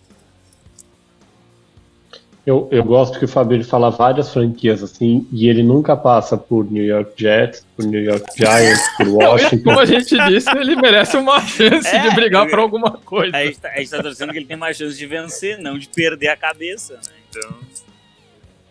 Eu, 2.47 2.69
eu 2.71 2.85
gosto 2.85 3.19
que 3.19 3.25
o 3.25 3.29
Fabio 3.29 3.65
fala 3.65 3.91
várias 3.91 4.33
franquias 4.33 4.81
assim, 4.81 5.27
e 5.33 5.49
ele 5.49 5.65
nunca 5.65 5.97
passa 5.97 6.37
por 6.39 6.71
New 6.71 6.85
York 6.85 7.11
Jets, 7.17 7.67
por 7.77 7.85
New 7.85 8.01
York 8.01 8.25
Giants, 8.37 8.97
por 8.97 9.09
Washington. 9.19 9.65
Como 9.65 9.81
a 9.81 9.85
gente 9.85 10.17
disse, 10.29 10.57
ele 10.57 10.77
merece 10.77 11.17
uma 11.17 11.41
chance 11.41 11.89
é, 11.89 12.09
de 12.09 12.15
brigar 12.15 12.49
por 12.49 12.61
alguma 12.61 12.93
coisa. 12.93 13.37
A 13.37 13.45
gente, 13.45 13.59
tá, 13.59 13.69
a 13.71 13.79
gente 13.79 13.91
tá 13.91 14.01
torcendo 14.01 14.31
que 14.31 14.39
ele 14.39 14.47
tem 14.47 14.57
mais 14.57 14.77
chance 14.77 14.97
de 14.97 15.07
vencer, 15.07 15.59
não 15.59 15.77
de 15.77 15.89
perder 15.89 16.29
a 16.29 16.37
cabeça, 16.37 16.95
né? 16.95 17.13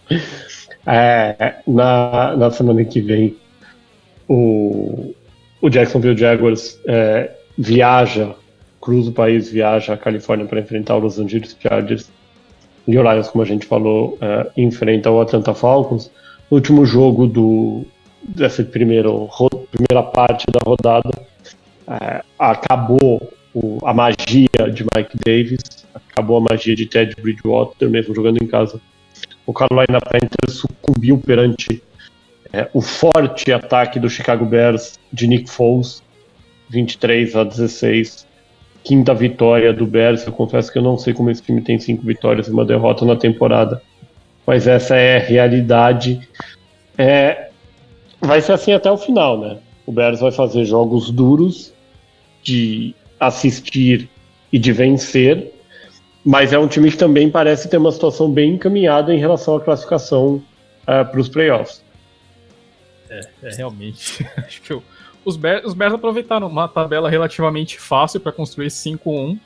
Então. 0.08 0.22
É, 0.88 1.56
na, 1.68 2.38
na 2.38 2.52
semana 2.52 2.86
que 2.86 3.02
vem, 3.02 3.36
o, 4.26 5.14
o 5.62 5.70
Jacksonville 5.70 6.18
Jaguars 6.18 6.80
é, 6.88 7.30
viaja, 7.58 8.36
cruza 8.86 9.10
o 9.10 9.14
país, 9.14 9.50
viaja 9.50 9.96
à 9.96 9.98
Califórnia 9.98 10.46
para 10.46 10.60
enfrentar 10.60 10.96
o 10.96 11.00
Los 11.00 11.18
Angeles 11.18 11.58
Chargers 11.60 12.12
e 12.88 12.96
o 12.96 13.02
Lions, 13.02 13.30
como 13.30 13.44
a 13.44 13.48
gente 13.48 13.66
falou, 13.66 14.14
uh, 14.22 14.52
enfrenta 14.56 15.10
o 15.10 15.20
Atlanta 15.20 15.56
Falcons. 15.56 16.12
No 16.52 16.58
último 16.58 16.86
jogo 16.86 17.26
do, 17.26 17.84
dessa 18.22 18.64
primeiro, 18.64 19.28
primeira 19.72 20.04
parte 20.04 20.46
da 20.52 20.60
rodada, 20.64 21.10
uh, 21.88 22.24
acabou 22.38 23.34
o, 23.56 23.80
a 23.84 23.92
magia 23.92 24.70
de 24.72 24.86
Mike 24.96 25.18
Davis, 25.26 25.88
acabou 25.96 26.38
a 26.38 26.42
magia 26.42 26.76
de 26.76 26.86
Ted 26.86 27.16
Bridgewater, 27.20 27.90
mesmo 27.90 28.14
jogando 28.14 28.38
em 28.38 28.46
casa. 28.46 28.80
O 29.48 29.54
Carolina 29.54 30.00
Panthers 30.00 30.60
sucumbiu 30.60 31.18
perante 31.18 31.82
uh, 32.54 32.70
o 32.72 32.82
forte 32.82 33.52
ataque 33.52 34.00
do 34.00 34.12
Chicago 34.12 34.46
Bears 34.46 35.00
de 35.12 35.26
Nick 35.26 35.50
Foles, 35.50 36.04
23 36.70 37.36
a 37.36 37.44
16 37.44 38.25
quinta 38.86 39.14
vitória 39.14 39.74
do 39.74 39.86
Bears. 39.86 40.26
Eu 40.26 40.32
confesso 40.32 40.72
que 40.72 40.78
eu 40.78 40.84
não 40.84 40.98
sei 40.98 41.14
como 41.14 41.30
esse 41.30 41.42
time 41.42 41.60
tem 41.60 41.78
cinco 41.78 42.06
vitórias 42.06 42.48
e 42.48 42.52
uma 42.52 42.64
derrota 42.64 43.04
na 43.04 43.18
temporada. 43.18 43.82
Mas 44.46 44.68
essa 44.68 44.96
é 44.96 45.18
a 45.18 45.20
realidade. 45.20 46.22
É, 46.98 47.50
vai 48.22 48.40
ser 48.42 48.54
assim 48.54 48.72
até 48.72 48.90
o 48.90 48.98
final, 48.98 49.40
né? 49.40 49.58
O 49.86 49.92
Bears 49.92 50.20
vai 50.20 50.32
fazer 50.32 50.64
jogos 50.66 51.10
duros 51.10 51.74
de 52.44 52.94
assistir 53.20 54.08
e 54.54 54.60
de 54.60 54.72
vencer, 54.72 55.52
mas 56.24 56.54
é 56.54 56.60
um 56.60 56.68
time 56.68 56.92
que 56.92 56.98
também 56.98 57.30
parece 57.30 57.68
ter 57.68 57.78
uma 57.78 57.92
situação 57.92 58.32
bem 58.32 58.54
encaminhada 58.54 59.14
em 59.14 59.18
relação 59.18 59.58
à 59.58 59.62
classificação 59.62 60.36
uh, 60.88 60.92
é, 60.92 61.04
para 61.04 61.20
os 61.20 61.28
playoffs. 61.28 61.84
É, 63.10 63.22
é, 63.44 63.56
realmente. 63.56 64.26
Acho 64.38 64.62
que 64.62 64.74
eu, 64.74 64.84
os 65.26 65.36
Bears, 65.36 65.66
os 65.66 65.74
Bears 65.74 65.94
aproveitaram 65.94 66.48
uma 66.48 66.68
tabela 66.68 67.10
relativamente 67.10 67.80
fácil 67.80 68.20
para 68.20 68.32
construir 68.32 68.68
5-1 68.68 69.40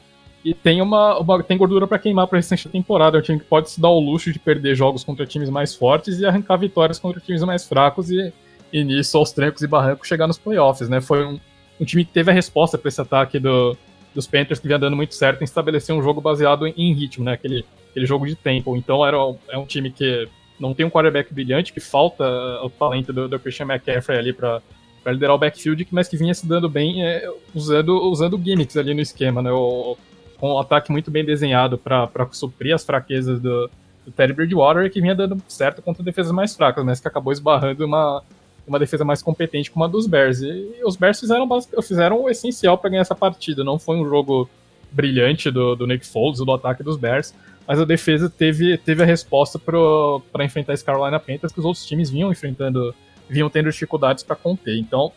e 0.43 0.53
tem 0.53 0.81
uma, 0.81 1.17
uma 1.19 1.41
tem 1.41 1.57
gordura 1.57 1.87
para 1.87 1.97
queimar 1.97 2.27
para 2.27 2.37
restante 2.37 2.65
da 2.65 2.71
temporada. 2.71 3.17
É 3.17 3.19
um 3.19 3.23
time 3.23 3.39
que 3.39 3.45
pode 3.45 3.69
se 3.69 3.79
dar 3.79 3.89
o 3.89 3.99
luxo 3.99 4.31
de 4.31 4.39
perder 4.39 4.75
jogos 4.75 5.03
contra 5.03 5.25
times 5.25 5.49
mais 5.49 5.73
fortes 5.73 6.19
e 6.19 6.25
arrancar 6.25 6.57
vitórias 6.57 6.99
contra 6.99 7.19
times 7.21 7.41
mais 7.43 7.65
fracos 7.65 8.11
e, 8.11 8.33
e 8.71 8.83
nisso, 8.83 9.17
aos 9.17 9.31
trancos 9.31 9.61
e 9.61 9.67
barrancos, 9.67 10.07
chegar 10.07 10.27
nos 10.27 10.37
playoffs, 10.37 10.89
né? 10.89 11.01
Foi 11.01 11.25
um, 11.25 11.39
um 11.79 11.85
time 11.85 12.05
que 12.05 12.11
teve 12.11 12.29
a 12.29 12.33
resposta 12.33 12.77
para 12.77 12.87
esse 12.87 13.01
ataque 13.01 13.39
do, 13.39 13.75
dos 14.13 14.27
Panthers 14.27 14.59
que 14.59 14.67
vinha 14.67 14.79
dando 14.79 14.95
muito 14.95 15.15
certo 15.15 15.41
em 15.41 15.45
estabelecer 15.45 15.95
um 15.95 16.01
jogo 16.01 16.21
baseado 16.21 16.67
em, 16.67 16.73
em 16.77 16.93
ritmo, 16.93 17.25
né? 17.25 17.33
Aquele, 17.33 17.65
aquele 17.89 18.05
jogo 18.05 18.25
de 18.25 18.35
tempo. 18.35 18.75
Então 18.77 19.05
era, 19.05 19.17
é 19.49 19.57
um 19.57 19.65
time 19.65 19.91
que 19.91 20.27
não 20.59 20.73
tem 20.73 20.85
um 20.85 20.89
quarterback 20.89 21.33
brilhante, 21.33 21.73
que 21.73 21.79
falta 21.79 22.23
o 22.63 22.69
talento 22.69 23.11
do, 23.11 23.27
do 23.27 23.39
Christian 23.39 23.65
McCaffrey 23.65 24.17
ali 24.17 24.33
para 24.33 24.61
para 25.03 25.13
liderar 25.13 25.35
o 25.35 25.39
backfield, 25.39 25.87
mas 25.91 26.07
que 26.07 26.17
vinha 26.17 26.33
se 26.33 26.45
dando 26.47 26.69
bem 26.69 27.05
é, 27.05 27.29
usando, 27.53 28.01
usando 28.09 28.41
gimmicks 28.41 28.77
ali 28.77 28.93
no 28.93 29.01
esquema, 29.01 29.41
né? 29.41 29.51
O, 29.51 29.97
com 30.39 30.53
um 30.53 30.59
ataque 30.59 30.91
muito 30.91 31.11
bem 31.11 31.25
desenhado 31.25 31.77
para 31.77 32.09
suprir 32.31 32.73
as 32.73 32.85
fraquezas 32.85 33.39
do, 33.39 33.69
do 34.05 34.11
Teddy 34.11 34.33
Bridgewater, 34.33 34.89
que 34.91 35.01
vinha 35.01 35.13
dando 35.13 35.41
certo 35.47 35.81
contra 35.81 36.03
defesas 36.03 36.31
mais 36.31 36.55
fracas, 36.55 36.83
mas 36.83 36.99
que 36.99 37.07
acabou 37.07 37.33
esbarrando 37.33 37.85
uma, 37.85 38.23
uma 38.65 38.79
defesa 38.79 39.03
mais 39.03 39.21
competente 39.21 39.69
como 39.69 39.83
a 39.83 39.87
dos 39.87 40.07
Bears. 40.07 40.41
E, 40.41 40.81
os 40.83 40.95
Bears 40.95 41.19
fizeram, 41.19 41.47
fizeram 41.83 42.23
o 42.23 42.29
essencial 42.29 42.77
para 42.77 42.89
ganhar 42.89 43.01
essa 43.01 43.15
partida. 43.15 43.63
Não 43.63 43.77
foi 43.77 43.97
um 43.97 44.07
jogo 44.07 44.49
brilhante 44.91 45.51
do, 45.51 45.75
do 45.75 45.85
Nick 45.85 46.05
Foles, 46.05 46.39
do 46.39 46.51
ataque 46.51 46.83
dos 46.83 46.97
Bears, 46.97 47.33
mas 47.67 47.79
a 47.79 47.85
defesa 47.85 48.29
teve, 48.29 48.77
teve 48.77 49.03
a 49.03 49.05
resposta 49.05 49.59
para 49.59 50.43
enfrentar 50.43 50.73
esse 50.73 50.83
Carolina 50.83 51.19
Panthers 51.19 51.53
que 51.53 51.59
os 51.59 51.65
outros 51.65 51.85
times 51.85 52.09
vinham 52.09 52.31
enfrentando 52.31 52.95
vinham 53.29 53.49
tendo 53.49 53.69
dificuldades 53.69 54.23
para 54.23 54.35
conter. 54.35 54.77
Então, 54.77 55.11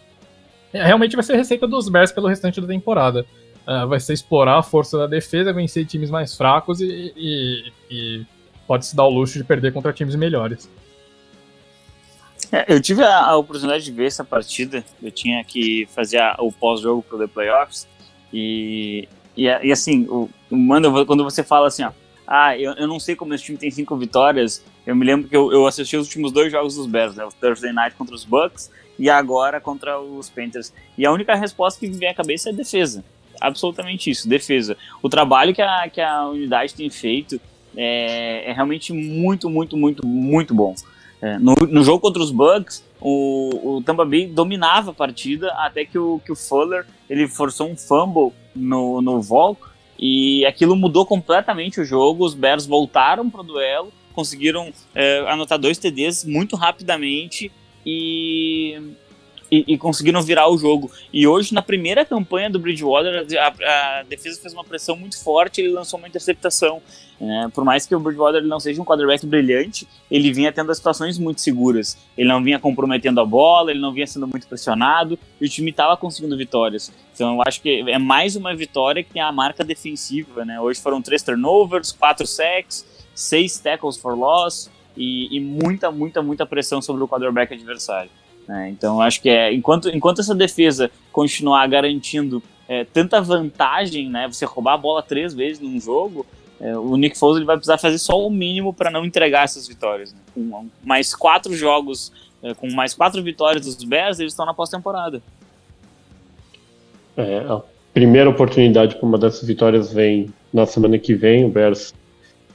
é, 0.73 0.85
realmente 0.85 1.17
vai 1.17 1.25
ser 1.25 1.37
receita 1.37 1.67
dos 1.67 1.89
Bears 1.89 2.13
pelo 2.13 2.29
restante 2.29 2.61
da 2.61 2.67
temporada. 2.67 3.27
Uh, 3.67 3.87
vai 3.87 4.01
ser 4.01 4.13
explorar 4.13 4.59
a 4.59 4.63
força 4.63 4.99
da 4.99 5.07
defesa, 5.07 5.53
vencer 5.53 5.87
times 5.87 6.11
mais 6.11 6.37
fracos 6.37 6.81
e, 6.81 7.13
e, 7.17 7.73
e 7.91 8.27
pode 8.67 8.87
se 8.87 8.97
dar 8.97 9.05
o 9.05 9.11
luxo 9.11 9.39
de 9.39 9.45
perder 9.45 9.73
contra 9.73 9.93
times 9.93 10.17
melhores. 10.17 10.69
É, 12.51 12.67
eu 12.69 12.81
tive 12.81 13.03
a, 13.03 13.27
a, 13.27 13.37
oportunidade 13.37 13.85
de 13.85 13.93
ver 13.93 14.07
essa 14.07 14.25
partida. 14.25 14.85
Eu 15.03 15.11
tinha 15.11 15.43
que 15.45 15.87
fazer 15.95 16.19
a, 16.19 16.37
o 16.39 16.53
pós-jogo 16.53 17.03
para 17.03 17.19
The 17.19 17.27
Playoffs. 17.27 17.89
E, 18.33 19.09
e, 19.37 19.45
e 19.45 19.73
assim, 19.73 20.07
o, 20.09 20.29
mano, 20.51 21.07
quando 21.07 21.23
você 21.23 21.43
fala 21.43 21.69
assim, 21.69 21.85
ó, 21.85 21.93
ah, 22.35 22.57
eu, 22.57 22.73
eu 22.73 22.89
não 22.89 22.99
sei 22.99 23.15
como 23.15 23.35
esse 23.35 23.45
time 23.45 23.59
tem 23.59 23.71
cinco 23.71 23.95
vitórias. 23.95 24.65
Eu 24.87 24.97
me 24.97 25.05
lembro 25.05 25.29
que 25.29 25.37
eu, 25.37 25.53
eu 25.53 25.67
assisti 25.67 25.99
os 25.99 26.07
últimos 26.07 26.33
dois 26.33 26.51
jogos 26.51 26.77
dos 26.77 26.87
Bears, 26.87 27.15
né? 27.15 27.23
O 27.27 27.29
Thursday 27.29 27.75
Night 27.75 27.95
contra 27.95 28.15
os 28.15 28.25
Bucks 28.25 28.71
e 28.99 29.11
agora 29.11 29.61
contra 29.61 30.01
os 30.01 30.31
Panthers. 30.31 30.73
E 30.97 31.05
a 31.05 31.13
única 31.13 31.35
resposta 31.35 31.79
que 31.79 31.87
me 31.87 31.99
vem 31.99 32.09
à 32.09 32.15
cabeça 32.15 32.49
é 32.49 32.53
defesa. 32.55 33.05
Absolutamente 33.39 34.09
isso, 34.09 34.27
defesa. 34.27 34.79
O 35.03 35.11
trabalho 35.11 35.55
que 35.55 35.61
a, 35.61 35.87
que 35.91 36.01
a 36.01 36.27
unidade 36.27 36.73
tem 36.73 36.89
feito 36.89 37.39
é, 37.77 38.49
é 38.49 38.53
realmente 38.55 38.95
muito, 38.95 39.51
muito, 39.51 39.77
muito, 39.77 40.07
muito 40.07 40.55
bom. 40.55 40.75
É, 41.21 41.39
no, 41.39 41.55
no, 41.55 41.85
jogo 41.85 42.01
contra 42.01 42.23
os 42.23 42.31
Bucks, 42.31 42.83
o, 42.99 43.77
o, 43.77 43.83
Tampa 43.83 44.07
Bay 44.07 44.27
dominava 44.27 44.93
a 44.93 44.95
partida 44.95 45.53
até 45.59 45.85
que 45.85 45.99
o, 45.99 46.19
que 46.25 46.33
o 46.33 46.37
Fuller 46.37 46.87
ele 47.11 47.29
forçou 47.29 47.69
um 47.69 47.77
fumble 47.77 48.33
no, 48.57 49.03
no 49.03 49.21
Volk 49.21 49.71
e 50.05 50.45
aquilo 50.45 50.75
mudou 50.75 51.07
completamente 51.07 51.81
o 51.81 51.85
jogo. 51.85 52.25
Os 52.25 52.35
Bears 52.35 52.67
voltaram 52.67 53.31
para 53.31 53.41
o 53.41 53.45
duelo, 53.45 53.93
conseguiram 54.13 54.73
é, 54.93 55.21
anotar 55.29 55.61
dois 55.61 55.79
TDs 55.79 56.25
muito 56.25 56.57
rapidamente 56.57 57.53
e, 57.87 58.97
e, 59.53 59.75
e, 59.75 59.79
conseguiram 59.79 60.23
virar 60.23 60.49
o 60.49 60.57
jogo. 60.57 60.91
E 61.13 61.27
hoje, 61.27 61.53
na 61.53 61.61
primeira 61.61 62.07
campanha 62.07 62.49
do 62.49 62.59
Bridgewater, 62.59 63.27
a, 63.39 63.99
a 63.99 64.03
defesa 64.05 64.41
fez 64.41 64.55
uma 64.55 64.65
pressão 64.65 64.97
muito 64.97 65.23
forte 65.23 65.61
ele 65.61 65.69
lançou 65.69 65.99
uma 65.99 66.09
interceptação. 66.09 66.81
É, 67.21 67.49
por 67.49 67.63
mais 67.63 67.85
que 67.85 67.95
o 67.95 68.01
Bridgewater 68.01 68.43
não 68.43 68.59
seja 68.59 68.81
um 68.81 68.85
quarterback 68.85 69.27
brilhante, 69.27 69.87
ele 70.11 70.33
vinha 70.33 70.51
tendo 70.51 70.75
situações 70.75 71.19
muito 71.19 71.43
seguras. 71.43 71.99
Ele 72.17 72.29
não 72.29 72.43
vinha 72.43 72.59
comprometendo 72.59 73.21
a 73.21 73.27
bola, 73.27 73.71
ele 73.71 73.79
não 73.79 73.93
vinha 73.93 74.07
sendo 74.07 74.27
muito 74.27 74.49
pressionado 74.49 75.19
e 75.39 75.45
o 75.45 75.49
time 75.49 75.71
estava 75.71 75.99
conseguindo 75.99 76.35
vitórias. 76.35 76.91
Então 77.15 77.35
eu 77.35 77.43
acho 77.47 77.61
que 77.61 77.85
é 77.91 77.99
mais 77.99 78.35
uma 78.35 78.57
vitória 78.57 79.05
que 79.05 79.13
tem 79.13 79.21
a 79.21 79.31
marca 79.31 79.63
defensiva. 79.63 80.47
Né? 80.47 80.59
Hoje 80.59 80.81
foram 80.81 81.03
três 81.03 81.23
turnovers, 81.23 81.93
quatro 81.93 82.27
sacks, 82.27 82.87
seis 83.15 83.59
tackles 83.59 83.99
for 83.99 84.17
loss 84.17 84.71
e, 84.97 85.37
e 85.37 85.41
muita, 85.41 85.91
muita, 85.91 86.23
muita 86.23 86.47
pressão 86.47 86.81
sobre 86.81 87.05
o 87.05 87.09
quarterback 87.09 87.53
adversário. 87.53 88.11
Né? 88.47 88.71
Então 88.71 89.01
acho 89.01 89.21
que 89.21 89.29
é 89.29 89.53
enquanto, 89.53 89.89
enquanto 89.89 90.21
essa 90.21 90.35
defesa 90.35 90.91
continuar 91.13 91.67
garantindo 91.69 92.43
é, 92.69 92.85
tanta 92.85 93.21
vantagem, 93.21 94.09
né, 94.09 94.27
você 94.29 94.45
roubar 94.45 94.75
a 94.75 94.79
bola 94.79 95.03
três 95.03 95.35
vezes 95.35 95.61
num 95.61 95.81
jogo, 95.81 96.27
é, 96.61 96.77
o 96.77 96.97
Nick 96.97 97.19
Foles 97.19 97.37
ele 97.37 97.45
vai 97.45 97.57
precisar 97.57 97.79
fazer 97.79 97.99
só 97.99 98.25
o 98.25 98.31
mínimo 98.31 98.73
para 98.73 98.91
não 98.91 99.05
entregar 99.05 99.45
essas 99.45 99.67
vitórias. 99.67 100.13
Né? 100.13 100.21
Com 100.35 100.69
mais 100.83 101.15
quatro 101.15 101.55
jogos, 101.55 102.13
é, 102.43 102.55
com 102.55 102.71
mais 102.73 102.95
quatro 102.95 103.23
vitórias 103.23 103.65
dos 103.65 103.85
Bears, 103.85 104.21
eles 104.21 104.33
estão 104.33 104.47
na 104.47 104.55
pós-temporada. 104.55 105.21
É, 107.17 107.39
a 107.39 107.61
primeira 107.93 108.31
oportunidade 108.31 108.97
para 108.97 109.07
uma 109.07 109.19
dessas 109.19 109.47
vitórias 109.47 109.93
vem 109.93 110.33
na 110.53 110.65
semana 110.65 110.99
que 110.99 111.15
vem. 111.15 111.45
O 111.45 111.49
Bears 111.49 111.93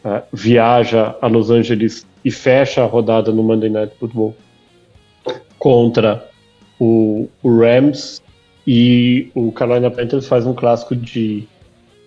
é, 0.04 0.24
viaja 0.32 1.16
a 1.22 1.28
Los 1.28 1.52
Angeles 1.52 2.08
e 2.24 2.32
fecha 2.32 2.84
a 2.84 2.86
rodada 2.86 3.32
no 3.32 3.44
Monday 3.44 3.70
Night 3.70 3.94
Football 4.00 4.36
contra 5.58 6.30
o, 6.80 7.28
o 7.42 7.60
Rams 7.60 8.22
e 8.66 9.32
o 9.34 9.52
Carolina 9.52 9.90
Panthers 9.90 10.28
faz 10.28 10.46
um 10.46 10.54
clássico 10.54 10.96
de 10.96 11.48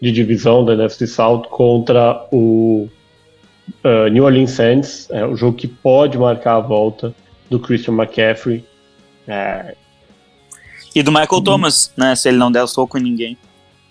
de 0.01 0.11
divisão 0.11 0.65
da 0.65 0.73
NFC 0.73 1.07
South 1.07 1.43
contra 1.51 2.27
o 2.33 2.89
uh, 3.85 4.09
New 4.11 4.25
Orleans 4.25 4.53
Saints, 4.53 5.07
é 5.11 5.27
o 5.27 5.37
jogo 5.37 5.59
que 5.59 5.69
pode 5.69 6.17
marcar 6.17 6.57
a 6.57 6.61
volta 6.61 7.15
do 7.51 7.61
Christian 7.61 7.93
McCaffrey. 7.95 8.65
É... 9.29 9.77
E 10.95 11.03
do 11.03 11.13
Michael 11.13 11.43
Thomas, 11.43 11.93
né? 11.97 12.15
Se 12.17 12.29
ele 12.29 12.39
não 12.39 12.51
der 12.51 12.63
o 12.63 12.67
soco 12.67 12.99
em 12.99 13.03
ninguém. 13.03 13.39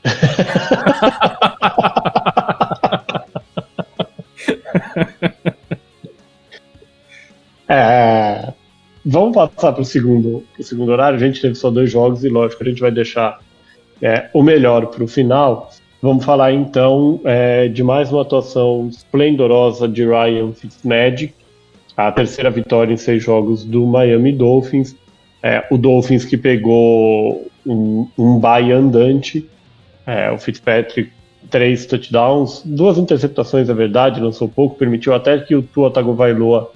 é, 7.68 8.54
vamos 9.06 9.34
passar 9.34 9.74
para 9.74 9.82
o 9.82 9.86
segundo, 9.86 10.44
segundo 10.60 10.92
horário. 10.92 11.18
A 11.18 11.20
gente 11.20 11.42
teve 11.42 11.56
só 11.56 11.70
dois 11.70 11.92
jogos 11.92 12.24
e, 12.24 12.30
lógico, 12.30 12.64
a 12.64 12.68
gente 12.68 12.82
vai 12.82 12.92
deixar 12.92 13.40
é, 14.02 14.30
o 14.34 14.42
melhor 14.42 14.88
para 14.88 15.04
o 15.04 15.08
final. 15.08 15.70
Vamos 16.02 16.24
falar 16.24 16.54
então 16.54 17.20
é, 17.26 17.68
de 17.68 17.84
mais 17.84 18.12
uma 18.12 18.22
atuação 18.22 18.88
esplendorosa 18.90 19.88
de 19.88 20.06
Ryan 20.06 20.54
Fitzmagic, 20.54 21.34
a 21.98 22.12
terceira 22.12 22.50
vitória 22.50 22.94
em 22.94 22.98
seis 22.98 23.22
jogos 23.22 23.66
do 23.66 23.86
Miami 23.86 24.32
Dolphins. 24.32 24.96
É, 25.44 25.66
o 25.70 25.78
Dolphins 25.78 26.24
que 26.24 26.38
pegou 26.38 27.46
um, 27.66 28.08
um 28.18 28.40
bye 28.40 28.72
andante, 28.72 29.50
é, 30.06 30.32
o 30.32 30.38
Fitzpatrick 30.38 31.12
três 31.50 31.86
touchdowns, 31.86 32.62
duas 32.64 32.98
interceptações, 32.98 33.70
é 33.70 33.74
verdade, 33.74 34.22
lançou 34.22 34.48
pouco, 34.48 34.76
permitiu 34.76 35.14
até 35.14 35.38
que 35.40 35.56
o 35.56 35.62
Tua 35.62 35.92
Tagovailoa 35.92 36.72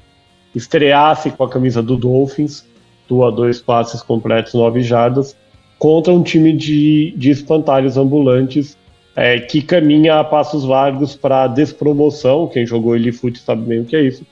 estreasse 0.55 1.31
com 1.31 1.43
a 1.43 1.49
camisa 1.49 1.81
do 1.81 1.97
Dolphins, 1.97 2.65
Tua 3.07 3.31
dois 3.31 3.59
passes 3.61 4.01
completos, 4.01 4.53
nove 4.53 4.81
jardas, 4.81 5.35
contra 5.77 6.13
um 6.13 6.23
time 6.23 6.53
de, 6.53 7.13
de 7.17 7.31
espantalhos 7.31 7.97
ambulantes 7.97 8.77
é, 9.15 9.39
que 9.39 9.61
caminha 9.61 10.19
a 10.19 10.23
passos 10.23 10.63
largos 10.63 11.15
para 11.15 11.47
despromoção, 11.47 12.47
quem 12.47 12.65
jogou 12.65 12.95
ele 12.95 13.11
fute 13.11 13.39
sabe 13.39 13.63
bem 13.63 13.81
o 13.81 13.85
que 13.85 13.95
é 13.95 14.01
isso, 14.01 14.25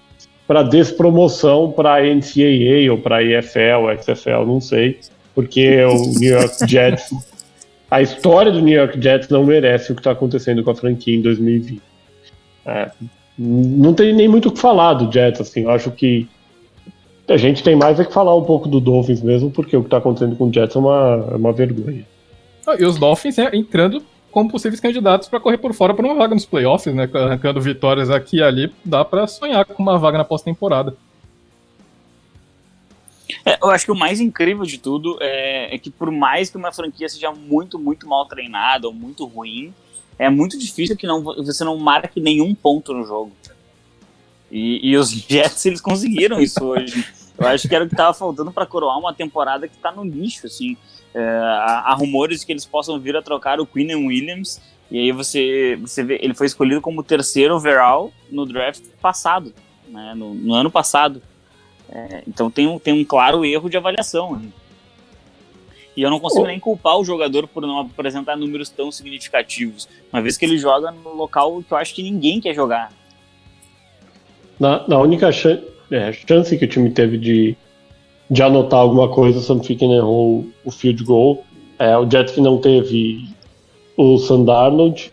para 0.47 0.63
despromoção 0.63 1.71
para 1.71 1.95
a 1.95 2.01
NCAA 2.01 2.91
ou 2.91 2.97
para 2.97 3.17
a 3.17 3.23
EFL, 3.23 3.91
XFL, 4.01 4.45
não 4.45 4.61
sei, 4.61 4.99
porque 5.35 5.83
o 5.83 6.19
New 6.19 6.31
York 6.31 6.55
Jets 6.67 7.11
a 7.91 8.01
história 8.01 8.53
do 8.53 8.61
New 8.61 8.73
York 8.73 9.01
Jets 9.01 9.27
não 9.27 9.43
merece 9.43 9.91
o 9.91 9.95
que 9.95 9.99
está 9.99 10.11
acontecendo 10.11 10.63
com 10.63 10.71
a 10.71 10.75
franquia 10.75 11.13
em 11.13 11.21
2020. 11.21 11.81
É, 12.65 12.89
não 13.43 13.93
tem 13.93 14.13
nem 14.13 14.27
muito 14.27 14.49
o 14.49 14.51
que 14.51 14.59
falar 14.59 14.93
do 14.93 15.11
Jets, 15.11 15.41
assim, 15.41 15.61
eu 15.61 15.71
acho 15.71 15.89
que 15.91 16.27
a 17.27 17.37
gente 17.37 17.63
tem 17.63 17.75
mais 17.75 17.99
é 17.99 18.05
que 18.05 18.13
falar 18.13 18.35
um 18.35 18.43
pouco 18.43 18.67
do 18.67 18.79
Dolphins 18.79 19.21
mesmo, 19.21 19.49
porque 19.49 19.75
o 19.75 19.81
que 19.81 19.87
está 19.87 19.97
acontecendo 19.97 20.35
com 20.35 20.49
o 20.49 20.53
Jets 20.53 20.75
é 20.75 20.79
uma, 20.79 21.27
é 21.31 21.35
uma 21.35 21.51
vergonha. 21.51 22.05
Ah, 22.67 22.75
e 22.77 22.85
os 22.85 22.97
Dolphins 22.99 23.39
é, 23.39 23.49
entrando 23.55 24.03
como 24.31 24.49
possíveis 24.49 24.79
candidatos 24.79 25.27
para 25.27 25.39
correr 25.39 25.57
por 25.57 25.73
fora 25.73 25.93
para 25.93 26.05
uma 26.05 26.15
vaga 26.15 26.35
nos 26.35 26.45
playoffs, 26.45 26.93
né? 26.93 27.09
Arrancando 27.13 27.59
vitórias 27.59 28.09
aqui 28.09 28.37
e 28.37 28.43
ali, 28.43 28.73
dá 28.83 29.03
para 29.03 29.27
sonhar 29.27 29.65
com 29.65 29.81
uma 29.81 29.97
vaga 29.97 30.17
na 30.17 30.23
pós-temporada. 30.23 30.95
É, 33.45 33.57
eu 33.61 33.69
acho 33.69 33.85
que 33.85 33.91
o 33.91 33.95
mais 33.95 34.19
incrível 34.19 34.65
de 34.65 34.77
tudo 34.77 35.17
é, 35.21 35.73
é, 35.73 35.77
que 35.77 35.89
por 35.89 36.11
mais 36.11 36.49
que 36.49 36.57
uma 36.57 36.71
franquia 36.71 37.07
seja 37.09 37.31
muito, 37.31 37.79
muito 37.79 38.07
mal 38.07 38.25
treinada 38.25 38.87
ou 38.87 38.93
muito 38.93 39.25
ruim, 39.25 39.73
é 40.17 40.29
muito 40.29 40.57
difícil 40.57 40.95
que 40.95 41.07
não, 41.07 41.23
você 41.23 41.63
não 41.63 41.77
marque 41.77 42.19
nenhum 42.19 42.53
ponto 42.53 42.93
no 42.93 43.05
jogo. 43.05 43.31
E, 44.51 44.91
e 44.91 44.97
os 44.97 45.09
Jets, 45.27 45.65
eles 45.65 45.81
conseguiram 45.81 46.39
isso 46.39 46.63
hoje. 46.63 47.05
Eu 47.37 47.47
acho 47.47 47.67
que 47.67 47.73
era 47.73 47.85
o 47.85 47.87
que 47.87 47.93
estava 47.93 48.13
faltando 48.13 48.51
para 48.51 48.65
coroar 48.65 48.99
uma 48.99 49.13
temporada 49.13 49.67
que 49.67 49.75
está 49.75 49.91
no 49.91 50.03
lixo, 50.03 50.45
assim. 50.45 50.77
É, 51.13 51.19
há, 51.21 51.83
há, 51.87 51.93
rumores 51.93 52.43
que 52.43 52.51
eles 52.51 52.65
possam 52.65 52.99
vir 52.99 53.15
a 53.15 53.21
trocar 53.21 53.59
o 53.59 53.65
Quinn 53.65 54.07
Williams, 54.07 54.61
e 54.89 54.99
aí 54.99 55.11
você, 55.11 55.77
você 55.81 56.03
vê, 56.03 56.19
ele 56.21 56.33
foi 56.33 56.47
escolhido 56.47 56.81
como 56.81 57.03
terceiro 57.03 57.55
overall 57.55 58.13
no 58.29 58.45
draft 58.45 58.83
passado, 59.01 59.53
né, 59.87 60.13
no, 60.15 60.33
no 60.33 60.53
ano 60.53 60.69
passado. 60.69 61.21
É, 61.89 62.23
então 62.27 62.49
tem 62.49 62.67
um, 62.67 62.79
tem 62.79 62.93
um 62.93 63.03
claro 63.03 63.43
erro 63.43 63.69
de 63.69 63.75
avaliação. 63.75 64.37
Né? 64.37 64.49
E 65.95 66.01
eu 66.01 66.09
não 66.09 66.19
consigo 66.19 66.45
nem 66.45 66.59
culpar 66.59 66.97
o 66.97 67.03
jogador 67.03 67.47
por 67.47 67.61
não 67.61 67.79
apresentar 67.79 68.37
números 68.37 68.69
tão 68.69 68.91
significativos, 68.91 69.87
uma 70.11 70.21
vez 70.21 70.37
que 70.37 70.45
ele 70.45 70.57
joga 70.57 70.91
no 70.91 71.13
local 71.13 71.61
que 71.61 71.73
eu 71.73 71.77
acho 71.77 71.93
que 71.93 72.01
ninguém 72.03 72.39
quer 72.39 72.53
jogar. 72.53 72.91
Na, 74.59 74.87
na 74.87 74.99
única 74.99 75.31
chance, 75.31 75.63
é, 75.91 76.13
chance 76.13 76.57
que 76.57 76.65
o 76.65 76.67
time 76.67 76.89
teve 76.91 77.17
de, 77.17 77.57
de 78.29 78.43
anotar 78.43 78.79
alguma 78.79 79.09
coisa, 79.09 79.39
o 79.39 79.41
Sam 79.41 79.61
Ficken 79.61 79.93
errou 79.93 80.47
o 80.63 80.71
field 80.71 81.03
goal. 81.03 81.43
É, 81.77 81.97
o 81.97 82.09
Jets 82.09 82.33
que 82.33 82.41
não 82.41 82.59
teve 82.59 83.27
o 83.97 84.17
Sandarnold, 84.17 85.11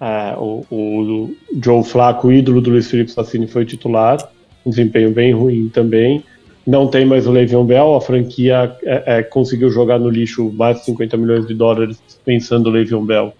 é, 0.00 0.36
o, 0.38 0.64
o, 0.70 1.36
Joe 1.62 1.82
Flacco, 1.82 2.30
ídolo 2.30 2.60
do 2.60 2.70
Luiz 2.70 2.90
Felipe 2.90 3.10
Sassini, 3.10 3.46
foi 3.46 3.64
titular 3.64 4.30
um 4.64 4.70
desempenho 4.70 5.10
bem 5.10 5.32
ruim 5.32 5.68
também. 5.68 6.22
Não 6.66 6.86
tem 6.86 7.04
mais 7.04 7.26
o 7.26 7.32
Le'Veon 7.32 7.64
Bell, 7.64 7.94
a 7.94 8.00
franquia 8.00 8.76
é, 8.82 9.18
é, 9.18 9.22
conseguiu 9.22 9.70
jogar 9.70 9.98
no 9.98 10.08
lixo 10.08 10.52
mais 10.52 10.78
de 10.78 10.84
50 10.84 11.16
milhões 11.16 11.46
de 11.46 11.54
dólares 11.54 12.00
pensando 12.24 12.68
o 12.68 12.70
Le'Veon 12.70 13.04
Bell, 13.04 13.32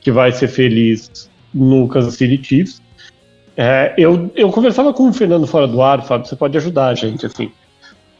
que 0.00 0.12
vai 0.12 0.32
ser 0.32 0.48
feliz 0.48 1.28
no 1.52 1.88
Kansas 1.88 2.14
City 2.14 2.42
Chiefs. 2.42 2.82
É, 3.56 3.92
eu, 3.98 4.30
eu 4.36 4.50
conversava 4.50 4.92
com 4.92 5.08
o 5.08 5.12
Fernando 5.12 5.46
fora 5.46 5.66
do 5.66 5.82
ar, 5.82 6.04
Fábio, 6.04 6.28
você 6.28 6.36
pode 6.36 6.56
ajudar 6.56 6.88
a 6.88 6.94
gente, 6.94 7.26
assim. 7.26 7.50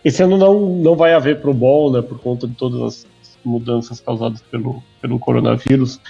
Esse 0.04 0.22
ano 0.22 0.36
não, 0.36 0.60
não 0.76 0.96
vai 0.96 1.14
haver 1.14 1.40
Pro 1.40 1.54
Bowl, 1.54 1.92
né, 1.92 2.02
por 2.02 2.18
conta 2.18 2.46
de 2.46 2.54
todas 2.54 2.80
as 2.82 3.06
mudanças 3.44 4.00
causadas 4.00 4.42
pelo, 4.50 4.82
pelo 5.00 5.18
coronavírus. 5.18 6.00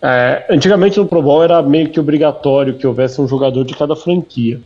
É, 0.00 0.46
antigamente 0.50 0.98
no 0.98 1.06
Pro 1.06 1.22
Bowl 1.22 1.42
era 1.42 1.62
meio 1.62 1.88
que 1.88 2.00
obrigatório 2.00 2.74
que 2.74 2.86
houvesse 2.86 3.20
um 3.20 3.28
jogador 3.28 3.64
de 3.64 3.74
cada 3.74 3.96
franquia. 3.96 4.60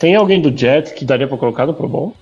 Tem 0.00 0.16
alguém 0.16 0.40
do 0.40 0.56
Jets 0.56 0.92
que 0.92 1.04
daria 1.04 1.28
pra 1.28 1.36
colocar 1.36 1.66
no 1.66 1.74
Pro 1.74 1.86
Bowl? 1.86 2.16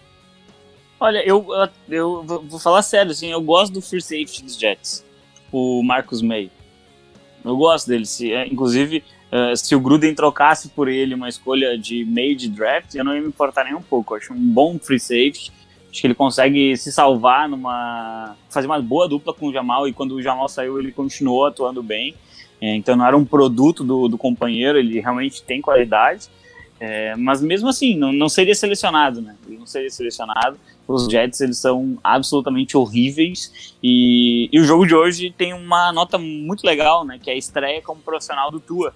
Olha, 0.99 1.25
eu, 1.25 1.47
eu, 1.89 2.25
vou 2.25 2.59
falar 2.59 2.83
sério, 2.83 3.13
assim, 3.13 3.29
eu 3.31 3.41
gosto 3.41 3.73
do 3.73 3.81
free 3.81 4.03
safety 4.03 4.43
dos 4.43 4.59
Jets, 4.59 5.07
o 5.53 5.81
Marcus 5.85 6.21
May. 6.21 6.51
Eu 7.45 7.57
gosto 7.57 7.87
dele. 7.87 8.05
Se, 8.05 8.33
é, 8.33 8.49
inclusive, 8.49 9.05
uh, 9.33 9.57
se 9.57 9.77
o 9.77 9.81
Gruden 9.81 10.13
trocasse 10.13 10.71
por 10.71 10.89
ele 10.89 11.15
uma 11.15 11.29
escolha 11.29 11.79
de 11.79 12.05
meio 12.05 12.35
de 12.35 12.49
draft, 12.49 12.97
eu 12.97 13.05
não 13.05 13.15
ia 13.15 13.21
me 13.21 13.29
importar 13.29 13.63
nem 13.63 13.77
um 13.77 13.81
pouco. 13.81 14.13
Eu 14.13 14.19
acho 14.19 14.33
um 14.33 14.37
bom 14.37 14.77
free 14.77 14.99
safety. 14.99 15.53
Acho 15.89 16.01
que 16.01 16.07
ele 16.09 16.15
consegue 16.15 16.77
se 16.77 16.91
salvar 16.91 17.49
numa. 17.49 18.37
fazer 18.51 18.67
uma 18.67 18.83
boa 18.83 19.09
dupla 19.09 19.33
com 19.33 19.47
o 19.47 19.53
Jamal, 19.53 19.87
e 19.87 19.93
quando 19.93 20.17
o 20.17 20.23
Jamal 20.23 20.49
saiu, 20.49 20.81
ele 20.81 20.91
continuou 20.91 21.47
atuando 21.47 21.81
bem. 21.81 22.17
É, 22.61 22.75
então 22.75 22.97
não 22.97 23.07
era 23.07 23.17
um 23.17 23.25
produto 23.25 23.85
do, 23.85 24.09
do 24.09 24.19
companheiro, 24.19 24.77
ele 24.77 24.99
realmente 24.99 25.45
tem 25.45 25.63
qualidade. 25.63 26.29
É, 26.81 27.17
mas 27.17 27.43
mesmo 27.43 27.69
assim, 27.69 27.97
não, 27.97 28.13
não 28.13 28.29
seria 28.29 28.55
selecionado, 28.55 29.21
né? 29.21 29.35
Ele 29.47 29.59
não 29.59 29.67
seria 29.67 29.91
selecionado. 29.91 30.59
Os 30.87 31.07
Jets, 31.09 31.41
eles 31.41 31.59
são 31.59 31.99
absolutamente 32.03 32.77
horríveis. 32.77 33.75
E, 33.83 34.49
e 34.53 34.61
o 34.61 34.65
jogo 34.65 34.87
de 34.87 34.95
hoje 34.95 35.35
tem 35.37 35.53
uma 35.53 35.93
nota 35.93 36.19
muito 36.19 36.65
legal, 36.65 37.05
né? 37.05 37.19
Que 37.21 37.31
é 37.31 37.35
a 37.35 37.37
estreia 37.37 37.83
como 37.83 38.01
profissional 38.01 38.51
do 38.51 38.61
Tua. 38.61 38.95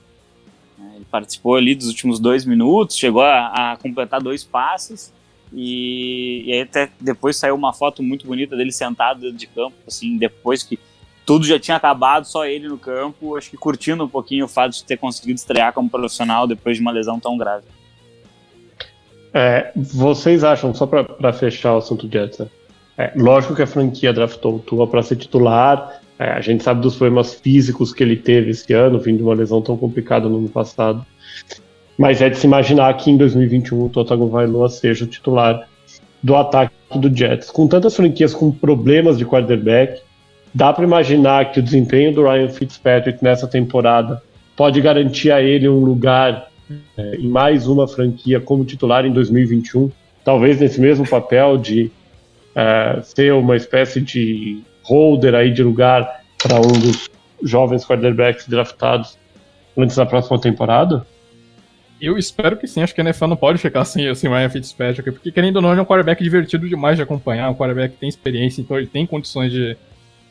É, 0.79 0.97
ele 0.97 1.07
participou 1.11 1.57
ali 1.57 1.75
dos 1.75 1.89
últimos 1.89 2.21
dois 2.21 2.45
minutos, 2.45 2.97
chegou 2.97 3.23
a, 3.23 3.73
a 3.73 3.77
completar 3.77 4.23
dois 4.23 4.45
passes. 4.45 5.13
E, 5.53 6.45
e, 6.47 6.53
aí 6.53 6.61
até 6.63 6.91
depois 7.01 7.37
saiu 7.37 7.55
uma 7.55 7.73
foto 7.73 8.03
muito 8.03 8.27
bonita 8.27 8.57
dele 8.57 8.73
sentado 8.73 9.21
dentro 9.21 9.37
de 9.37 9.47
campo, 9.47 9.77
assim, 9.87 10.17
depois 10.17 10.63
que 10.63 10.79
tudo 11.25 11.47
já 11.47 11.59
tinha 11.59 11.77
acabado, 11.77 12.25
só 12.25 12.45
ele 12.45 12.69
no 12.69 12.79
campo, 12.79 13.37
acho 13.37 13.51
que 13.51 13.57
curtindo 13.57 14.05
um 14.05 14.09
pouquinho 14.09 14.45
o 14.45 14.49
fato 14.49 14.73
de 14.73 14.85
ter 14.85 14.97
conseguido 14.97 15.39
estrear 15.39 15.73
como 15.73 15.89
profissional 15.89 16.47
depois 16.47 16.77
de 16.77 16.83
uma 16.83 16.91
lesão 16.91 17.21
tão 17.21 17.37
grave. 17.37 17.65
É, 19.33 19.73
vocês 19.75 20.45
acham, 20.45 20.75
só 20.75 20.87
para 20.87 21.33
fechar 21.33 21.75
o 21.75 21.79
assunto 21.79 22.09
Jets, 22.11 22.43
é, 22.99 23.13
lógico 23.17 23.55
que 23.55 23.63
a 23.63 23.67
franquia 23.67 24.13
draftou 24.13 24.57
o 24.57 24.59
Tua 24.59 24.87
para 24.87 25.03
ser 25.03 25.17
titular, 25.17 26.03
é, 26.19 26.33
a 26.33 26.41
gente 26.41 26.63
sabe 26.63 26.81
dos 26.81 26.97
problemas 26.97 27.35
físicos 27.35 27.93
que 27.93 28.03
ele 28.03 28.17
teve 28.17 28.51
esse 28.51 28.73
ano, 28.73 28.99
vindo 28.99 29.19
de 29.19 29.23
uma 29.23 29.35
lesão 29.35 29.63
tão 29.63 29.77
complicada 29.77 30.29
no 30.29 30.39
ano 30.39 30.49
passado, 30.49 31.05
mas 31.97 32.21
é 32.21 32.29
de 32.29 32.37
se 32.37 32.47
imaginar 32.47 32.95
que 32.97 33.11
em 33.11 33.17
2021 33.17 33.85
o 33.85 33.89
Tua 33.89 34.05
Tagovailoa 34.05 34.69
seja 34.69 35.05
o 35.05 35.09
titular 35.09 35.67
do 36.23 36.37
ataque 36.37 36.75
do 36.95 37.15
Jets. 37.15 37.51
Com 37.51 37.67
tantas 37.67 37.97
franquias 37.97 38.35
com 38.35 38.51
problemas 38.51 39.19
de 39.19 39.25
quarterback, 39.25 40.01
Dá 40.55 40.73
para 40.73 40.85
imaginar 40.85 41.51
que 41.51 41.61
o 41.61 41.63
desempenho 41.63 42.15
do 42.15 42.23
Ryan 42.23 42.49
Fitzpatrick 42.49 43.23
nessa 43.23 43.47
temporada 43.47 44.23
pode 44.55 44.81
garantir 44.81 45.31
a 45.31 45.41
ele 45.41 45.69
um 45.69 45.81
lugar 45.81 46.49
é, 46.97 47.17
em 47.17 47.29
mais 47.29 47.67
uma 47.67 47.89
franquia 47.89 48.41
como 48.41 48.65
titular 48.65 49.07
em 49.07 49.13
2021, 49.13 49.91
talvez 50.25 50.61
nesse 50.61 50.81
mesmo 50.81 51.09
papel 51.09 51.57
de 51.57 51.91
é, 52.55 53.01
ser 53.03 53.33
uma 53.33 53.57
espécie 53.57 54.01
de 54.01 54.63
holder 54.83 55.35
aí 55.35 55.51
de 55.51 55.63
lugar 55.63 56.23
para 56.43 56.59
um 56.61 56.79
dos 56.81 57.09
jovens 57.43 57.85
quarterbacks 57.85 58.47
draftados 58.47 59.17
antes 59.77 59.97
da 59.97 60.05
próxima 60.05 60.39
temporada? 60.39 61.07
Eu 62.01 62.19
espero 62.19 62.57
que 62.57 62.67
sim, 62.67 62.83
acho 62.83 62.95
que 62.95 63.01
a 63.01 63.05
NFL 63.05 63.27
não 63.29 63.37
pode 63.37 63.59
ficar 63.59 63.85
sem 63.85 64.09
assim, 64.09 64.27
o 64.27 64.33
Ryan 64.33 64.49
Fitzpatrick, 64.51 65.11
porque 65.13 65.31
querendo 65.31 65.57
ou 65.57 65.63
não, 65.63 65.71
ele 65.71 65.79
é 65.79 65.83
um 65.83 65.87
quarterback 65.87 66.23
divertido 66.23 66.69
demais 66.69 66.97
de 66.97 67.03
acompanhar, 67.03 67.49
um 67.49 67.55
quarterback 67.55 67.95
que 67.95 68.01
tem 68.01 68.09
experiência, 68.09 68.61
então 68.61 68.77
ele 68.77 68.89
tem 68.89 69.07
condições 69.07 69.53
de 69.53 69.77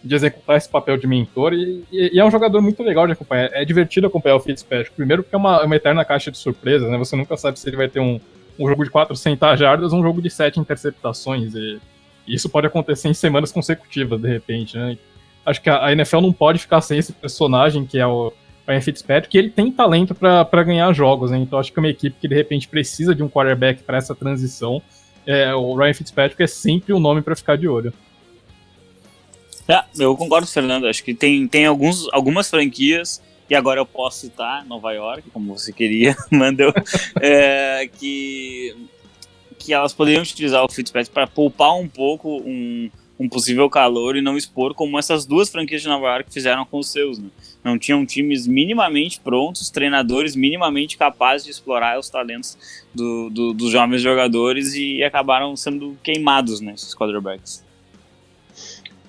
de 0.04 0.16
executar 0.16 0.58
esse 0.58 0.68
papel 0.68 0.98
de 0.98 1.06
mentor 1.06 1.54
e, 1.54 1.84
e, 1.92 2.16
e, 2.16 2.20
é 2.20 2.26
um 2.26 2.32
jogador 2.32 2.62
muito 2.62 2.82
legal 2.82 3.06
de 3.06 3.14
acompanhar. 3.14 3.50
É 3.54 3.64
divertido 3.64 4.08
acompanhar 4.08 4.36
o 4.36 4.40
Fitzpatrick. 4.40 4.96
Primeiro 4.96 5.24
porque 5.24 5.36
é 5.36 5.38
uma, 5.38 5.64
uma 5.64 5.76
eterna 5.76 6.04
caixa 6.04 6.32
de 6.32 6.38
surpresas, 6.38 6.90
né? 6.90 6.98
Você 6.98 7.16
nunca 7.16 7.38
sabe 7.38 7.60
se 7.60 7.70
ele 7.70 7.78
vai 7.78 7.88
ter 7.88 8.00
um, 8.00 8.20
um 8.58 8.68
jogo 8.68 8.84
de 8.84 8.90
400 8.90 9.60
jardas, 9.60 9.94
um 9.94 10.02
jogo 10.02 10.22
de 10.22 10.30
7 10.30 10.60
interceptações. 10.60 11.54
E 11.54 11.80
isso 12.28 12.50
pode 12.50 12.68
acontecer 12.68 13.10
em 13.10 13.14
semanas 13.14 13.52
consecutivas, 13.52 14.20
de 14.20 14.28
repente, 14.28 14.78
né? 14.78 14.98
Acho 15.46 15.62
que 15.62 15.70
a 15.70 15.92
NFL 15.92 16.22
não 16.22 16.34
pode 16.34 16.60
ficar 16.60 16.82
sem 16.82 17.00
esse 17.00 17.14
personagem 17.14 17.86
que 17.86 17.98
é 17.98 18.06
o 18.06 18.32
Ryan 18.68 18.82
Fitzpatrick, 18.82 19.30
que 19.30 19.38
ele 19.38 19.50
tem 19.50 19.72
talento 19.72 20.14
para 20.14 20.64
ganhar 20.64 20.92
jogos, 20.94 21.32
né? 21.32 21.38
Então 21.38 21.60
acho 21.60 21.74
que 21.74 21.80
é 21.80 21.82
uma 21.82 21.90
equipe 21.90 22.16
que 22.20 22.28
de 22.28 22.36
repente 22.36 22.68
precisa 22.68 23.16
de 23.16 23.24
um 23.24 23.30
quarterback 23.30 23.84
para 23.84 23.98
essa 23.98 24.16
transição. 24.16 24.82
É, 25.26 25.54
o 25.54 25.76
Ryan 25.76 25.94
Fitzpatrick 25.94 26.42
é 26.42 26.48
sempre 26.48 26.94
um 26.94 27.00
nome 27.00 27.22
para 27.22 27.36
ficar 27.36 27.58
de 27.58 27.68
olho. 27.68 27.94
É, 29.72 29.86
eu 30.04 30.16
concordo, 30.18 30.48
Fernando. 30.48 30.86
Acho 30.88 31.04
que 31.04 31.14
tem, 31.14 31.48
tem 31.48 31.66
alguns, 31.66 32.08
algumas 32.12 32.50
franquias, 32.50 33.22
e 33.50 33.56
agora 33.56 33.80
eu 33.80 33.86
posso 33.86 34.20
citar 34.20 34.66
Nova 34.66 34.92
York, 34.92 35.30
como 35.32 35.58
você 35.58 35.72
queria, 35.72 36.16
mandou, 36.30 36.74
é, 37.22 37.90
que, 37.98 38.76
que 39.58 39.74
elas 39.74 39.94
poderiam 39.94 40.24
utilizar 40.24 40.64
o 40.64 40.72
Fitzpatrick 40.72 41.14
para 41.14 41.28
poupar 41.28 41.76
um 41.76 41.88
pouco 41.88 42.42
um, 42.46 42.90
um 43.18 43.30
possível 43.30 43.70
calor 43.70 44.18
e 44.18 44.22
não 44.22 44.36
expor 44.36 44.74
como 44.74 44.98
essas 45.00 45.26
duas 45.26 45.50
franquias 45.50 45.82
de 45.82 45.88
Nova 45.88 46.08
York 46.08 46.34
fizeram 46.34 46.66
com 46.66 46.80
os 46.80 46.92
seus. 46.92 47.20
Né? 47.20 47.30
Não 47.64 47.78
tinham 47.78 48.06
times 48.06 48.48
minimamente 48.48 49.20
prontos, 49.20 49.70
treinadores 49.70 50.36
minimamente 50.36 50.98
capazes 50.98 51.46
de 51.46 51.52
explorar 51.52 52.00
os 52.00 52.10
talentos 52.10 52.58
do, 52.94 53.30
do, 53.30 53.54
dos 53.54 53.72
jovens 53.72 54.02
jogadores 54.02 54.74
e 54.74 55.04
acabaram 55.04 55.56
sendo 55.56 55.98
queimados, 56.04 56.60
né, 56.60 56.74
esses 56.74 56.96
quarterbacks. 56.96 57.64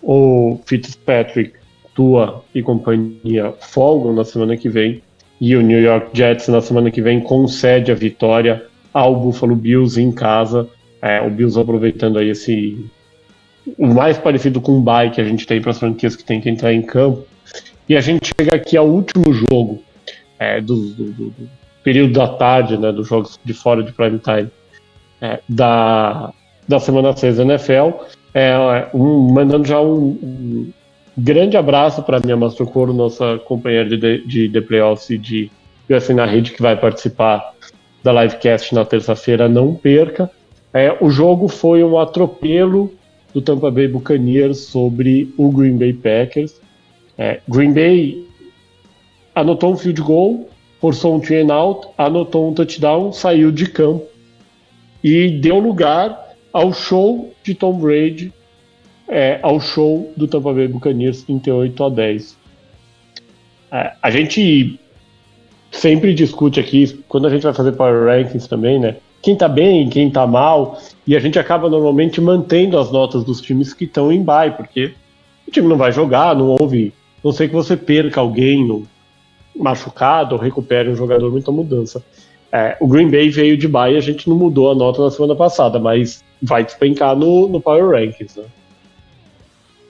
O 0.02 0.60
Fitzpatrick, 0.66 1.54
Tua 1.94 2.42
e 2.54 2.62
companhia 2.62 3.52
folgam 3.60 4.14
na 4.14 4.24
semana 4.24 4.56
que 4.56 4.68
vem 4.68 5.02
e 5.40 5.54
o 5.56 5.60
New 5.60 5.80
York 5.80 6.08
Jets 6.14 6.48
na 6.48 6.60
semana 6.60 6.90
que 6.90 7.02
vem 7.02 7.20
concede 7.20 7.92
a 7.92 7.94
vitória 7.94 8.64
ao 8.94 9.14
Buffalo 9.14 9.54
Bills 9.54 10.00
em 10.00 10.10
casa. 10.10 10.68
É, 11.02 11.20
o 11.20 11.28
Bills 11.28 11.58
aproveitando 11.58 12.18
aí 12.18 12.30
esse 12.30 12.90
o 13.78 13.86
mais 13.86 14.18
parecido 14.18 14.60
com 14.60 14.78
um 14.78 14.82
bye 14.82 15.10
que 15.10 15.20
a 15.20 15.24
gente 15.24 15.46
tem 15.46 15.60
para 15.60 15.70
as 15.70 15.78
franquias 15.78 16.16
que 16.16 16.24
tem 16.24 16.40
que 16.40 16.48
entrar 16.48 16.72
em 16.72 16.82
campo. 16.82 17.26
E 17.88 17.96
a 17.96 18.00
gente 18.00 18.30
chega 18.38 18.56
aqui 18.56 18.76
ao 18.76 18.86
último 18.86 19.32
jogo 19.32 19.82
é, 20.38 20.60
do, 20.60 20.76
do, 20.90 21.04
do, 21.10 21.34
período 21.82 22.12
da 22.14 22.28
tarde, 22.28 22.76
né, 22.78 22.92
dos 22.92 23.08
jogos 23.08 23.38
de 23.44 23.52
fora 23.52 23.82
de 23.82 23.92
prime 23.92 24.18
time 24.18 24.48
é, 25.20 25.40
da, 25.48 26.32
da 26.66 26.78
semana 26.78 27.16
6 27.16 27.36
da 27.36 27.42
NFL. 27.44 27.90
É, 28.34 28.88
um, 28.94 29.32
mandando 29.32 29.66
já 29.66 29.80
um, 29.80 30.18
um 30.22 30.72
grande 31.16 31.56
abraço 31.56 32.02
para 32.02 32.16
a 32.16 32.20
minha 32.20 32.36
Mastrocoro, 32.36 32.92
nossa 32.92 33.38
companheira 33.38 33.96
de, 33.96 34.26
de, 34.26 34.48
de 34.48 34.60
playoffs 34.60 35.10
e 35.10 35.18
de 35.18 35.50
UFC 35.88 36.14
na 36.14 36.24
rede, 36.24 36.52
que 36.52 36.62
vai 36.62 36.76
participar 36.76 37.52
da 38.02 38.12
livecast 38.12 38.74
na 38.74 38.84
terça-feira. 38.84 39.48
Não 39.48 39.74
perca. 39.74 40.30
É, 40.72 40.96
o 41.00 41.10
jogo 41.10 41.48
foi 41.48 41.84
um 41.84 41.98
atropelo 41.98 42.92
do 43.34 43.42
Tampa 43.42 43.70
Bay 43.70 43.88
Buccaneers 43.88 44.58
sobre 44.58 45.32
o 45.36 45.50
Green 45.50 45.76
Bay 45.76 45.92
Packers. 45.92 46.60
É, 47.18 47.40
Green 47.46 47.72
Bay 47.72 48.26
anotou 49.34 49.72
um 49.72 49.76
field 49.76 50.00
goal, 50.00 50.48
forçou 50.80 51.16
um 51.16 51.20
three 51.20 51.50
out, 51.50 51.88
anotou 51.96 52.50
um 52.50 52.54
touchdown, 52.54 53.12
saiu 53.12 53.52
de 53.52 53.66
campo 53.66 54.06
e 55.04 55.28
deu 55.28 55.58
lugar 55.58 56.21
ao 56.52 56.72
show 56.72 57.32
de 57.42 57.54
Tom 57.54 57.78
Brady, 57.78 58.32
é, 59.08 59.38
ao 59.42 59.60
show 59.60 60.12
do 60.16 60.26
Tampa 60.26 60.52
Bay 60.52 60.68
Buccaneers 60.68 61.22
38 61.22 61.84
a 61.84 61.88
10. 61.88 62.36
É, 63.70 63.92
a 64.02 64.10
gente 64.10 64.78
sempre 65.70 66.14
discute 66.14 66.60
aqui, 66.60 67.02
quando 67.08 67.26
a 67.26 67.30
gente 67.30 67.42
vai 67.42 67.54
fazer 67.54 67.72
Power 67.72 68.06
Rankings 68.06 68.48
também, 68.48 68.78
né? 68.78 68.96
quem 69.22 69.36
tá 69.36 69.48
bem, 69.48 69.88
quem 69.88 70.10
tá 70.10 70.26
mal, 70.26 70.78
e 71.06 71.14
a 71.16 71.20
gente 71.20 71.38
acaba 71.38 71.70
normalmente 71.70 72.20
mantendo 72.20 72.76
as 72.76 72.90
notas 72.90 73.24
dos 73.24 73.40
times 73.40 73.72
que 73.72 73.84
estão 73.84 74.10
em 74.12 74.22
bye, 74.22 74.50
porque 74.50 74.92
o 75.46 75.50
time 75.50 75.68
não 75.68 75.76
vai 75.76 75.92
jogar, 75.92 76.34
não 76.34 76.56
houve, 76.60 76.92
não 77.22 77.30
sei 77.30 77.46
que 77.46 77.54
você 77.54 77.76
perca 77.76 78.20
alguém 78.20 78.84
machucado 79.54 80.34
ou 80.34 80.40
recupere 80.40 80.90
um 80.90 80.96
jogador, 80.96 81.30
muita 81.30 81.52
mudança. 81.52 82.04
É, 82.50 82.76
o 82.80 82.88
Green 82.88 83.10
Bay 83.10 83.30
veio 83.30 83.56
de 83.56 83.68
bye 83.68 83.94
e 83.94 83.96
a 83.96 84.00
gente 84.00 84.28
não 84.28 84.36
mudou 84.36 84.72
a 84.72 84.74
nota 84.74 85.04
na 85.04 85.10
semana 85.10 85.36
passada, 85.36 85.78
mas 85.78 86.22
vai 86.42 86.64
despencar 86.64 87.14
no, 87.14 87.48
no 87.48 87.60
Power 87.60 87.90
Rankings, 87.90 88.38
né? 88.38 88.46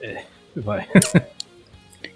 É, 0.01 0.23
vai. 0.55 0.87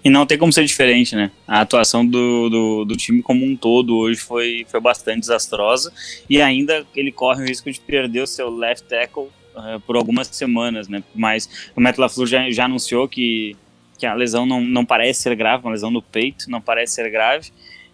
E 0.04 0.10
não 0.10 0.24
tem 0.24 0.38
como 0.38 0.52
ser 0.52 0.64
diferente, 0.64 1.16
né? 1.16 1.30
A 1.46 1.60
atuação 1.60 2.06
do, 2.06 2.48
do, 2.48 2.84
do, 2.84 2.96
time 2.96 3.20
como 3.20 3.44
um 3.44 3.56
todo 3.56 3.96
hoje 3.96 4.20
foi, 4.20 4.64
foi 4.68 4.80
bastante 4.80 5.20
desastrosa 5.20 5.92
e 6.30 6.40
ainda 6.40 6.86
ele 6.94 7.10
corre 7.10 7.42
o 7.42 7.46
risco 7.46 7.70
de 7.70 7.80
perder 7.80 8.22
o 8.22 8.26
seu 8.26 8.48
left 8.48 8.86
tackle 8.88 9.24
uh, 9.24 9.80
por 9.80 9.96
algumas 9.96 10.28
semanas, 10.28 10.88
né? 10.88 11.02
Mas 11.14 11.70
o 11.74 11.80
Matt 11.80 11.98
LaFleur 11.98 12.28
já, 12.28 12.50
já 12.50 12.66
anunciou 12.66 13.08
que, 13.08 13.56
que 13.98 14.06
a 14.06 14.14
lesão 14.14 14.46
não, 14.46 14.60
não 14.60 14.84
parece 14.84 15.20
ser 15.20 15.34
grave, 15.34 15.64
uma 15.64 15.72
lesão 15.72 15.90
no 15.90 16.00
peito, 16.00 16.48
não 16.48 16.60
parece 16.60 16.94
ser 16.94 17.10
grave, 17.10 17.50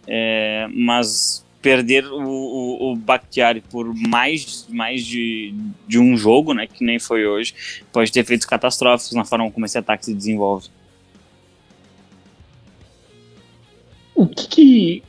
é, 0.06 0.68
mas 0.72 1.43
perder 1.64 2.04
o, 2.04 2.20
o, 2.20 2.92
o 2.92 2.96
Bakhtiari 2.96 3.62
por 3.62 3.92
mais, 3.94 4.66
mais 4.68 5.04
de, 5.04 5.54
de 5.88 5.98
um 5.98 6.14
jogo, 6.14 6.52
né, 6.52 6.66
que 6.66 6.84
nem 6.84 6.98
foi 6.98 7.26
hoje, 7.26 7.54
pode 7.90 8.12
ter 8.12 8.20
efeitos 8.20 8.46
catastróficos 8.46 9.14
na 9.14 9.24
forma 9.24 9.50
como 9.50 9.64
esse 9.64 9.78
ataque 9.78 10.04
se 10.04 10.14
desenvolve. 10.14 10.68
o 14.14 14.26
que, 14.26 14.48
que 14.48 15.02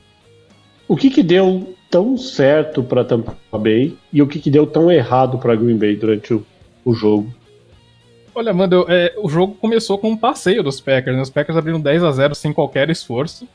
o 0.88 0.96
que, 0.96 1.10
que 1.10 1.24
deu 1.24 1.76
tão 1.90 2.18
certo 2.18 2.84
para 2.84 3.04
Tampa 3.04 3.36
Bay 3.58 3.98
e 4.12 4.22
o 4.22 4.28
que, 4.28 4.40
que 4.40 4.52
deu 4.52 4.68
tão 4.68 4.92
errado 4.92 5.38
para 5.38 5.56
Green 5.56 5.78
Bay 5.78 5.96
durante 5.96 6.34
o, 6.34 6.46
o 6.84 6.94
jogo? 6.94 7.34
Olha, 8.34 8.54
Mando, 8.54 8.86
é, 8.90 9.14
o 9.18 9.30
jogo 9.30 9.56
começou 9.56 9.98
com 9.98 10.12
um 10.12 10.18
passeio 10.18 10.62
dos 10.62 10.82
Packers. 10.82 11.16
Né? 11.16 11.22
Os 11.22 11.30
Packers 11.30 11.58
abriram 11.58 11.80
10 11.80 12.04
a 12.04 12.12
0 12.12 12.36
sem 12.36 12.52
qualquer 12.52 12.90
esforço. 12.90 13.48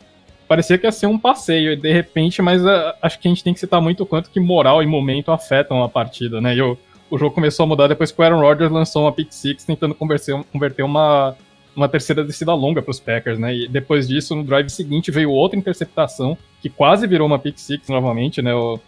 Parecia 0.51 0.77
que 0.77 0.85
ia 0.85 0.90
ser 0.90 1.06
um 1.06 1.16
passeio, 1.16 1.77
de 1.77 1.93
repente, 1.93 2.43
mas 2.43 2.60
uh, 2.60 2.93
acho 3.01 3.20
que 3.20 3.28
a 3.28 3.31
gente 3.31 3.44
tem 3.44 3.55
que 3.55 3.60
citar 3.60 3.81
muito 3.81 4.02
o 4.02 4.06
quanto 4.06 4.28
que 4.28 4.40
moral 4.40 4.82
e 4.82 4.86
momento 4.86 5.31
afetam 5.31 5.81
a 5.81 5.89
partida, 5.89 6.40
né? 6.40 6.56
E 6.56 6.60
o, 6.60 6.77
o 7.09 7.16
jogo 7.16 7.32
começou 7.32 7.62
a 7.62 7.66
mudar 7.68 7.86
depois 7.86 8.10
que 8.10 8.20
o 8.20 8.24
Aaron 8.24 8.40
Rodgers 8.40 8.72
lançou 8.72 9.02
uma 9.05 9.12
pick 9.12 9.32
six 9.32 9.62
tentando 9.62 9.94
converter, 9.94 10.82
uma, 10.82 11.36
uma 11.77 11.89
terceira 11.89 12.24
descida 12.24 12.52
longa 12.52 12.82
para 12.82 12.90
os 12.90 12.98
Packers, 12.98 13.39
né? 13.39 13.55
E 13.55 13.68
depois 13.68 14.09
disso, 14.09 14.35
no 14.35 14.43
drive 14.43 14.68
seguinte, 14.70 15.12
veio 15.12 15.31
outra 15.31 15.56
interceptação 15.56 16.36
que 16.60 16.68
quase 16.68 17.06
virou 17.06 17.28
uma 17.28 17.39
pick 17.39 17.56
six 17.56 17.89
novamente, 17.89 18.43
né? 18.43 18.52
O, 18.52 18.81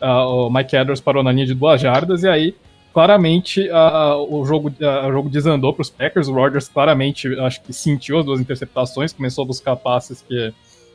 o 0.00 0.48
Mike 0.48 0.74
Edwards 0.74 1.02
parou 1.02 1.22
na 1.22 1.32
linha 1.32 1.44
de 1.44 1.52
duas 1.52 1.82
jardas 1.82 2.22
e 2.22 2.28
aí 2.30 2.54
claramente 2.94 3.68
a, 3.68 4.16
o, 4.16 4.42
jogo, 4.46 4.72
o 5.06 5.12
jogo 5.12 5.28
desandou 5.28 5.74
para 5.74 5.82
os 5.82 5.90
Packers. 5.90 6.28
O 6.28 6.32
Rodgers 6.32 6.66
claramente 6.66 7.28
acho 7.40 7.60
que 7.60 7.74
sentiu 7.74 8.18
as 8.18 8.24
duas 8.24 8.40
interceptações, 8.40 9.12
começou 9.12 9.44
a 9.44 9.46
buscar 9.46 9.76
passes 9.76 10.22
que, 10.22 10.50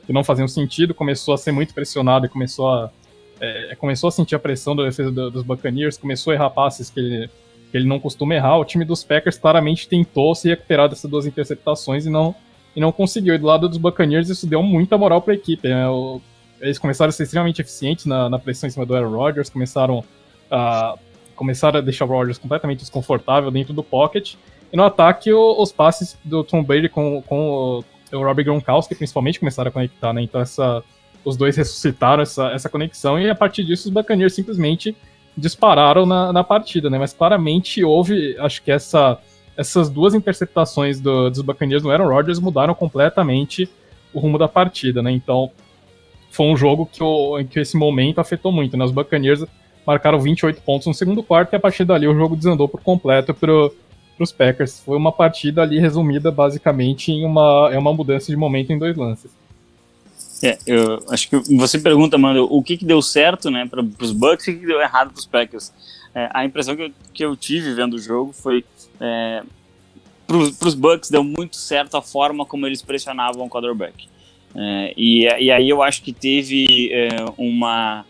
que 0.06 0.14
não 0.14 0.24
faziam 0.24 0.48
sentido, 0.48 0.94
começou 0.94 1.34
a 1.34 1.38
ser 1.38 1.52
muito 1.52 1.74
pressionado 1.74 2.26
e 2.26 2.30
começou 2.30 2.70
a 2.70 2.92
é, 3.40 3.76
começou 3.76 4.08
a 4.08 4.12
sentir 4.12 4.36
a 4.36 4.40
pressão 4.40 4.76
da 4.76 4.84
defesa 4.84 5.12
do, 5.12 5.30
dos 5.30 5.44
Buccaneers, 5.44 5.98
começou 5.98 6.32
a 6.32 6.36
errar 6.36 6.50
passes 6.52 6.90
que 6.90 7.00
ele 7.00 7.30
que 7.76 7.78
ele 7.78 7.88
não 7.88 8.00
costuma 8.00 8.34
errar. 8.34 8.58
O 8.58 8.64
time 8.64 8.86
dos 8.86 9.04
Packers 9.04 9.38
claramente 9.38 9.88
tentou 9.88 10.34
se 10.34 10.48
recuperar 10.48 10.88
dessas 10.88 11.12
duas 11.12 11.26
interceptações 11.26 12.06
e 12.06 12.10
não, 12.10 12.34
e 12.74 12.80
não 12.80 12.90
conseguiu. 12.90 13.36
E 13.36 13.38
do 13.38 13.46
lado 13.46 13.68
dos 13.68 13.78
Buccaneers, 13.78 14.30
isso 14.30 14.48
deu 14.48 14.64
muita 14.64 14.98
moral 14.98 15.22
para 15.22 15.34
a 15.34 15.36
equipe. 15.36 15.68
Né? 15.68 15.86
O, 15.90 16.22
eles 16.62 16.78
começaram 16.78 17.10
a 17.10 17.12
ser 17.12 17.24
extremamente 17.24 17.62
eficientes 17.62 18.06
na, 18.06 18.30
na 18.30 18.40
pressão 18.40 18.68
em 18.68 18.72
cima 18.72 18.86
do 18.86 18.96
Aaron 18.96 19.10
Rodgers, 19.10 19.50
começaram 19.50 20.06
a, 20.50 20.96
começaram 21.36 21.80
a 21.80 21.82
deixar 21.82 22.06
o 22.06 22.08
Rodgers 22.08 22.38
completamente 22.38 22.80
desconfortável 22.80 23.52
dentro 23.52 23.74
do 23.74 23.84
pocket. 23.84 24.36
E 24.72 24.78
no 24.78 24.84
ataque, 24.84 25.34
o, 25.34 25.62
os 25.62 25.74
passes 25.74 26.18
do 26.24 26.46
Tom 26.46 26.64
Brady 26.64 26.88
com, 26.88 27.22
com 27.24 27.84
o, 28.12 28.24
Robbie 28.24 28.44
Gronkowski, 28.44 28.96
principalmente, 28.96 29.40
começaram 29.40 29.70
a 29.70 29.72
conectar. 29.72 30.14
Né? 30.14 30.22
Então, 30.22 30.42
essa, 30.42 30.84
os 31.24 31.36
dois 31.36 31.56
ressuscitaram 31.56 32.24
essa, 32.24 32.52
essa 32.52 32.70
conexão 32.70 33.20
e 33.20 33.30
a 33.30 33.36
partir 33.36 33.64
disso, 33.64 33.88
os 33.88 33.94
Buccaneers 33.94 34.34
simplesmente 34.34 34.96
dispararam 35.38 36.06
na, 36.06 36.32
na 36.32 36.44
partida, 36.44 36.90
né? 36.90 36.98
Mas 36.98 37.14
claramente 37.14 37.84
houve, 37.84 38.38
acho 38.40 38.64
que 38.64 38.72
essa, 38.72 39.18
essas 39.58 39.90
duas 39.90 40.14
interceptações 40.14 41.00
do, 41.00 41.30
dos 41.30 41.42
Buccaneers 41.42 41.84
no 41.84 41.92
Aaron 41.92 42.08
Rodgers 42.08 42.40
mudaram 42.40 42.74
completamente 42.74 43.70
o 44.14 44.20
rumo 44.20 44.38
da 44.38 44.48
partida, 44.48 45.02
né? 45.02 45.12
Então 45.12 45.52
foi 46.32 46.46
um 46.48 46.56
jogo 46.56 46.86
que, 46.86 47.04
o, 47.04 47.44
que 47.46 47.60
esse 47.60 47.76
momento 47.76 48.20
afetou 48.20 48.52
muito, 48.52 48.78
né? 48.78 48.86
Os 48.86 48.92
Buccaneers 48.92 49.44
marcaram 49.86 50.20
28 50.20 50.62
pontos 50.62 50.88
no 50.88 50.94
segundo 50.94 51.22
quarto 51.22 51.54
e 51.54 51.56
a 51.56 51.60
partir 51.60 51.84
dali 51.86 52.08
o 52.08 52.16
jogo 52.16 52.36
desandou 52.36 52.68
por 52.68 52.82
completo 52.82 53.34
para 54.16 54.24
os 54.24 54.32
Packers. 54.32 54.80
Foi 54.80 54.98
uma 54.98 55.12
partida 55.12 55.62
ali 55.62 55.80
resumida 55.80 56.32
basicamente 56.32 57.12
em 57.12 57.26
uma, 57.26 57.70
é 57.72 57.78
uma 57.78 57.94
mudança 57.94 58.32
de 58.32 58.38
momento 58.38 58.72
em 58.72 58.80
dois 58.80 58.96
lances. 58.96 59.32
É, 60.44 60.58
eu 60.66 61.04
acho 61.10 61.30
que 61.30 61.56
você 61.56 61.80
pergunta, 61.80 62.18
mano, 62.18 62.48
o 62.50 62.62
que, 62.62 62.78
que 62.78 62.86
deu 62.86 63.02
certo, 63.02 63.50
né, 63.50 63.66
para 63.66 63.82
os 63.82 64.12
Bucks 64.12 64.48
e 64.48 64.52
o 64.52 64.60
que, 64.60 64.66
deu 64.66 64.82
errado 64.82 65.12
para 65.12 65.20
os 65.20 65.26
Packers. 65.26 65.72
É, 66.14 66.30
a 66.34 66.46
impressão 66.46 66.76
que 66.76 66.84
eu, 66.84 66.92
que 67.14 67.26
eu 67.26 67.36
tive 67.36 67.74
vendo 67.74 67.96
o 67.96 68.00
jogo 68.00 68.32
foi 68.34 68.64
é, 69.00 69.44
para 70.28 70.68
os 70.68 70.74
Bucks 70.74 71.10
deu 71.10 71.24
muito 71.24 71.56
certo 71.56 71.98
a 71.98 72.02
forma 72.02 72.46
como 72.46 72.66
eles 72.66 72.82
pressionavam 72.82 73.46
o 73.46 73.50
quarterback. 73.50 74.08
É, 74.56 74.94
e, 74.96 75.24
e 75.24 75.52
aí 75.52 75.70
eu 75.70 75.82
acho 75.82 76.02
que 76.02 76.14
teve 76.14 76.90
é, 76.92 77.10
uma 77.38 78.06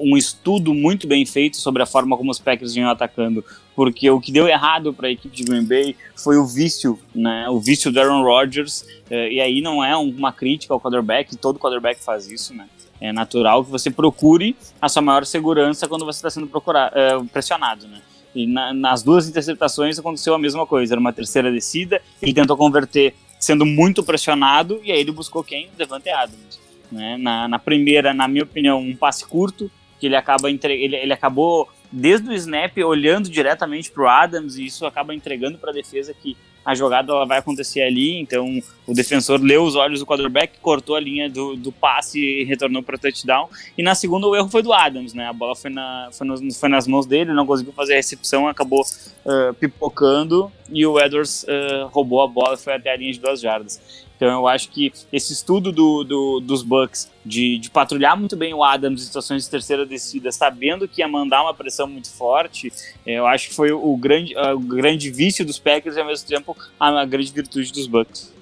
um 0.00 0.16
estudo 0.16 0.72
muito 0.72 1.08
bem 1.08 1.26
feito 1.26 1.56
sobre 1.56 1.82
a 1.82 1.86
forma 1.86 2.16
como 2.16 2.30
os 2.30 2.38
Packers 2.38 2.74
vinham 2.74 2.88
atacando, 2.88 3.44
porque 3.78 4.10
o 4.10 4.20
que 4.20 4.32
deu 4.32 4.48
errado 4.48 4.92
para 4.92 5.06
a 5.06 5.10
equipe 5.12 5.36
de 5.36 5.44
Green 5.44 5.64
Bay 5.64 5.94
foi 6.16 6.36
o 6.36 6.44
vício, 6.44 6.98
né, 7.14 7.48
o 7.48 7.60
vício 7.60 7.92
do 7.92 8.00
Aaron 8.00 8.24
Rodgers, 8.24 8.84
eh, 9.08 9.34
e 9.34 9.40
aí 9.40 9.60
não 9.60 9.84
é 9.84 9.96
uma 9.96 10.32
crítica 10.32 10.74
ao 10.74 10.80
quarterback, 10.80 11.36
todo 11.36 11.60
quarterback 11.60 12.02
faz 12.02 12.28
isso, 12.28 12.52
né, 12.52 12.68
é 13.00 13.12
natural 13.12 13.64
que 13.64 13.70
você 13.70 13.88
procure 13.88 14.56
a 14.82 14.88
sua 14.88 15.00
maior 15.00 15.24
segurança 15.24 15.86
quando 15.86 16.04
você 16.04 16.18
está 16.18 16.28
sendo 16.28 16.48
procurado, 16.48 16.92
eh, 16.98 17.22
pressionado, 17.32 17.86
né. 17.86 18.00
E 18.34 18.48
na, 18.48 18.74
nas 18.74 19.04
duas 19.04 19.28
interceptações 19.28 19.96
aconteceu 19.96 20.34
a 20.34 20.40
mesma 20.40 20.66
coisa, 20.66 20.94
era 20.94 21.00
uma 21.00 21.12
terceira 21.12 21.52
descida, 21.52 22.02
ele 22.20 22.34
tentou 22.34 22.56
converter 22.56 23.14
sendo 23.38 23.64
muito 23.64 24.02
pressionado, 24.02 24.80
e 24.82 24.90
aí 24.90 24.98
ele 24.98 25.12
buscou 25.12 25.44
quem? 25.44 25.68
Devante 25.78 26.10
Adams. 26.10 26.58
Né? 26.90 27.16
Na, 27.16 27.46
na 27.46 27.60
primeira, 27.60 28.12
na 28.12 28.26
minha 28.26 28.42
opinião, 28.42 28.80
um 28.80 28.96
passe 28.96 29.24
curto, 29.24 29.70
que 30.00 30.06
ele 30.06 30.16
acaba 30.16 30.50
entre... 30.50 30.74
ele, 30.74 30.96
ele 30.96 31.12
acabou 31.12 31.68
desde 31.90 32.28
o 32.28 32.32
snap 32.32 32.76
olhando 32.78 33.28
diretamente 33.28 33.90
para 33.90 34.02
o 34.02 34.08
Adams 34.08 34.56
e 34.56 34.66
isso 34.66 34.84
acaba 34.86 35.14
entregando 35.14 35.58
para 35.58 35.70
a 35.70 35.74
defesa 35.74 36.14
que 36.14 36.36
a 36.68 36.74
jogada 36.74 37.10
ela 37.10 37.24
vai 37.24 37.38
acontecer 37.38 37.80
ali, 37.80 38.18
então 38.18 38.60
o 38.86 38.92
defensor 38.92 39.40
leu 39.40 39.64
os 39.64 39.74
olhos 39.74 40.00
do 40.00 40.06
quarterback, 40.06 40.58
cortou 40.60 40.96
a 40.96 41.00
linha 41.00 41.26
do, 41.30 41.56
do 41.56 41.72
passe 41.72 42.20
e 42.20 42.44
retornou 42.44 42.82
para 42.82 42.98
touchdown. 42.98 43.48
E 43.76 43.82
na 43.82 43.94
segunda 43.94 44.26
o 44.26 44.36
erro 44.36 44.50
foi 44.50 44.62
do 44.62 44.70
Adams, 44.70 45.14
né? 45.14 45.26
A 45.26 45.32
bola 45.32 45.56
foi, 45.56 45.70
na, 45.70 46.10
foi, 46.12 46.26
nos, 46.26 46.60
foi 46.60 46.68
nas 46.68 46.86
mãos 46.86 47.06
dele, 47.06 47.32
não 47.32 47.46
conseguiu 47.46 47.72
fazer 47.72 47.94
a 47.94 47.96
recepção, 47.96 48.46
acabou 48.46 48.82
uh, 48.82 49.54
pipocando 49.54 50.52
e 50.70 50.84
o 50.84 51.00
Edwards 51.00 51.44
uh, 51.44 51.86
roubou 51.86 52.20
a 52.20 52.28
bola 52.28 52.52
e 52.52 52.58
foi 52.58 52.74
até 52.74 52.92
a 52.92 52.96
linha 52.98 53.14
de 53.14 53.18
duas 53.20 53.40
jardas. 53.40 54.06
Então 54.18 54.28
eu 54.28 54.48
acho 54.48 54.68
que 54.70 54.92
esse 55.12 55.32
estudo 55.32 55.70
do, 55.70 56.02
do, 56.02 56.40
dos 56.40 56.64
Bucks 56.64 57.08
de, 57.24 57.56
de, 57.58 57.70
patrulhar 57.70 58.18
muito 58.18 58.36
bem 58.36 58.52
o 58.52 58.64
Adams 58.64 59.00
em 59.00 59.04
situações 59.04 59.44
de 59.44 59.50
terceira 59.50 59.86
descida, 59.86 60.32
sabendo 60.32 60.88
que 60.88 61.00
ia 61.00 61.06
mandar 61.06 61.40
uma 61.42 61.54
pressão 61.54 61.86
muito 61.86 62.12
forte, 62.12 62.72
eu 63.06 63.28
acho 63.28 63.48
que 63.48 63.54
foi 63.54 63.70
o 63.70 63.96
grande, 63.96 64.34
o 64.36 64.58
grande 64.58 65.08
vício 65.08 65.46
dos 65.46 65.60
Packers 65.60 65.96
e 65.96 66.00
ao 66.00 66.06
mesmo 66.06 66.26
tempo 66.26 66.56
a, 66.80 67.00
a 67.00 67.04
grande 67.04 67.30
virtude 67.30 67.72
dos 67.72 67.86
Bucks. 67.86 68.34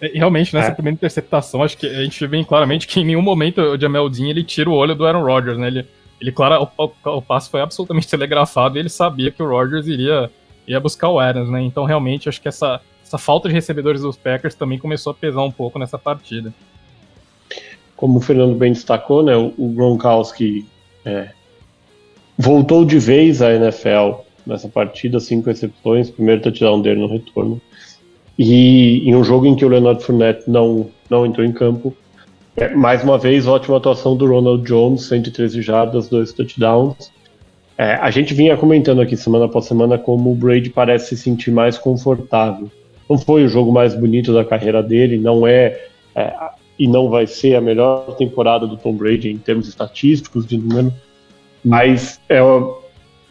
É, 0.00 0.08
realmente, 0.08 0.52
nessa 0.52 0.72
é. 0.72 0.74
primeira 0.74 0.94
interceptação, 0.94 1.62
acho 1.62 1.78
que 1.78 1.86
a 1.86 2.02
gente 2.02 2.18
vê 2.20 2.26
bem 2.26 2.44
claramente 2.44 2.88
que 2.88 3.00
em 3.00 3.04
nenhum 3.04 3.22
momento 3.22 3.60
o 3.60 3.80
Jamel 3.80 4.10
Dean 4.10 4.28
ele 4.28 4.42
tira 4.42 4.68
o 4.68 4.74
olho 4.74 4.94
do 4.94 5.06
Aaron 5.06 5.22
Rodgers, 5.22 5.56
né? 5.56 5.68
Ele, 5.68 5.86
ele 6.20 6.32
claro, 6.32 6.68
o, 6.76 6.84
o, 6.84 7.16
o 7.18 7.22
passo 7.22 7.48
foi 7.48 7.60
absolutamente 7.60 8.08
telegrafado 8.10 8.76
e 8.76 8.80
ele 8.80 8.88
sabia 8.88 9.30
que 9.30 9.42
o 9.42 9.48
Rodgers 9.48 9.86
iria, 9.86 10.30
ia 10.66 10.80
buscar 10.80 11.08
o 11.08 11.20
Adams, 11.20 11.48
né? 11.48 11.62
Então, 11.62 11.84
realmente, 11.84 12.28
acho 12.28 12.40
que 12.40 12.48
essa, 12.48 12.80
essa 13.06 13.18
falta 13.18 13.48
de 13.48 13.54
recebedores 13.54 14.00
dos 14.00 14.16
Packers 14.16 14.56
também 14.56 14.78
começou 14.78 15.12
a 15.12 15.14
pesar 15.14 15.42
um 15.42 15.50
pouco 15.50 15.78
nessa 15.78 15.96
partida. 15.96 16.52
Como 17.94 18.18
o 18.18 18.20
Fernando 18.20 18.56
bem 18.56 18.72
destacou, 18.72 19.22
né, 19.22 19.36
o 19.36 19.68
Gronkowski 19.68 20.66
é, 21.04 21.28
voltou 22.36 22.84
de 22.84 22.98
vez 22.98 23.40
à 23.40 23.54
NFL 23.54 24.22
nessa 24.44 24.68
partida, 24.68 25.20
cinco 25.20 25.48
recepções, 25.48 26.10
primeiro 26.10 26.42
touchdown 26.42 26.82
dele 26.82 27.00
no 27.00 27.06
retorno. 27.06 27.60
E 28.36 29.08
em 29.08 29.14
um 29.14 29.22
jogo 29.22 29.46
em 29.46 29.54
que 29.54 29.64
o 29.64 29.68
Leonard 29.68 30.02
Fournette 30.02 30.50
não, 30.50 30.90
não 31.08 31.24
entrou 31.24 31.46
em 31.46 31.52
campo, 31.52 31.96
é, 32.56 32.74
mais 32.74 33.04
uma 33.04 33.18
vez, 33.18 33.46
ótima 33.46 33.76
atuação 33.76 34.16
do 34.16 34.26
Ronald 34.26 34.66
Jones, 34.66 35.04
113 35.04 35.62
jardas, 35.62 36.08
dois 36.08 36.32
touchdowns. 36.32 37.12
É, 37.78 37.94
a 37.94 38.10
gente 38.10 38.34
vinha 38.34 38.56
comentando 38.56 39.00
aqui 39.00 39.16
semana 39.16 39.44
após 39.44 39.66
semana 39.66 39.96
como 39.96 40.32
o 40.32 40.34
Brady 40.34 40.70
parece 40.70 41.14
se 41.14 41.22
sentir 41.22 41.52
mais 41.52 41.78
confortável 41.78 42.68
não 43.08 43.18
foi 43.18 43.44
o 43.44 43.48
jogo 43.48 43.72
mais 43.72 43.94
bonito 43.94 44.32
da 44.32 44.44
carreira 44.44 44.82
dele, 44.82 45.18
não 45.18 45.46
é, 45.46 45.80
é, 46.14 46.34
e 46.78 46.86
não 46.86 47.08
vai 47.08 47.26
ser 47.26 47.54
a 47.54 47.60
melhor 47.60 48.16
temporada 48.16 48.66
do 48.66 48.76
Tom 48.76 48.94
Brady 48.94 49.30
em 49.30 49.38
termos 49.38 49.68
estatísticos 49.68 50.46
de 50.46 50.58
número, 50.58 50.92
mas 51.64 52.20
é 52.28 52.40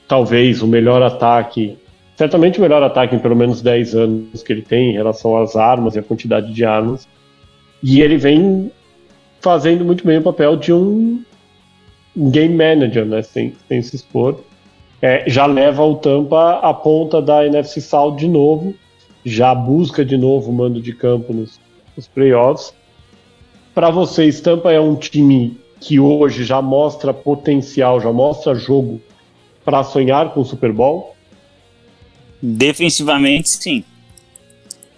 talvez 0.07 0.61
o 0.61 0.67
melhor 0.67 1.01
ataque, 1.01 1.77
certamente 2.15 2.59
o 2.59 2.61
melhor 2.61 2.83
ataque 2.83 3.15
em 3.15 3.19
pelo 3.19 3.35
menos 3.35 3.61
10 3.61 3.95
anos 3.95 4.43
que 4.43 4.53
ele 4.53 4.61
tem 4.61 4.91
em 4.91 4.93
relação 4.93 5.37
às 5.37 5.55
armas 5.55 5.95
e 5.95 5.99
a 5.99 6.03
quantidade 6.03 6.53
de 6.53 6.63
armas. 6.63 7.07
E 7.83 8.01
ele 8.01 8.17
vem 8.17 8.71
fazendo 9.41 9.83
muito 9.83 10.05
bem 10.05 10.17
o 10.17 10.21
papel 10.21 10.55
de 10.55 10.73
um 10.73 11.23
game 12.15 12.55
manager, 12.55 13.05
né, 13.05 13.21
sem, 13.21 13.53
sem 13.67 13.81
se 13.81 13.95
expor. 13.95 14.39
É, 15.01 15.23
já 15.27 15.45
leva 15.45 15.83
o 15.83 15.95
Tampa 15.95 16.59
à 16.63 16.73
ponta 16.73 17.21
da 17.21 17.45
NFC 17.45 17.81
South 17.81 18.15
de 18.15 18.27
novo 18.27 18.73
já 19.25 19.55
busca 19.55 20.05
de 20.05 20.15
novo 20.15 20.51
o 20.51 20.53
mando 20.53 20.79
de 20.79 20.93
campo 20.93 21.33
nos, 21.33 21.59
nos 21.97 22.07
playoffs. 22.07 22.73
Para 23.73 23.89
vocês, 23.89 24.39
Tampa 24.39 24.71
é 24.71 24.79
um 24.79 24.95
time 24.95 25.59
que 25.81 25.99
hoje 25.99 26.43
já 26.43 26.61
mostra 26.61 27.13
potencial, 27.13 27.99
já 27.99 28.13
mostra 28.13 28.55
jogo 28.55 29.01
para 29.63 29.83
sonhar 29.83 30.33
com 30.33 30.41
o 30.41 30.45
Super 30.45 30.71
Bowl? 30.71 31.15
Defensivamente, 32.41 33.49
sim. 33.49 33.83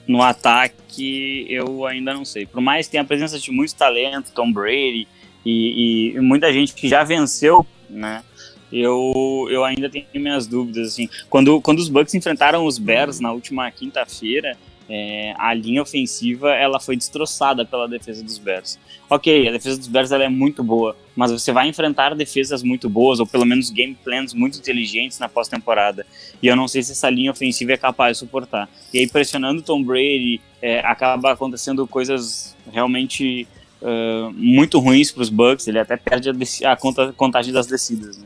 No 0.06 0.22
ataque, 0.22 1.46
eu 1.50 1.86
ainda 1.86 2.14
não 2.14 2.26
sei. 2.26 2.46
Por 2.46 2.62
mais 2.62 2.86
que 2.86 2.92
tenha 2.92 3.04
a 3.04 3.06
presença 3.06 3.40
de 3.40 3.52
muito 3.52 3.76
talento, 3.76 4.32
Tom 4.34 4.52
Brady 4.52 5.08
e, 5.46 6.14
e 6.16 6.20
muita 6.20 6.52
gente 6.52 6.74
que 6.74 6.88
já 6.88 7.04
venceu, 7.04 7.66
né? 7.90 8.24
Eu, 8.72 9.48
eu 9.50 9.64
ainda 9.64 9.90
tenho 9.90 10.06
minhas 10.16 10.48
dúvidas. 10.48 10.90
Assim. 10.90 11.10
Quando, 11.30 11.62
quando 11.62 11.80
os 11.80 11.90
Bucks 11.90 12.14
enfrentaram 12.14 12.66
os 12.66 12.78
Bears 12.78 13.20
na 13.20 13.32
última 13.32 13.70
quinta-feira, 13.72 14.58
é, 14.90 15.34
a 15.38 15.54
linha 15.54 15.82
ofensiva 15.82 16.54
ela 16.54 16.80
foi 16.80 16.96
destroçada 16.96 17.66
pela 17.66 17.88
defesa 17.88 18.24
dos 18.24 18.38
Bears. 18.38 18.80
Ok, 19.10 19.48
a 19.48 19.52
defesa 19.52 19.78
dos 19.78 19.88
Bears 19.88 20.12
ela 20.12 20.24
é 20.24 20.30
muito 20.30 20.64
boa, 20.64 20.96
mas 21.16 21.32
você 21.32 21.52
vai 21.52 21.68
enfrentar 21.68 22.14
defesas 22.16 22.64
muito 22.64 22.90
boas, 22.90 23.20
ou 23.20 23.28
pelo 23.28 23.46
menos 23.46 23.70
game 23.70 23.98
plans 24.04 24.34
muito 24.34 24.58
inteligentes 24.58 25.20
na 25.20 25.30
pós-temporada. 25.30 26.06
E 26.42 26.48
eu 26.48 26.56
não 26.56 26.68
sei 26.68 26.84
se 26.84 26.92
essa 26.92 27.10
linha 27.10 27.32
ofensiva 27.32 27.74
é 27.74 27.78
capaz 27.78 28.18
de 28.18 28.20
suportar. 28.20 28.70
E 28.94 29.00
aí, 29.00 29.08
pressionando 29.08 29.62
Tom 29.62 29.84
Brady, 29.84 30.42
é, 30.62 30.80
acaba 30.80 31.32
acontecendo 31.32 31.86
coisas 31.88 32.56
realmente 32.72 33.48
uh, 33.82 34.32
muito 34.34 34.80
ruins 34.80 35.12
para 35.12 35.24
os 35.24 35.30
Bucks. 35.30 35.68
Ele 35.68 35.80
até 35.80 35.96
perde 35.98 36.30
a, 36.30 36.72
a 36.72 36.76
conta, 36.76 37.14
contagem 37.14 37.54
das 37.54 37.68
descidas. 37.68 38.18
Né? 38.18 38.26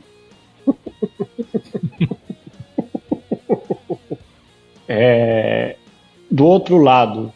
É, 4.88 5.76
do 6.30 6.46
outro 6.46 6.78
lado, 6.78 7.32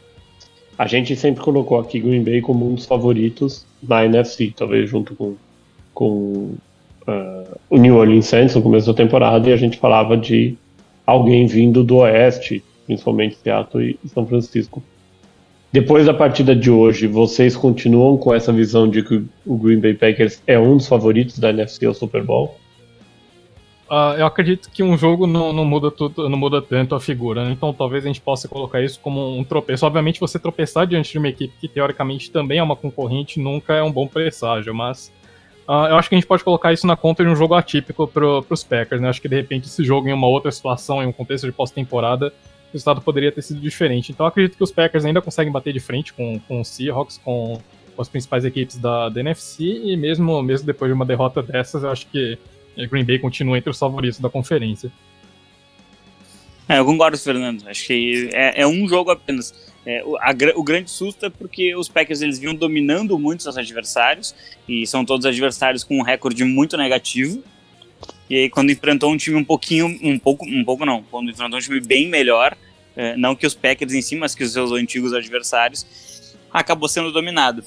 a 0.79 0.87
gente 0.87 1.17
sempre 1.17 1.43
colocou 1.43 1.79
aqui 1.79 2.01
Green 2.01 2.23
Bay 2.23 2.41
como 2.41 2.69
um 2.69 2.75
dos 2.75 2.87
favoritos 2.87 3.67
na 3.83 4.05
NFC, 4.05 4.53
talvez 4.57 4.91
junto 4.91 5.15
com, 5.15 5.35
com 5.95 6.55
uh, 7.07 7.59
o 7.71 7.79
New 7.79 7.97
Orleans 7.97 8.27
Saints 8.27 8.55
no 8.55 8.63
começo 8.63 8.87
da 8.87 8.95
temporada, 8.95 9.49
e 9.49 9.53
a 9.53 9.57
gente 9.57 9.79
falava 9.79 10.17
de 10.17 10.57
alguém 11.07 11.47
vindo 11.47 11.83
do 11.83 11.97
Oeste, 11.99 12.63
principalmente 12.87 13.37
Seattle 13.43 13.99
e 14.05 14.09
São 14.09 14.27
Francisco. 14.27 14.83
Depois 15.73 16.07
da 16.07 16.15
partida 16.15 16.55
de 16.55 16.71
hoje, 16.71 17.07
vocês 17.07 17.57
continuam 17.57 18.17
com 18.17 18.35
essa 18.35 18.53
visão 18.53 18.89
de 18.89 19.03
que 19.03 19.23
o 19.45 19.57
Green 19.57 19.81
Bay 19.81 19.95
Packers 19.95 20.43
é 20.47 20.59
um 20.59 20.77
dos 20.77 20.87
favoritos 20.87 21.39
da 21.39 21.51
NFC 21.51 21.87
ao 21.87 21.95
Super 21.95 22.23
Bowl? 22.23 22.57
Uh, 23.89 24.19
eu 24.19 24.27
acredito 24.27 24.69
que 24.69 24.83
um 24.83 24.99
jogo 24.99 25.29
não, 25.29 25.53
não, 25.53 25.65
muda 25.65 25.93
tudo, 25.93 26.29
não 26.29 26.37
muda 26.37 26.61
tanto 26.61 26.97
a 26.97 27.01
figura, 27.01 27.45
né? 27.45 27.53
então 27.53 27.73
talvez 27.73 28.05
a 28.05 28.09
gente 28.09 28.21
possa 28.21 28.49
colocar 28.49 28.83
isso 28.83 28.99
como 28.99 29.39
um 29.39 29.45
tropeço. 29.45 29.87
Obviamente, 29.87 30.19
você 30.19 30.41
tropeçar 30.41 30.89
diante 30.89 31.13
de 31.13 31.19
uma 31.19 31.29
equipe 31.29 31.55
que 31.61 31.69
teoricamente 31.69 32.29
também 32.33 32.59
é 32.59 32.63
uma 32.63 32.75
concorrente 32.75 33.39
nunca 33.39 33.75
é 33.75 33.83
um 33.85 33.93
bom 33.93 34.09
presságio, 34.09 34.75
mas 34.75 35.13
uh, 35.69 35.87
eu 35.89 35.97
acho 35.97 36.09
que 36.09 36.17
a 36.17 36.19
gente 36.19 36.27
pode 36.27 36.43
colocar 36.43 36.73
isso 36.73 36.85
na 36.85 36.97
conta 36.97 37.23
de 37.23 37.31
um 37.31 37.37
jogo 37.37 37.55
atípico 37.55 38.09
para 38.09 38.27
os 38.51 38.65
Packers. 38.65 39.01
Né? 39.01 39.09
Acho 39.09 39.23
que 39.23 39.29
de 39.29 39.37
repente 39.37 39.69
esse 39.69 39.85
jogo 39.85 40.09
em 40.09 40.13
uma 40.13 40.27
outra 40.27 40.51
situação, 40.51 41.01
em 41.01 41.07
um 41.07 41.13
contexto 41.13 41.47
de 41.47 41.53
pós-temporada, 41.53 42.33
o 42.69 42.73
resultado 42.73 43.01
poderia 43.01 43.31
ter 43.31 43.43
sido 43.43 43.61
diferente. 43.61 44.11
Então 44.11 44.27
acredito 44.27 44.57
que 44.57 44.65
os 44.65 44.73
Packers 44.73 45.05
ainda 45.05 45.23
conseguem 45.23 45.53
bater 45.53 45.73
de 45.73 45.79
frente 45.79 46.13
com, 46.13 46.41
com 46.41 46.61
os 46.61 46.67
Seahawks, 46.67 47.19
com, 47.19 47.61
com 47.95 48.03
as 48.03 48.09
principais 48.09 48.45
equipes 48.45 48.79
da, 48.79 49.09
da 49.09 49.21
NFC, 49.21 49.63
e 49.63 49.97
mesmo, 49.97 50.43
mesmo 50.43 50.67
depois 50.67 50.91
de 50.91 50.93
uma 50.93 51.07
derrota 51.07 51.41
dessas, 51.41 51.85
eu 51.85 51.91
acho 51.91 52.09
que 52.09 52.37
Green 52.85 53.05
Bay 53.05 53.19
continua 53.19 53.57
entre 53.57 53.71
os 53.71 53.79
favoritos 53.79 54.19
da 54.21 54.29
conferência. 54.29 54.93
É, 56.69 56.79
eu 56.79 56.85
concordo, 56.85 57.17
Fernando. 57.17 57.67
Acho 57.69 57.87
que 57.87 58.29
é, 58.33 58.63
é 58.63 58.67
um 58.67 58.89
jogo 58.89 59.11
apenas. 59.11 59.55
É, 59.87 60.03
o, 60.05 60.17
a, 60.17 60.35
o, 60.57 60.65
grande 60.65 60.91
susto 60.91 61.27
é 61.27 61.31
porque 61.31 61.75
os 61.77 61.89
Packers 61.89 62.21
eles 62.21 62.39
vinham 62.41 62.55
dominando 62.55 63.17
muito 63.19 63.45
seus 63.45 63.57
adversários 63.57 64.35
e 64.69 64.85
são 64.87 65.05
todos 65.05 65.25
adversários 65.25 65.85
com 65.85 65.99
um 65.99 66.03
recorde 66.03 66.43
muito 66.45 66.77
negativo. 66.77 67.43
E 68.29 68.35
aí 68.35 68.51
quando 68.51 68.73
enfrentou 68.73 69.13
um 69.13 69.17
time 69.17 69.37
um 69.37 69.45
pouquinho, 69.45 69.87
um 70.03 70.19
pouco, 70.19 70.45
um 70.45 70.65
pouco 70.65 70.85
não, 70.85 71.05
quando 71.05 71.31
enfrentou 71.31 71.59
um 71.59 71.63
time 71.63 71.81
bem 71.81 72.09
melhor, 72.09 72.57
é, 72.97 73.17
não 73.17 73.37
que 73.37 73.47
os 73.47 73.55
Packers 73.55 73.93
em 73.93 74.03
si, 74.03 74.17
mas 74.17 74.35
que 74.35 74.43
os 74.43 74.53
seus 74.53 74.73
antigos 74.73 75.13
adversários, 75.13 75.87
acabou 76.53 76.89
sendo 76.89 77.13
dominado 77.13 77.63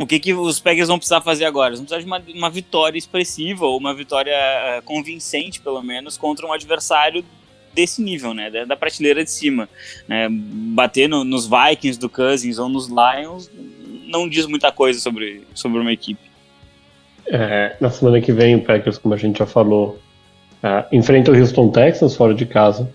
o 0.00 0.06
que, 0.06 0.18
que 0.18 0.32
os 0.32 0.58
Packers 0.58 0.88
vão 0.88 0.96
precisar 0.96 1.20
fazer 1.20 1.44
agora? 1.44 1.68
Eles 1.68 1.80
vão 1.80 1.86
precisar 1.86 2.00
de 2.00 2.06
uma, 2.06 2.38
uma 2.38 2.50
vitória 2.50 2.98
expressiva, 2.98 3.66
ou 3.66 3.78
uma 3.78 3.94
vitória 3.94 4.34
uh, 4.34 4.82
convincente, 4.82 5.60
pelo 5.60 5.82
menos, 5.82 6.16
contra 6.16 6.46
um 6.46 6.52
adversário 6.54 7.22
desse 7.74 8.02
nível, 8.02 8.32
né? 8.32 8.50
Da, 8.50 8.64
da 8.64 8.76
prateleira 8.76 9.22
de 9.22 9.30
cima. 9.30 9.68
Né? 10.08 10.26
Bater 10.30 11.06
no, 11.06 11.22
nos 11.22 11.46
Vikings 11.46 12.00
do 12.00 12.08
Cousins 12.08 12.58
ou 12.58 12.68
nos 12.68 12.88
Lions 12.88 13.50
não 14.06 14.26
diz 14.26 14.46
muita 14.46 14.72
coisa 14.72 14.98
sobre, 14.98 15.42
sobre 15.54 15.78
uma 15.78 15.92
equipe. 15.92 16.30
É, 17.26 17.76
na 17.78 17.90
semana 17.90 18.22
que 18.22 18.32
vem, 18.32 18.56
o 18.56 18.62
Packers, 18.62 18.96
como 18.96 19.12
a 19.12 19.18
gente 19.18 19.38
já 19.38 19.46
falou, 19.46 20.00
é, 20.62 20.84
enfrenta 20.92 21.30
o 21.30 21.38
Houston 21.38 21.68
Texans 21.68 22.16
fora 22.16 22.34
de 22.34 22.46
casa. 22.46 22.90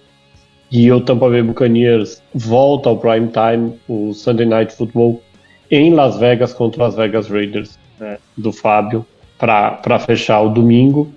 E 0.72 0.92
o 0.92 1.00
Tampa 1.00 1.30
Bay 1.30 1.44
Buccaneers 1.44 2.22
volta 2.34 2.90
ao 2.90 2.98
prime 2.98 3.30
time, 3.30 3.80
o 3.88 4.12
Sunday 4.14 4.48
Night 4.48 4.74
Football, 4.76 5.22
em 5.70 5.94
Las 5.94 6.18
Vegas 6.18 6.54
contra 6.54 6.82
o 6.82 6.86
Las 6.86 6.96
Vegas 6.96 7.28
Raiders 7.28 7.78
né, 8.00 8.18
do 8.38 8.52
Fábio, 8.52 9.06
para 9.38 10.00
fechar 10.00 10.42
o 10.42 10.50
domingo. 10.50 11.12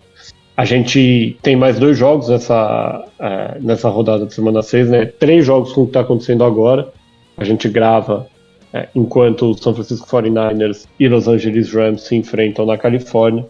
A 0.57 0.65
gente 0.65 1.37
tem 1.41 1.55
mais 1.55 1.79
dois 1.79 1.97
jogos 1.97 2.29
nessa, 2.29 3.05
é, 3.19 3.59
nessa 3.61 3.89
rodada 3.89 4.27
de 4.27 4.35
semana 4.35 4.61
6, 4.61 4.91
né? 4.91 5.07
Três 5.07 5.47
jogos 5.47 5.73
com 5.73 5.83
o 5.83 5.85
que 5.85 5.91
está 5.91 6.01
acontecendo 6.01 6.43
agora. 6.43 6.89
A 7.37 7.45
gente 7.45 7.69
grava 7.69 8.27
é, 8.73 8.89
enquanto 8.95 9.51
o 9.51 9.57
São 9.57 9.73
Francisco 9.73 10.09
49ers 10.09 10.87
e 10.99 11.07
Los 11.09 11.29
Angeles 11.29 11.73
Rams 11.73 12.03
se 12.03 12.17
enfrentam 12.17 12.67
na 12.67 12.77
Califórnia. 12.77 13.47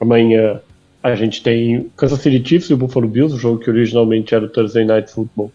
Amanhã 0.00 0.60
a 1.02 1.14
gente 1.14 1.42
tem 1.42 1.90
Kansas 1.96 2.20
City 2.20 2.48
Chiefs 2.48 2.70
e 2.70 2.74
o 2.74 2.76
Buffalo 2.76 3.08
Bills, 3.08 3.34
o 3.34 3.38
jogo 3.38 3.58
que 3.58 3.70
originalmente 3.70 4.34
era 4.34 4.44
o 4.44 4.48
Thursday 4.48 4.84
Night 4.84 5.10
Football, 5.10 5.52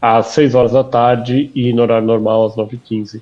às 0.00 0.28
6 0.28 0.54
horas 0.54 0.72
da 0.72 0.84
tarde 0.84 1.50
e 1.54 1.72
no 1.72 1.82
horário 1.82 2.06
normal 2.06 2.46
às 2.46 2.54
9h15. 2.54 3.20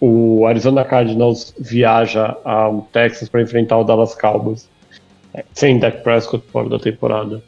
O 0.00 0.46
Arizona 0.46 0.84
Cardinals 0.84 1.54
viaja 1.58 2.36
ao 2.44 2.88
Texas 2.92 3.28
para 3.28 3.42
enfrentar 3.42 3.78
o 3.78 3.84
Dallas 3.84 4.14
Cowboys 4.14 4.68
sem 5.52 5.78
Dak 5.78 6.02
Prescott 6.02 6.44
fora 6.50 6.68
da 6.68 6.78
temporada, 6.78 7.42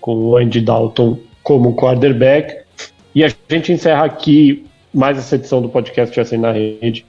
com 0.00 0.16
o 0.16 0.36
Andy 0.36 0.60
Dalton 0.60 1.18
como 1.42 1.74
quarterback. 1.74 2.64
E 3.14 3.24
a 3.24 3.28
gente 3.48 3.72
encerra 3.72 4.04
aqui 4.04 4.64
mais 4.92 5.18
essa 5.18 5.34
edição 5.34 5.60
do 5.60 5.68
podcast 5.68 6.18
assim 6.18 6.36
na 6.36 6.52
rede, 6.52 7.04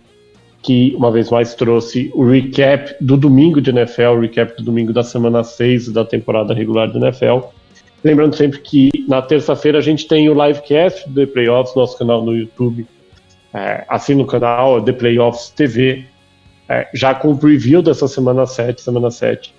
que 0.62 0.94
uma 0.98 1.12
vez 1.12 1.30
mais 1.30 1.54
trouxe 1.56 2.12
o 2.14 2.30
recap 2.30 2.96
do 3.00 3.16
domingo 3.16 3.62
de 3.62 3.70
NFL, 3.70 4.16
o 4.16 4.20
recap 4.20 4.58
do 4.58 4.64
domingo 4.64 4.92
da 4.92 5.04
semana 5.04 5.44
6 5.44 5.90
da 5.90 6.04
temporada 6.04 6.54
regular 6.54 6.92
do 6.92 6.98
NFL. 6.98 7.48
Lembrando 8.04 8.36
sempre 8.36 8.60
que 8.60 8.90
na 9.08 9.22
terça-feira 9.22 9.78
a 9.78 9.82
gente 9.82 10.08
tem 10.08 10.30
o 10.30 10.34
livecast 10.34 11.08
do 11.10 11.16
The 11.16 11.32
Playoffs, 11.32 11.76
nosso 11.76 11.98
canal 11.98 12.24
no 12.24 12.36
YouTube. 12.36 12.86
É, 13.54 13.86
assina 13.88 14.22
o 14.22 14.26
canal 14.26 14.82
The 14.82 14.94
Playoffs 14.94 15.50
TV, 15.50 16.06
é, 16.70 16.88
já 16.94 17.16
com 17.16 17.32
o 17.32 17.38
preview 17.38 17.82
dessa 17.82 18.08
semana 18.08 18.46
7, 18.46 18.82
semana 18.82 19.10
7 19.10 19.54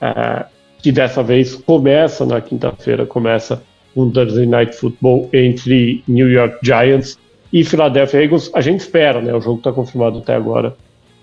uh, 0.00 0.44
que 0.82 0.92
dessa 0.92 1.22
vez 1.22 1.54
começa 1.54 2.24
na 2.24 2.40
quinta-feira, 2.40 3.06
começa 3.06 3.62
um 3.94 4.10
Thursday 4.10 4.46
Night 4.46 4.76
Football 4.76 5.28
entre 5.32 6.02
New 6.06 6.30
York 6.30 6.58
Giants 6.62 7.18
e 7.52 7.64
Philadelphia 7.64 8.22
Eagles. 8.22 8.50
A 8.54 8.60
gente 8.60 8.80
espera, 8.80 9.20
né? 9.20 9.34
O 9.34 9.40
jogo 9.40 9.58
está 9.58 9.72
confirmado 9.72 10.18
até 10.18 10.34
agora. 10.34 10.76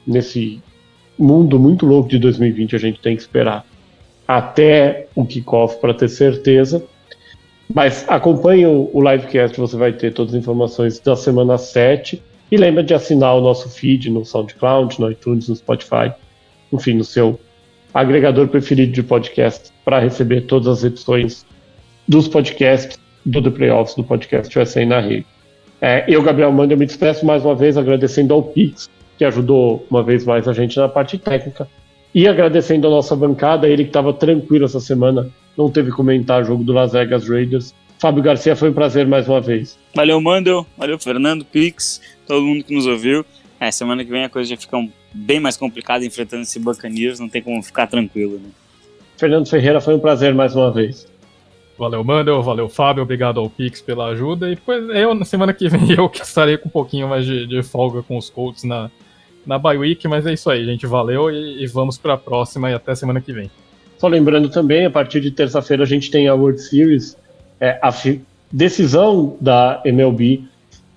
Nesse 0.05 0.61
mundo 1.17 1.59
muito 1.59 1.85
louco 1.85 2.09
de 2.09 2.17
2020, 2.17 2.75
a 2.75 2.79
gente 2.79 2.99
tem 2.99 3.15
que 3.15 3.21
esperar 3.21 3.65
até 4.27 5.07
o 5.15 5.25
kickoff 5.25 5.79
para 5.79 5.93
ter 5.93 6.09
certeza. 6.09 6.83
Mas 7.73 8.05
acompanhe 8.07 8.67
o, 8.67 8.91
livecast, 8.93 9.59
você 9.59 9.75
vai 9.75 9.91
ter 9.91 10.13
todas 10.13 10.35
as 10.35 10.39
informações 10.39 10.99
da 10.99 11.15
semana 11.15 11.57
7. 11.57 12.21
E 12.51 12.57
lembra 12.57 12.83
de 12.83 12.93
assinar 12.93 13.35
o 13.35 13.41
nosso 13.41 13.67
feed 13.67 14.11
no 14.11 14.23
SoundCloud, 14.23 15.01
no 15.01 15.09
iTunes, 15.09 15.49
no 15.49 15.55
Spotify, 15.55 16.13
enfim, 16.71 16.93
no 16.93 17.03
seu 17.03 17.39
agregador 17.91 18.47
preferido 18.47 18.91
de 18.91 19.01
podcast 19.01 19.71
para 19.83 19.97
receber 19.97 20.41
todas 20.41 20.67
as 20.67 20.83
edições 20.83 21.47
dos 22.07 22.27
podcasts 22.27 22.99
do 23.25 23.41
The 23.41 23.49
Playoffs, 23.49 23.95
do 23.95 24.03
podcast 24.03 24.59
USA 24.59 24.85
na 24.85 24.99
rede. 24.99 25.25
É, 25.81 26.05
eu, 26.07 26.21
Gabriel 26.21 26.51
Manda, 26.51 26.75
me 26.75 26.85
despeço 26.85 27.25
mais 27.25 27.43
uma 27.43 27.55
vez 27.55 27.75
agradecendo 27.75 28.35
ao 28.35 28.43
Pix, 28.43 28.87
que 29.17 29.25
ajudou 29.25 29.85
uma 29.89 30.03
vez 30.03 30.25
mais 30.25 30.47
a 30.47 30.53
gente 30.53 30.77
na 30.77 30.87
parte 30.87 31.17
técnica, 31.17 31.67
e 32.13 32.27
agradecendo 32.27 32.87
a 32.87 32.91
nossa 32.91 33.15
bancada, 33.15 33.67
ele 33.67 33.83
que 33.83 33.89
estava 33.89 34.13
tranquilo 34.13 34.65
essa 34.65 34.79
semana, 34.79 35.31
não 35.57 35.69
teve 35.69 35.91
comentar 35.91 36.41
o 36.41 36.45
jogo 36.45 36.63
do 36.63 36.73
Las 36.73 36.93
Vegas 36.93 37.27
Raiders. 37.27 37.73
Fábio 37.99 38.21
Garcia, 38.21 38.55
foi 38.55 38.69
um 38.69 38.73
prazer 38.73 39.07
mais 39.07 39.29
uma 39.29 39.39
vez. 39.39 39.77
Valeu, 39.95 40.19
Mandel, 40.19 40.65
valeu, 40.77 40.99
Fernando, 40.99 41.45
Pix, 41.45 42.01
todo 42.27 42.43
mundo 42.43 42.63
que 42.63 42.73
nos 42.73 42.85
ouviu. 42.85 43.25
É, 43.59 43.71
semana 43.71 44.03
que 44.03 44.11
vem 44.11 44.25
a 44.25 44.29
coisa 44.29 44.49
já 44.49 44.57
fica 44.57 44.75
um 44.75 44.91
bem 45.13 45.39
mais 45.39 45.55
complicado 45.55 46.03
enfrentando 46.03 46.43
esse 46.43 46.59
Buccaneers, 46.59 47.19
não 47.19 47.29
tem 47.29 47.41
como 47.41 47.63
ficar 47.63 47.87
tranquilo. 47.87 48.33
Né? 48.33 48.49
Fernando 49.17 49.47
Ferreira, 49.47 49.79
foi 49.79 49.95
um 49.95 49.99
prazer 49.99 50.33
mais 50.33 50.53
uma 50.55 50.69
vez. 50.71 51.07
Valeu, 51.77 52.03
Mandel, 52.03 52.41
valeu, 52.43 52.67
Fábio, 52.67 53.03
obrigado 53.03 53.39
ao 53.39 53.49
Pix 53.49 53.81
pela 53.81 54.07
ajuda. 54.07 54.47
E 54.47 54.55
depois, 54.55 54.83
eu, 54.89 55.13
na 55.15 55.25
semana 55.25 55.53
que 55.53 55.69
vem, 55.69 55.91
eu 55.97 56.09
que 56.09 56.21
estarei 56.21 56.57
com 56.57 56.67
um 56.67 56.71
pouquinho 56.71 57.07
mais 57.07 57.25
de, 57.25 57.47
de 57.47 57.63
folga 57.63 58.03
com 58.03 58.17
os 58.17 58.29
Colts 58.29 58.63
na, 58.63 58.91
na 59.45 59.57
bye 59.57 59.77
week, 59.77 60.07
mas 60.07 60.25
é 60.25 60.33
isso 60.33 60.49
aí, 60.49 60.65
gente. 60.65 60.85
Valeu 60.85 61.31
e, 61.31 61.63
e 61.63 61.67
vamos 61.67 61.97
para 61.97 62.13
a 62.13 62.17
próxima 62.17 62.69
e 62.69 62.73
até 62.73 62.93
semana 62.95 63.21
que 63.21 63.31
vem. 63.31 63.49
Só 64.03 64.09
lembrando 64.09 64.49
também, 64.49 64.85
a 64.85 64.89
partir 64.89 65.21
de 65.21 65.31
terça-feira 65.31 65.83
a 65.83 65.85
gente 65.85 66.11
tem 66.11 66.27
a 66.27 66.35
World 66.35 66.61
Series, 66.61 67.15
é, 67.57 67.79
a 67.81 67.89
decisão 68.51 69.37
da 69.39 69.81
MLB, 69.85 70.43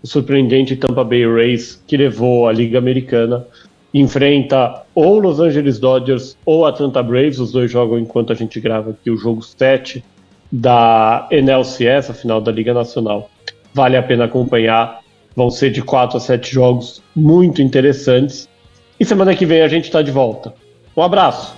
o 0.03 0.09
surpreendente 0.09 0.75
Tampa 0.75 1.05
Bay 1.05 1.25
Rays, 1.25 1.81
que 1.87 1.97
levou 1.97 2.49
a 2.49 2.53
Liga 2.53 2.79
Americana 2.79 3.47
enfrenta 3.95 4.83
ou 4.93 5.21
Los 5.21 5.39
Angeles 5.39 5.79
Dodgers 5.79 6.37
ou 6.45 6.67
Atlanta 6.67 7.01
Braves, 7.01 7.39
os 7.39 7.53
dois 7.53 7.71
jogam 7.71 7.97
enquanto 7.97 8.33
a 8.33 8.35
gente 8.35 8.59
grava 8.59 8.91
aqui 8.91 9.09
o 9.09 9.17
jogo 9.17 9.41
7 9.41 10.03
da 10.51 11.29
NLCS, 11.31 12.11
a 12.11 12.13
final 12.13 12.41
da 12.41 12.51
Liga 12.51 12.75
Nacional. 12.75 13.31
Vale 13.73 13.97
a 13.97 14.03
pena 14.03 14.25
acompanhar, 14.25 14.99
vão 15.37 15.49
ser 15.49 15.71
de 15.71 15.81
4 15.81 16.17
a 16.17 16.21
7 16.21 16.53
jogos 16.53 17.01
muito 17.15 17.63
interessantes. 17.63 18.49
E 18.99 19.05
semana 19.05 19.33
que 19.33 19.47
vem 19.47 19.63
a 19.63 19.69
gente 19.69 19.85
está 19.85 20.03
de 20.03 20.11
volta. 20.11 20.53
Um 20.97 21.03
abraço! 21.03 21.56